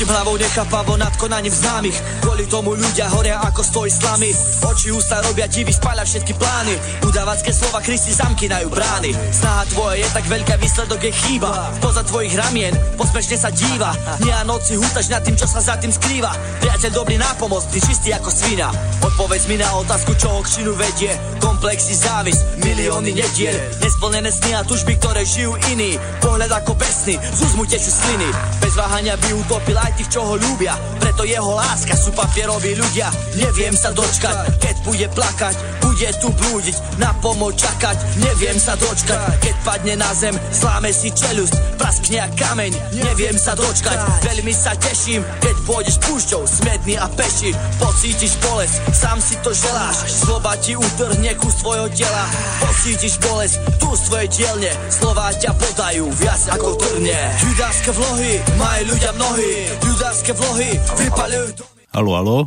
Krútim 0.00 0.16
hlavou 0.16 0.40
nechápavo 0.40 0.96
nad 0.96 1.12
konaním 1.20 1.52
známych. 1.52 2.00
Kvôli 2.24 2.48
tomu 2.48 2.72
ľudia 2.72 3.04
horia 3.12 3.36
ako 3.44 3.60
stojí 3.60 3.92
slamy. 3.92 4.32
Oči 4.64 4.88
ústa 4.96 5.20
robia 5.20 5.44
divy, 5.44 5.76
spáľa 5.76 6.08
všetky 6.08 6.40
plány. 6.40 6.72
Udávacké 7.04 7.52
slova 7.52 7.84
Kristi 7.84 8.16
zamkynajú 8.16 8.72
brány. 8.72 9.12
Snaha 9.12 9.68
tvoja 9.68 10.00
je 10.00 10.08
tak 10.08 10.24
veľká, 10.24 10.56
výsledok 10.56 11.04
je 11.04 11.12
chýba. 11.12 11.52
Spoza 11.84 12.00
tvojich 12.08 12.32
ramien 12.32 12.72
pospešne 12.96 13.36
sa 13.36 13.52
díva. 13.52 13.92
Nie 14.24 14.32
a 14.32 14.40
noci 14.48 14.80
hútaš 14.80 15.12
nad 15.12 15.20
tým, 15.20 15.36
čo 15.36 15.44
sa 15.44 15.60
za 15.60 15.76
tým 15.76 15.92
skrýva. 15.92 16.32
Priateľ 16.64 16.90
dobrý 16.96 17.20
nápomocný, 17.20 17.76
čistý 17.84 18.16
ako 18.16 18.32
svina. 18.32 18.72
Odpovedz 19.04 19.52
mi 19.52 19.60
na 19.60 19.68
otázku, 19.84 20.16
čo 20.16 20.32
ho 20.32 20.40
k 20.40 20.48
činu 20.48 20.72
vedie 20.80 21.12
Komplexy 21.60 21.92
závis, 21.92 22.40
milióny 22.64 23.12
nediel. 23.12 23.52
Nesplnené 23.84 24.32
sny 24.32 24.56
a 24.56 24.64
tužby, 24.64 24.96
ktoré 24.96 25.28
žijú 25.28 25.60
iní. 25.68 26.00
Pohľad 26.24 26.48
ako 26.56 26.72
pesný, 26.72 27.20
z 27.20 27.38
úzmu 27.52 27.68
sliny. 27.68 28.28
Bez 28.64 28.72
váhania 28.80 29.20
by 29.20 29.28
utopil 29.36 29.76
pochopil 29.90 29.96
aj 29.96 29.98
tých, 29.98 30.10
čo 30.14 30.20
ho 30.22 30.34
ľúbia 30.38 30.74
Preto 31.00 31.22
jeho 31.26 31.52
láska 31.56 31.94
sú 31.96 32.14
papieroví 32.14 32.78
ľudia. 32.78 33.10
Neviem 33.36 33.74
sa 33.74 33.90
dočkať, 33.90 34.60
keď 34.62 34.76
bude 34.86 35.06
plakať 35.12 35.54
Bude 35.82 36.08
tu 36.22 36.28
blúdiť, 36.30 36.76
na 37.02 37.10
pomoc 37.18 37.58
čakať 37.58 37.96
Neviem 38.22 38.56
sa 38.56 38.78
dočkať, 38.78 39.18
keď 39.42 39.54
padne 39.66 39.94
na 39.98 40.10
zem 40.14 40.34
Sláme 40.52 40.94
si 40.94 41.10
čelusť, 41.10 41.54
praskne 41.76 42.22
a 42.22 42.28
kameň 42.30 42.72
Neviem 42.94 43.36
sa 43.36 43.58
dočkať, 43.58 43.98
veľmi 44.22 44.54
sa 44.54 44.76
teším 44.78 45.24
Keď 45.42 45.56
pôjdeš 45.66 45.96
púšťou, 46.06 46.42
smedný 46.46 46.94
a 47.00 47.06
peši. 47.10 47.52
Pocítiš 47.80 48.38
bolesť, 48.44 48.76
sám 48.94 49.18
si 49.18 49.34
to 49.42 49.50
želáš 49.50 49.96
Slova 50.06 50.54
ti 50.60 50.76
utrhne 50.76 51.32
kus 51.36 51.58
tvojho 51.60 51.88
tela. 51.92 52.24
Pocítiš 52.62 53.18
bolesť, 53.20 53.56
tu 53.82 53.88
z 53.96 54.02
tvojej 54.08 54.28
dielne 54.30 54.72
Slova 54.92 55.32
ťa 55.34 55.52
podajú 55.56 56.06
viac 56.20 56.42
ako 56.54 56.78
trne 56.78 57.18
Judáske 57.42 57.90
vlohy, 57.92 58.38
majú 58.56 58.82
ľudia 58.94 59.10
mnohí 59.16 59.79
Judárske 59.82 60.32
vlohy 60.36 60.76
vypalujú 61.00 61.64
Halo, 61.90 62.10
halo. 62.14 62.38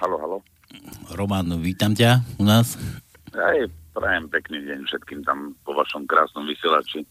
Halo, 0.00 0.16
halo. 0.16 0.36
Roman, 1.12 1.44
vítam 1.60 1.92
ťa 1.92 2.24
u 2.40 2.44
nás. 2.48 2.80
Aj 3.36 3.58
prajem 3.92 4.24
pekný 4.30 4.64
deň 4.64 4.86
všetkým 4.88 5.20
tam 5.26 5.52
po 5.66 5.74
vašom 5.76 6.08
krásnom 6.08 6.46
vysielači 6.48 7.04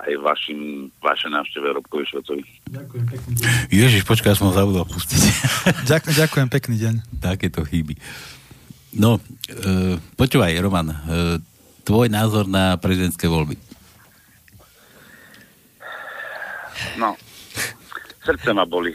aj 0.00 0.12
vašim, 0.24 0.88
vaše 1.04 1.28
návšteve 1.28 1.68
Robkovi 1.78 2.04
Švecovi. 2.08 2.42
Ďakujem, 2.66 3.04
pekný 3.06 3.30
deň. 3.38 3.46
Ježiš, 3.68 4.02
počkaj, 4.08 4.34
som 4.34 4.48
ho 4.48 4.54
zabudol 4.56 4.88
pustiť. 4.88 5.20
ďakujem, 5.92 6.16
ďakujem, 6.16 6.48
pekný 6.48 6.76
deň. 6.80 6.94
Takéto 7.20 7.60
chyby. 7.62 7.94
No, 8.96 9.20
e, 9.48 10.00
počúvaj, 10.16 10.56
Roman, 10.64 10.88
e, 10.90 10.96
tvoj 11.84 12.08
názor 12.08 12.48
na 12.48 12.80
prezidentské 12.80 13.28
voľby. 13.28 13.60
No, 16.98 17.14
Srdce 18.22 18.54
ma 18.54 18.66
boli. 18.66 18.94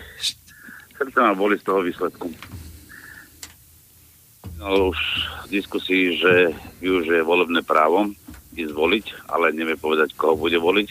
Srdce 0.95 1.20
ma 1.20 1.36
boli 1.36 1.60
z 1.60 1.64
toho 1.68 1.84
výsledku. 1.84 2.32
No, 4.58 4.90
už 4.90 4.99
v 5.45 5.48
diskusii, 5.54 6.18
že 6.18 6.56
využije 6.82 7.22
volebné 7.22 7.62
právo 7.62 8.10
ísť 8.58 8.74
voliť, 8.74 9.06
ale 9.30 9.54
nevie 9.54 9.78
povedať, 9.78 10.18
koho 10.18 10.34
bude 10.34 10.58
voliť. 10.58 10.90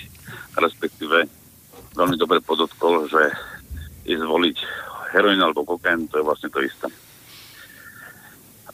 Respektíve 0.55 1.27
veľmi 1.99 2.17
dobre 2.21 2.39
podotkol, 2.45 3.11
že 3.11 3.35
ísť 4.07 4.23
voliť 4.23 4.57
heroin 5.17 5.41
alebo 5.43 5.67
kokain, 5.67 6.07
to 6.07 6.23
je 6.23 6.29
vlastne 6.29 6.53
to 6.53 6.63
isté. 6.63 6.87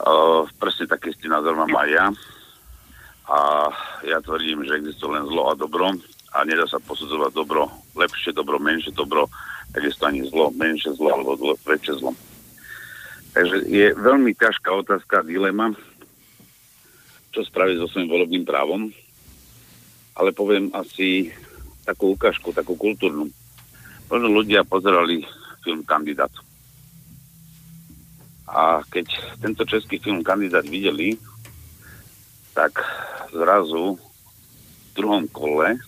Uh, 0.03 0.45
presne 0.59 0.91
taký 0.91 1.15
istý 1.15 1.31
názor 1.31 1.55
mám 1.55 1.73
aj 1.73 1.89
ja. 1.89 2.07
A 3.31 3.39
ja 4.05 4.19
tvrdím, 4.19 4.67
že 4.67 4.77
existuje 4.77 5.15
len 5.15 5.25
zlo 5.31 5.49
a 5.49 5.57
dobro 5.57 5.95
a 6.35 6.39
nedá 6.45 6.67
sa 6.67 6.83
posudzovať 6.83 7.31
dobro 7.33 7.71
lepšie, 7.95 8.35
dobro 8.35 8.59
menšie, 8.59 8.93
dobro 8.93 9.31
takisto 9.73 10.05
ani 10.05 10.23
zlo, 10.29 10.53
menšie 10.53 10.93
zlo 10.95 11.17
alebo 11.17 11.37
zlo, 11.41 11.57
väčšie 11.65 11.99
zlo. 11.99 12.13
Takže 13.33 13.65
je 13.65 13.97
veľmi 13.97 14.37
ťažká 14.37 14.69
otázka, 14.69 15.25
dilema, 15.25 15.73
čo 17.33 17.41
spraviť 17.41 17.81
so 17.81 17.89
svojím 17.89 18.13
volebným 18.13 18.45
právom, 18.45 18.93
ale 20.13 20.37
poviem 20.37 20.69
asi 20.77 21.33
takú 21.89 22.13
ukážku, 22.13 22.53
takú 22.53 22.77
kultúrnu. 22.77 23.33
Možno 24.13 24.29
ľudia 24.29 24.69
pozerali 24.69 25.25
film 25.65 25.81
Kandidát. 25.89 26.31
A 28.45 28.85
keď 28.93 29.09
tento 29.41 29.65
český 29.65 29.97
film 29.97 30.21
Kandidát 30.21 30.69
videli, 30.69 31.17
tak 32.53 32.85
zrazu 33.33 33.97
v 33.97 34.91
druhom 34.93 35.25
kole 35.33 35.81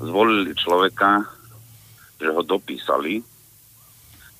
zvolili 0.00 0.56
človeka, 0.56 1.28
že 2.18 2.30
ho 2.34 2.42
dopísali 2.42 3.22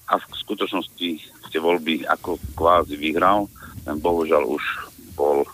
a 0.09 0.19
v 0.19 0.25
skutočnosti 0.35 1.09
tie 1.49 1.61
voľby 1.61 2.05
ako 2.05 2.37
kvázi 2.59 2.99
vyhral, 2.99 3.49
ten 3.87 3.97
bohužiaľ 4.03 4.45
už 4.45 4.65
bol, 5.17 5.47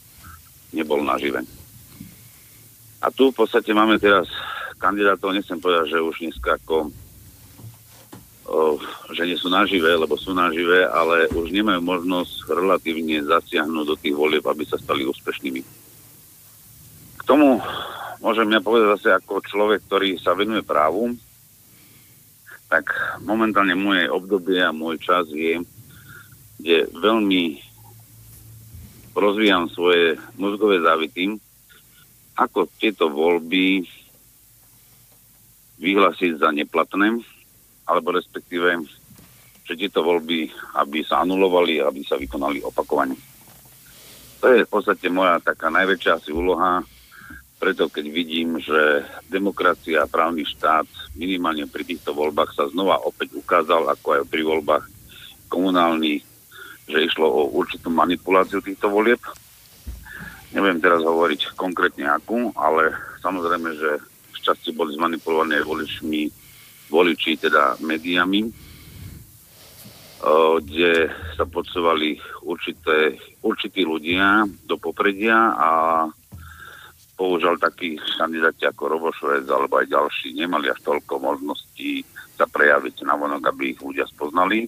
nebol 0.74 1.04
nažive. 1.04 1.44
A 3.04 3.12
tu 3.12 3.30
v 3.30 3.36
podstate 3.44 3.70
máme 3.76 4.00
teraz 4.00 4.26
kandidátov, 4.80 5.36
nechcem 5.36 5.60
povedať, 5.60 5.94
že 5.94 6.04
už 6.04 6.16
dneska 6.24 6.56
ako 6.56 6.90
že 9.14 9.24
nie 9.24 9.38
sú 9.40 9.48
naživé, 9.48 9.96
lebo 9.96 10.20
sú 10.20 10.36
naživé, 10.36 10.84
ale 10.84 11.32
už 11.32 11.48
nemajú 11.48 11.80
možnosť 11.80 12.52
relatívne 12.52 13.24
zasiahnuť 13.24 13.84
do 13.88 13.96
tých 13.96 14.12
volieb, 14.12 14.44
aby 14.44 14.68
sa 14.68 14.76
stali 14.76 15.08
úspešnými. 15.08 15.62
K 17.20 17.22
tomu 17.24 17.56
môžem 18.20 18.48
ja 18.52 18.60
povedať 18.60 19.00
zase 19.00 19.08
ako 19.16 19.40
človek, 19.48 19.80
ktorý 19.88 20.20
sa 20.20 20.36
venuje 20.36 20.60
právu, 20.60 21.16
tak 22.68 22.90
momentálne 23.22 23.76
moje 23.76 24.08
obdobie 24.08 24.58
a 24.58 24.74
môj 24.74 24.98
čas 24.98 25.28
je, 25.30 25.60
kde 26.58 26.88
veľmi 26.96 27.60
rozvíjam 29.14 29.70
svoje 29.70 30.18
mozgové 30.34 30.82
závity, 30.82 31.38
ako 32.34 32.66
tieto 32.82 33.10
voľby 33.10 33.86
vyhlásiť 35.78 36.40
za 36.40 36.50
neplatné, 36.50 37.22
alebo 37.86 38.14
respektíve 38.14 38.82
že 39.64 39.80
tieto 39.80 40.04
voľby, 40.04 40.52
aby 40.76 41.00
sa 41.08 41.24
anulovali, 41.24 41.80
aby 41.80 42.04
sa 42.04 42.20
vykonali 42.20 42.60
opakovane. 42.60 43.16
To 44.44 44.52
je 44.52 44.60
v 44.60 44.68
podstate 44.68 45.08
moja 45.08 45.40
taká 45.40 45.72
najväčšia 45.72 46.20
asi 46.20 46.36
úloha, 46.36 46.84
preto 47.64 47.88
keď 47.88 48.12
vidím, 48.12 48.60
že 48.60 49.08
demokracia 49.32 50.04
a 50.04 50.10
právny 50.10 50.44
štát 50.44 50.84
minimálne 51.16 51.64
pri 51.64 51.80
týchto 51.88 52.12
voľbách 52.12 52.52
sa 52.52 52.68
znova 52.68 53.00
opäť 53.00 53.32
ukázal, 53.40 53.88
ako 53.88 54.20
aj 54.20 54.28
pri 54.28 54.44
voľbách 54.44 54.84
komunálnych, 55.48 56.20
že 56.84 56.98
išlo 57.08 57.24
o 57.24 57.56
určitú 57.56 57.88
manipuláciu 57.88 58.60
týchto 58.60 58.92
volieb. 58.92 59.24
Neviem 60.52 60.76
teraz 60.76 61.00
hovoriť 61.00 61.56
konkrétne 61.56 62.04
akú, 62.04 62.52
ale 62.52 62.92
samozrejme, 63.24 63.72
že 63.80 63.90
v 64.04 64.38
časti 64.44 64.76
boli 64.76 64.92
zmanipulované 65.00 65.64
voličmi, 65.64 66.28
voliči, 66.92 67.40
teda 67.40 67.80
médiami, 67.80 68.44
kde 70.60 71.08
sa 71.32 71.48
podsúvali 71.48 72.20
určité, 72.44 73.16
určití 73.40 73.88
ľudia 73.88 74.44
do 74.68 74.76
popredia 74.76 75.56
a 75.56 75.68
bohužiaľ 77.14 77.62
takí 77.62 77.94
kandidáti 78.18 78.66
ako 78.66 78.98
Robošovec 78.98 79.46
alebo 79.46 79.78
aj 79.78 79.86
ďalší 79.90 80.34
nemali 80.34 80.70
až 80.70 80.82
toľko 80.82 81.22
možností 81.22 82.02
sa 82.34 82.50
prejaviť 82.50 83.06
na 83.06 83.14
vonok, 83.14 83.54
aby 83.54 83.74
ich 83.74 83.80
ľudia 83.80 84.02
spoznali. 84.10 84.66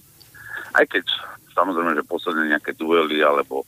Aj 0.71 0.87
keď 0.87 1.03
samozrejme, 1.51 1.99
že 1.99 2.07
posledné 2.07 2.55
nejaké 2.55 2.71
duely 2.79 3.19
alebo 3.19 3.67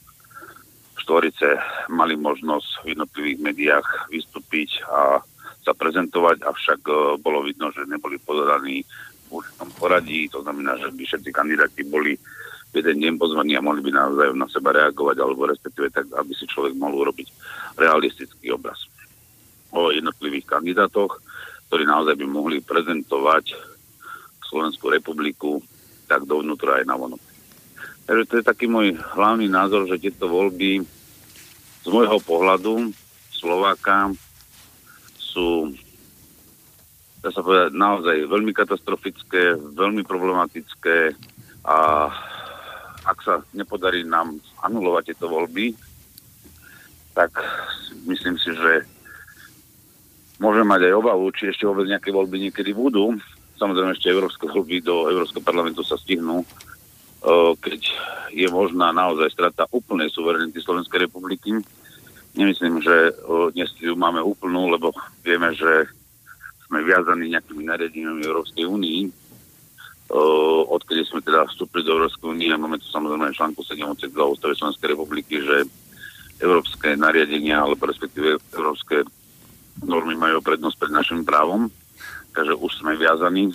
štvorice 0.95 1.60
mali 1.91 2.15
možnosť 2.15 2.85
v 2.85 2.95
jednotlivých 2.95 3.39
médiách 3.43 3.88
vystúpiť 4.14 4.85
a 4.88 5.19
sa 5.65 5.73
prezentovať, 5.76 6.45
avšak 6.45 6.80
e, 6.88 6.93
bolo 7.19 7.43
vidno, 7.43 7.73
že 7.76 7.89
neboli 7.89 8.15
podaní 8.22 8.85
v 9.27 9.43
určitom 9.43 9.69
poradí, 9.76 10.31
to 10.31 10.39
znamená, 10.41 10.80
že 10.80 10.93
by 10.93 11.03
všetci 11.03 11.30
kandidáti 11.35 11.81
boli 11.84 12.15
v 12.69 12.73
jeden 12.85 13.01
deň 13.01 13.13
pozvaní 13.17 13.57
a 13.57 13.65
mohli 13.65 13.81
by 13.81 13.89
navzájom 13.89 14.37
na 14.37 14.47
seba 14.49 14.69
reagovať, 14.77 15.17
alebo 15.17 15.49
respektíve 15.49 15.89
tak, 15.89 16.05
aby 16.13 16.31
si 16.37 16.45
človek 16.45 16.77
mohol 16.77 17.09
urobiť 17.09 17.27
realistický 17.81 18.53
obraz 18.53 18.85
o 19.73 19.89
jednotlivých 19.89 20.45
kandidátoch, 20.45 21.17
ktorí 21.69 21.83
naozaj 21.85 22.13
by 22.17 22.25
mohli 22.29 22.57
prezentovať 22.61 23.57
Slovenskú 24.49 24.89
republiku 24.89 25.61
tak 26.09 26.25
dovnútra 26.25 26.81
aj 26.81 26.85
na 26.89 26.97
vonok. 26.97 27.21
Takže 28.09 28.25
to 28.25 28.33
je 28.41 28.49
taký 28.49 28.65
môj 28.65 28.97
hlavný 29.13 29.45
názor, 29.45 29.85
že 29.85 30.01
tieto 30.01 30.25
voľby 30.25 30.81
z 31.85 31.87
môjho 31.89 32.17
pohľadu 32.25 32.89
Slováka 33.29 34.09
sú 35.21 35.69
dá 37.19 37.29
sa 37.29 37.43
povedať, 37.43 37.75
naozaj 37.75 38.31
veľmi 38.31 38.51
katastrofické, 38.55 39.53
veľmi 39.75 40.07
problematické 40.07 41.13
a 41.67 42.07
ak 43.05 43.17
sa 43.23 43.39
nepodarí 43.55 44.03
nám 44.03 44.39
anulovať 44.63 45.13
tieto 45.13 45.31
voľby, 45.31 45.76
tak 47.15 47.35
myslím 48.07 48.39
si, 48.39 48.51
že 48.55 48.88
môžeme 50.39 50.71
mať 50.71 50.88
aj 50.88 50.93
obavu, 50.99 51.31
či 51.35 51.51
ešte 51.51 51.67
vôbec 51.67 51.88
nejaké 51.88 52.15
voľby 52.15 52.47
niekedy 52.47 52.71
budú. 52.71 53.15
Samozrejme 53.59 53.91
ešte 53.91 54.07
európske 54.07 54.47
voľby 54.47 54.80
do 54.80 55.11
Európskeho 55.11 55.43
parlamentu 55.43 55.84
sa 55.84 55.99
stihnú, 55.99 56.47
keď 57.59 57.81
je 58.31 58.47
možná 58.47 58.95
naozaj 58.95 59.35
strata 59.35 59.67
úplnej 59.76 60.07
suverenity 60.07 60.63
Slovenskej 60.63 61.11
republiky. 61.11 61.59
Nemyslím, 62.39 62.80
že 62.80 63.11
dnes 63.51 63.67
ju 63.84 63.99
máme 63.99 64.23
úplnú, 64.23 64.71
lebo 64.71 64.95
vieme, 65.27 65.51
že 65.51 65.91
sme 66.69 66.88
viazaní 66.88 67.35
nejakými 67.35 67.67
nariadeniami 67.67 68.23
Európskej 68.23 68.63
únii, 68.63 68.99
odkedy 70.10 71.06
sme 71.06 71.22
teda 71.22 71.45
vstúpili 71.45 71.86
do 71.86 72.02
Európskej 72.02 72.34
únie 72.34 72.49
máme 72.57 72.81
tu 72.81 72.90
samozrejme 72.90 73.30
článku 73.30 73.61
7 73.61 73.77
odsek 73.86 74.10
2 74.10 74.34
ústavy 74.34 74.57
Slovenskej 74.57 74.90
republiky, 74.98 75.38
že 75.38 75.69
európske 76.41 76.98
nariadenia 76.98 77.61
alebo 77.61 77.86
respektíve 77.86 78.41
európske 78.56 79.06
normy 79.86 80.18
majú 80.18 80.41
prednosť 80.41 80.76
pred 80.80 80.91
našim 80.91 81.22
právom, 81.22 81.69
takže 82.34 82.57
už 82.57 82.72
sme 82.80 82.98
viazaní 82.98 83.53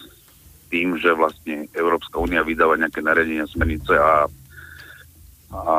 tým, 0.71 0.97
že 1.01 1.13
vlastne 1.13 1.67
Európska 1.75 2.23
únia 2.23 2.47
vydáva 2.47 2.79
nejaké 2.79 3.03
nariadenia, 3.03 3.51
smernice 3.51 3.95
a, 3.95 4.27
a 5.53 5.75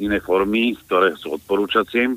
iné 0.00 0.18
formy, 0.24 0.74
ktoré 0.88 1.14
sú 1.20 1.36
odporúčacie 1.36 2.16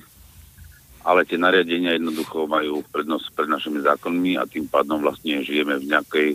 ale 1.05 1.21
tie 1.21 1.37
nariadenia 1.37 2.01
jednoducho 2.01 2.49
majú 2.49 2.81
prednosť 2.89 3.29
pred 3.37 3.45
našimi 3.45 3.77
zákonmi 3.85 4.41
a 4.41 4.49
tým 4.49 4.65
pádom 4.65 5.05
vlastne 5.05 5.45
žijeme 5.45 5.77
v 5.77 5.93
nejakej 5.93 6.29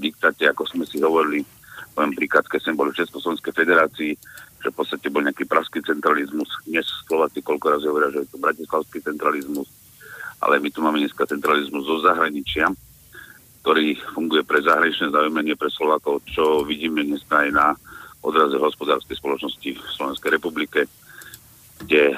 diktáte, 0.00 0.48
ako 0.48 0.64
sme 0.64 0.88
si 0.88 0.96
hovorili, 1.00 1.44
poviem 1.92 2.16
príklad, 2.16 2.48
keď 2.48 2.60
sme 2.64 2.80
boli 2.80 2.90
v 2.92 3.04
Československej 3.04 3.52
federácii, 3.52 4.12
že 4.58 4.68
v 4.72 4.76
podstate 4.76 5.12
bol 5.12 5.24
nejaký 5.24 5.44
praský 5.44 5.84
centralizmus. 5.84 6.48
Dnes 6.64 6.88
Slováci 7.04 7.44
koľko 7.44 7.78
razy 7.78 7.86
hovoria, 7.88 8.12
že 8.12 8.24
je 8.24 8.32
to 8.32 8.40
bratislavský 8.40 8.98
centralizmus, 9.04 9.68
ale 10.40 10.56
my 10.56 10.68
tu 10.72 10.80
máme 10.80 11.04
dneska 11.04 11.28
centralizmus 11.28 11.84
zo 11.84 12.00
zahraničia, 12.00 12.72
ktorý 13.60 13.92
funguje 14.16 14.42
pre 14.48 14.64
zahraničné 14.64 15.12
záujmy, 15.12 15.44
nie 15.44 15.56
pre 15.56 15.68
Slovákov, 15.68 16.24
čo 16.24 16.64
vidíme 16.64 17.04
dneska 17.04 17.44
aj 17.44 17.50
na 17.52 17.66
odraze 18.24 18.56
hospodárskej 18.56 19.20
spoločnosti 19.20 19.68
v 19.76 19.88
Slovenskej 19.94 20.30
republike, 20.32 20.88
kde 21.84 22.16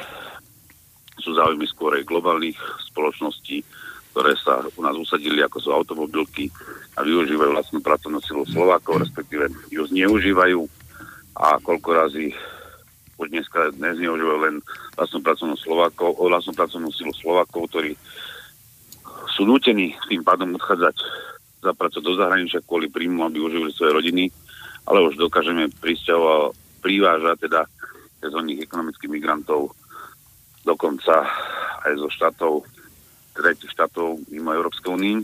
sú 1.21 1.37
záujmy 1.37 1.69
skôr 1.69 1.97
aj 1.97 2.09
globálnych 2.09 2.57
spoločností, 2.91 3.63
ktoré 4.11 4.35
sa 4.41 4.65
u 4.75 4.83
nás 4.83 4.97
usadili, 4.99 5.39
ako 5.41 5.59
sú 5.63 5.69
automobilky 5.71 6.51
a 6.99 7.07
využívajú 7.07 7.55
vlastnú 7.55 7.79
pracovnú 7.79 8.19
silu 8.25 8.43
Slovákov, 8.51 9.07
respektíve 9.07 9.47
ju 9.71 9.87
zneužívajú. 9.87 10.61
A 11.41 11.57
koľko 11.63 11.89
razy 11.95 12.35
už 13.21 13.31
dneska 13.31 13.71
nezneužívajú 13.79 14.39
len 14.45 14.57
vlastnú 14.99 15.21
pracovnú, 15.23 15.57
Slovákov, 15.61 16.19
vlastnú 16.19 16.53
pracovnú 16.57 16.91
silu 16.91 17.13
Slovákov, 17.17 17.71
ktorí 17.71 17.95
sú 19.37 19.47
nútení 19.47 19.95
tým 20.11 20.27
pádom 20.27 20.57
odchádzať 20.59 20.97
za 21.61 21.73
prácu 21.77 21.99
do 22.01 22.17
zahraničia 22.17 22.65
kvôli 22.65 22.89
príjmu, 22.89 23.29
aby 23.29 23.39
uživili 23.39 23.73
svoje 23.77 23.93
rodiny, 23.93 24.25
ale 24.89 25.05
už 25.05 25.21
dokážeme 25.21 25.69
privážať 26.81 27.37
teda 27.47 27.69
sezónnych 28.21 28.65
ekonomických 28.65 29.13
migrantov 29.13 29.77
dokonca 30.65 31.24
aj 31.87 31.93
zo 31.97 32.09
štátov, 32.12 32.53
tretich 33.37 33.73
štátov 33.73 34.20
mimo 34.28 34.53
Európskej 34.53 34.91
únii, 34.93 35.16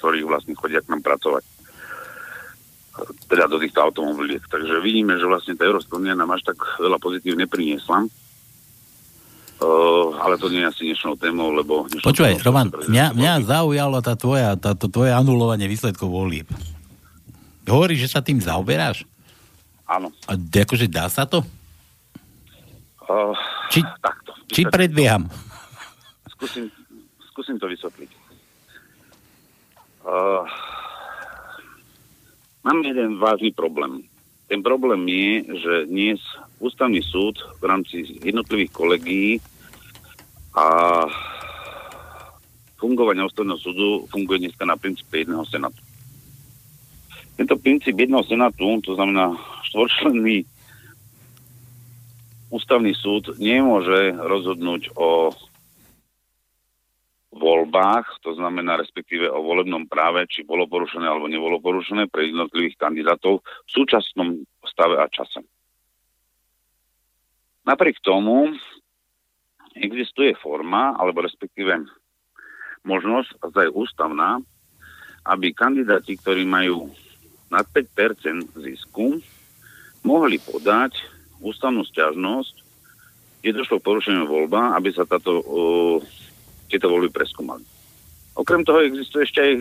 ktorí 0.00 0.24
vlastne 0.26 0.56
chodia 0.58 0.82
k 0.82 0.90
nám 0.90 1.02
pracovať 1.04 1.44
teda 3.30 3.46
do 3.46 3.56
týchto 3.62 3.80
automobiliek. 3.80 4.42
Takže 4.44 4.82
vidíme, 4.82 5.16
že 5.16 5.24
vlastne 5.24 5.54
tá 5.54 5.64
Európska 5.64 5.96
únia 5.96 6.18
nám 6.18 6.34
až 6.34 6.52
tak 6.52 6.58
veľa 6.80 6.98
pozitív 6.98 7.38
nepriniesla. 7.38 8.06
Uh, 9.60 10.16
ale 10.24 10.40
to 10.40 10.48
nie 10.48 10.64
je 10.64 10.70
asi 10.72 10.82
dnešnou 10.88 11.20
témou, 11.20 11.52
lebo... 11.52 11.84
Počúvaj, 12.00 12.40
Roman, 12.40 12.72
mňa, 12.72 13.12
mňa 13.12 13.32
zaujalo 13.44 14.00
tá 14.00 14.16
tvoja, 14.16 14.56
tá, 14.56 14.72
to 14.72 14.88
tvoje 14.88 15.12
anulovanie 15.12 15.68
výsledkov 15.68 16.08
volieb. 16.08 16.48
Hovoríš, 17.68 18.08
že 18.08 18.12
sa 18.16 18.24
tým 18.24 18.40
zaoberáš? 18.40 19.04
Áno. 19.84 20.08
A 20.24 20.32
akože 20.40 20.88
dá 20.88 21.12
sa 21.12 21.28
to? 21.28 21.44
Uh, 23.04 23.36
či, 23.68 23.84
takto, 24.00 24.29
či 24.50 24.66
predbieham? 24.66 25.30
Skúsim, 26.36 26.66
skúsim 27.30 27.56
to 27.56 27.70
vysvetliť. 27.70 28.10
Uh, 30.00 30.42
mám 32.66 32.80
jeden 32.82 33.20
vážny 33.20 33.54
problém. 33.54 34.04
Ten 34.50 34.66
problém 34.66 35.06
je, 35.06 35.32
že 35.62 35.74
dnes 35.86 36.18
ústavný 36.58 36.98
súd 37.04 37.38
v 37.62 37.64
rámci 37.70 37.96
jednotlivých 38.18 38.72
kolegí 38.74 39.38
a 40.58 40.66
fungovania 42.80 43.28
ústavného 43.28 43.60
súdu 43.60 44.08
funguje 44.10 44.48
dneska 44.48 44.66
na 44.66 44.74
princípe 44.74 45.22
jedného 45.22 45.46
senátu. 45.46 45.78
Tento 47.38 47.54
princíp 47.60 47.94
jedného 47.94 48.24
senátu, 48.26 48.82
to 48.82 48.98
znamená 48.98 49.36
štvorčlenný 49.70 50.42
ústavný 52.50 52.92
súd 52.98 53.38
nemôže 53.38 54.14
rozhodnúť 54.18 54.90
o 54.98 55.30
voľbách, 57.30 58.20
to 58.26 58.34
znamená 58.34 58.74
respektíve 58.74 59.30
o 59.30 59.38
volebnom 59.40 59.86
práve, 59.86 60.26
či 60.26 60.42
bolo 60.42 60.66
porušené 60.66 61.06
alebo 61.06 61.30
nebolo 61.30 61.62
porušené 61.62 62.10
pre 62.10 62.26
jednotlivých 62.26 62.74
kandidátov 62.74 63.46
v 63.46 63.70
súčasnom 63.70 64.42
stave 64.66 64.98
a 64.98 65.06
čase. 65.06 65.40
Napriek 67.62 68.02
tomu 68.02 68.50
existuje 69.78 70.34
forma, 70.34 70.98
alebo 70.98 71.22
respektíve 71.22 71.86
možnosť, 72.82 73.30
a 73.46 73.46
je 73.62 73.70
ústavná, 73.70 74.42
aby 75.22 75.54
kandidáti, 75.54 76.18
ktorí 76.18 76.42
majú 76.42 76.90
nad 77.46 77.62
5% 77.70 78.58
zisku, 78.58 79.22
mohli 80.02 80.40
podať 80.42 81.19
ústavnú 81.40 81.84
stiažnosť, 81.88 82.54
kde 83.40 83.56
došlo 83.56 83.80
k 83.80 83.86
porušeniu 83.88 84.24
voľba, 84.28 84.76
aby 84.76 84.92
sa 84.92 85.08
táto, 85.08 85.40
uh, 85.40 85.96
tieto 86.68 86.92
voľby 86.92 87.08
preskúmali. 87.10 87.64
Okrem 88.36 88.62
toho 88.62 88.84
existuje 88.84 89.26
ešte 89.26 89.40
aj 89.42 89.52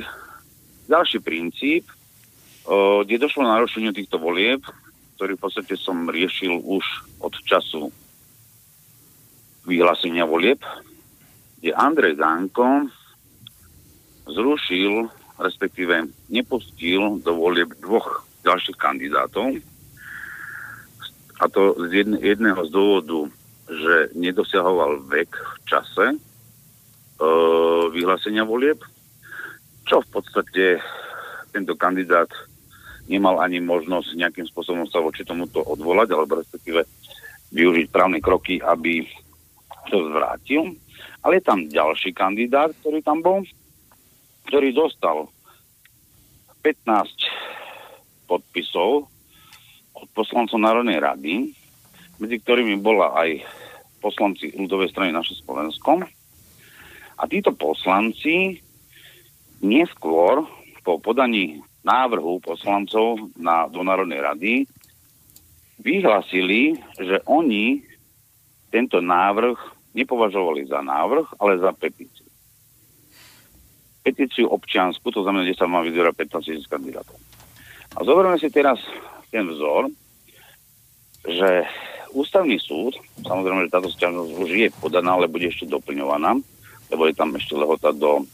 ďalší 0.89 1.19
princíp, 1.19 1.85
o, 2.65 3.01
kde 3.05 3.21
došlo 3.21 3.45
na 3.45 3.57
narušeniu 3.59 3.93
týchto 3.93 4.21
volieb, 4.21 4.61
ktorý 5.17 5.35
v 5.35 5.41
podstate 5.41 5.73
som 5.75 6.07
riešil 6.07 6.53
už 6.63 6.85
od 7.19 7.33
času 7.43 7.91
vyhlásenia 9.67 10.23
volieb, 10.23 10.61
kde 11.59 11.75
Andrej 11.75 12.15
Danko 12.17 12.87
zrušil, 14.29 15.11
respektíve 15.37 16.09
nepustil 16.31 17.19
do 17.19 17.31
volieb 17.35 17.73
dvoch 17.83 18.25
ďalších 18.47 18.77
kandidátov. 18.79 19.59
A 21.39 21.47
to 21.47 21.75
z 21.87 22.03
jedného 22.19 22.59
z 22.67 22.71
dôvodu, 22.71 23.19
že 23.69 24.11
nedosiahoval 24.17 25.07
vek 25.07 25.31
v 25.31 25.55
čase 25.63 26.05
e, 26.11 26.17
vyhlásenia 27.95 28.43
volieb, 28.43 28.81
čo 29.87 30.03
v 30.03 30.09
podstate 30.19 30.83
tento 31.55 31.73
kandidát 31.79 32.27
nemal 33.09 33.41
ani 33.41 33.63
možnosť 33.63 34.19
nejakým 34.19 34.45
spôsobom 34.51 34.85
sa 34.85 35.01
voči 35.01 35.25
tomuto 35.25 35.63
odvolať, 35.65 36.13
alebo 36.13 36.37
respektíve 36.37 36.85
využiť 37.55 37.87
právne 37.89 38.21
kroky, 38.21 38.61
aby 38.61 39.07
to 39.89 40.05
zvrátil. 40.13 40.77
Ale 41.25 41.41
je 41.41 41.43
tam 41.43 41.65
ďalší 41.65 42.13
kandidát, 42.13 42.69
ktorý 42.83 43.01
tam 43.01 43.19
bol, 43.25 43.41
ktorý 44.45 44.71
dostal 44.71 45.25
15 46.61 48.29
podpisov 48.29 49.09
od 49.99 50.09
poslancov 50.15 50.57
Národnej 50.59 50.99
rady, 51.03 51.51
medzi 52.19 52.35
ktorými 52.39 52.79
bola 52.79 53.15
aj 53.15 53.43
poslanci 53.99 54.55
ľudovej 54.55 54.91
strany 54.95 55.11
naše 55.11 55.35
Slovensko. 55.43 56.03
A 57.19 57.23
títo 57.27 57.51
poslanci 57.51 58.59
neskôr 59.59 60.47
po 60.87 61.03
podaní 61.03 61.59
návrhu 61.83 62.39
poslancov 62.39 63.31
na, 63.35 63.67
do 63.67 63.83
Národnej 63.83 64.19
rady 64.23 64.53
vyhlasili, 65.79 66.79
že 66.99 67.23
oni 67.27 67.83
tento 68.71 68.99
návrh 68.99 69.55
nepovažovali 69.95 70.67
za 70.67 70.79
návrh, 70.83 71.39
ale 71.39 71.59
za 71.59 71.71
petíciu. 71.75 72.27
Petíciu 74.03 74.47
občiansku, 74.47 75.11
to 75.11 75.23
znamená, 75.23 75.43
že 75.47 75.59
sa 75.59 75.67
má 75.67 75.83
vyzerať 75.83 76.13
15 76.15 76.47
tisíc 76.47 76.67
kandidátov. 76.71 77.19
A 77.97 78.05
zoberme 78.05 78.37
si 78.37 78.47
teraz 78.53 78.79
ten 79.29 79.45
vzor, 79.49 79.93
že 81.25 81.65
ústavný 82.13 82.57
súd, 82.57 82.97
samozrejme, 83.21 83.69
že 83.69 83.73
táto 83.73 83.89
sťažnosť 83.89 84.31
už 84.35 84.49
je 84.49 84.67
podaná, 84.81 85.17
ale 85.17 85.31
bude 85.31 85.49
ešte 85.49 85.69
doplňovaná, 85.69 86.37
lebo 86.89 87.01
je 87.05 87.13
tam 87.13 87.33
ešte 87.37 87.53
lehota 87.53 87.93
do 87.93 88.25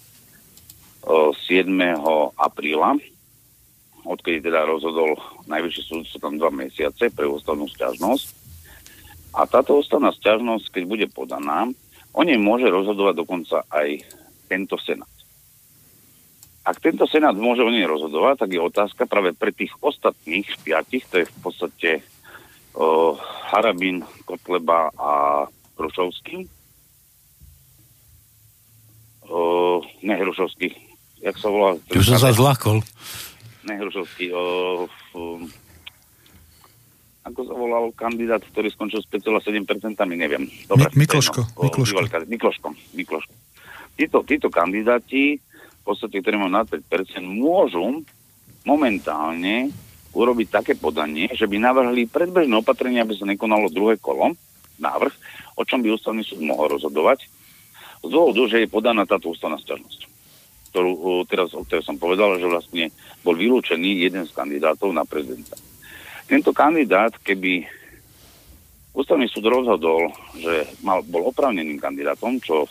7. 1.06 1.68
apríla 2.40 2.98
odkedy 4.06 4.46
teda 4.46 4.70
rozhodol 4.70 5.18
najvyšší 5.50 5.82
súd, 5.82 6.04
sú 6.06 6.18
tam 6.22 6.38
dva 6.38 6.54
mesiace 6.54 7.10
pre 7.10 7.26
ústavnú 7.26 7.66
stiažnosť. 7.74 8.46
A 9.36 9.50
táto 9.50 9.82
ústavná 9.82 10.14
stiažnosť, 10.16 10.72
keď 10.72 10.84
bude 10.88 11.06
podaná, 11.12 11.68
o 12.16 12.22
nej 12.24 12.40
môže 12.40 12.70
rozhodovať 12.70 13.26
dokonca 13.26 13.66
aj 13.68 14.00
tento 14.48 14.80
senát. 14.80 15.10
Ak 16.66 16.82
tento 16.82 17.06
senát 17.06 17.38
môže 17.38 17.62
o 17.62 17.70
nej 17.70 17.86
rozhodovať, 17.86 18.42
tak 18.42 18.50
je 18.50 18.62
otázka 18.62 19.06
práve 19.06 19.38
pre 19.38 19.54
tých 19.54 19.72
ostatných 19.86 20.50
piatich, 20.66 21.06
to 21.06 21.22
je 21.22 21.26
v 21.30 21.38
podstate 21.46 21.90
uh, 22.74 23.14
Harabin, 23.54 24.02
Kotleba 24.26 24.90
a 24.98 25.46
Hrušovský. 25.78 26.50
Uh, 29.30 29.86
ne 30.02 30.18
Hrušovský, 30.18 30.74
jak 31.22 31.38
sa 31.38 31.54
volá? 31.54 31.78
Už 31.94 32.02
som 32.02 32.18
sa 32.18 32.34
zlakol 32.34 32.82
nehrušovský, 33.66 34.30
o, 34.32 34.44
o, 35.18 35.22
ako 37.26 37.40
sa 37.42 37.54
volal 37.58 37.86
kandidát, 37.98 38.42
ktorý 38.54 38.70
skončil 38.70 39.02
s 39.02 39.10
5,7%, 39.10 39.66
neviem. 40.14 40.46
Dobre, 40.70 40.94
Mikloško. 40.94 41.42
No, 41.58 41.62
Mikloško. 41.66 41.98
Mikloško. 42.30 42.68
Mikloško. 42.94 43.34
Títo, 43.98 44.18
títo 44.28 44.48
kandidáti, 44.54 45.42
podstate, 45.86 46.20
ktorí 46.20 46.36
majú 46.42 46.52
nad 46.52 46.66
5%, 46.66 47.22
môžu 47.22 48.02
momentálne 48.66 49.70
urobiť 50.16 50.48
také 50.50 50.74
podanie, 50.74 51.30
že 51.32 51.46
by 51.46 51.62
navrhli 51.62 52.10
predbežné 52.10 52.56
opatrenie, 52.58 53.04
aby 53.04 53.14
sa 53.14 53.30
nekonalo 53.30 53.70
druhé 53.70 54.02
kolo, 54.02 54.34
návrh, 54.82 55.14
o 55.56 55.64
čom 55.64 55.86
by 55.86 55.94
ústavný 55.94 56.26
súd 56.26 56.42
mohol 56.42 56.76
rozhodovať, 56.80 57.30
z 58.06 58.10
dôvodu, 58.10 58.42
že 58.50 58.66
je 58.66 58.74
podaná 58.74 59.06
táto 59.06 59.32
ústavná 59.32 59.62
stiažnosť 59.62 60.16
ktorú 60.76 61.24
teraz, 61.32 61.56
o 61.56 61.64
ktorej 61.64 61.88
som 61.88 61.96
povedal, 61.96 62.36
že 62.36 62.52
vlastne 62.52 62.92
bol 63.24 63.32
vylúčený 63.32 64.04
jeden 64.12 64.28
z 64.28 64.36
kandidátov 64.36 64.92
na 64.92 65.08
prezidenta. 65.08 65.56
Tento 66.28 66.52
kandidát, 66.52 67.16
keby 67.24 67.64
ústavný 68.92 69.24
súd 69.32 69.48
rozhodol, 69.48 70.12
že 70.36 70.68
mal, 70.84 71.00
bol 71.08 71.32
oprávneným 71.32 71.80
kandidátom, 71.80 72.44
čo 72.44 72.68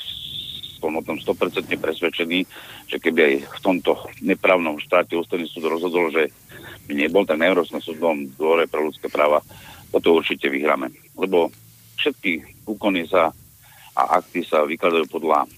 som 0.84 1.00
o 1.00 1.06
tom 1.06 1.16
100% 1.16 1.72
presvedčený, 1.80 2.44
že 2.92 3.00
keby 3.00 3.20
aj 3.24 3.34
v 3.48 3.58
tomto 3.64 3.96
nepravnom 4.20 4.76
štáte 4.76 5.16
ústavný 5.16 5.48
súd 5.48 5.72
rozhodol, 5.72 6.12
že 6.12 6.28
by 6.84 6.92
nebol, 6.92 7.24
tak 7.24 7.40
na 7.40 7.48
Európskom 7.48 7.80
súdnom 7.80 8.28
dvore 8.36 8.68
pre 8.68 8.84
ľudské 8.84 9.08
práva 9.08 9.40
toto 9.88 10.12
určite 10.20 10.52
vyhráme. 10.52 10.92
Lebo 11.16 11.48
všetky 11.96 12.64
úkony 12.68 13.08
sa 13.08 13.32
a 13.96 14.20
akty 14.20 14.44
sa 14.44 14.68
vykladajú 14.68 15.08
podľa 15.08 15.48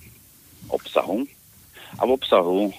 obsahu 0.70 1.26
a 1.98 2.02
v 2.06 2.14
obsahu 2.14 2.70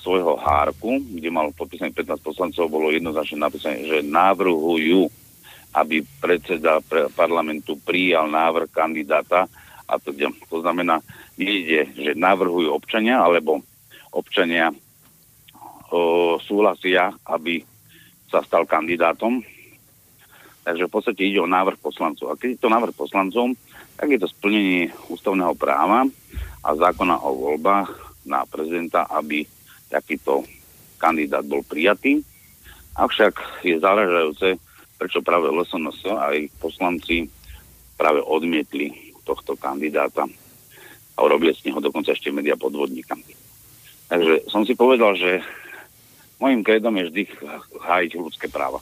svojho 0.00 0.38
hárku, 0.38 1.02
kde 1.02 1.28
mal 1.34 1.50
podpísaných 1.50 2.06
15 2.06 2.22
poslancov, 2.22 2.70
bolo 2.70 2.94
jednoznačne 2.94 3.42
napísané, 3.42 3.82
že 3.82 4.06
návrhujú, 4.06 5.10
aby 5.74 6.06
predseda 6.22 6.78
pre 6.78 7.10
parlamentu 7.10 7.74
prijal 7.82 8.30
návrh 8.30 8.70
kandidáta 8.70 9.50
a 9.86 9.98
to, 9.98 10.14
to 10.46 10.58
znamená, 10.62 11.02
nejde, 11.36 11.92
že 11.92 12.10
navrhujú 12.16 12.72
občania, 12.72 13.20
alebo 13.20 13.60
občania 14.12 14.72
o, 15.92 16.36
súhlasia, 16.40 17.12
aby 17.28 17.60
sa 18.32 18.40
stal 18.42 18.64
kandidátom. 18.64 19.44
Takže 20.66 20.90
v 20.90 20.92
podstate 20.92 21.22
ide 21.22 21.38
o 21.38 21.46
návrh 21.46 21.78
poslancov. 21.78 22.32
A 22.32 22.38
keď 22.40 22.58
je 22.58 22.62
to 22.66 22.72
návrh 22.72 22.94
poslancom, 22.96 23.54
tak 23.94 24.08
je 24.10 24.18
to 24.18 24.26
splnenie 24.26 24.90
ústavného 25.06 25.54
práva 25.54 26.08
a 26.64 26.68
zákona 26.74 27.22
o 27.22 27.30
voľbách 27.38 27.90
na 28.26 28.42
prezidenta, 28.42 29.06
aby 29.06 29.46
takýto 29.86 30.42
kandidát 30.98 31.46
bol 31.46 31.62
prijatý. 31.62 32.18
Avšak 32.98 33.62
je 33.62 33.78
záležajúce, 33.78 34.58
prečo 34.98 35.22
práve 35.22 35.52
LSNS 35.52 36.10
a 36.16 36.34
ich 36.34 36.50
poslanci 36.58 37.28
práve 37.94 38.18
odmietli 38.24 39.14
tohto 39.22 39.54
kandidáta 39.54 40.26
a 41.16 41.18
urobili 41.24 41.56
z 41.56 41.72
neho 41.72 41.80
dokonca 41.80 42.12
ešte 42.12 42.28
media 42.28 42.60
podvodníka. 42.60 43.16
Takže 44.06 44.46
som 44.52 44.62
si 44.62 44.76
povedal, 44.76 45.16
že 45.16 45.42
môjim 46.38 46.62
kredom 46.62 46.94
je 47.00 47.08
vždy 47.10 47.22
hájiť 47.80 48.20
ľudské 48.20 48.46
práva. 48.46 48.78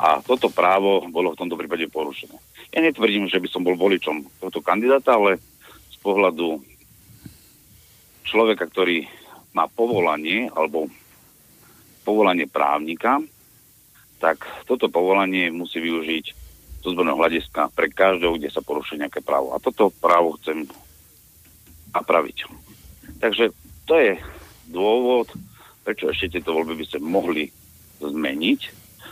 A 0.00 0.24
toto 0.24 0.48
právo 0.48 1.04
bolo 1.12 1.36
v 1.36 1.40
tomto 1.44 1.60
prípade 1.60 1.84
porušené. 1.92 2.34
Ja 2.72 2.80
netvrdím, 2.80 3.28
že 3.28 3.36
by 3.36 3.48
som 3.52 3.60
bol 3.60 3.76
voličom 3.76 4.24
tohto 4.40 4.64
kandidáta, 4.64 5.20
ale 5.20 5.36
pohľadu 6.00 6.64
človeka, 8.24 8.64
ktorý 8.68 9.04
má 9.52 9.68
povolanie 9.68 10.48
alebo 10.52 10.88
povolanie 12.04 12.48
právnika, 12.48 13.20
tak 14.20 14.44
toto 14.64 14.88
povolanie 14.88 15.52
musí 15.52 15.80
využiť 15.80 16.24
zo 16.80 16.88
zborného 16.96 17.20
hľadiska 17.20 17.72
pre 17.76 17.92
každého, 17.92 18.40
kde 18.40 18.48
sa 18.48 18.64
porušuje 18.64 19.04
nejaké 19.04 19.20
právo. 19.20 19.52
A 19.52 19.60
toto 19.60 19.92
právo 20.00 20.36
chcem 20.40 20.64
napraviť. 21.94 22.48
Takže 23.20 23.52
to 23.84 23.94
je 23.98 24.12
dôvod, 24.70 25.28
prečo 25.82 26.08
ešte 26.08 26.38
tieto 26.38 26.54
voľby 26.54 26.78
by 26.78 26.84
ste 26.86 26.98
mohli 27.02 27.50
zmeniť. 28.00 28.60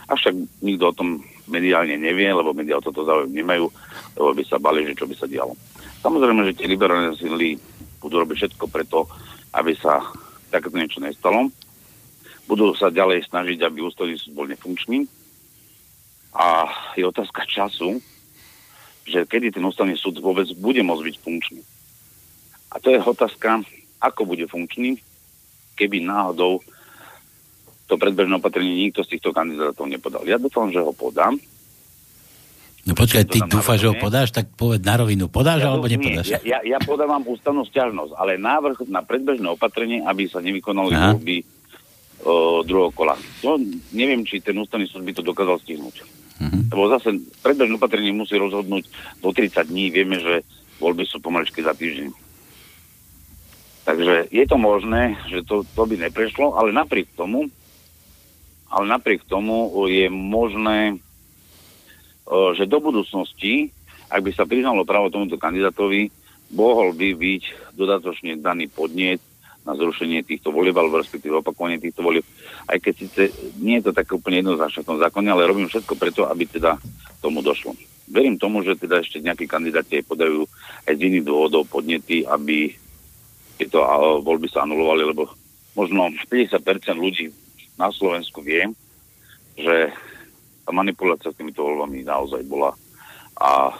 Avšak 0.09 0.63
nikto 0.65 0.89
o 0.89 0.97
tom 0.97 1.09
mediálne 1.45 1.97
nevie, 1.97 2.29
lebo 2.29 2.53
médiá 2.53 2.77
o 2.77 2.85
toto 2.85 3.05
záujem 3.05 3.29
nemajú, 3.33 3.69
lebo 4.17 4.29
by 4.33 4.43
sa 4.45 4.57
bali, 4.57 4.85
že 4.85 4.97
čo 4.97 5.05
by 5.05 5.15
sa 5.17 5.29
dialo. 5.29 5.53
Samozrejme, 6.01 6.47
že 6.49 6.57
tie 6.57 6.71
liberálne 6.71 7.13
sily 7.17 7.59
budú 7.99 8.23
robiť 8.23 8.37
všetko 8.47 8.65
preto, 8.71 9.05
aby 9.53 9.75
sa 9.75 10.01
takéto 10.49 10.79
niečo 10.79 11.03
nestalo. 11.03 11.51
Budú 12.49 12.73
sa 12.73 12.89
ďalej 12.89 13.29
snažiť, 13.29 13.61
aby 13.61 13.85
ústavný 13.85 14.17
súd 14.17 14.33
bol 14.33 14.49
nefunkčný. 14.49 15.05
A 16.33 16.65
je 16.97 17.05
otázka 17.05 17.45
času, 17.45 18.01
že 19.05 19.25
kedy 19.25 19.53
ten 19.53 19.65
ústavný 19.65 19.97
súd 19.97 20.21
vôbec 20.21 20.45
bude 20.57 20.81
môcť 20.81 21.03
byť 21.05 21.15
funkčný. 21.21 21.61
A 22.69 22.75
to 22.77 22.93
je 22.93 23.01
otázka, 23.01 23.65
ako 23.99 24.21
bude 24.29 24.45
funkčný, 24.45 25.01
keby 25.73 26.05
náhodou 26.05 26.61
to 27.89 27.97
predbežné 27.97 28.37
opatrenie 28.37 28.85
nikto 28.85 29.01
z 29.01 29.17
týchto 29.17 29.33
kandidátov 29.33 29.89
nepodal. 29.89 30.21
Ja 30.29 30.37
dúfam, 30.37 30.69
že 30.69 30.77
ho 30.77 30.93
podám. 30.93 31.41
No 32.85 32.93
počkaj, 32.93 33.25
ty 33.27 33.41
dúfaš, 33.43 33.81
že 33.81 33.89
ho 33.89 33.97
podáš, 33.97 34.29
tak 34.29 34.49
povedz 34.53 34.85
na 34.85 34.95
rovinu. 35.01 35.25
Podáš 35.27 35.65
Ja, 35.65 35.73
alebo 35.73 35.89
nie, 35.89 35.97
nepodáš? 35.97 36.37
Ja, 36.37 36.39
ja, 36.45 36.59
ja 36.63 36.79
podávam 36.79 37.25
ústavnú 37.25 37.65
stiažnosť, 37.65 38.13
ale 38.13 38.37
návrh 38.37 38.85
na 38.87 39.01
predbežné 39.01 39.49
opatrenie, 39.49 40.05
aby 40.05 40.29
sa 40.29 40.39
nevykonali 40.39 40.93
voľby 40.93 41.37
o, 42.23 42.61
druhého 42.61 42.93
kola. 42.93 43.17
To 43.41 43.57
neviem, 43.91 44.21
či 44.23 44.39
ten 44.39 44.55
ústavný 44.55 44.85
súd 44.85 45.01
by 45.01 45.11
to 45.17 45.25
dokázal 45.25 45.57
stihnúť. 45.65 45.95
Mhm. 46.39 46.59
Lebo 46.71 46.87
zase 46.93 47.19
predbežné 47.41 47.73
opatrenie 47.75 48.13
musí 48.15 48.37
rozhodnúť 48.37 48.85
do 49.19 49.29
30 49.33 49.65
dní. 49.65 49.91
Vieme, 49.91 50.21
že 50.21 50.45
voľby 50.77 51.03
sú 51.09 51.19
pomaličky 51.19 51.65
za 51.65 51.73
týždeň. 51.75 52.28
Takže 53.87 54.29
je 54.29 54.45
to 54.45 54.57
možné, 54.59 55.17
že 55.31 55.41
to, 55.47 55.63
to 55.63 55.81
by 55.87 55.95
neprešlo, 55.97 56.53
ale 56.55 56.75
napriek 56.75 57.09
tomu, 57.15 57.49
ale 58.69 58.85
napriek 58.85 59.25
tomu 59.25 59.71
je 59.89 60.05
možné, 60.11 61.01
o, 62.29 62.53
že 62.53 62.69
do 62.69 62.77
budúcnosti, 62.77 63.73
ak 64.09 64.21
by 64.21 64.31
sa 64.33 64.45
priznalo 64.45 64.85
právo 64.85 65.09
tomuto 65.09 65.41
kandidátovi, 65.41 66.13
mohol 66.53 66.93
by 66.93 67.17
byť 67.17 67.73
dodatočne 67.73 68.37
daný 68.41 68.69
podnet 68.69 69.21
na 69.65 69.77
zrušenie 69.77 70.25
týchto 70.25 70.49
volieb, 70.49 70.73
alebo 70.73 70.97
respektíve 70.97 71.41
opakovanie 71.41 71.77
týchto 71.77 72.01
volieb. 72.01 72.25
Aj 72.65 72.77
keď 72.81 72.93
síce 73.05 73.21
nie 73.61 73.77
je 73.77 73.89
to 73.89 73.93
také 73.93 74.17
úplne 74.17 74.41
jednoznačné 74.41 74.81
v 74.81 74.89
tom 74.89 75.01
zákone, 75.01 75.29
ale 75.29 75.49
robím 75.49 75.69
všetko 75.69 75.93
preto, 75.93 76.25
aby 76.25 76.49
teda 76.49 76.79
tomu 77.21 77.45
došlo. 77.45 77.77
Verím 78.09 78.41
tomu, 78.41 78.65
že 78.65 78.73
teda 78.73 79.05
ešte 79.05 79.21
nejakí 79.21 79.45
kandidáti 79.45 80.01
aj 80.01 80.09
podajú 80.09 80.49
aj 80.89 80.93
z 80.97 81.01
iných 81.05 81.25
dôvodov 81.27 81.69
podnety, 81.69 82.25
aby 82.25 82.73
tieto 83.59 83.83
voľby 84.23 84.47
sa 84.47 84.63
anulovali, 84.63 85.03
lebo 85.03 85.27
možno 85.75 86.07
50% 86.31 86.63
ľudí 86.95 87.27
na 87.75 87.91
Slovensku 87.91 88.39
vie, 88.39 88.63
že 89.59 89.91
tá 90.63 90.71
manipulácia 90.71 91.35
s 91.35 91.37
týmito 91.37 91.67
voľbami 91.67 92.07
naozaj 92.07 92.47
bola. 92.47 92.71
A 93.35 93.75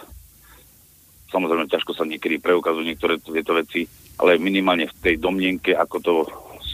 samozrejme 1.32 1.72
ťažko 1.72 1.96
sa 1.96 2.04
niekedy 2.04 2.36
preukazujú 2.36 2.84
niektoré 2.84 3.16
tieto 3.16 3.56
veci, 3.56 3.88
ale 4.20 4.36
minimálne 4.36 4.84
v 4.84 4.98
tej 5.00 5.14
domnienke, 5.16 5.72
ako 5.72 5.96
to 6.04 6.14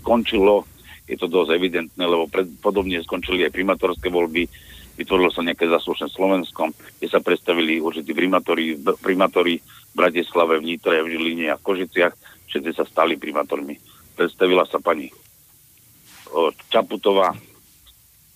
skončilo, 0.03 0.67
je 1.07 1.15
to 1.15 1.31
dosť 1.31 1.55
evidentné, 1.55 2.03
lebo 2.03 2.27
pred, 2.27 2.51
podobne 2.59 2.99
skončili 2.99 3.47
aj 3.47 3.55
primátorské 3.55 4.11
voľby, 4.11 4.51
vytvorilo 4.99 5.31
sa 5.31 5.47
nejaké 5.47 5.71
zaslušné 5.71 6.11
Slovensko, 6.11 6.75
kde 6.99 7.07
sa 7.07 7.23
predstavili 7.23 7.79
určití 7.79 8.11
primátori, 8.11 8.75
primátori 8.99 9.63
v 9.63 9.95
Bratislave, 9.95 10.59
v 10.59 10.75
Nitre, 10.75 10.99
v 11.05 11.15
Žiline 11.15 11.55
a 11.55 11.61
v 11.61 11.67
Kožiciach, 11.67 12.15
všetci 12.49 12.71
sa 12.75 12.85
stali 12.89 13.19
primátormi. 13.19 13.77
Predstavila 14.17 14.65
sa 14.67 14.81
pani 14.81 15.11
Čaputová, 16.73 17.31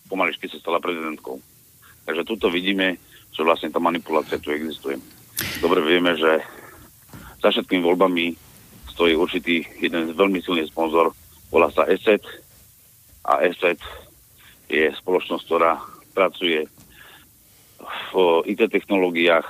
pomaličky 0.06 0.46
sa 0.46 0.60
stala 0.62 0.82
prezidentkou. 0.82 1.40
Takže 2.06 2.22
tuto 2.26 2.46
vidíme, 2.48 2.96
že 3.30 3.42
vlastne 3.42 3.70
tá 3.70 3.82
manipulácia 3.82 4.40
tu 4.40 4.54
existuje. 4.54 4.98
Dobre 5.62 5.80
vieme, 5.84 6.14
že 6.16 6.42
za 7.40 7.48
všetkými 7.48 7.82
voľbami 7.82 8.36
stojí 8.92 9.16
určitý 9.16 9.64
jeden 9.80 10.12
veľmi 10.12 10.44
silný 10.44 10.68
sponzor, 10.68 11.16
volá 11.48 11.72
sa 11.72 11.88
ESET 11.88 12.20
a 13.24 13.40
ESET 13.46 13.80
je 14.68 14.92
spoločnosť, 14.92 15.44
ktorá 15.48 15.80
pracuje 16.12 16.68
v 17.80 18.12
IT 18.46 18.70
technológiách 18.70 19.46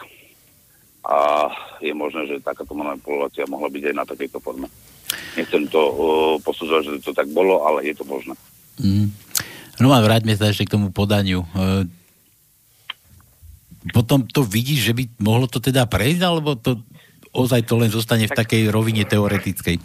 a 1.05 1.49
je 1.81 1.93
možné, 1.97 2.29
že 2.29 2.45
takáto 2.45 2.77
manipulácia 2.77 3.49
mohla 3.49 3.73
byť 3.73 3.83
aj 3.91 3.95
na 3.97 4.05
takejto 4.05 4.39
forme. 4.41 4.69
Nechcem 5.35 5.67
to 5.67 5.81
o, 5.81 6.07
posudzovať, 6.45 6.83
že 7.01 7.07
to 7.07 7.13
tak 7.17 7.27
bolo, 7.33 7.65
ale 7.67 7.89
je 7.89 7.95
to 7.97 8.05
možné. 8.05 8.37
Mm. 8.79 9.11
No 9.81 9.97
a 9.97 10.05
vráťme 10.05 10.37
sa 10.37 10.53
ešte 10.53 10.69
k 10.69 10.75
tomu 10.77 10.93
podaniu. 10.93 11.49
E, 11.57 11.89
potom 13.97 14.29
to 14.29 14.45
vidíš, 14.45 14.93
že 14.93 14.97
by 14.97 15.05
mohlo 15.25 15.49
to 15.49 15.57
teda 15.57 15.89
prejsť, 15.89 16.21
alebo 16.21 16.53
to 16.53 16.85
ozaj 17.33 17.65
to 17.65 17.81
len 17.81 17.89
zostane 17.89 18.29
v 18.29 18.37
takej 18.37 18.69
rovine 18.69 19.09
teoretickej? 19.09 19.81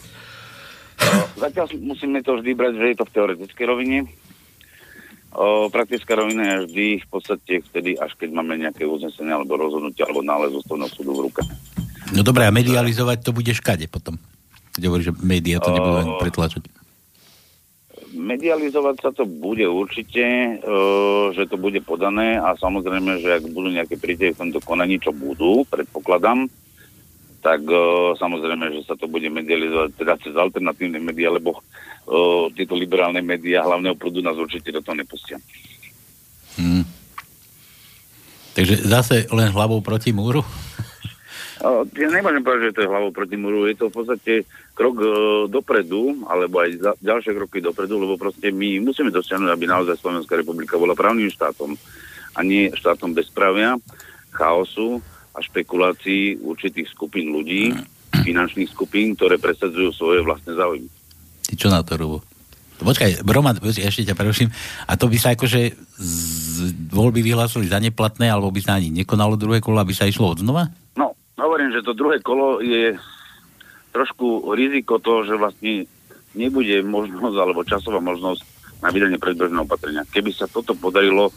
Zatiaľ 1.39 1.67
musíme 1.79 2.19
to 2.23 2.39
vždy 2.39 2.51
brať, 2.55 2.73
že 2.75 2.85
je 2.91 2.97
to 2.99 3.05
v 3.07 3.13
teoretickej 3.15 3.65
rovine. 3.67 3.97
O, 5.35 5.67
praktická 5.67 6.15
rovina 6.15 6.47
je 6.47 6.57
vždy 6.63 6.87
v 7.03 7.07
podstate 7.11 7.59
vtedy, 7.59 7.99
až 7.99 8.15
keď 8.15 8.31
máme 8.31 8.55
nejaké 8.55 8.87
uznesenie 8.87 9.35
alebo 9.35 9.59
rozhodnutie 9.59 10.07
alebo 10.07 10.23
nález 10.23 10.55
ústavného 10.55 10.87
súdu 10.95 11.11
v 11.11 11.27
ruke. 11.27 11.43
No 12.15 12.23
dobré, 12.23 12.47
a 12.47 12.55
medializovať 12.55 13.19
to 13.19 13.35
bude 13.35 13.51
škade 13.51 13.91
potom. 13.91 14.15
Keď 14.79 14.83
hovoríš, 14.87 15.11
že 15.11 15.17
médiá 15.19 15.59
to 15.59 15.75
nebudú 15.75 16.15
O- 16.15 16.23
pretlačať. 16.23 16.63
Medializovať 18.15 18.95
sa 19.03 19.11
to 19.11 19.27
bude 19.27 19.67
určite, 19.67 20.23
že 21.35 21.43
to 21.51 21.59
bude 21.59 21.83
podané 21.83 22.39
a 22.39 22.55
samozrejme, 22.55 23.19
že 23.19 23.27
ak 23.27 23.51
budú 23.51 23.67
nejaké 23.75 23.99
prítehy 23.99 24.31
v 24.31 24.39
tomto 24.39 24.63
konaní, 24.63 25.03
čo 25.03 25.11
budú, 25.11 25.67
predpokladám, 25.67 26.47
tak 27.43 27.59
samozrejme, 28.15 28.71
že 28.71 28.87
sa 28.87 28.95
to 28.95 29.11
bude 29.11 29.27
medializovať 29.27 29.99
teda 29.99 30.13
cez 30.23 30.31
alternatívne 30.31 31.03
médiá, 31.03 31.27
lebo 31.27 31.59
tieto 32.53 32.77
liberálne 32.77 33.19
médiá 33.25 33.65
hlavného 33.65 33.97
prúdu 33.97 34.21
nás 34.21 34.37
určite 34.37 34.69
do 34.69 34.81
toho 34.81 34.93
nepustia. 34.93 35.41
Hm. 36.61 36.85
Takže 38.55 38.75
zase 38.87 39.15
len 39.35 39.51
hlavou 39.51 39.83
proti 39.83 40.15
múru? 40.15 40.45
Ja 41.95 42.07
nemôžem 42.11 42.43
povedať, 42.45 42.63
že 42.71 42.75
to 42.77 42.83
je 42.85 42.91
hlavou 42.91 43.11
proti 43.15 43.35
múru, 43.39 43.65
je 43.65 43.79
to 43.79 43.89
v 43.89 43.95
podstate 43.95 44.33
krok 44.77 44.95
e, 45.01 45.07
dopredu, 45.49 46.13
alebo 46.29 46.61
aj 46.61 46.69
za, 46.77 46.91
ďalšie 46.99 47.31
kroky 47.31 47.57
dopredu, 47.63 47.95
lebo 47.95 48.19
proste 48.19 48.53
my 48.53 48.83
musíme 48.83 49.09
dosiahnuť, 49.09 49.49
aby 49.49 49.65
naozaj 49.65 49.97
Slovenská 49.97 50.37
republika 50.37 50.77
bola 50.77 50.93
právnym 50.93 51.31
štátom 51.31 51.73
a 52.35 52.39
nie 52.43 52.69
štátom 52.75 53.15
bezprávia, 53.15 53.79
chaosu 54.35 54.99
a 55.31 55.39
špekulácií 55.41 56.43
určitých 56.43 56.91
skupín 56.91 57.31
ľudí, 57.31 57.71
finančných 58.23 58.69
skupín, 58.69 59.15
ktoré 59.15 59.39
presadzujú 59.39 59.89
svoje 59.95 60.19
vlastné 60.21 60.59
záujmy. 60.59 60.89
Ty 61.45 61.53
čo 61.57 61.67
na 61.69 61.85
to, 61.85 61.97
Rubo? 61.97 62.19
Počkaj, 62.75 63.23
Roman, 63.23 63.55
ešte 63.63 64.03
ťa 64.03 64.19
preruším. 64.19 64.51
A 64.89 64.99
to 64.99 65.07
by 65.07 65.15
sa 65.15 65.31
akože 65.31 65.79
z 65.95 66.57
voľby 66.91 67.23
vyhlásili 67.23 67.71
za 67.71 67.79
neplatné, 67.79 68.27
alebo 68.27 68.51
by 68.51 68.59
sa 68.59 68.75
ani 68.75 68.91
nekonalo 68.91 69.39
druhé 69.39 69.63
kolo, 69.63 69.79
aby 69.79 69.95
sa 69.95 70.03
išlo 70.03 70.35
od 70.35 70.43
znova? 70.43 70.67
No, 70.99 71.15
hovorím, 71.39 71.71
že 71.71 71.85
to 71.87 71.95
druhé 71.95 72.19
kolo 72.19 72.59
je 72.59 72.99
trošku 73.95 74.51
riziko 74.59 74.99
toho, 74.99 75.23
že 75.23 75.39
vlastne 75.39 75.87
nebude 76.35 76.83
možnosť 76.83 77.37
alebo 77.39 77.63
časová 77.63 78.03
možnosť 78.03 78.43
na 78.83 78.91
vydanie 78.91 79.15
predbežného 79.15 79.63
opatrenia. 79.63 80.03
Keby 80.11 80.35
sa 80.35 80.51
toto 80.51 80.75
podarilo, 80.75 81.31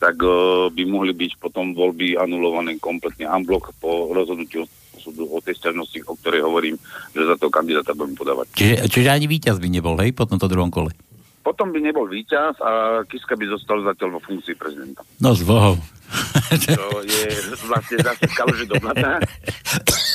tak 0.00 0.16
uh, 0.24 0.72
by 0.72 0.82
mohli 0.88 1.12
byť 1.12 1.36
potom 1.36 1.76
voľby 1.76 2.16
anulované 2.16 2.80
kompletne 2.80 3.28
unblock 3.28 3.76
po 3.84 4.16
rozhodnutiu 4.16 4.64
súdu 5.00 5.24
o 5.24 5.40
tej 5.40 5.56
sťažnosti, 5.56 6.04
o 6.04 6.14
ktorej 6.20 6.44
hovorím, 6.44 6.76
že 7.16 7.24
za 7.24 7.40
toho 7.40 7.48
kandidáta 7.48 7.96
budem 7.96 8.14
podávať. 8.14 8.52
Čiže, 8.52 8.76
čiže 8.92 9.08
ani 9.08 9.26
víťaz 9.26 9.56
by 9.56 9.68
nebol, 9.72 9.96
hej, 9.98 10.12
po 10.12 10.28
tomto 10.28 10.44
druhom 10.46 10.68
kole. 10.68 10.92
Potom 11.40 11.72
by 11.72 11.80
nebol 11.80 12.04
víťaz 12.04 12.60
a 12.60 13.00
Kiska 13.08 13.32
by 13.32 13.48
zostal 13.48 13.80
zatiaľ 13.80 14.16
vo 14.16 14.20
funkcii 14.20 14.54
prezidenta. 14.60 15.00
No 15.24 15.32
s 15.32 15.40
Bohom. 15.40 15.80
To 16.76 17.00
je 17.06 17.30
vlastne 17.64 17.96
zase 18.02 18.26
kaluže 18.34 18.68
do 18.68 18.76
blata. 18.76 19.22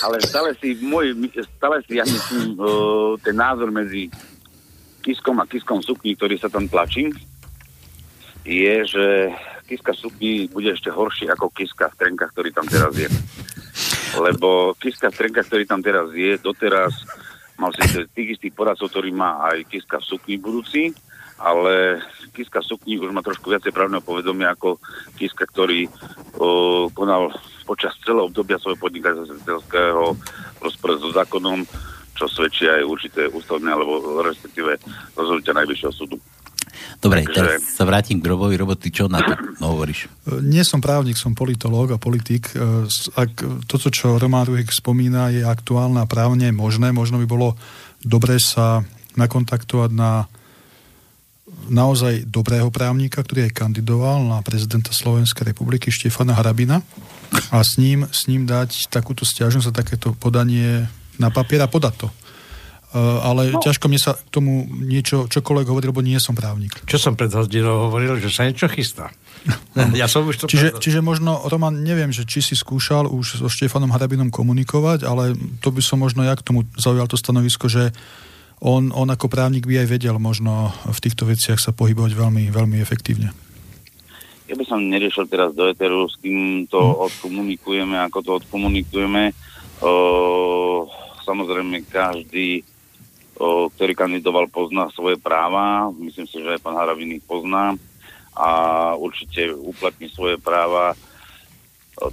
Ale 0.06 0.22
stále 0.22 0.54
si 0.62 0.78
môj, 0.86 1.18
stále 1.58 1.82
si 1.88 1.98
ja 1.98 2.06
myslím 2.06 2.60
uh, 2.62 3.18
ten 3.24 3.34
názor 3.34 3.74
medzi 3.74 4.12
Kiskom 5.02 5.42
a 5.42 5.50
Kiskom 5.50 5.82
sukni, 5.82 6.14
ktorý 6.14 6.38
sa 6.38 6.52
tam 6.52 6.70
tlačí, 6.70 7.10
je, 8.46 8.76
že 8.86 9.06
Kiska 9.66 9.98
sukni 9.98 10.46
bude 10.54 10.70
ešte 10.70 10.94
horší 10.94 11.26
ako 11.34 11.50
Kiska 11.50 11.90
v 11.90 11.98
trenkách, 11.98 12.32
ktorý 12.38 12.50
tam 12.54 12.70
teraz 12.70 12.94
je. 12.94 13.10
Lebo 14.20 14.74
Kiska 14.80 15.12
trenkách, 15.12 15.48
ktorý 15.48 15.64
tam 15.68 15.82
teraz 15.84 16.12
je, 16.16 16.40
doteraz 16.40 16.94
mal 17.56 17.72
si 17.72 17.84
tých 18.12 18.40
istých 18.40 18.54
poradcov, 18.56 18.92
ktorý 18.92 19.16
má 19.16 19.48
aj 19.52 19.68
Kiska 19.72 20.00
v 20.04 20.08
sukni 20.08 20.36
budúci, 20.36 20.92
ale 21.40 22.04
Kiska 22.36 22.60
v 22.60 22.70
sukni 22.76 23.00
už 23.00 23.12
má 23.16 23.24
trošku 23.24 23.48
viacej 23.52 23.72
právneho 23.72 24.04
povedomia 24.04 24.56
ako 24.56 24.80
Kiska, 25.16 25.48
ktorý 25.48 25.88
o, 26.36 26.88
konal 26.92 27.32
počas 27.64 27.96
celého 28.04 28.28
obdobia 28.28 28.60
svojho 28.60 28.80
podnikateľského 28.80 30.04
rozpore 30.60 30.96
so 31.00 31.10
zákonom, 31.16 31.64
čo 32.16 32.26
svedčí 32.28 32.68
aj 32.68 32.88
určité 32.88 33.28
ústavné 33.32 33.72
alebo 33.72 34.24
respektíve 34.24 34.80
rozhodnutia 35.16 35.56
Najvyššieho 35.56 35.94
súdu. 35.96 36.20
Dobre, 37.00 37.24
Takže- 37.24 37.36
teraz 37.36 37.62
sa 37.76 37.84
vrátim 37.86 38.18
k 38.20 38.26
Robovi. 38.28 38.56
Robo, 38.56 38.76
ty 38.76 38.90
čo 38.90 39.06
na 39.12 39.22
to 39.22 39.34
hovoríš? 39.62 40.08
Nie 40.42 40.64
som 40.64 40.80
právnik, 40.80 41.20
som 41.20 41.38
politológ 41.38 41.96
a 41.96 42.02
politik. 42.02 42.52
E, 42.56 42.88
Ak 43.16 43.32
toto, 43.70 43.88
čo 43.92 44.18
Román 44.18 44.48
Ruhek 44.50 44.72
spomína, 44.72 45.30
je 45.32 45.46
aktuálne 45.46 46.02
a 46.02 46.10
právne 46.10 46.52
možné, 46.52 46.92
možno 46.92 47.22
by 47.22 47.28
bolo 47.28 47.58
dobre 48.04 48.38
sa 48.42 48.86
nakontaktovať 49.16 49.92
na 49.96 50.28
naozaj 51.70 52.30
dobrého 52.30 52.70
právnika, 52.70 53.22
ktorý 53.22 53.50
aj 53.50 53.58
kandidoval 53.58 54.22
na 54.26 54.42
prezidenta 54.46 54.94
Slovenskej 54.94 55.50
republiky 55.54 55.90
Štefana 55.90 56.38
Hrabina 56.38 56.82
a 57.50 57.58
s 57.66 57.82
ním, 57.82 58.06
s 58.06 58.30
ním 58.30 58.46
dať 58.46 58.90
takúto 58.94 59.26
stiažnosť 59.26 59.68
a 59.74 59.78
takéto 59.82 60.14
podanie 60.14 60.86
na 61.18 61.34
papier 61.34 61.62
a 61.66 61.70
podať 61.70 62.06
to. 62.06 62.08
E, 62.96 63.00
Ale 63.20 63.52
no. 63.52 63.60
ťažko 63.60 63.92
mne 63.92 64.00
sa 64.00 64.16
k 64.16 64.32
tomu 64.32 64.64
niečo, 64.72 65.28
čokoľvek 65.28 65.68
hovorí, 65.68 65.86
lebo 65.92 66.00
nie 66.00 66.16
som 66.24 66.32
právnik. 66.32 66.72
Čo 66.88 66.96
som 66.96 67.14
pred 67.20 67.28
hodinou 67.28 67.92
hovoril, 67.92 68.16
že 68.24 68.32
sa 68.32 68.48
niečo 68.48 68.72
chystá. 68.72 69.12
ja 70.00 70.08
som 70.08 70.24
už 70.24 70.40
to 70.40 70.44
čiže, 70.48 70.80
čiže 70.80 71.04
možno, 71.04 71.44
Roman, 71.52 71.84
neviem, 71.84 72.16
že 72.16 72.24
či 72.24 72.40
si 72.40 72.56
skúšal 72.56 73.12
už 73.12 73.44
so 73.44 73.52
Štefanom 73.52 73.92
Hrabinom 73.92 74.32
komunikovať, 74.32 75.04
ale 75.04 75.36
to 75.60 75.76
by 75.76 75.84
som 75.84 76.00
možno 76.00 76.24
ja 76.24 76.40
k 76.40 76.46
tomu 76.48 76.64
zaujal 76.80 77.12
to 77.12 77.20
stanovisko, 77.20 77.68
že 77.68 77.92
on, 78.64 78.96
on 78.96 79.12
ako 79.12 79.28
právnik 79.28 79.68
by 79.68 79.84
aj 79.84 79.92
vedel 79.92 80.16
možno 80.16 80.72
v 80.88 81.00
týchto 81.04 81.28
veciach 81.28 81.60
sa 81.60 81.76
pohybovať 81.76 82.16
veľmi, 82.16 82.48
veľmi 82.48 82.80
efektívne. 82.80 83.36
Ja 84.48 84.56
by 84.56 84.64
som 84.64 84.88
neriešil 84.88 85.28
teraz 85.28 85.52
do 85.52 85.68
Eteru, 85.68 86.08
s 86.08 86.16
kým 86.22 86.70
to 86.72 86.80
hmm. 86.80 87.12
odkomunikujeme, 87.12 87.98
ako 88.08 88.18
to 88.24 88.32
odkomunikujeme. 88.40 89.36
O, 89.84 89.92
samozrejme, 91.28 91.84
každý, 91.90 92.64
ktorý 93.36 93.94
kandidoval, 93.94 94.48
pozná 94.48 94.88
svoje 94.96 95.20
práva. 95.20 95.92
Myslím 96.00 96.24
si, 96.26 96.40
že 96.40 96.56
aj 96.56 96.64
pán 96.64 96.80
Harabin 96.80 97.20
ich 97.20 97.26
pozná 97.28 97.76
a 98.36 98.50
určite 98.96 99.52
uplatní 99.52 100.08
svoje 100.12 100.40
práva 100.40 100.96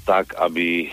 tak, 0.06 0.34
aby 0.38 0.90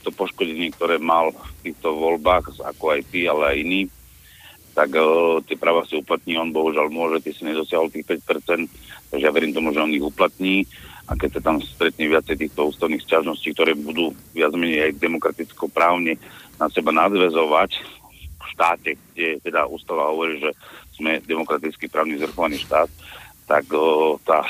to 0.00 0.08
poškodenie, 0.16 0.72
ktoré 0.72 0.96
mal 0.96 1.32
v 1.32 1.72
týchto 1.72 1.92
voľbách, 1.92 2.56
ako 2.64 2.84
aj 2.96 3.00
ty, 3.12 3.28
ale 3.28 3.42
aj 3.52 3.56
iní, 3.60 3.80
tak 4.72 4.96
tie 5.44 5.56
práva 5.60 5.84
si 5.84 6.00
uplatní, 6.00 6.40
on 6.40 6.56
bohužiaľ 6.56 6.88
môže, 6.88 7.20
ty 7.20 7.36
si 7.36 7.44
nedosiahol 7.44 7.92
tých 7.92 8.08
5%, 8.08 8.64
takže 9.12 9.24
ja 9.24 9.32
verím 9.34 9.52
tomu, 9.52 9.76
že 9.76 9.84
on 9.84 9.92
ich 9.92 10.00
uplatní 10.00 10.64
a 11.04 11.16
keď 11.16 11.40
sa 11.40 11.52
tam 11.52 11.60
stretne 11.60 12.08
viacej 12.08 12.36
týchto 12.48 12.72
ústavných 12.72 13.04
sťažností, 13.04 13.52
ktoré 13.52 13.76
budú 13.76 14.16
viac 14.32 14.56
menej 14.56 14.88
aj 14.88 15.00
demokraticko 15.00 15.68
právne 15.68 16.16
na 16.56 16.72
seba 16.72 16.88
nadvezovať 16.92 17.97
štáte, 18.58 18.98
kde 19.14 19.38
teda 19.38 19.70
ústava 19.70 20.10
hovorí, 20.10 20.42
že 20.42 20.50
sme 20.98 21.22
demokraticky 21.22 21.86
právny 21.86 22.18
zrchovaný 22.18 22.58
štát, 22.58 22.90
tak 23.46 23.70
uh, 23.70 24.18
tá 24.26 24.42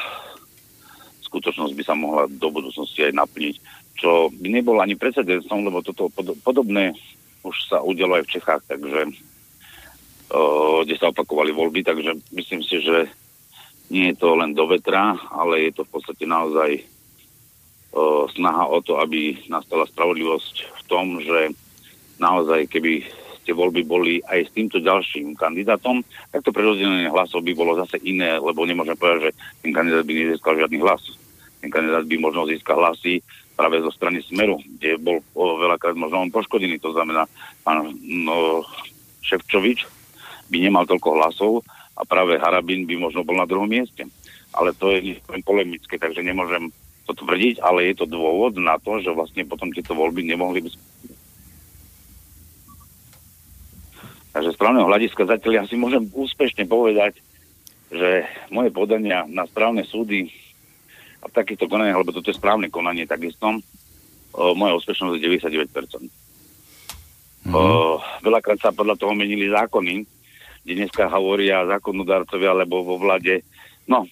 skutočnosť 1.28 1.76
by 1.76 1.84
sa 1.84 1.92
mohla 1.92 2.24
do 2.24 2.48
budúcnosti 2.48 3.04
aj 3.04 3.20
naplniť, 3.20 3.56
čo 4.00 4.32
by 4.32 4.48
nebol 4.48 4.80
ani 4.80 4.96
precedensom, 4.96 5.60
lebo 5.60 5.84
toto 5.84 6.08
podobné 6.40 6.96
už 7.44 7.52
sa 7.68 7.84
udialo 7.84 8.16
aj 8.16 8.24
v 8.24 8.32
Čechách, 8.32 8.62
takže 8.64 9.12
kde 10.84 10.94
sa 11.00 11.08
opakovali 11.08 11.56
voľby, 11.56 11.80
takže 11.84 12.16
myslím 12.36 12.60
si, 12.60 12.84
že 12.84 13.08
nie 13.88 14.12
je 14.12 14.20
to 14.20 14.36
len 14.36 14.52
do 14.52 14.68
vetra, 14.68 15.16
ale 15.32 15.68
je 15.68 15.80
to 15.80 15.88
v 15.88 15.92
podstate 15.96 16.28
naozaj 16.28 16.84
snaha 18.36 18.68
o 18.68 18.84
to, 18.84 19.00
aby 19.00 19.40
nastala 19.48 19.88
spravodlivosť 19.88 20.54
v 20.68 20.82
tom, 20.84 21.16
že 21.24 21.56
naozaj 22.20 22.68
keby 22.68 23.08
tie 23.48 23.56
voľby 23.56 23.88
boli 23.88 24.20
aj 24.28 24.52
s 24.52 24.52
týmto 24.52 24.76
ďalším 24.76 25.32
kandidátom, 25.32 26.04
tak 26.28 26.44
to 26.44 26.52
prerozdelenie 26.52 27.08
hlasov 27.08 27.40
by 27.40 27.56
bolo 27.56 27.80
zase 27.80 27.96
iné, 28.04 28.36
lebo 28.36 28.68
nemôžem 28.68 28.92
povedať, 28.92 29.32
že 29.32 29.64
ten 29.64 29.72
kandidát 29.72 30.04
by 30.04 30.12
nezískal 30.12 30.52
žiadny 30.60 30.84
hlas. 30.84 31.00
Ten 31.64 31.72
kandidát 31.72 32.04
by 32.04 32.16
možno 32.20 32.44
získal 32.44 32.76
hlasy 32.76 33.24
práve 33.56 33.80
zo 33.80 33.88
strany 33.88 34.20
Smeru, 34.20 34.60
kde 34.60 35.00
bol 35.00 35.24
veľakrát 35.32 35.96
možno 35.96 36.20
on 36.20 36.28
poškodený. 36.28 36.76
To 36.84 36.92
znamená, 36.92 37.24
pán 37.64 37.88
no, 38.04 38.68
Ševčovič, 39.24 39.88
by 40.52 40.56
nemal 40.60 40.84
toľko 40.84 41.08
hlasov 41.16 41.52
a 41.96 42.04
práve 42.04 42.36
Harabin 42.36 42.84
by 42.84 43.00
možno 43.00 43.24
bol 43.24 43.40
na 43.40 43.48
druhom 43.48 43.66
mieste. 43.66 44.04
Ale 44.52 44.76
to 44.76 44.92
je 44.92 45.16
polemické, 45.40 45.96
takže 45.96 46.20
nemôžem 46.20 46.68
to 47.08 47.16
tvrdiť, 47.16 47.64
ale 47.64 47.88
je 47.88 48.04
to 48.04 48.06
dôvod 48.06 48.60
na 48.60 48.76
to, 48.76 49.00
že 49.00 49.08
vlastne 49.16 49.48
potom 49.48 49.72
tieto 49.72 49.96
voľby 49.96 50.28
nemohli 50.28 50.60
byť. 50.68 50.74
Takže 54.32 54.54
z 54.54 54.60
právneho 54.60 54.86
hľadiska 54.86 55.24
zatiaľ 55.24 55.52
ja 55.58 55.64
si 55.64 55.76
môžem 55.80 56.04
úspešne 56.12 56.68
povedať, 56.68 57.18
že 57.88 58.28
moje 58.52 58.68
podania 58.68 59.24
na 59.24 59.48
správne 59.48 59.84
súdy 59.84 60.28
a 61.24 61.26
v 61.26 61.32
takýchto 61.34 61.66
konaniach, 61.66 61.98
lebo 61.98 62.12
toto 62.12 62.28
je 62.30 62.36
správne 62.36 62.68
konanie 62.68 63.08
takisto, 63.08 63.48
o, 63.48 64.54
moja 64.54 64.76
úspešnosť 64.78 65.16
je 65.18 65.24
99%. 65.40 66.06
Mm-hmm. 67.48 67.54
O, 67.56 67.98
veľakrát 68.22 68.60
sa 68.60 68.70
podľa 68.70 69.00
toho 69.00 69.16
menili 69.16 69.48
zákony, 69.48 70.04
kde 70.62 70.72
dneska 70.84 71.08
hovoria 71.08 71.64
zákonodárcovia 71.64 72.52
alebo 72.52 72.84
vo 72.84 73.00
vlade, 73.00 73.40
no, 73.88 74.04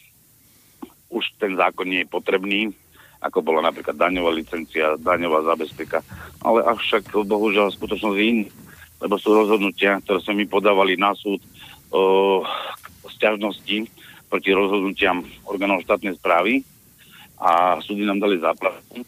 už 1.12 1.36
ten 1.36 1.55
zákon 1.55 1.86
nie 1.86 2.02
je 2.02 2.10
potrebný, 2.10 2.72
ako 3.20 3.44
bola 3.44 3.60
napríklad 3.60 3.97
daňová 3.97 4.32
licencia, 4.32 4.97
daňová 4.97 5.44
zabezpeka, 5.52 6.01
ale 6.43 6.64
avšak 6.64 7.12
bohužiaľ 7.12 7.70
skutočnosť 7.76 8.16
je 8.16 8.24
iný, 8.24 8.44
lebo 9.01 9.20
sú 9.20 9.32
rozhodnutia, 9.32 10.01
ktoré 10.01 10.20
sa 10.24 10.32
mi 10.32 10.48
podávali 10.48 10.97
na 10.97 11.12
súd 11.12 11.40
o 11.93 12.43
sťažnosti 13.12 13.86
proti 14.27 14.51
rozhodnutiam 14.51 15.23
orgánov 15.47 15.86
štátnej 15.86 16.18
správy 16.18 16.66
a 17.39 17.78
súdy 17.85 18.02
nám 18.02 18.18
dali 18.18 18.43
záplavu 18.43 19.06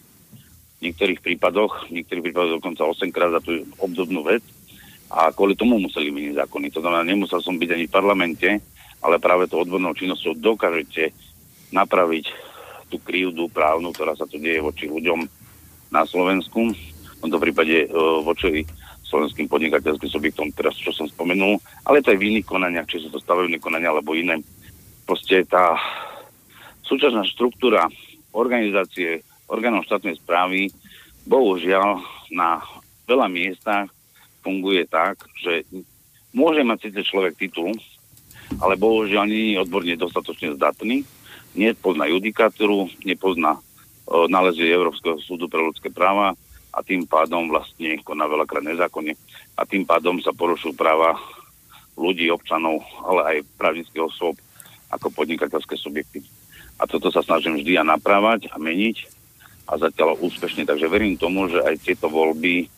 v 0.79 0.81
niektorých 0.81 1.19
prípadoch, 1.19 1.91
v 1.91 2.01
niektorých 2.01 2.31
prípadoch 2.31 2.63
dokonca 2.63 2.87
8 2.87 3.11
krát 3.11 3.35
za 3.35 3.43
tú 3.43 3.67
obdobnú 3.83 4.23
vec 4.23 4.47
a 5.11 5.35
kvôli 5.35 5.59
tomu 5.59 5.81
museli 5.83 6.15
meniť 6.15 6.39
zákony. 6.47 6.71
To 6.71 6.81
znamená, 6.85 7.03
nemusel 7.03 7.43
som 7.43 7.59
byť 7.59 7.71
ani 7.75 7.85
v 7.91 7.95
parlamente, 7.95 8.49
ale 9.03 9.19
práve 9.19 9.51
to 9.51 9.59
odbornou 9.59 9.97
činnosťou 9.97 10.39
dokážete 10.39 11.11
napraviť 11.75 12.31
tú 12.89 12.97
krivdu 13.03 13.51
právnu, 13.51 13.91
ktorá 13.91 14.15
sa 14.15 14.25
tu 14.25 14.39
deje 14.39 14.63
voči 14.63 14.87
ľuďom 14.87 15.27
na 15.91 16.07
Slovensku. 16.07 16.73
V 16.73 17.19
tomto 17.27 17.43
prípade 17.43 17.85
e, 17.85 17.87
voči 18.23 18.63
slovenským 19.09 19.49
podnikateľským 19.49 20.11
subjektom, 20.13 20.53
teraz 20.53 20.77
čo 20.77 20.93
som 20.93 21.09
spomenul, 21.09 21.57
ale 21.89 22.05
to 22.05 22.13
aj 22.13 22.21
v 22.21 22.29
iných 22.37 22.47
konaniach, 22.47 22.87
či 22.87 23.01
sú 23.01 23.09
to 23.09 23.19
stavebné 23.19 23.57
konania 23.57 23.89
alebo 23.89 24.13
iné. 24.13 24.39
Proste 25.09 25.43
tá 25.49 25.81
súčasná 26.85 27.25
štruktúra 27.25 27.89
organizácie 28.37 29.25
orgánov 29.49 29.89
štátnej 29.89 30.21
správy 30.21 30.69
bohužiaľ 31.25 32.05
na 32.33 32.61
veľa 33.09 33.29
miestach 33.33 33.89
funguje 34.45 34.85
tak, 34.89 35.25
že 35.41 35.65
môže 36.33 36.61
mať 36.65 36.89
síce 36.89 37.01
človek 37.09 37.37
titul, 37.37 37.73
ale 38.61 38.81
bohužiaľ 38.81 39.25
nie 39.29 39.57
je 39.57 39.61
odborne 39.65 39.97
dostatočne 39.97 40.57
zdatný, 40.57 41.05
nepozná 41.57 42.09
judikatúru, 42.09 42.89
nepozná 43.05 43.57
e, 43.57 43.61
nálezy 44.29 44.69
Európskeho 44.69 45.21
súdu 45.21 45.49
pre 45.49 45.61
ľudské 45.61 45.93
práva 45.93 46.37
a 46.73 46.85
tým 46.85 47.09
pádom 47.09 47.49
vlastne 47.49 47.99
koná 48.05 48.29
veľakrát 48.29 48.65
nezákonne 48.65 49.17
a 49.57 49.63
tým 49.65 49.89
pádom 49.89 50.21
sa 50.21 50.31
porušujú 50.37 50.77
práva 50.77 51.17
ľudí, 51.99 52.31
občanov, 52.31 52.85
ale 53.03 53.21
aj 53.43 53.47
právnických 53.59 54.05
osôb 54.07 54.39
ako 54.89 55.11
podnikateľské 55.13 55.75
subjekty. 55.75 56.23
A 56.79 56.87
toto 56.87 57.11
sa 57.11 57.27
snažím 57.27 57.59
vždy 57.59 57.75
a 57.75 57.85
naprávať 57.85 58.49
a 58.55 58.57
meniť 58.57 58.97
a 59.67 59.77
zatiaľ 59.77 60.17
úspešne. 60.23 60.65
Takže 60.65 60.87
verím 60.87 61.19
tomu, 61.19 61.51
že 61.51 61.59
aj 61.61 61.75
tieto 61.83 62.07
voľby 62.07 62.71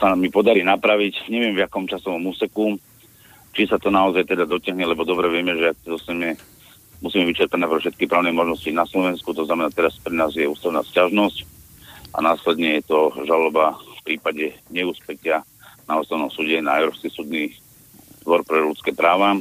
sa 0.00 0.14
mi 0.14 0.32
podarí 0.32 0.62
napraviť, 0.62 1.28
neviem 1.28 1.54
v 1.54 1.66
akom 1.66 1.84
časovom 1.84 2.30
úseku, 2.30 2.78
či 3.52 3.66
sa 3.66 3.76
to 3.76 3.90
naozaj 3.90 4.22
teda 4.22 4.46
dotiahne, 4.46 4.86
lebo 4.86 5.02
dobre 5.02 5.26
vieme, 5.28 5.58
že 5.58 5.74
ak 5.74 5.78
dostaneme, 5.82 6.38
musíme 7.02 7.26
vyčerpať 7.26 7.58
najprv 7.58 7.82
všetky 7.82 8.04
právne 8.06 8.30
možnosti 8.30 8.70
na 8.70 8.86
Slovensku, 8.86 9.34
to 9.34 9.42
znamená 9.42 9.74
teraz 9.74 9.98
pre 9.98 10.14
nás 10.14 10.30
je 10.38 10.46
ústavná 10.46 10.86
sťažnosť 10.86 11.57
a 12.14 12.18
následne 12.24 12.80
je 12.80 12.88
to 12.88 13.12
žaloba 13.24 13.76
v 13.76 14.00
prípade 14.14 14.56
neúspetia 14.72 15.44
na 15.88 15.96
ústavnom 16.00 16.28
súde 16.28 16.60
na 16.60 16.76
Európsky 16.80 17.08
súdny 17.08 17.56
dvor 18.24 18.44
pre 18.44 18.60
ľudské 18.60 18.92
práva 18.92 19.40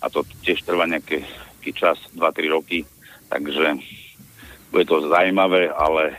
a 0.00 0.06
to 0.12 0.24
tiež 0.44 0.64
trvá 0.64 0.84
nejaký 0.84 1.24
čas, 1.76 1.96
2-3 2.16 2.56
roky, 2.56 2.84
takže 3.28 3.80
bude 4.72 4.84
to 4.88 5.08
zaujímavé, 5.08 5.68
ale 5.72 6.16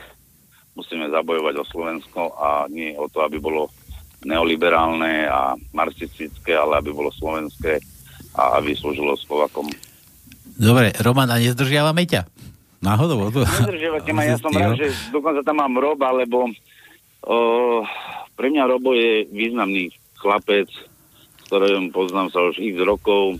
musíme 0.78 1.10
zabojovať 1.10 1.54
o 1.62 1.68
Slovensko 1.68 2.22
a 2.38 2.48
nie 2.70 2.94
o 2.94 3.06
to, 3.10 3.22
aby 3.22 3.38
bolo 3.42 3.70
neoliberálne 4.22 5.26
a 5.26 5.58
marxistické, 5.74 6.54
ale 6.54 6.78
aby 6.78 6.94
bolo 6.94 7.10
slovenské 7.10 7.82
a 8.38 8.62
aby 8.62 8.72
slúžilo 8.78 9.18
Slovakom. 9.18 9.66
Dobre, 10.52 10.94
Roman, 11.02 11.28
a 11.30 11.42
nezdržiavame 11.42 12.06
ťa? 12.06 12.22
Náhodou? 12.82 13.30
Nezdržiavate 13.30 14.10
ma, 14.10 14.26
ja 14.30 14.36
som 14.36 14.50
rád, 14.50 14.74
že 14.74 14.90
dokonca 15.14 15.46
tam 15.46 15.62
mám 15.62 15.78
Roba, 15.78 16.10
lebo 16.10 16.50
o, 17.22 17.36
pre 18.34 18.50
mňa 18.50 18.66
Robo 18.66 18.90
je 18.98 19.30
významný 19.30 19.94
chlapec, 20.18 20.66
ktorým 21.46 21.94
poznám 21.94 22.34
sa 22.34 22.42
už 22.42 22.58
x 22.58 22.74
rokov. 22.82 23.38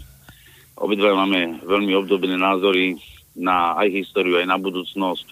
Obidva 0.79 1.19
máme 1.19 1.59
veľmi 1.67 1.91
obdobné 1.99 2.39
názory 2.39 3.03
na 3.35 3.75
aj 3.83 3.91
históriu, 3.91 4.39
aj 4.39 4.47
na 4.47 4.57
budúcnosť 4.63 5.27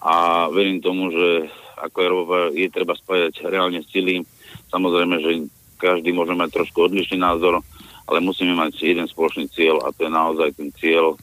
a 0.00 0.46
verím 0.48 0.80
tomu, 0.80 1.12
že 1.12 1.52
ako 1.76 1.98
Európa 2.00 2.36
je 2.56 2.72
treba 2.72 2.96
spájať 2.96 3.52
reálne 3.52 3.84
sily. 3.84 4.24
Samozrejme, 4.72 5.20
že 5.20 5.30
každý 5.76 6.16
môže 6.16 6.32
mať 6.32 6.56
trošku 6.56 6.88
odlišný 6.88 7.20
názor, 7.20 7.60
ale 8.08 8.18
musíme 8.24 8.56
mať 8.56 8.80
jeden 8.80 9.04
spoločný 9.04 9.44
cieľ 9.52 9.84
a 9.84 9.92
to 9.92 10.08
je 10.08 10.12
naozaj 10.12 10.48
ten 10.56 10.72
cieľ 10.72 11.20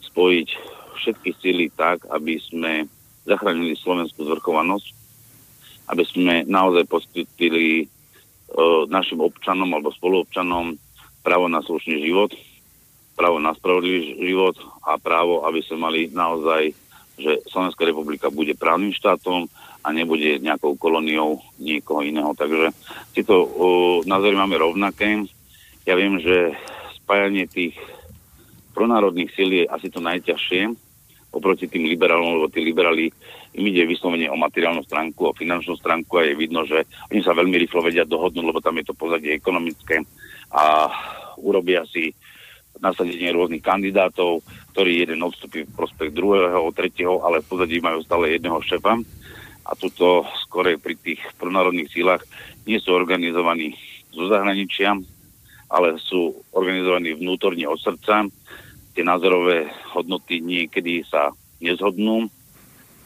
spojiť 0.00 0.48
všetky 1.00 1.30
sily 1.40 1.66
tak, 1.72 2.04
aby 2.12 2.36
sme 2.36 2.84
zachránili 3.24 3.76
slovenskú 3.76 4.28
zvrchovanosť, 4.28 4.88
aby 5.90 6.04
sme 6.06 6.34
naozaj 6.46 6.84
poskytili 6.86 7.84
uh, 7.84 8.86
našim 8.86 9.20
občanom 9.24 9.68
alebo 9.72 9.90
spoluobčanom 9.90 10.76
právo 11.24 11.46
na 11.48 11.60
slušný 11.64 12.00
život, 12.04 12.32
právo 13.16 13.40
na 13.42 13.52
spravodlivý 13.52 14.20
život 14.20 14.56
a 14.84 14.96
právo, 14.96 15.44
aby 15.44 15.60
sme 15.64 15.78
mali 15.80 16.00
naozaj, 16.12 16.72
že 17.20 17.32
Slovenská 17.52 17.84
republika 17.84 18.32
bude 18.32 18.56
právnym 18.56 18.96
štátom 18.96 19.44
a 19.80 19.88
nebude 19.92 20.40
nejakou 20.40 20.76
kolóniou 20.76 21.40
niekoho 21.60 22.04
iného. 22.04 22.32
Takže 22.36 22.72
tieto 23.16 23.44
uh, 23.44 23.48
názory 24.04 24.36
máme 24.36 24.56
rovnaké. 24.56 25.24
Ja 25.88 25.96
viem, 25.96 26.20
že 26.20 26.56
spájanie 27.00 27.48
tých 27.48 27.76
pronárodných 28.76 29.32
síl 29.34 29.50
je 29.50 29.64
asi 29.66 29.90
to 29.90 29.98
najťažšie 30.00 30.89
oproti 31.30 31.70
tým 31.70 31.86
liberálom, 31.86 32.38
lebo 32.38 32.50
tí 32.50 32.60
liberáli 32.62 33.10
im 33.54 33.64
ide 33.66 33.86
vyslovene 33.86 34.30
o 34.30 34.38
materiálnu 34.38 34.82
stránku, 34.86 35.30
o 35.30 35.36
finančnú 35.36 35.78
stránku 35.78 36.18
a 36.18 36.26
je 36.26 36.34
vidno, 36.34 36.66
že 36.66 36.86
oni 37.10 37.22
sa 37.22 37.34
veľmi 37.34 37.54
rýchlo 37.66 37.86
vedia 37.86 38.06
dohodnúť, 38.06 38.46
lebo 38.46 38.60
tam 38.62 38.78
je 38.78 38.84
to 38.90 38.94
pozadie 38.94 39.34
ekonomické 39.34 40.02
a 40.50 40.90
urobia 41.38 41.86
si 41.86 42.10
nasadenie 42.80 43.34
rôznych 43.34 43.62
kandidátov, 43.62 44.40
ktorí 44.72 45.04
jeden 45.04 45.20
odstupí 45.20 45.66
v 45.66 45.74
prospech 45.76 46.14
druhého, 46.14 46.70
tretieho, 46.72 47.20
ale 47.22 47.42
v 47.42 47.50
pozadí 47.50 47.82
majú 47.82 48.00
stále 48.00 48.38
jedného 48.38 48.58
šefa. 48.64 48.96
A 49.66 49.76
tuto 49.76 50.24
skore 50.46 50.80
pri 50.80 50.96
tých 50.96 51.20
pronárodných 51.36 51.92
sílach 51.92 52.24
nie 52.64 52.80
sú 52.80 52.96
organizovaní 52.96 53.76
zo 54.10 54.26
zahraničia, 54.26 54.96
ale 55.70 56.00
sú 56.00 56.34
organizovaní 56.50 57.14
vnútorne 57.14 57.68
od 57.68 57.78
srdca. 57.78 58.26
Tie 58.90 59.06
názorové 59.06 59.70
hodnoty 59.94 60.42
niekedy 60.42 61.06
sa 61.06 61.30
nezhodnú 61.62 62.26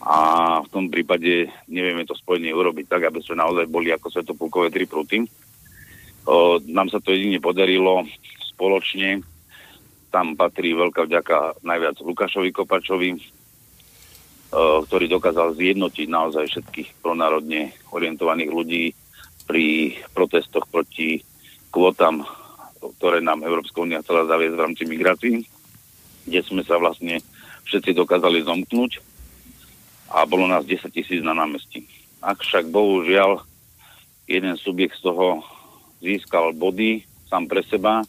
a 0.05 0.17
v 0.61 0.69
tom 0.69 0.93
prípade 0.93 1.49
nevieme 1.65 2.05
to 2.05 2.13
spojenie 2.13 2.53
urobiť 2.53 2.87
tak, 2.89 3.09
aby 3.09 3.25
sme 3.25 3.41
naozaj 3.41 3.65
boli 3.73 3.89
ako 3.89 4.13
svetopulkové 4.13 4.69
tri 4.69 4.85
pruty. 4.85 5.25
O, 6.25 6.61
nám 6.69 6.93
sa 6.93 7.01
to 7.01 7.17
jedine 7.17 7.41
podarilo 7.41 8.05
spoločne. 8.53 9.25
Tam 10.13 10.37
patrí 10.37 10.77
veľká 10.77 11.09
vďaka 11.09 11.65
najviac 11.65 11.97
Lukášovi 12.05 12.53
Kopačovi, 12.53 13.11
o, 13.17 13.19
ktorý 14.85 15.09
dokázal 15.09 15.57
zjednotiť 15.57 16.07
naozaj 16.09 16.53
všetkých 16.53 16.89
pronárodne 17.01 17.73
orientovaných 17.89 18.51
ľudí 18.53 18.85
pri 19.49 19.97
protestoch 20.13 20.69
proti 20.69 21.25
kvotám, 21.73 22.29
ktoré 23.01 23.25
nám 23.25 23.41
Európska 23.45 23.81
únia 23.81 24.05
chcela 24.05 24.29
zaviesť 24.29 24.57
v 24.57 24.65
rámci 24.65 24.83
migrácií, 24.85 25.35
kde 26.25 26.41
sme 26.45 26.63
sa 26.65 26.81
vlastne 26.81 27.21
všetci 27.69 27.97
dokázali 27.97 28.45
zomknúť 28.45 29.01
a 30.13 30.29
bolo 30.29 30.45
nás 30.47 30.65
10 30.69 30.89
tisíc 30.93 31.21
na 31.25 31.33
námestí. 31.33 31.89
Ak 32.21 32.41
však 32.45 32.69
bohužiaľ 32.69 33.41
jeden 34.29 34.57
subjekt 34.57 35.01
z 35.01 35.11
toho 35.11 35.45
získal 36.01 36.53
body 36.57 37.05
sám 37.29 37.49
pre 37.49 37.65
seba 37.65 38.05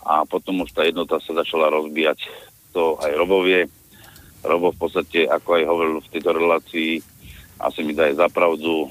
a 0.00 0.24
potom 0.24 0.64
už 0.64 0.72
tá 0.72 0.84
jednota 0.88 1.20
sa 1.20 1.36
začala 1.36 1.68
rozbíjať. 1.68 2.24
To 2.72 2.96
aj 3.00 3.12
Robovie. 3.16 3.68
Robo 4.40 4.72
v 4.72 4.80
podstate, 4.80 5.28
ako 5.28 5.60
aj 5.60 5.64
hovoril 5.68 5.96
v 6.00 6.12
tejto 6.16 6.30
relácii, 6.32 6.90
asi 7.60 7.84
mi 7.84 7.92
daje 7.92 8.16
zapravdu, 8.16 8.88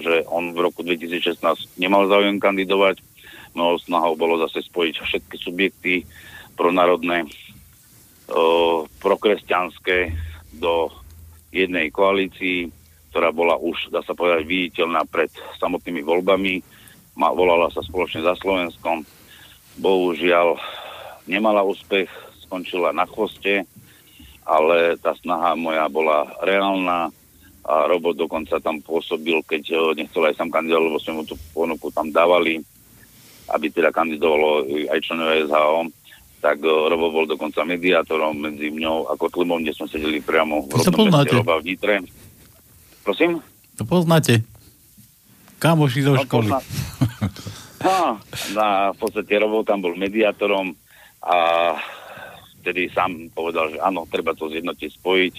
že 0.00 0.24
on 0.32 0.56
v 0.56 0.58
roku 0.64 0.80
2016 0.80 1.44
nemal 1.76 2.08
záujem 2.08 2.40
kandidovať. 2.40 3.04
Mojou 3.52 3.76
snahou 3.84 4.16
bolo 4.16 4.40
zase 4.48 4.64
spojiť 4.64 4.96
všetky 4.96 5.36
subjekty 5.36 5.94
pronárodné, 6.54 7.28
prokresťanské 9.00 10.14
do 10.56 10.88
jednej 11.52 11.92
koalícii 11.92 12.72
ktorá 13.12 13.28
bola 13.28 13.60
už, 13.60 13.92
dá 13.92 14.00
sa 14.00 14.16
povedať, 14.16 14.48
viditeľná 14.48 15.04
pred 15.04 15.28
samotnými 15.60 16.00
voľbami. 16.00 16.64
Ma, 17.12 17.28
volala 17.28 17.68
sa 17.68 17.84
spoločne 17.84 18.24
za 18.24 18.32
Slovenskom. 18.40 19.04
Bohužiaľ 19.76 20.56
nemala 21.28 21.60
úspech, 21.60 22.08
skončila 22.48 22.88
na 22.96 23.04
chvoste, 23.04 23.68
ale 24.48 24.96
tá 24.96 25.12
snaha 25.20 25.52
moja 25.52 25.84
bola 25.92 26.24
reálna 26.40 27.12
a 27.62 27.86
Robot 27.86 28.16
dokonca 28.16 28.58
tam 28.64 28.80
pôsobil, 28.80 29.38
keď 29.44 29.92
nechcel 29.92 30.26
aj 30.26 30.34
sám 30.40 30.48
kandidovať, 30.48 30.82
lebo 30.82 30.98
sme 30.98 31.12
mu 31.20 31.22
tú 31.28 31.36
ponuku 31.52 31.92
tam 31.92 32.08
dávali, 32.08 32.64
aby 33.52 33.68
teda 33.68 33.92
kandidovalo 33.92 34.66
aj 34.88 34.98
členové 35.04 35.46
SHO 35.46 35.92
tak 36.42 36.58
eh, 36.58 36.68
Robo 36.68 37.14
bol 37.14 37.24
dokonca 37.30 37.62
mediátorom 37.62 38.34
medzi 38.34 38.74
mňou 38.74 39.06
a 39.06 39.14
Kotlimom, 39.14 39.62
kde 39.62 39.72
sme 39.78 39.86
sedeli 39.86 40.18
priamo 40.18 40.66
v 40.66 40.82
rodnom 40.82 41.06
meste 41.06 41.38
Roba 41.38 41.62
v 41.62 41.66
Nitre. 41.70 42.02
Prosím? 43.06 43.38
To 43.78 43.86
poznáte. 43.86 44.42
Kamoši 45.62 46.02
zo 46.02 46.18
no, 46.18 46.22
školy. 46.26 46.50
No, 46.50 46.58
no, 47.86 48.18
na, 48.58 48.90
v 48.90 48.98
podstate 48.98 49.38
Robo 49.38 49.62
tam 49.62 49.78
bol 49.86 49.94
mediátorom 49.94 50.74
a 51.22 51.38
vtedy 52.58 52.90
sám 52.90 53.30
povedal, 53.30 53.70
že 53.70 53.78
áno, 53.78 54.10
treba 54.10 54.34
to 54.34 54.50
zjednotiť, 54.50 54.90
spojiť 54.98 55.34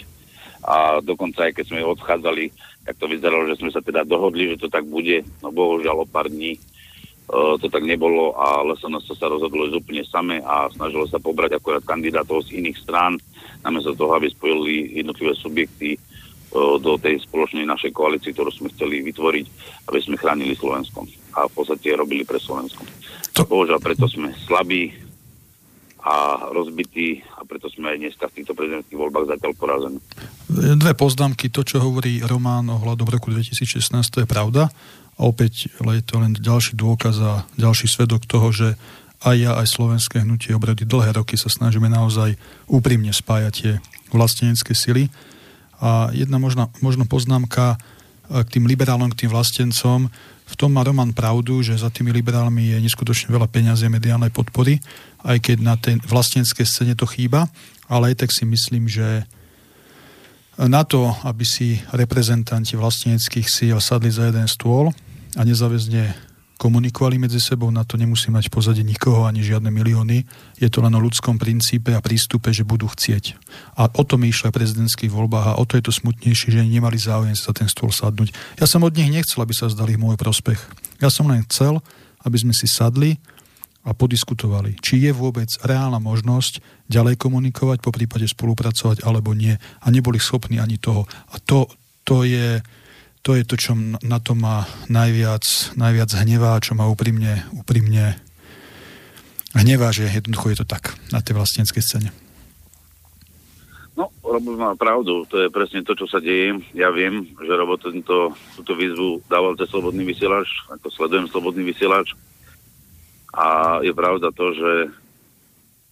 a 0.63 1.03
dokonca 1.03 1.51
aj 1.51 1.59
keď 1.59 1.65
sme 1.67 1.83
odchádzali, 1.83 2.47
tak 2.87 2.95
to 2.95 3.11
vyzeralo, 3.11 3.51
že 3.51 3.59
sme 3.59 3.71
sa 3.71 3.83
teda 3.83 4.07
dohodli, 4.07 4.55
že 4.55 4.63
to 4.63 4.67
tak 4.71 4.87
bude, 4.87 5.27
no 5.43 5.51
bohužiaľ 5.51 6.03
o 6.03 6.07
pár 6.07 6.31
dní 6.31 6.55
to 7.29 7.67
tak 7.71 7.83
nebolo 7.87 8.35
a 8.35 8.61
LSNS 8.67 9.15
sa 9.15 9.31
rozhodlo 9.31 9.71
úplne 9.71 10.03
same 10.03 10.43
a 10.43 10.67
snažilo 10.75 11.07
sa 11.07 11.17
pobrať 11.17 11.57
akorát 11.57 11.83
kandidátov 11.83 12.43
z 12.45 12.59
iných 12.59 12.77
strán, 12.83 13.15
namiesto 13.63 13.95
toho, 13.95 14.19
aby 14.19 14.27
spojili 14.27 14.99
jednotlivé 14.99 15.33
subjekty 15.39 15.95
do 16.53 17.01
tej 17.01 17.17
spoločnej 17.25 17.65
našej 17.65 17.89
koalície, 17.95 18.29
ktorú 18.29 18.53
sme 18.53 18.69
chceli 18.77 19.01
vytvoriť, 19.01 19.45
aby 19.89 19.99
sme 20.03 20.21
chránili 20.21 20.53
Slovensko 20.53 21.01
a 21.33 21.49
v 21.49 21.53
podstate 21.57 21.97
robili 21.97 22.21
pre 22.21 22.37
Slovensko. 22.37 22.85
To... 23.33 23.49
Bohužiaľ, 23.49 23.81
preto 23.81 24.05
sme 24.05 24.29
slabí 24.45 24.93
a 26.03 26.45
rozbití 26.51 27.25
a 27.39 27.47
preto 27.47 27.71
sme 27.71 27.95
aj 27.95 27.97
dneska 27.97 28.27
v 28.29 28.35
týchto 28.37 28.53
prezidentských 28.53 28.99
voľbách 28.99 29.33
zatiaľ 29.33 29.51
porazení. 29.55 29.99
Dve 30.51 30.93
poznámky. 30.93 31.49
To, 31.49 31.63
čo 31.65 31.81
hovorí 31.81 32.21
Román 32.21 32.69
ohľadom 32.69 33.07
roku 33.07 33.31
2016, 33.33 33.89
to 34.13 34.21
je 34.21 34.27
pravda. 34.29 34.69
A 35.17 35.29
opäť 35.29 35.69
je 35.69 36.03
to 36.03 36.15
len 36.17 36.33
ďalší 36.33 36.73
dôkaz 36.73 37.15
a 37.21 37.33
ďalší 37.55 37.85
svedok 37.85 38.25
toho, 38.25 38.49
že 38.49 38.73
aj 39.23 39.35
ja, 39.39 39.51
aj 39.55 39.67
slovenské 39.71 40.25
hnutie 40.25 40.51
obrady 40.51 40.83
dlhé 40.83 41.15
roky 41.15 41.39
sa 41.39 41.47
snažíme 41.47 41.87
naozaj 41.87 42.35
úprimne 42.67 43.15
spájať 43.15 43.53
tie 43.55 43.73
vlastenecké 44.11 44.75
sily 44.75 45.07
a 45.79 46.11
jedna 46.11 46.39
možno, 46.39 46.71
možno 46.83 47.07
poznámka 47.07 47.75
e, 47.75 48.43
k 48.43 48.59
tým 48.59 48.67
liberálom, 48.67 49.11
k 49.11 49.25
tým 49.25 49.31
vlastencom. 49.31 50.11
V 50.43 50.55
tom 50.59 50.75
má 50.75 50.83
Roman 50.83 51.15
pravdu, 51.15 51.63
že 51.63 51.79
za 51.79 51.87
tými 51.87 52.11
liberálmi 52.11 52.75
je 52.75 52.83
neskutočne 52.83 53.31
veľa 53.31 53.47
peňazí 53.47 53.87
a 53.87 53.95
mediálnej 53.95 54.31
podpory, 54.31 54.83
aj 55.23 55.39
keď 55.39 55.57
na 55.63 55.75
tej 55.79 56.03
vlastenskej 56.03 56.67
scéne 56.67 56.93
to 56.99 57.07
chýba, 57.07 57.47
ale 57.87 58.11
aj 58.11 58.27
tak 58.27 58.29
si 58.31 58.43
myslím, 58.43 58.91
že 58.91 59.23
na 60.57 60.85
to, 60.85 61.09
aby 61.25 61.41
si 61.41 61.81
reprezentanti 61.89 62.77
vlasteneckých 62.77 63.47
síl 63.49 63.77
sadli 63.81 64.13
za 64.13 64.29
jeden 64.29 64.45
stôl 64.45 64.93
a 65.33 65.41
nezáväzne 65.41 66.33
komunikovali 66.61 67.19
medzi 67.19 67.43
sebou, 67.43 67.67
na 67.73 67.83
to 67.83 67.99
nemusí 67.99 68.31
mať 68.31 68.47
v 68.47 68.55
pozadí 68.55 68.83
nikoho 68.87 69.27
ani 69.27 69.43
žiadne 69.43 69.67
milióny. 69.67 70.23
Je 70.61 70.69
to 70.71 70.79
len 70.79 70.95
o 70.95 71.03
ľudskom 71.03 71.35
princípe 71.35 71.91
a 71.91 71.99
prístupe, 71.99 72.55
že 72.55 72.63
budú 72.63 72.87
chcieť. 72.87 73.35
A 73.75 73.91
o 73.91 74.03
tom 74.07 74.23
išlo 74.23 74.47
aj 74.47 74.55
prezidentských 74.55 75.11
voľbách 75.11 75.47
a 75.51 75.57
o 75.59 75.67
to 75.67 75.75
je 75.75 75.83
to 75.83 75.91
smutnejšie, 75.91 76.55
že 76.55 76.63
nemali 76.63 76.95
záujem 76.95 77.35
sa 77.35 77.51
ten 77.51 77.67
stôl 77.67 77.91
sadnúť. 77.91 78.31
Ja 78.61 78.69
som 78.69 78.85
od 78.85 78.95
nich 78.95 79.11
nechcel, 79.11 79.43
aby 79.43 79.51
sa 79.51 79.67
zdali 79.67 79.99
môj 79.99 80.15
prospech. 80.15 80.61
Ja 81.03 81.11
som 81.11 81.27
len 81.27 81.43
chcel, 81.49 81.83
aby 82.23 82.37
sme 82.39 82.55
si 82.55 82.69
sadli 82.69 83.19
a 83.83 83.91
podiskutovali, 83.91 84.79
či 84.79 85.03
je 85.03 85.11
vôbec 85.11 85.51
reálna 85.59 85.99
možnosť 85.99 86.63
ďalej 86.93 87.17
komunikovať, 87.17 87.81
po 87.81 87.89
prípade 87.89 88.29
spolupracovať 88.29 89.01
alebo 89.01 89.33
nie. 89.33 89.57
A 89.57 89.87
neboli 89.89 90.21
schopní 90.21 90.61
ani 90.61 90.77
toho. 90.77 91.09
A 91.33 91.41
to, 91.41 91.65
to 92.05 92.21
je 92.21 92.61
to 93.23 93.39
je 93.39 93.47
to, 93.47 93.55
čo 93.55 93.71
na 94.03 94.19
to 94.19 94.35
má 94.35 94.67
najviac, 94.91 95.41
najviac 95.79 96.11
hnevá, 96.11 96.59
čo 96.59 96.75
ma 96.75 96.91
úprimne, 96.91 97.47
úprimne 97.55 98.19
hnevá, 99.55 99.95
že 99.95 100.11
jednoducho 100.11 100.51
je 100.51 100.57
to 100.59 100.67
tak 100.67 100.91
na 101.07 101.23
tej 101.23 101.39
vlastníckej 101.39 101.79
scéne. 101.79 102.11
No, 103.95 104.09
Robo 104.25 104.57
má 104.57 104.73
pravdu, 104.75 105.23
to 105.29 105.39
je 105.39 105.53
presne 105.53 105.85
to, 105.85 105.95
čo 105.95 106.09
sa 106.09 106.17
deje. 106.17 106.57
Ja 106.75 106.89
viem, 106.89 107.23
že 107.39 107.53
Robo 107.53 107.79
tento, 107.79 108.35
túto 108.59 108.73
výzvu 108.75 109.23
dával 109.31 109.55
cez 109.55 109.71
Slobodný 109.71 110.03
vysielač, 110.03 110.49
ako 110.67 110.91
sledujem 110.91 111.29
Slobodný 111.31 111.63
vysielač. 111.63 112.11
A 113.31 113.79
je 113.85 113.93
pravda 113.93 114.35
to, 114.35 114.51
že 114.51 114.71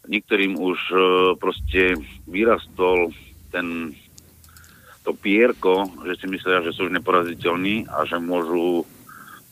niektorým 0.07 0.57
už 0.57 0.77
e, 0.89 0.95
proste 1.37 1.97
vyrastol 2.25 3.13
ten 3.53 3.93
to 5.01 5.17
pierko, 5.17 5.89
že 6.05 6.21
si 6.21 6.25
myslia, 6.29 6.61
že 6.61 6.73
sú 6.77 6.85
už 6.85 6.93
neporaziteľní 6.93 7.89
a 7.89 8.05
že 8.05 8.21
môžu 8.21 8.85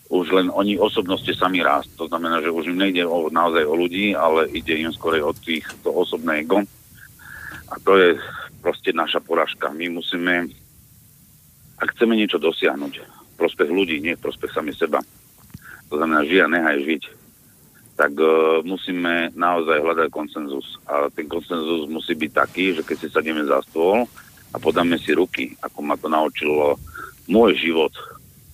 už 0.09 0.25
len 0.33 0.49
oni 0.49 0.77
osobnosti 0.81 1.29
sami 1.37 1.61
rásť. 1.61 1.93
To 2.01 2.05
znamená, 2.09 2.41
že 2.41 2.49
už 2.49 2.73
im 2.73 2.81
nejde 2.81 3.05
o, 3.05 3.29
naozaj 3.29 3.61
o 3.65 3.77
ľudí, 3.77 4.17
ale 4.17 4.49
ide 4.49 4.77
im 4.81 4.89
skorej 4.89 5.21
o 5.21 5.33
tých, 5.33 5.69
to 5.85 5.93
osobné 5.93 6.41
ego. 6.41 6.65
A 7.69 7.77
to 7.85 7.93
je 7.93 8.09
proste 8.65 8.89
naša 8.89 9.21
poražka. 9.21 9.69
My 9.69 9.85
musíme, 9.89 10.49
ak 11.77 11.93
chceme 11.93 12.17
niečo 12.17 12.41
dosiahnuť, 12.41 12.93
prospech 13.37 13.69
ľudí, 13.69 14.01
nie 14.01 14.17
prospech 14.17 14.49
sami 14.49 14.73
seba. 14.73 14.97
To 15.93 16.01
znamená, 16.01 16.25
žia 16.25 16.49
nehaj 16.49 16.81
žiť. 16.81 17.03
Tak 17.99 18.15
uh, 18.15 18.63
musíme 18.63 19.35
naozaj 19.35 19.83
hľadať 19.83 20.07
konsenzus. 20.07 20.79
A 20.87 21.11
ten 21.11 21.27
konsenzus 21.27 21.83
musí 21.91 22.15
byť 22.15 22.31
taký, 22.31 22.71
že 22.71 22.87
keď 22.87 22.95
si 22.95 23.07
sadíme 23.11 23.43
za 23.43 23.59
stôl 23.67 24.07
a 24.49 24.57
podáme 24.57 24.95
si 24.95 25.11
ruky, 25.11 25.51
ako 25.59 25.83
ma 25.83 25.99
to 25.99 26.07
naučilo 26.07 26.79
môj 27.27 27.59
život 27.59 27.91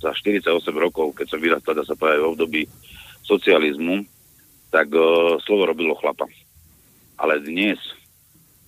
za 0.01 0.09
48 0.17 0.49
rokov, 0.73 1.13
keď 1.13 1.30
som 1.30 1.38
vyrastal, 1.38 1.77
dá 1.77 1.85
sa 1.85 1.93
povedať, 1.93 2.26
v 2.26 2.31
období 2.34 2.61
socializmu, 3.22 4.01
tak 4.73 4.89
uh, 4.89 5.38
slovo 5.45 5.69
robilo 5.69 5.93
chlapa. 6.01 6.26
Ale 7.22 7.38
dnes 7.38 7.77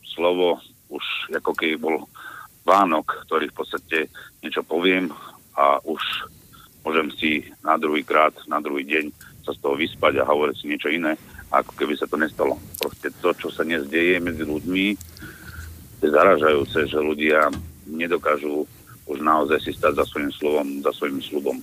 slovo 0.05 0.61
už 0.93 1.03
ako 1.33 1.57
keby 1.57 1.81
bol 1.81 2.05
Vánok, 2.69 3.25
ktorý 3.25 3.49
v 3.49 3.57
podstate 3.63 3.97
niečo 4.45 4.61
poviem 4.61 5.09
a 5.57 5.81
už 5.87 6.03
môžem 6.85 7.07
si 7.17 7.31
na 7.65 7.79
druhý 7.81 8.05
krát, 8.05 8.35
na 8.45 8.61
druhý 8.61 8.85
deň 8.85 9.07
sa 9.47 9.55
z 9.55 9.63
toho 9.63 9.79
vyspať 9.79 10.19
a 10.19 10.27
hovoriť 10.27 10.55
si 10.59 10.67
niečo 10.67 10.91
iné, 10.91 11.15
ako 11.47 11.71
keby 11.79 11.95
sa 11.95 12.03
to 12.11 12.19
nestalo. 12.19 12.59
Proste 12.83 13.07
to, 13.23 13.31
čo 13.31 13.47
sa 13.47 13.63
dnes 13.63 13.87
deje 13.87 14.19
medzi 14.19 14.43
ľuďmi, 14.43 14.85
je 16.03 16.07
zaražajúce, 16.11 16.91
že 16.91 16.99
ľudia 16.99 17.47
nedokážu 17.87 18.67
už 19.07 19.23
naozaj 19.23 19.63
si 19.63 19.71
stať 19.71 20.03
za 20.03 20.05
svojím 20.11 20.31
slovom, 20.35 20.67
za 20.83 20.91
svojím 20.91 21.23
slubom. 21.23 21.57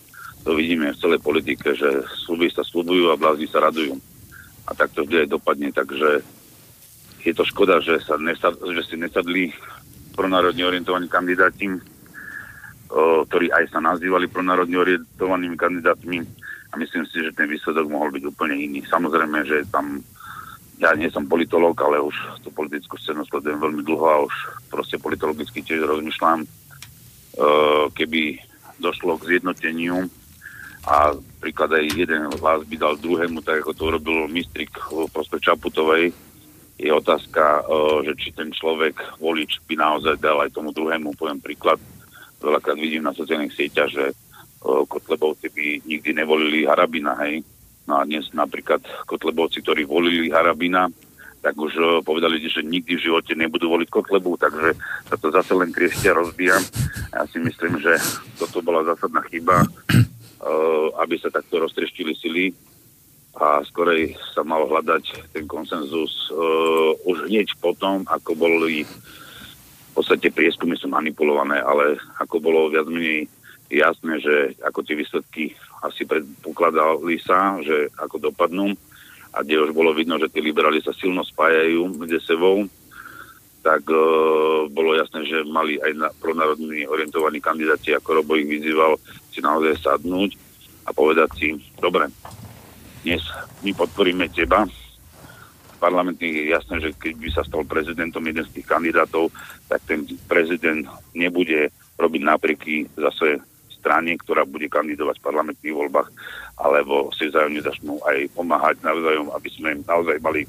To 0.49 0.57
vidíme 0.57 0.89
v 0.93 1.01
celej 1.01 1.21
politike, 1.21 1.77
že 1.77 2.05
sluby 2.25 2.49
sa 2.49 2.65
slubujú 2.65 3.13
a 3.13 3.21
blázni 3.21 3.45
sa 3.45 3.61
radujú. 3.61 4.01
A 4.65 4.73
tak 4.73 4.97
to 4.97 5.05
vždy 5.05 5.29
aj 5.29 5.35
dopadne, 5.37 5.69
takže 5.69 6.25
je 7.21 7.33
to 7.37 7.45
škoda, 7.45 7.85
že, 7.85 8.01
sa 8.01 8.17
nesad, 8.17 8.57
že 8.57 8.83
si 8.85 8.97
nesadli 8.97 9.53
pronárodne 10.17 10.65
orientovaní 10.65 11.09
kandidáti, 11.09 11.69
ktorí 13.29 13.53
aj 13.53 13.73
sa 13.73 13.81
nazývali 13.81 14.29
pronárodne 14.29 14.77
orientovanými 14.81 15.57
kandidátmi 15.57 16.25
a 16.75 16.79
myslím 16.83 17.07
si, 17.07 17.23
že 17.23 17.31
ten 17.31 17.47
výsledok 17.47 17.87
mohol 17.87 18.11
byť 18.11 18.27
úplne 18.27 18.59
iný. 18.59 18.83
Samozrejme, 18.91 19.47
že 19.47 19.63
tam 19.71 20.03
ja 20.83 20.91
nie 20.99 21.07
som 21.07 21.31
politolog, 21.31 21.79
ale 21.79 22.03
už 22.03 22.43
tú 22.43 22.51
politickú 22.51 22.99
scénu 22.99 23.23
sledujem 23.31 23.63
veľmi 23.63 23.87
dlho 23.87 24.07
a 24.11 24.27
už 24.27 24.35
proste 24.67 24.99
politologicky 24.99 25.63
tiež 25.63 25.87
rozmýšľam, 25.87 26.43
e, 26.43 26.49
keby 27.95 28.43
došlo 28.83 29.15
k 29.23 29.39
zjednoteniu 29.39 30.11
a 30.91 31.15
príklad 31.39 31.79
aj 31.79 31.95
jeden 31.95 32.27
hlas 32.43 32.67
by 32.67 32.75
dal 32.75 32.99
druhému, 32.99 33.39
tak 33.47 33.63
ako 33.63 33.71
to 33.71 33.83
urobil 33.95 34.27
Mistrik 34.27 34.75
v 34.91 35.07
prospech 35.15 35.47
Čaputovej, 35.47 36.11
je 36.75 36.91
otázka, 36.91 37.63
e, 37.63 38.11
že 38.11 38.13
či 38.19 38.29
ten 38.35 38.51
človek, 38.51 38.99
volič, 39.23 39.63
by 39.71 39.79
naozaj 39.79 40.19
dal 40.19 40.43
aj 40.43 40.51
tomu 40.59 40.75
druhému, 40.75 41.15
poviem 41.15 41.39
príklad, 41.39 41.79
veľakrát 42.43 42.75
vidím 42.75 43.07
na 43.07 43.15
sociálnych 43.15 43.55
sieťach, 43.55 43.95
že 43.95 44.11
Kotlebovci 44.65 45.53
by 45.53 45.67
nikdy 45.85 46.11
nevolili 46.17 46.65
Harabina, 46.65 47.13
hej. 47.21 47.45
No 47.85 48.01
a 48.01 48.09
dnes 48.09 48.33
napríklad 48.33 48.81
Kotlebovci, 49.05 49.61
ktorí 49.61 49.85
volili 49.85 50.33
Harabina, 50.33 50.89
tak 51.45 51.53
už 51.61 52.01
povedali, 52.09 52.41
že 52.41 52.65
nikdy 52.65 52.97
v 52.97 53.05
živote 53.05 53.37
nebudú 53.37 53.69
voliť 53.69 53.89
Kotlebu, 53.93 54.41
takže 54.41 54.73
sa 55.05 55.21
to 55.21 55.29
zase 55.29 55.53
len 55.53 55.69
kriešťa 55.69 56.17
rozbíja. 56.17 56.57
Ja 57.13 57.29
si 57.29 57.37
myslím, 57.37 57.85
že 57.85 58.01
toto 58.41 58.65
bola 58.65 58.81
zásadná 58.89 59.21
chyba, 59.29 59.69
aby 61.05 61.21
sa 61.21 61.29
takto 61.29 61.61
roztreštili 61.61 62.17
sily 62.17 62.57
a 63.37 63.61
skorej 63.69 64.17
sa 64.33 64.41
mal 64.41 64.65
hľadať 64.65 65.37
ten 65.37 65.45
konsenzus 65.45 66.33
už 67.05 67.29
hneď 67.29 67.53
potom, 67.61 68.09
ako 68.09 68.33
boli 68.33 68.89
v 68.89 69.93
podstate 69.93 70.33
prieskumy 70.33 70.81
sú 70.81 70.89
manipulované, 70.89 71.61
ale 71.61 72.01
ako 72.25 72.41
bolo 72.41 72.73
viac 72.73 72.89
menej 72.89 73.29
jasné, 73.81 74.21
že 74.23 74.35
ako 74.63 74.81
tie 74.85 74.95
výsledky 74.99 75.45
asi 75.83 76.07
predpokladali 76.07 77.19
sa, 77.21 77.59
že 77.63 77.91
ako 77.99 78.31
dopadnú. 78.31 78.75
A 79.35 79.43
kde 79.43 79.67
už 79.67 79.75
bolo 79.75 79.91
vidno, 79.91 80.15
že 80.23 80.31
tí 80.31 80.39
liberáli 80.39 80.79
sa 80.79 80.95
silno 80.95 81.27
spájajú 81.27 81.99
medzi 81.99 82.23
sebou, 82.23 82.63
tak 83.67 83.83
e, 83.91 83.99
bolo 84.71 84.95
jasné, 84.95 85.27
že 85.27 85.43
mali 85.49 85.81
aj 85.83 85.93
na, 85.97 86.09
pronárodní 86.15 86.87
orientovaní 86.87 87.43
kandidáti, 87.43 87.97
ako 87.97 88.23
Robo 88.23 88.39
ich 88.39 88.47
vyzýval, 88.47 88.95
si 89.35 89.43
naozaj 89.43 89.81
sadnúť 89.81 90.39
a 90.87 90.95
povedať 90.95 91.29
si, 91.35 91.49
dobre, 91.81 92.07
dnes 93.03 93.25
my 93.65 93.75
podporíme 93.75 94.31
teba, 94.31 94.69
parlamentných 95.85 96.37
je 96.41 96.45
jasné, 96.49 96.77
že 96.81 96.91
keď 96.97 97.15
by 97.21 97.29
sa 97.29 97.43
stal 97.45 97.61
prezidentom 97.69 98.25
jeden 98.25 98.45
z 98.49 98.53
tých 98.57 98.67
kandidátov, 98.69 99.29
tak 99.69 99.85
ten 99.85 100.09
prezident 100.25 100.89
nebude 101.13 101.69
robiť 102.01 102.23
nápreky 102.25 102.75
zase 102.97 103.45
strane, 103.85 104.17
ktorá 104.17 104.49
bude 104.49 104.73
kandidovať 104.73 105.21
v 105.21 105.27
parlamentných 105.29 105.77
voľbách, 105.77 106.09
alebo 106.57 107.13
si 107.13 107.29
vzájomne 107.29 107.61
začnú 107.61 108.01
aj 108.09 108.33
pomáhať 108.33 108.81
navzájom, 108.81 109.29
aby 109.37 109.49
sme 109.53 109.77
naozaj 109.85 110.17
mali 110.25 110.49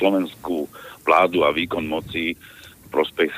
slovenskú 0.00 0.64
vládu 1.04 1.44
a 1.44 1.52
výkon 1.52 1.84
moci 1.84 2.32
v 2.32 2.88
prospech 2.88 3.32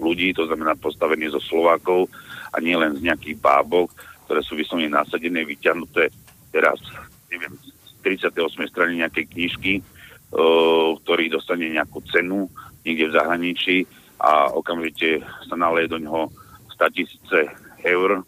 ľudí, 0.00 0.32
to 0.32 0.48
znamená 0.48 0.72
postavenie 0.72 1.28
zo 1.28 1.40
Slovákov 1.40 2.08
a 2.52 2.56
nie 2.64 2.72
len 2.72 2.96
z 2.96 3.04
nejakých 3.04 3.36
bábok, 3.44 3.92
ktoré 4.24 4.40
sú 4.40 4.56
vyslovene 4.56 4.88
nasadené, 4.88 5.44
vyťahnuté 5.44 6.08
teraz, 6.48 6.80
neviem, 7.28 7.52
z 7.60 7.92
38. 8.00 8.72
strany 8.72 9.04
nejakej 9.04 9.24
knižky, 9.36 9.72
uh, 9.80 10.96
ktorý 11.04 11.28
dostane 11.28 11.68
nejakú 11.68 12.00
cenu 12.08 12.48
niekde 12.88 13.12
v 13.12 13.16
zahraničí 13.16 13.76
a 14.16 14.48
okamžite 14.52 15.20
sa 15.44 15.56
naleje 15.60 15.92
do 15.92 16.00
ňoho 16.00 16.32
100 16.76 16.96
tisíce 16.96 17.38
eur 17.84 18.24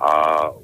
a 0.00 0.12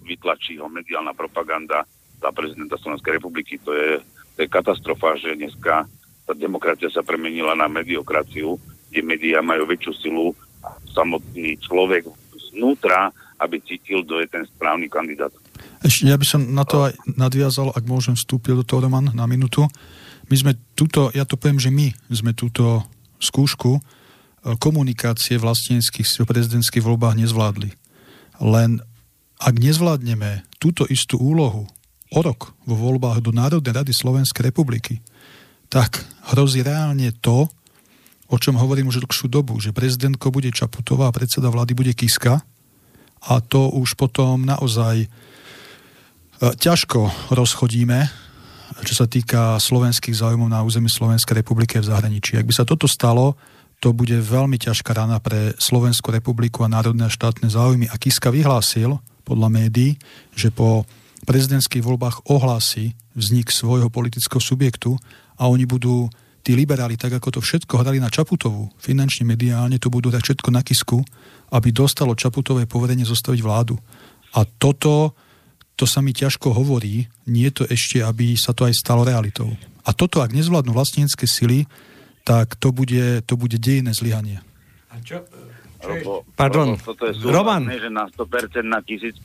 vytlačí 0.00 0.56
ho 0.56 0.66
mediálna 0.66 1.12
propaganda 1.12 1.84
za 2.16 2.32
prezidenta 2.32 2.80
Slovenskej 2.80 3.20
republiky. 3.20 3.60
To 3.68 3.76
je, 3.76 4.00
to 4.32 4.38
je 4.42 4.48
katastrofa, 4.48 5.20
že 5.20 5.36
dneska 5.36 5.84
tá 6.24 6.32
demokracia 6.32 6.88
sa 6.88 7.04
premenila 7.04 7.52
na 7.52 7.68
mediokraciu, 7.68 8.56
kde 8.88 9.00
médiá 9.04 9.44
majú 9.44 9.68
väčšiu 9.68 9.92
silu 10.00 10.32
a 10.64 10.72
samotný 10.96 11.60
človek 11.60 12.08
znútra, 12.56 13.12
aby 13.36 13.60
cítil, 13.60 14.00
kto 14.02 14.24
je 14.24 14.28
ten 14.32 14.42
správny 14.48 14.88
kandidát. 14.88 15.30
Ešte 15.84 16.08
ja 16.08 16.16
by 16.16 16.26
som 16.26 16.40
na 16.56 16.64
to 16.64 16.88
aj 16.88 16.96
nadviazal, 17.04 17.70
ak 17.76 17.84
môžem 17.84 18.16
vstúpiť 18.16 18.56
do 18.56 18.64
toho, 18.64 18.88
Roman, 18.88 19.12
na 19.12 19.28
minútu. 19.28 19.68
My 20.26 20.36
sme 20.40 20.52
túto, 20.74 21.12
ja 21.12 21.28
to 21.28 21.36
poviem, 21.38 21.60
že 21.60 21.70
my 21.70 21.92
sme 22.10 22.32
túto 22.32 22.82
skúšku 23.20 23.78
e, 23.78 23.80
komunikácie 24.58 25.38
vlastníckých 25.38 26.24
v 26.24 26.26
prezidentských 26.26 26.82
voľbách 26.82 27.20
nezvládli. 27.20 27.70
Len 28.42 28.82
ak 29.36 29.54
nezvládneme 29.56 30.48
túto 30.56 30.88
istú 30.88 31.20
úlohu 31.20 31.68
o 32.12 32.18
rok 32.22 32.56
vo 32.64 32.76
voľbách 32.78 33.20
do 33.20 33.34
Národnej 33.34 33.74
rady 33.74 33.92
Slovenskej 33.92 34.48
republiky, 34.48 35.04
tak 35.68 36.06
hrozí 36.32 36.62
reálne 36.62 37.10
to, 37.18 37.50
o 38.26 38.36
čom 38.38 38.58
hovorím 38.58 38.90
už 38.90 39.02
dlhšiu 39.02 39.28
dobu, 39.30 39.58
že 39.58 39.74
prezidentko 39.74 40.30
bude 40.30 40.50
Čaputová 40.50 41.10
a 41.10 41.14
predseda 41.14 41.50
vlády 41.50 41.74
bude 41.74 41.92
Kiska 41.94 42.42
a 43.26 43.32
to 43.42 43.70
už 43.74 43.98
potom 43.98 44.46
naozaj 44.46 45.04
e, 45.04 45.08
ťažko 46.38 47.30
rozchodíme, 47.34 48.06
čo 48.82 48.94
sa 48.94 49.06
týka 49.06 49.58
slovenských 49.58 50.14
záujmov 50.14 50.50
na 50.50 50.62
území 50.62 50.90
Slovenskej 50.90 51.42
republiky 51.42 51.78
v 51.78 51.88
zahraničí. 51.90 52.38
Ak 52.38 52.46
by 52.46 52.54
sa 52.54 52.66
toto 52.66 52.90
stalo, 52.90 53.38
to 53.78 53.92
bude 53.92 54.14
veľmi 54.14 54.56
ťažká 54.58 54.96
rana 54.96 55.20
pre 55.20 55.54
Slovenskú 55.58 56.10
republiku 56.10 56.64
a 56.64 56.72
národné 56.72 57.06
a 57.06 57.12
štátne 57.12 57.46
záujmy. 57.46 57.86
A 57.92 57.96
Kiska 58.00 58.32
vyhlásil, 58.32 58.98
podľa 59.26 59.50
médií, 59.50 59.98
že 60.38 60.54
po 60.54 60.86
prezidentských 61.26 61.82
voľbách 61.82 62.30
ohlási 62.30 62.94
vznik 63.18 63.50
svojho 63.50 63.90
politického 63.90 64.38
subjektu 64.38 64.94
a 65.36 65.50
oni 65.50 65.66
budú, 65.66 66.06
tí 66.46 66.54
liberáli, 66.54 66.94
tak 66.94 67.18
ako 67.18 67.36
to 67.36 67.40
všetko 67.42 67.82
hrali 67.82 67.98
na 67.98 68.06
Čaputovu, 68.06 68.70
finančne, 68.78 69.26
mediálne, 69.26 69.82
to 69.82 69.90
budú 69.90 70.14
dať 70.14 70.22
všetko 70.22 70.48
na 70.54 70.62
kisku, 70.62 71.02
aby 71.50 71.74
dostalo 71.74 72.14
Čaputové 72.14 72.70
poverenie 72.70 73.02
zostaviť 73.02 73.40
vládu. 73.42 73.74
A 74.38 74.46
toto, 74.46 75.18
to 75.74 75.90
sa 75.90 75.98
mi 75.98 76.14
ťažko 76.14 76.54
hovorí, 76.54 77.10
nie 77.26 77.50
to 77.50 77.66
ešte, 77.66 77.98
aby 77.98 78.38
sa 78.38 78.54
to 78.54 78.62
aj 78.62 78.78
stalo 78.78 79.02
realitou. 79.02 79.50
A 79.82 79.90
toto, 79.90 80.22
ak 80.22 80.30
nezvládnu 80.30 80.70
vlastnícke 80.70 81.26
sily, 81.26 81.66
tak 82.22 82.54
to 82.58 82.70
bude, 82.70 83.26
to 83.26 83.34
bude 83.34 83.58
dejné 83.58 83.90
zlyhanie. 83.94 84.38
A 84.90 85.02
čo, 85.02 85.26
Robo, 85.86 86.26
Pardon, 86.34 86.68
Robo, 86.74 86.82
toto 86.82 87.02
je 87.06 87.14
súhlas, 87.14 87.34
Roman. 87.38 87.62
Nie, 87.64 87.78
že 87.78 87.90
na 87.90 88.10
100%, 88.10 88.66
na 88.66 88.80
1000%, 88.82 89.16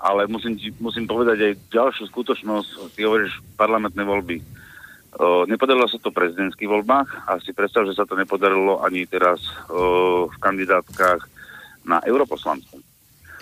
ale 0.00 0.24
musím, 0.30 0.56
musím 0.80 1.04
povedať 1.04 1.38
aj 1.44 1.52
ďalšiu 1.68 2.04
skutočnosť. 2.08 2.96
Ty 2.96 3.00
hovoríš 3.04 3.36
parlamentné 3.58 4.00
voľby. 4.00 4.40
O, 5.20 5.44
nepodarilo 5.44 5.90
sa 5.90 5.98
to 5.98 6.14
v 6.14 6.18
prezidentských 6.22 6.70
voľbách 6.70 7.26
a 7.26 7.36
si 7.42 7.50
predstav, 7.50 7.82
že 7.84 7.98
sa 7.98 8.06
to 8.06 8.14
nepodarilo 8.14 8.80
ani 8.80 9.04
teraz 9.04 9.42
o, 9.68 10.30
v 10.30 10.36
kandidátkach 10.38 11.26
na 11.84 11.98
europoslancu. 12.06 12.78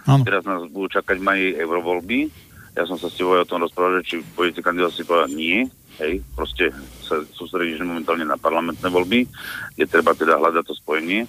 Ano. 0.09 0.24
Teraz 0.24 0.48
nás 0.48 0.64
budú 0.72 0.89
čakať 0.98 1.20
mají 1.20 1.52
eurovoľby. 1.60 2.32
Ja 2.72 2.89
som 2.89 2.97
sa 2.97 3.12
s 3.12 3.20
tebou 3.20 3.36
o 3.36 3.44
tom 3.44 3.60
rozprával, 3.60 4.01
že 4.01 4.09
či 4.09 4.14
budete 4.32 4.64
kandidát 4.64 4.97
si 4.97 5.05
povedať 5.05 5.36
nie. 5.36 5.68
Hej, 5.98 6.22
proste 6.32 6.70
sa 7.02 7.20
sústredíš 7.35 7.82
momentálne 7.82 8.22
na 8.22 8.39
parlamentné 8.39 8.86
voľby, 8.86 9.26
kde 9.74 9.85
treba 9.90 10.14
teda 10.14 10.39
hľadať 10.39 10.62
to 10.62 10.74
spojenie 10.78 11.26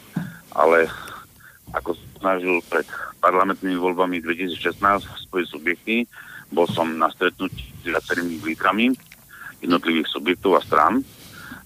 ale 0.54 0.90
ako 1.74 1.94
snažil 2.18 2.60
pred 2.66 2.86
parlamentnými 3.22 3.78
voľbami 3.78 4.24
2016 4.24 5.30
spojiť 5.30 5.48
subjekty, 5.48 5.96
bol 6.50 6.66
som 6.66 6.90
na 6.98 7.12
stretnutí 7.14 7.70
s 7.82 7.84
viacerými 7.86 8.42
lídrami 8.42 8.90
jednotlivých 9.62 10.10
subjektov 10.10 10.58
a 10.58 10.66
strán 10.66 10.94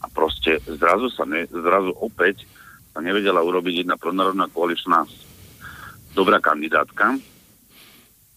a 0.04 0.06
proste 0.12 0.60
zrazu 0.68 1.08
sa 1.08 1.24
ne, 1.24 1.48
zrazu 1.48 1.96
opäť 2.04 2.44
sa 2.92 3.00
nevedela 3.00 3.40
urobiť 3.42 3.88
jedna 3.88 3.96
pronárodná 3.96 4.52
koaličná 4.52 5.08
dobrá 6.14 6.38
kandidátka. 6.38 7.18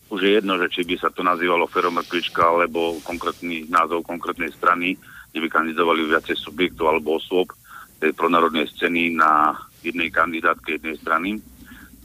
Už 0.07 0.23
je 0.23 0.39
jedno, 0.39 0.55
že 0.57 0.71
či 0.71 0.87
by 0.87 0.97
sa 1.03 1.11
to 1.11 1.27
nazývalo 1.27 1.67
feromrkvička 1.67 2.41
alebo 2.41 3.03
konkrétny 3.03 3.67
názov 3.67 4.07
konkrétnej 4.07 4.55
strany, 4.55 4.95
kde 5.35 5.39
by 5.43 5.49
kandidovali 5.51 6.07
viacej 6.07 6.39
subjektov 6.39 6.95
alebo 6.95 7.19
osôb 7.19 7.51
tej 7.99 8.15
pronárodnej 8.15 8.71
scény 8.71 9.19
na 9.19 9.53
jednej 9.91 10.11
kandidátke 10.11 10.79
jednej 10.79 10.97
strany. 10.99 11.31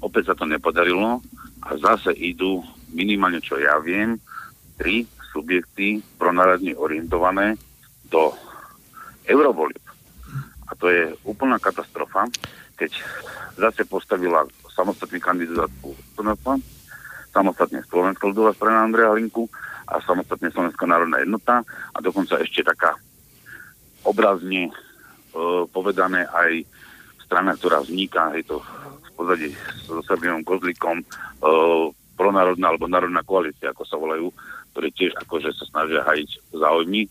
Opäť 0.01 0.33
sa 0.33 0.35
to 0.37 0.45
nepodarilo 0.45 1.21
a 1.61 1.69
zase 1.77 2.13
idú 2.17 2.61
minimálne 2.91 3.39
čo 3.39 3.57
ja 3.57 3.77
viem, 3.81 4.17
tri 4.77 5.05
subjekty 5.31 6.03
pronárodne 6.19 6.75
orientované 6.75 7.55
do 8.11 8.35
eurovolieb. 9.29 9.81
A 10.67 10.75
to 10.75 10.91
je 10.91 11.15
úplná 11.23 11.59
katastrofa, 11.59 12.27
keď 12.75 12.91
zase 13.55 13.85
postavila 13.87 14.43
samostatný 14.71 15.19
kandidátku 15.19 15.93
Slovenska, 16.15 16.57
samostatne 17.31 17.79
Slovenská 17.87 18.23
ľudová 18.27 18.51
strana 18.55 18.87
Andreja 18.87 19.15
Linku 19.15 19.47
a 19.87 19.99
samostatne 20.03 20.51
Slovenská 20.51 20.83
národná 20.87 21.19
jednota 21.19 21.63
a 21.95 21.97
dokonca 21.99 22.39
ešte 22.39 22.63
taká 22.63 22.95
obrazne 24.03 24.67
e, 24.67 24.73
povedané 25.69 26.27
aj 26.27 26.65
strana, 27.31 27.55
ktorá 27.55 27.79
vzniká, 27.79 28.35
je 28.35 28.43
to 28.43 28.59
v 28.59 29.09
pozadí 29.15 29.55
so 29.87 30.03
Serbiom 30.03 30.43
Kozlikom, 30.43 30.99
e, 30.99 31.05
pronárodná 32.19 32.75
alebo 32.75 32.91
národná 32.91 33.23
koalícia, 33.23 33.71
ako 33.71 33.87
sa 33.87 33.95
volajú, 33.95 34.35
ktorí 34.75 34.91
tiež 34.91 35.15
akože 35.23 35.55
sa 35.55 35.63
snažia 35.71 36.03
hajiť 36.03 36.51
záujmy. 36.51 37.07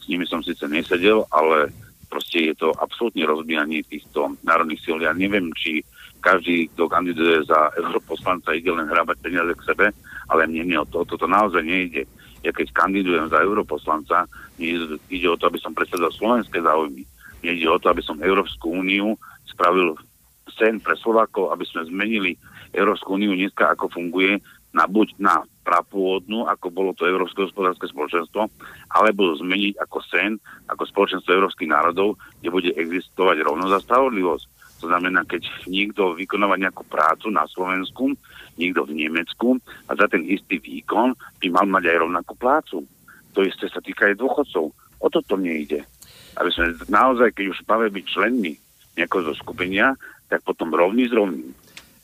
S 0.00 0.04
nimi 0.08 0.24
som 0.24 0.40
síce 0.40 0.64
nesedel, 0.64 1.28
ale 1.28 1.68
proste 2.08 2.48
je 2.48 2.54
to 2.56 2.72
absolútne 2.80 3.28
rozbíjanie 3.28 3.84
týchto 3.84 4.40
národných 4.40 4.80
síl. 4.80 5.04
Ja 5.04 5.12
neviem, 5.12 5.52
či 5.52 5.84
každý, 6.24 6.72
kto 6.72 6.88
kandiduje 6.88 7.44
za 7.44 7.68
europoslanca, 7.76 8.56
ide 8.56 8.72
len 8.72 8.88
hrábať 8.88 9.20
peniaze 9.20 9.52
k 9.52 9.66
sebe, 9.68 9.86
ale 10.32 10.48
mne 10.48 10.64
nie 10.64 10.78
o 10.80 10.88
to, 10.88 11.04
toto 11.04 11.28
naozaj 11.28 11.60
nejde. 11.60 12.08
Ja 12.40 12.56
keď 12.56 12.72
kandidujem 12.72 13.28
za 13.28 13.44
europoslanca, 13.44 14.24
ide, 14.56 15.28
o 15.28 15.36
to, 15.36 15.44
aby 15.52 15.60
som 15.60 15.76
predsedal 15.76 16.08
slovenské 16.16 16.64
záujmy. 16.64 17.04
Mne 17.44 17.70
o 17.70 17.78
to, 17.78 17.92
aby 17.92 18.02
som 18.02 18.18
Európsku 18.18 18.72
úniu 18.72 19.14
spravil 19.58 19.98
sen 20.54 20.78
pre 20.78 20.94
Slovákov, 20.94 21.50
aby 21.50 21.66
sme 21.66 21.90
zmenili 21.90 22.38
Európsku 22.70 23.18
úniu 23.18 23.34
dneska, 23.34 23.74
ako 23.74 23.90
funguje, 23.90 24.38
na 24.70 24.86
buď 24.86 25.18
na 25.18 25.42
prapôvodnú, 25.66 26.46
ako 26.46 26.70
bolo 26.70 26.94
to 26.94 27.08
Európske 27.08 27.42
hospodárske 27.42 27.90
spoločenstvo, 27.90 28.46
alebo 28.94 29.34
zmeniť 29.34 29.80
ako 29.82 29.98
sen, 30.06 30.38
ako 30.70 30.86
spoločenstvo 30.86 31.34
európskych 31.34 31.68
národov, 31.68 32.20
kde 32.38 32.48
bude 32.54 32.70
existovať 32.78 33.42
rovnosť 33.42 33.74
a 33.74 33.84
spravodlivosť. 33.84 34.44
To 34.78 34.86
znamená, 34.86 35.26
keď 35.26 35.42
niekto 35.66 36.14
vykonáva 36.14 36.54
nejakú 36.54 36.86
prácu 36.86 37.34
na 37.34 37.42
Slovensku, 37.50 38.14
niekto 38.54 38.86
v 38.86 38.94
Nemecku 38.94 39.58
a 39.90 39.92
za 39.98 40.06
ten 40.06 40.22
istý 40.22 40.62
výkon 40.62 41.18
by 41.42 41.46
mal 41.50 41.66
mať 41.66 41.84
aj 41.90 41.96
rovnakú 42.06 42.32
plácu. 42.38 42.86
To 43.34 43.40
isté 43.42 43.66
sa 43.66 43.82
týka 43.82 44.06
aj 44.06 44.22
dôchodcov. 44.22 44.70
O 45.02 45.06
toto 45.10 45.34
mne 45.34 45.66
ide. 45.66 45.80
Aby 46.38 46.54
sme 46.54 46.78
naozaj, 46.86 47.34
keď 47.34 47.50
už 47.50 47.58
máme 47.66 47.90
byť 47.90 48.04
členmi 48.06 48.54
nejakého 48.98 49.22
zo 49.30 49.34
skupenia, 49.38 49.94
tak 50.26 50.42
potom 50.42 50.74
rovný 50.74 51.06
s 51.06 51.12
rovným. 51.14 51.54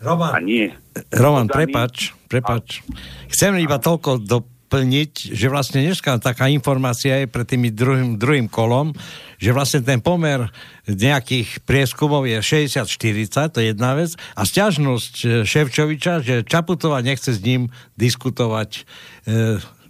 Roman, 0.05 0.33
A 0.37 0.39
nie. 0.39 0.69
Roman 1.15 1.49
prepač, 1.49 2.13
prepač. 2.29 2.85
Chcem 3.33 3.57
iba 3.57 3.81
toľko 3.81 4.21
doplniť, 4.21 5.33
že 5.33 5.47
vlastne 5.49 5.81
dneska 5.81 6.21
taká 6.21 6.51
informácia 6.53 7.25
je 7.25 7.27
pred 7.31 7.47
tými 7.49 7.73
druhým, 7.73 8.21
druhým 8.21 8.47
kolom, 8.51 8.93
že 9.41 9.55
vlastne 9.55 9.81
ten 9.81 10.05
pomer 10.05 10.51
nejakých 10.85 11.65
prieskumov 11.65 12.29
je 12.29 12.41
60-40, 12.43 13.55
to 13.55 13.59
je 13.65 13.73
jedna 13.73 13.97
vec, 13.97 14.13
a 14.37 14.43
stiažnosť 14.45 15.15
e, 15.21 15.27
Ševčoviča, 15.49 16.21
že 16.21 16.35
Čaputová 16.45 17.01
nechce 17.01 17.33
s 17.33 17.41
ním 17.41 17.73
diskutovať 17.97 18.71
e, 18.77 18.83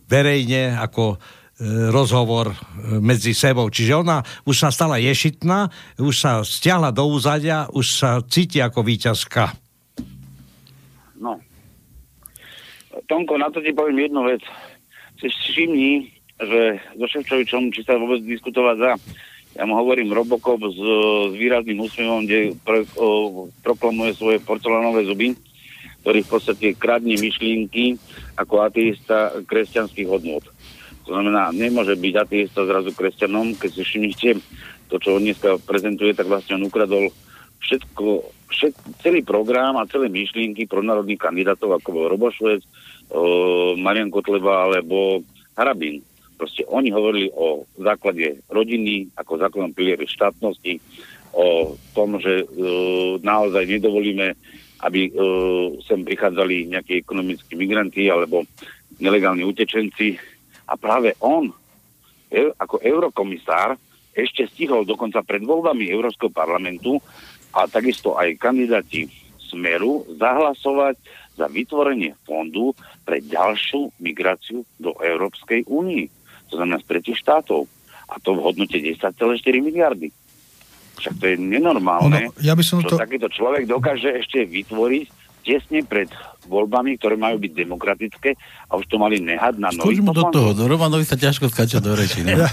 verejne 0.07 0.79
ako 0.79 1.19
rozhovor 1.91 2.51
e, 2.51 2.57
medzi 2.99 3.31
sebou. 3.31 3.71
Čiže 3.71 4.03
ona 4.03 4.23
už 4.43 4.67
sa 4.67 4.69
stala 4.75 4.99
ješitná, 4.99 5.71
už 6.03 6.15
sa 6.15 6.33
stiahla 6.43 6.91
do 6.91 7.07
úzadia, 7.07 7.71
už 7.71 7.87
sa 7.87 8.11
cíti 8.27 8.59
ako 8.59 8.83
víťazka. 8.83 9.55
No. 11.15 11.39
Tonko, 13.07 13.39
na 13.39 13.51
to 13.55 13.63
ti 13.63 13.71
poviem 13.71 14.11
jednu 14.11 14.27
vec. 14.27 14.43
Si 15.23 15.31
všimni, 15.31 16.11
že 16.43 16.83
so 16.99 17.07
Ševčovičom, 17.07 17.71
či 17.71 17.87
sa 17.87 17.95
vôbec 17.95 18.23
diskutovať 18.27 18.77
za. 18.83 18.93
Ja 19.55 19.63
mu 19.71 19.79
hovorím 19.79 20.11
Robokop 20.11 20.67
s, 20.67 20.79
s 21.31 21.33
výrazným 21.39 21.79
úsmevom, 21.79 22.27
kde 22.27 22.59
pro, 22.67 22.83
o, 22.99 23.09
proklamuje 23.63 24.19
svoje 24.19 24.43
porcelánové 24.43 25.07
zuby, 25.07 25.39
ktorý 26.03 26.27
v 26.27 26.31
podstate 26.35 26.67
kradne 26.75 27.15
myšlienky 27.15 27.95
ako 28.35 28.67
ateista 28.67 29.31
kresťanských 29.47 30.11
hodnôt. 30.11 30.43
To 31.05 31.11
znamená, 31.13 31.53
nemôže 31.53 31.97
byť 32.01 32.15
ateista 32.17 32.65
zrazu 32.65 32.91
kresťanom, 32.97 33.57
keď 33.61 33.71
si 33.77 33.83
všimnite 33.85 34.31
to, 34.89 34.97
čo 34.97 35.17
on 35.17 35.25
dneska 35.25 35.61
prezentuje, 35.65 36.17
tak 36.17 36.29
vlastne 36.29 36.57
on 36.57 36.69
ukradol 36.69 37.13
všetko, 37.61 38.05
všet, 38.53 38.75
celý 39.01 39.21
program 39.25 39.77
a 39.81 39.89
celé 39.89 40.09
myšlienky 40.13 40.69
pro 40.69 40.85
národných 40.85 41.21
kandidátov, 41.21 41.77
ako 41.77 41.89
bol 41.93 42.05
Robošvec, 42.13 42.65
Marian 43.81 44.09
Kotleba 44.09 44.69
alebo 44.69 45.21
Harabín. 45.57 46.01
Proste 46.35 46.67
oni 46.67 46.91
hovorili 46.91 47.31
o 47.31 47.63
základe 47.79 48.43
rodiny, 48.51 49.07
ako 49.15 49.39
základnom 49.39 49.73
pilieri 49.73 50.05
štátnosti, 50.05 50.83
o 51.35 51.75
tom, 51.95 52.19
že 52.23 52.43
e, 52.43 52.47
naozaj 53.23 53.67
nedovolíme, 53.67 54.35
aby 54.83 55.01
e, 55.07 55.13
sem 55.83 56.03
prichádzali 56.03 56.71
nejakí 56.75 57.03
ekonomickí 57.03 57.59
migranti 57.59 58.07
alebo 58.07 58.47
nelegálni 59.03 59.43
utečenci. 59.43 60.19
A 60.65 60.75
práve 60.81 61.13
on, 61.21 61.53
ako 62.59 62.81
eurokomisár, 62.81 63.77
ešte 64.15 64.47
stihol 64.47 64.87
dokonca 64.87 65.27
pred 65.27 65.43
voľbami 65.43 65.91
Európskeho 65.91 66.31
parlamentu 66.31 67.03
a 67.51 67.67
takisto 67.67 68.15
aj 68.15 68.39
kandidáti 68.39 69.11
Smeru 69.39 70.07
zahlasovať 70.19 70.99
za 71.35 71.47
vytvorenie 71.51 72.15
fondu 72.23 72.75
pre 73.03 73.19
ďalšiu 73.19 73.91
migráciu 73.99 74.63
do 74.79 74.95
Európskej 75.03 75.67
únie. 75.67 76.07
To 76.51 76.63
znamená 76.63 76.79
z 76.79 76.87
tretich 76.87 77.19
štátov. 77.19 77.67
A 78.07 78.23
to 78.23 78.39
v 78.39 78.45
hodnote 78.47 78.79
10,4 78.79 79.11
miliardy. 79.59 80.15
Však 80.95 81.15
to 81.19 81.25
je 81.27 81.37
nenormálne, 81.41 82.31
Ono, 82.31 82.39
ja 82.39 82.55
by 82.55 82.63
som 82.63 82.79
čo 82.79 82.95
to... 82.95 83.03
takýto 83.03 83.27
človek 83.27 83.67
dokáže 83.67 84.15
ešte 84.15 84.47
vytvoriť 84.47 85.24
tesne 85.45 85.85
pred 85.85 86.09
voľbami, 86.45 87.01
ktoré 87.01 87.17
majú 87.17 87.41
byť 87.41 87.53
demokratické 87.57 88.37
a 88.69 88.77
už 88.77 88.85
to 88.89 89.01
mali 89.01 89.17
nehať 89.17 89.57
na 89.57 89.73
nových 89.73 90.05
mu 90.05 90.13
do 90.13 90.29
toho, 90.29 90.53
do 90.53 90.69
Romanovi 90.69 91.05
sa 91.05 91.17
ťažko 91.17 91.49
skáča 91.49 91.81
do 91.81 91.97
reči. 91.97 92.21
Ne? 92.21 92.37
Ja, 92.37 92.49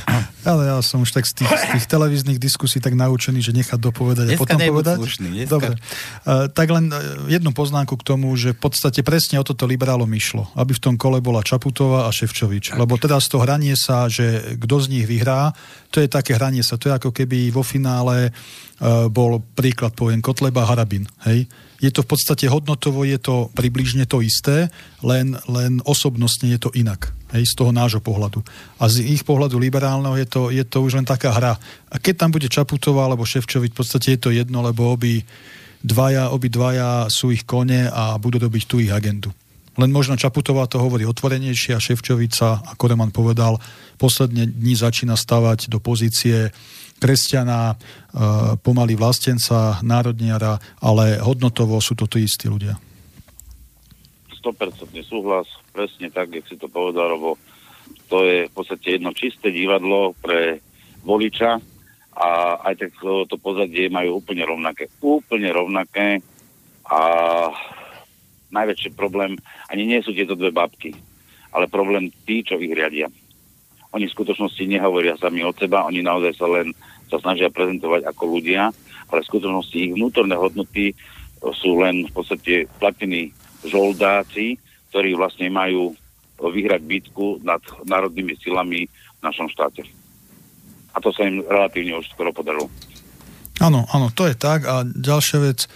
ale 0.48 0.72
ja 0.72 0.80
som 0.80 1.04
už 1.04 1.12
tak 1.12 1.28
z 1.28 1.44
tých, 1.44 1.52
z 1.52 1.66
tých 1.76 1.86
televíznych 1.92 2.40
diskusí 2.40 2.80
tak 2.80 2.96
naučený, 2.96 3.44
že 3.44 3.52
nechať 3.52 3.80
dopovedať 3.80 4.26
a 4.26 4.30
Dneska 4.36 4.44
potom 4.48 4.60
nebuď 4.64 4.72
povedať. 4.72 4.98
slušný, 4.98 5.28
dneska. 5.28 5.52
Dobre. 5.52 5.74
Uh, 5.76 6.48
tak 6.52 6.68
len 6.72 6.86
uh, 6.88 7.00
jednu 7.28 7.52
poznámku 7.52 8.00
k 8.00 8.04
tomu, 8.08 8.32
že 8.40 8.56
v 8.56 8.60
podstate 8.64 9.04
presne 9.04 9.40
o 9.40 9.46
toto 9.46 9.68
liberálom 9.68 10.10
išlo. 10.16 10.48
Aby 10.56 10.80
v 10.80 10.82
tom 10.82 10.96
kole 10.96 11.20
bola 11.20 11.44
Čaputová 11.44 12.08
a 12.08 12.16
Ševčovič. 12.16 12.80
Lebo 12.80 12.96
teraz 12.96 13.28
to 13.28 13.44
hranie 13.44 13.76
sa, 13.76 14.08
že 14.08 14.56
kto 14.56 14.76
z 14.88 14.88
nich 14.88 15.06
vyhrá, 15.06 15.52
to 15.92 16.00
je 16.00 16.08
také 16.08 16.40
hranie 16.40 16.64
sa. 16.64 16.80
To 16.80 16.88
je 16.88 16.96
ako 16.96 17.12
keby 17.12 17.52
vo 17.52 17.62
finále 17.68 18.32
uh, 18.32 19.12
bol 19.12 19.44
príklad, 19.44 19.92
poviem, 20.00 20.24
Kotleba 20.24 20.64
Harabin. 20.64 21.12
Hej? 21.28 21.52
Je 21.82 21.90
to 21.90 22.06
v 22.06 22.14
podstate 22.14 22.46
hodnotovo, 22.46 23.02
je 23.02 23.18
to 23.18 23.50
približne 23.58 24.06
to 24.06 24.22
isté, 24.22 24.70
len, 25.02 25.34
len 25.50 25.82
osobnostne 25.82 26.54
je 26.54 26.60
to 26.62 26.70
inak. 26.78 27.10
Hej, 27.32 27.56
z 27.56 27.64
toho 27.64 27.72
nášho 27.72 28.04
pohľadu. 28.04 28.44
A 28.76 28.92
z 28.92 29.08
ich 29.08 29.24
pohľadu 29.24 29.56
liberálneho 29.56 30.20
je 30.20 30.28
to, 30.28 30.42
je 30.52 30.62
to 30.68 30.84
už 30.84 31.00
len 31.00 31.08
taká 31.08 31.32
hra. 31.32 31.56
A 31.88 31.96
keď 31.96 32.28
tam 32.28 32.30
bude 32.36 32.52
Čaputová 32.52 33.08
alebo 33.08 33.24
Ševčovič, 33.24 33.72
v 33.72 33.80
podstate 33.80 34.14
je 34.14 34.20
to 34.20 34.30
jedno, 34.36 34.60
lebo 34.60 34.92
obi 34.92 35.24
dvaja, 35.80 36.30
obi 36.36 36.52
dvaja 36.52 37.08
sú 37.08 37.32
ich 37.32 37.48
kone 37.48 37.88
a 37.88 38.20
budú 38.20 38.36
robiť 38.36 38.64
tú 38.68 38.84
ich 38.84 38.92
agendu. 38.92 39.32
Len 39.80 39.88
možno 39.88 40.20
Čaputová 40.20 40.68
to 40.68 40.84
hovorí 40.84 41.08
otvorenejšie 41.08 41.72
a 41.72 41.80
Ševčovič 41.80 42.36
sa, 42.36 42.60
ako 42.68 42.92
Roman 42.92 43.16
povedal, 43.16 43.56
posledne 43.96 44.44
dní 44.44 44.76
začína 44.76 45.16
stavať 45.16 45.72
do 45.72 45.80
pozície 45.80 46.52
kresťana, 47.02 47.74
e, 47.74 47.76
pomaly 48.62 48.94
vlastenca, 48.94 49.82
národniara, 49.82 50.62
ale 50.78 51.18
hodnotovo 51.18 51.82
sú 51.82 51.98
to 51.98 52.06
tí 52.06 52.30
istí 52.30 52.46
ľudia. 52.46 52.78
100% 54.38 55.02
súhlas, 55.06 55.50
presne 55.74 56.14
tak, 56.14 56.30
jak 56.30 56.46
si 56.46 56.58
to 56.58 56.70
povedal, 56.70 57.18
lebo 57.18 57.42
to 58.06 58.22
je 58.26 58.38
v 58.46 58.54
podstate 58.54 59.02
jedno 59.02 59.14
čisté 59.18 59.50
divadlo 59.50 60.14
pre 60.22 60.62
voliča 61.02 61.58
a 62.14 62.30
aj 62.70 62.74
tak 62.78 62.92
to, 63.02 63.36
pozadie 63.42 63.90
majú 63.90 64.22
úplne 64.22 64.46
rovnaké. 64.46 64.86
Úplne 65.02 65.50
rovnaké 65.50 66.22
a 66.86 67.02
najväčší 68.52 68.94
problém 68.94 69.40
ani 69.72 69.88
nie 69.88 70.00
sú 70.04 70.12
tieto 70.14 70.36
dve 70.38 70.52
babky. 70.54 70.92
ale 71.52 71.68
problém 71.68 72.08
tí, 72.24 72.44
čo 72.48 72.56
ich 72.60 72.72
riadia. 72.72 73.12
Oni 73.92 74.08
v 74.08 74.16
skutočnosti 74.16 74.64
nehovoria 74.72 75.20
sami 75.20 75.44
od 75.44 75.56
seba, 75.60 75.84
oni 75.84 76.00
naozaj 76.00 76.34
sa 76.40 76.48
len 76.48 76.72
sa 77.12 77.20
snažia 77.20 77.52
prezentovať 77.52 78.08
ako 78.08 78.40
ľudia, 78.40 78.72
ale 79.12 79.20
v 79.20 79.30
skutočnosti 79.30 79.76
ich 79.76 79.92
vnútorné 79.92 80.40
hodnoty 80.40 80.96
sú 81.44 81.84
len 81.84 82.08
v 82.08 82.12
podstate 82.16 82.72
platení 82.80 83.36
žoldáci, 83.68 84.56
ktorí 84.90 85.20
vlastne 85.20 85.52
majú 85.52 85.92
vyhrať 86.42 86.82
bitku 86.82 87.44
nad 87.46 87.62
národnými 87.86 88.34
silami 88.42 88.88
v 88.90 89.22
našom 89.22 89.52
štáte. 89.52 89.86
A 90.92 90.98
to 91.00 91.14
sa 91.14 91.28
im 91.28 91.46
relatívne 91.46 92.02
už 92.02 92.10
skoro 92.10 92.34
podarilo. 92.34 92.68
Áno, 93.62 93.86
áno, 93.94 94.10
to 94.10 94.26
je 94.26 94.36
tak. 94.36 94.66
A 94.66 94.82
ďalšia 94.82 95.38
vec, 95.40 95.70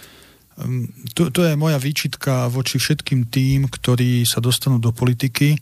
um, 0.58 0.90
to, 1.14 1.30
to 1.30 1.46
je 1.46 1.54
moja 1.54 1.78
výčitka 1.78 2.50
voči 2.50 2.82
všetkým 2.82 3.30
tým, 3.30 3.70
ktorí 3.70 4.26
sa 4.26 4.42
dostanú 4.42 4.82
do 4.82 4.90
politiky, 4.90 5.54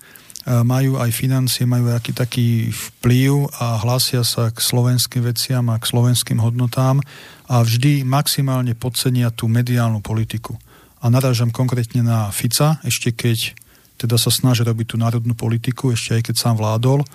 majú 0.44 1.00
aj 1.00 1.10
financie, 1.16 1.64
majú 1.64 1.88
aký 1.88 2.12
taký 2.12 2.68
vplyv 2.68 3.48
a 3.56 3.80
hlásia 3.80 4.20
sa 4.20 4.52
k 4.52 4.60
slovenským 4.60 5.24
veciam 5.24 5.64
a 5.72 5.80
k 5.80 5.88
slovenským 5.88 6.36
hodnotám 6.36 7.00
a 7.48 7.64
vždy 7.64 8.04
maximálne 8.04 8.76
podcenia 8.76 9.32
tú 9.32 9.48
mediálnu 9.48 10.04
politiku. 10.04 10.60
A 11.00 11.08
narážam 11.08 11.48
konkrétne 11.48 12.04
na 12.04 12.28
Fica, 12.28 12.80
ešte 12.84 13.16
keď 13.16 13.56
teda 13.96 14.20
sa 14.20 14.28
snaží 14.28 14.64
robiť 14.64 14.92
tú 14.92 14.96
národnú 15.00 15.32
politiku, 15.32 15.92
ešte 15.92 16.20
aj 16.20 16.22
keď 16.28 16.34
sám 16.36 16.56
vládol, 16.60 17.00
e, 17.00 17.06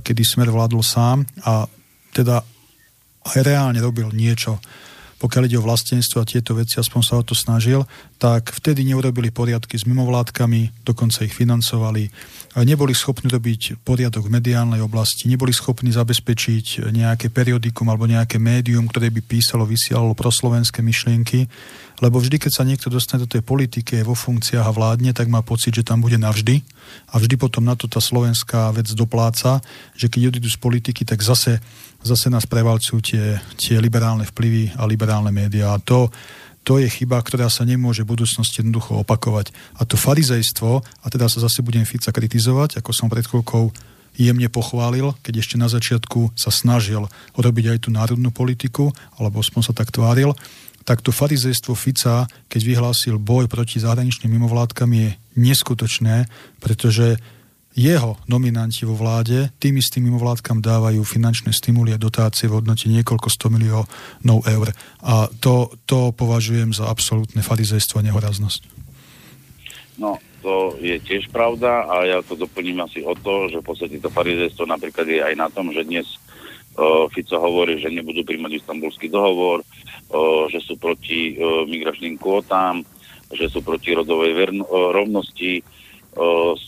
kedy 0.00 0.22
Smer 0.24 0.48
vládol 0.48 0.80
sám 0.80 1.28
a 1.44 1.68
teda 2.16 2.40
aj 3.26 3.38
reálne 3.44 3.80
robil 3.84 4.08
niečo 4.16 4.56
pokiaľ 5.16 5.42
ide 5.48 5.56
o 5.56 5.64
vlastenstvo 5.64 6.20
a 6.20 6.28
tieto 6.28 6.52
veci, 6.52 6.76
aspoň 6.76 7.00
sa 7.00 7.16
o 7.16 7.24
to 7.24 7.32
snažil, 7.32 7.88
tak 8.20 8.52
vtedy 8.52 8.84
neurobili 8.84 9.32
poriadky 9.32 9.80
s 9.80 9.88
mimovládkami, 9.88 10.84
dokonca 10.84 11.24
ich 11.24 11.32
financovali, 11.32 12.12
neboli 12.60 12.92
schopní 12.92 13.32
robiť 13.32 13.80
poriadok 13.84 14.28
v 14.28 14.34
mediálnej 14.40 14.80
oblasti, 14.84 15.28
neboli 15.28 15.56
schopní 15.56 15.92
zabezpečiť 15.92 16.92
nejaké 16.92 17.32
periodikum 17.32 17.88
alebo 17.88 18.08
nejaké 18.08 18.36
médium, 18.36 18.88
ktoré 18.88 19.08
by 19.08 19.24
písalo, 19.24 19.64
vysielalo 19.64 20.12
proslovenské 20.12 20.84
myšlienky, 20.84 21.48
lebo 22.04 22.20
vždy, 22.20 22.36
keď 22.36 22.52
sa 22.52 22.68
niekto 22.68 22.92
dostane 22.92 23.24
do 23.24 23.28
tej 23.28 23.40
politiky, 23.40 24.00
je 24.00 24.04
vo 24.04 24.12
funkciách 24.12 24.68
a 24.68 24.72
vládne, 24.72 25.16
tak 25.16 25.32
má 25.32 25.40
pocit, 25.40 25.72
že 25.72 25.84
tam 25.84 26.04
bude 26.04 26.20
navždy. 26.20 26.60
A 27.08 27.16
vždy 27.16 27.40
potom 27.40 27.64
na 27.64 27.72
to 27.72 27.88
tá 27.88 28.04
slovenská 28.04 28.68
vec 28.76 28.92
dopláca, 28.92 29.64
že 29.96 30.12
keď 30.12 30.28
odídu 30.28 30.48
z 30.52 30.60
politiky, 30.60 31.08
tak 31.08 31.24
zase 31.24 31.64
zase 32.06 32.30
nás 32.30 32.46
prevalcujú 32.46 33.02
tie, 33.02 33.42
tie 33.58 33.76
liberálne 33.82 34.22
vplyvy 34.22 34.78
a 34.78 34.86
liberálne 34.86 35.34
médiá. 35.34 35.74
A 35.74 35.82
to, 35.82 36.08
to 36.62 36.78
je 36.78 36.86
chyba, 36.86 37.18
ktorá 37.18 37.50
sa 37.50 37.66
nemôže 37.66 38.06
v 38.06 38.14
budúcnosti 38.14 38.62
jednoducho 38.62 39.02
opakovať. 39.02 39.50
A 39.78 39.82
to 39.82 39.98
farizejstvo, 39.98 40.70
a 40.82 41.06
teda 41.10 41.26
sa 41.26 41.42
zase 41.42 41.66
budem 41.66 41.82
Fica 41.82 42.14
kritizovať, 42.14 42.78
ako 42.78 42.90
som 42.94 43.10
pred 43.10 43.26
chvíľkou 43.26 43.74
jemne 44.16 44.48
pochválil, 44.48 45.12
keď 45.20 45.44
ešte 45.44 45.56
na 45.60 45.68
začiatku 45.68 46.32
sa 46.34 46.48
snažil 46.48 47.04
robiť 47.36 47.76
aj 47.76 47.78
tú 47.84 47.88
národnú 47.92 48.32
politiku, 48.32 48.88
alebo 49.20 49.44
aspoň 49.44 49.62
sa 49.70 49.76
tak 49.76 49.92
tváril, 49.92 50.32
tak 50.86 51.02
to 51.02 51.10
farizejstvo 51.10 51.74
Fica, 51.74 52.30
keď 52.46 52.60
vyhlásil 52.62 53.18
boj 53.18 53.50
proti 53.50 53.82
zahraničným 53.82 54.38
mimovládkam, 54.38 54.88
je 54.94 55.18
neskutočné, 55.34 56.30
pretože 56.62 57.18
jeho 57.76 58.16
nominanti 58.24 58.88
vo 58.88 58.96
vláde 58.96 59.52
tým 59.60 59.76
istým 59.76 60.08
mimovládkam 60.08 60.64
dávajú 60.64 61.04
finančné 61.04 61.52
stimuly 61.52 61.92
a 61.92 62.00
dotácie 62.00 62.48
v 62.48 62.56
hodnote 62.58 62.88
niekoľko 62.88 63.28
100 63.28 63.52
miliónov 63.52 64.38
eur. 64.48 64.72
A 65.04 65.28
to, 65.44 65.68
to 65.84 66.16
považujem 66.16 66.72
za 66.72 66.88
absolútne 66.88 67.44
farizejstvo 67.44 68.00
a 68.00 68.06
nehoraznosť. 68.08 68.64
No, 70.00 70.16
to 70.40 70.80
je 70.80 70.96
tiež 71.04 71.28
pravda 71.28 71.84
a 71.84 71.94
ja 72.08 72.18
to 72.24 72.32
doplním 72.32 72.80
asi 72.80 73.04
o 73.04 73.12
to, 73.12 73.52
že 73.52 73.60
v 73.60 73.66
podstate 73.68 73.96
to 74.00 74.08
farizejstvo 74.08 74.64
napríklad 74.64 75.04
je 75.04 75.20
aj 75.20 75.34
na 75.36 75.52
tom, 75.52 75.68
že 75.68 75.84
dnes 75.84 76.08
uh, 76.80 77.08
Fico 77.12 77.36
hovorí, 77.36 77.76
že 77.76 77.92
nebudú 77.92 78.24
príjmať 78.24 78.60
istambulský 78.60 79.12
dohovor, 79.12 79.60
uh, 79.60 80.48
že 80.48 80.64
sú 80.64 80.80
proti 80.80 81.36
uh, 81.36 81.68
migračným 81.68 82.16
kvótám, 82.16 82.80
že 83.36 83.50
sú 83.50 83.60
proti 83.60 83.90
rodovej 83.90 84.62
rovnosti, 84.70 85.60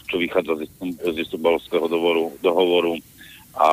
čo 0.04 0.16
vychádza 0.20 0.68
z 1.02 1.16
Istanbulského 1.16 1.88
dohovoru, 1.88 2.36
dohovoru. 2.44 2.94
A 3.58 3.68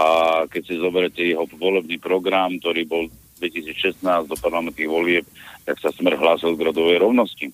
keď 0.49 0.61
si 0.65 0.81
zoberete 0.81 1.22
jeho 1.22 1.45
volebný 1.60 1.99
program, 2.02 2.57
ktorý 2.57 2.88
bol 2.88 3.03
2016 3.38 4.02
do 4.26 4.35
parlamentných 4.39 4.89
volieb, 4.89 5.26
tak 5.68 5.77
sa 5.84 5.91
smer 5.91 6.15
hlásil 6.15 6.56
k 6.56 6.65
rodovej 6.72 7.03
rovnosti. 7.03 7.52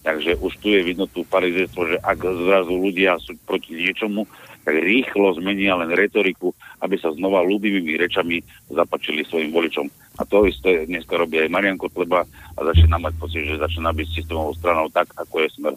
Takže 0.00 0.40
už 0.40 0.52
tu 0.64 0.72
je 0.72 0.80
vidno 0.80 1.04
tú 1.06 1.22
pariziestvo, 1.28 1.84
že 1.84 1.96
ak 2.00 2.24
zrazu 2.24 2.72
ľudia 2.72 3.20
sú 3.20 3.36
proti 3.44 3.76
niečomu, 3.76 4.24
tak 4.64 4.76
rýchlo 4.76 5.32
zmenia 5.40 5.76
len 5.76 5.92
retoriku, 5.92 6.52
aby 6.84 6.96
sa 7.00 7.12
znova 7.16 7.40
ľúbivými 7.44 7.96
rečami 7.96 8.44
zapačili 8.68 9.24
svojim 9.24 9.52
voličom. 9.52 9.88
A 10.20 10.24
to 10.28 10.44
isté 10.44 10.84
dneska 10.84 11.16
robí 11.16 11.40
aj 11.40 11.52
Marian 11.52 11.80
Kotleba 11.80 12.28
a 12.28 12.60
začína 12.60 13.00
mať 13.00 13.12
pocit, 13.16 13.44
že 13.48 13.60
začína 13.60 13.92
byť 13.92 14.08
systémovou 14.20 14.52
stranou 14.56 14.92
tak, 14.92 15.08
ako 15.16 15.44
je 15.44 15.48
smer. 15.56 15.74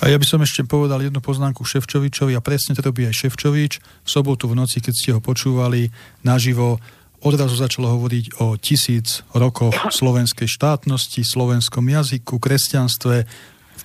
A 0.00 0.10
ja 0.10 0.16
by 0.16 0.26
som 0.26 0.40
ešte 0.42 0.66
povedal 0.66 1.02
jednu 1.04 1.20
poznámku 1.20 1.64
Ševčovičovi 1.64 2.36
a 2.36 2.44
presne 2.44 2.76
to 2.76 2.84
robí 2.84 3.04
aj 3.08 3.14
Ševčovič. 3.26 3.72
V 4.04 4.08
sobotu 4.08 4.48
v 4.50 4.58
noci, 4.58 4.82
keď 4.84 4.94
ste 4.94 5.10
ho 5.16 5.20
počúvali 5.20 5.92
naživo, 6.22 6.80
odrazu 7.24 7.56
začalo 7.58 7.94
hovoriť 7.96 8.38
o 8.44 8.60
tisíc 8.60 9.26
rokoch 9.34 9.74
slovenskej 9.90 10.46
štátnosti, 10.46 11.24
slovenskom 11.26 11.86
jazyku, 11.88 12.38
kresťanstve, 12.38 13.26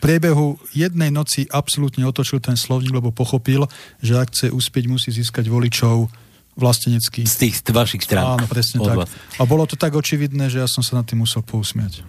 priebehu 0.02 0.58
jednej 0.74 1.14
noci 1.14 1.46
absolútne 1.54 2.04
otočil 2.10 2.42
ten 2.42 2.58
slovník, 2.58 2.92
lebo 2.92 3.14
pochopil, 3.14 3.70
že 4.02 4.18
ak 4.18 4.34
chce 4.34 4.48
uspieť, 4.50 4.90
musí 4.90 5.14
získať 5.14 5.46
voličov 5.46 6.10
vlastenecký. 6.58 7.24
Z 7.24 7.38
tých 7.48 7.56
vašich 7.70 8.04
strán. 8.04 8.36
Áno, 8.36 8.50
presne 8.50 8.82
tak. 8.82 9.06
Vás. 9.06 9.10
A 9.40 9.46
bolo 9.46 9.64
to 9.70 9.78
tak 9.78 9.94
očividné, 9.94 10.50
že 10.52 10.60
ja 10.60 10.68
som 10.68 10.82
sa 10.84 11.00
nad 11.00 11.06
tým 11.08 11.24
musel 11.24 11.46
pousmiať. 11.46 12.04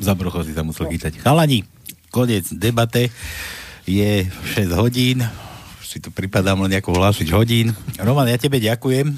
Za 0.00 0.16
brocho 0.16 0.42
si 0.42 0.56
sa 0.56 0.64
musel 0.64 0.88
chytať. 0.88 1.20
Chalani, 1.20 1.62
koniec 2.10 2.50
debate. 2.50 3.08
Je 3.86 4.26
6 4.26 4.74
hodín. 4.76 5.24
Si 5.80 5.98
tu 5.98 6.10
pripadám 6.14 6.66
len 6.66 6.76
ako 6.78 6.94
hlášiť 6.94 7.30
hodín. 7.34 7.74
Roman, 7.98 8.28
ja 8.30 8.38
tebe 8.38 8.62
ďakujem. 8.62 9.10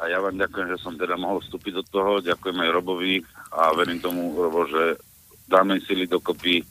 A 0.00 0.08
ja 0.08 0.16
vám 0.16 0.40
ďakujem, 0.40 0.72
že 0.72 0.82
som 0.82 0.96
teda 0.96 1.14
mohol 1.20 1.44
vstúpiť 1.44 1.76
do 1.76 1.84
toho. 1.84 2.24
Ďakujem 2.24 2.56
aj 2.56 2.70
Robovi 2.72 3.20
a 3.52 3.76
verím 3.76 4.00
tomu, 4.00 4.32
Robo, 4.32 4.64
že 4.64 4.96
dáme 5.44 5.76
sily 5.84 6.08
dokopy, 6.08 6.62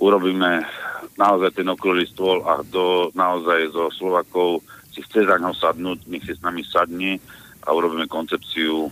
urobíme 0.00 0.64
naozaj 1.20 1.52
ten 1.54 1.68
okrúhly 1.68 2.08
stôl 2.08 2.42
a 2.42 2.64
kto 2.64 3.12
naozaj 3.14 3.70
zo 3.70 3.92
Slovakov 3.92 4.64
si 4.90 5.04
chce 5.04 5.28
za 5.28 5.36
ňou 5.36 5.52
sadnúť, 5.52 6.08
nech 6.08 6.24
si 6.24 6.32
s 6.32 6.40
nami 6.40 6.64
sadne 6.64 7.20
a 7.62 7.68
urobíme 7.70 8.08
koncepciu 8.08 8.88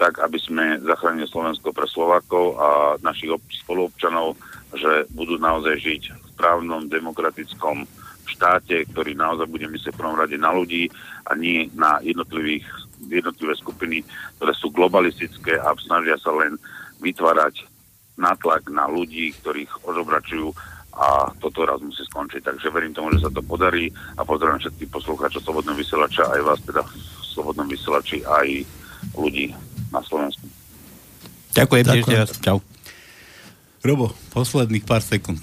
tak, 0.00 0.16
aby 0.24 0.40
sme 0.40 0.80
zachránili 0.80 1.28
Slovensko 1.28 1.76
pre 1.76 1.84
Slovakov 1.84 2.56
a 2.56 2.68
našich 3.04 3.36
ob- 3.36 3.44
spoluobčanov, 3.52 4.32
že 4.72 5.04
budú 5.12 5.36
naozaj 5.36 5.76
žiť 5.76 6.02
v 6.08 6.24
správnom 6.32 6.88
demokratickom 6.88 7.84
štáte, 8.24 8.88
ktorý 8.88 9.12
naozaj 9.12 9.44
bude 9.52 9.68
myslieť 9.68 9.92
v 9.92 10.00
prvom 10.00 10.16
rade 10.16 10.40
na 10.40 10.56
ľudí 10.56 10.88
a 11.28 11.36
nie 11.36 11.68
na 11.76 12.00
jednotlivých, 12.00 12.64
jednotlivé 13.12 13.52
skupiny, 13.60 14.00
ktoré 14.40 14.52
sú 14.56 14.72
globalistické 14.72 15.60
a 15.60 15.76
snažia 15.76 16.16
sa 16.16 16.32
len 16.32 16.56
vytvárať 17.04 17.68
natlak 18.16 18.72
na 18.72 18.88
ľudí, 18.88 19.36
ktorých 19.36 19.84
ožobračujú 19.84 20.48
a 20.96 21.28
toto 21.44 21.68
raz 21.68 21.80
musí 21.84 22.00
skončiť. 22.08 22.40
Takže 22.40 22.72
verím 22.72 22.96
tomu, 22.96 23.12
že 23.16 23.28
sa 23.28 23.30
to 23.32 23.44
podarí 23.44 23.92
a 24.16 24.24
pozdravím 24.24 24.64
všetkých 24.64 24.92
poslucháčov 24.92 25.44
Slobodného 25.44 25.76
vysielača, 25.76 26.24
aj 26.32 26.40
vás 26.40 26.60
teda 26.64 26.82
v 26.88 26.92
Slobodnom 27.20 27.68
vysielači, 27.68 28.24
aj 28.24 28.48
ľudí 29.16 29.52
na 29.90 30.00
Slovensku. 30.02 30.46
Ďakujem, 31.54 31.84
Ďakujem. 31.84 32.02
ešte 32.02 32.14
raz. 32.14 32.30
Čau. 32.38 32.58
Robo, 33.80 34.12
posledných 34.30 34.84
pár 34.86 35.02
sekúnd. 35.02 35.40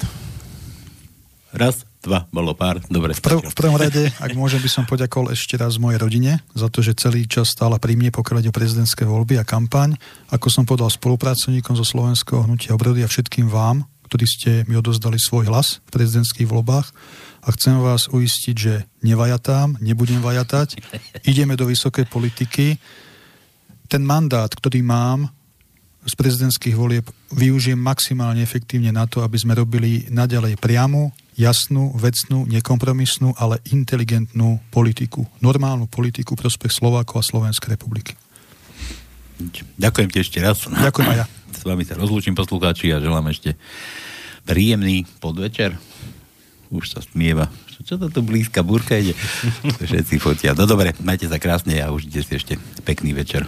Raz, 1.56 1.88
dva, 2.06 2.30
bolo 2.30 2.54
pár, 2.54 2.84
dobre. 2.86 3.18
V, 3.18 3.22
prv, 3.24 3.40
v 3.42 3.56
prvom 3.56 3.80
rade, 3.80 4.14
ak 4.22 4.32
môžem, 4.38 4.62
by 4.62 4.70
som 4.70 4.84
poďakoval 4.86 5.34
ešte 5.34 5.58
raz 5.58 5.82
mojej 5.82 5.98
rodine 5.98 6.44
za 6.54 6.70
to, 6.70 6.86
že 6.86 7.00
celý 7.00 7.26
čas 7.26 7.50
stála 7.50 7.82
pri 7.82 7.98
mne 7.98 8.14
pokiaľ 8.14 8.48
o 8.48 8.54
prezidentské 8.54 9.08
voľby 9.10 9.42
a 9.42 9.48
kampaň. 9.48 9.98
Ako 10.30 10.54
som 10.54 10.70
povedal 10.70 10.92
spolupracovníkom 10.94 11.74
zo 11.80 11.86
Slovenského 11.88 12.46
hnutia 12.46 12.78
obrody 12.78 13.02
a 13.02 13.10
všetkým 13.10 13.50
vám, 13.50 13.90
ktorí 14.06 14.26
ste 14.30 14.52
mi 14.70 14.78
odozdali 14.78 15.18
svoj 15.18 15.50
hlas 15.50 15.82
v 15.90 16.00
prezidentských 16.00 16.48
voľbách. 16.48 16.88
A 17.44 17.48
chcem 17.56 17.80
vás 17.80 18.12
uistiť, 18.12 18.56
že 18.56 18.74
nevajatám, 19.02 19.80
nebudem 19.80 20.20
vajatať, 20.20 20.78
ideme 21.26 21.56
do 21.56 21.66
vysokej 21.66 22.06
politiky. 22.12 22.78
Ten 23.88 24.04
mandát, 24.04 24.52
ktorý 24.52 24.84
mám 24.84 25.32
z 26.08 26.14
prezidentských 26.16 26.76
volieb, 26.76 27.08
využijem 27.36 27.80
maximálne 27.80 28.40
efektívne 28.40 28.96
na 28.96 29.08
to, 29.08 29.24
aby 29.24 29.36
sme 29.36 29.56
robili 29.56 30.08
naďalej 30.08 30.56
priamu, 30.56 31.12
jasnú, 31.36 31.92
vecnú, 32.00 32.48
nekompromisnú, 32.48 33.36
ale 33.36 33.60
inteligentnú 33.72 34.64
politiku. 34.72 35.28
Normálnu 35.44 35.92
politiku 35.92 36.40
prospech 36.40 36.72
Slovákov 36.72 37.24
a 37.24 37.28
Slovenskej 37.28 37.76
republiky. 37.76 38.16
Ďakujem 39.78 40.10
ti 40.10 40.18
ešte 40.24 40.40
raz. 40.40 40.66
Ďakujem 40.66 41.08
aj 41.14 41.20
ja. 41.24 41.26
S 41.58 41.64
vami 41.64 41.84
sa 41.88 41.98
rozlúčim 41.98 42.36
poslucháči 42.36 42.92
a 42.94 43.04
želám 43.04 43.32
ešte 43.32 43.58
príjemný 44.48 45.04
podvečer. 45.20 45.76
už 46.72 46.92
sa 46.92 47.00
smieva. 47.04 47.52
Čo 47.88 47.96
to 48.02 48.10
tu 48.12 48.20
blízka 48.26 48.66
burka 48.66 48.98
ide? 48.98 49.16
Všetci 49.80 50.20
fotia. 50.20 50.58
No 50.58 50.68
dobre, 50.68 50.92
majte 51.06 51.30
sa 51.30 51.40
krásne 51.40 51.80
a 51.80 51.94
užite 51.94 52.20
si 52.20 52.34
ešte 52.36 52.54
pekný 52.84 53.16
večer. 53.16 53.48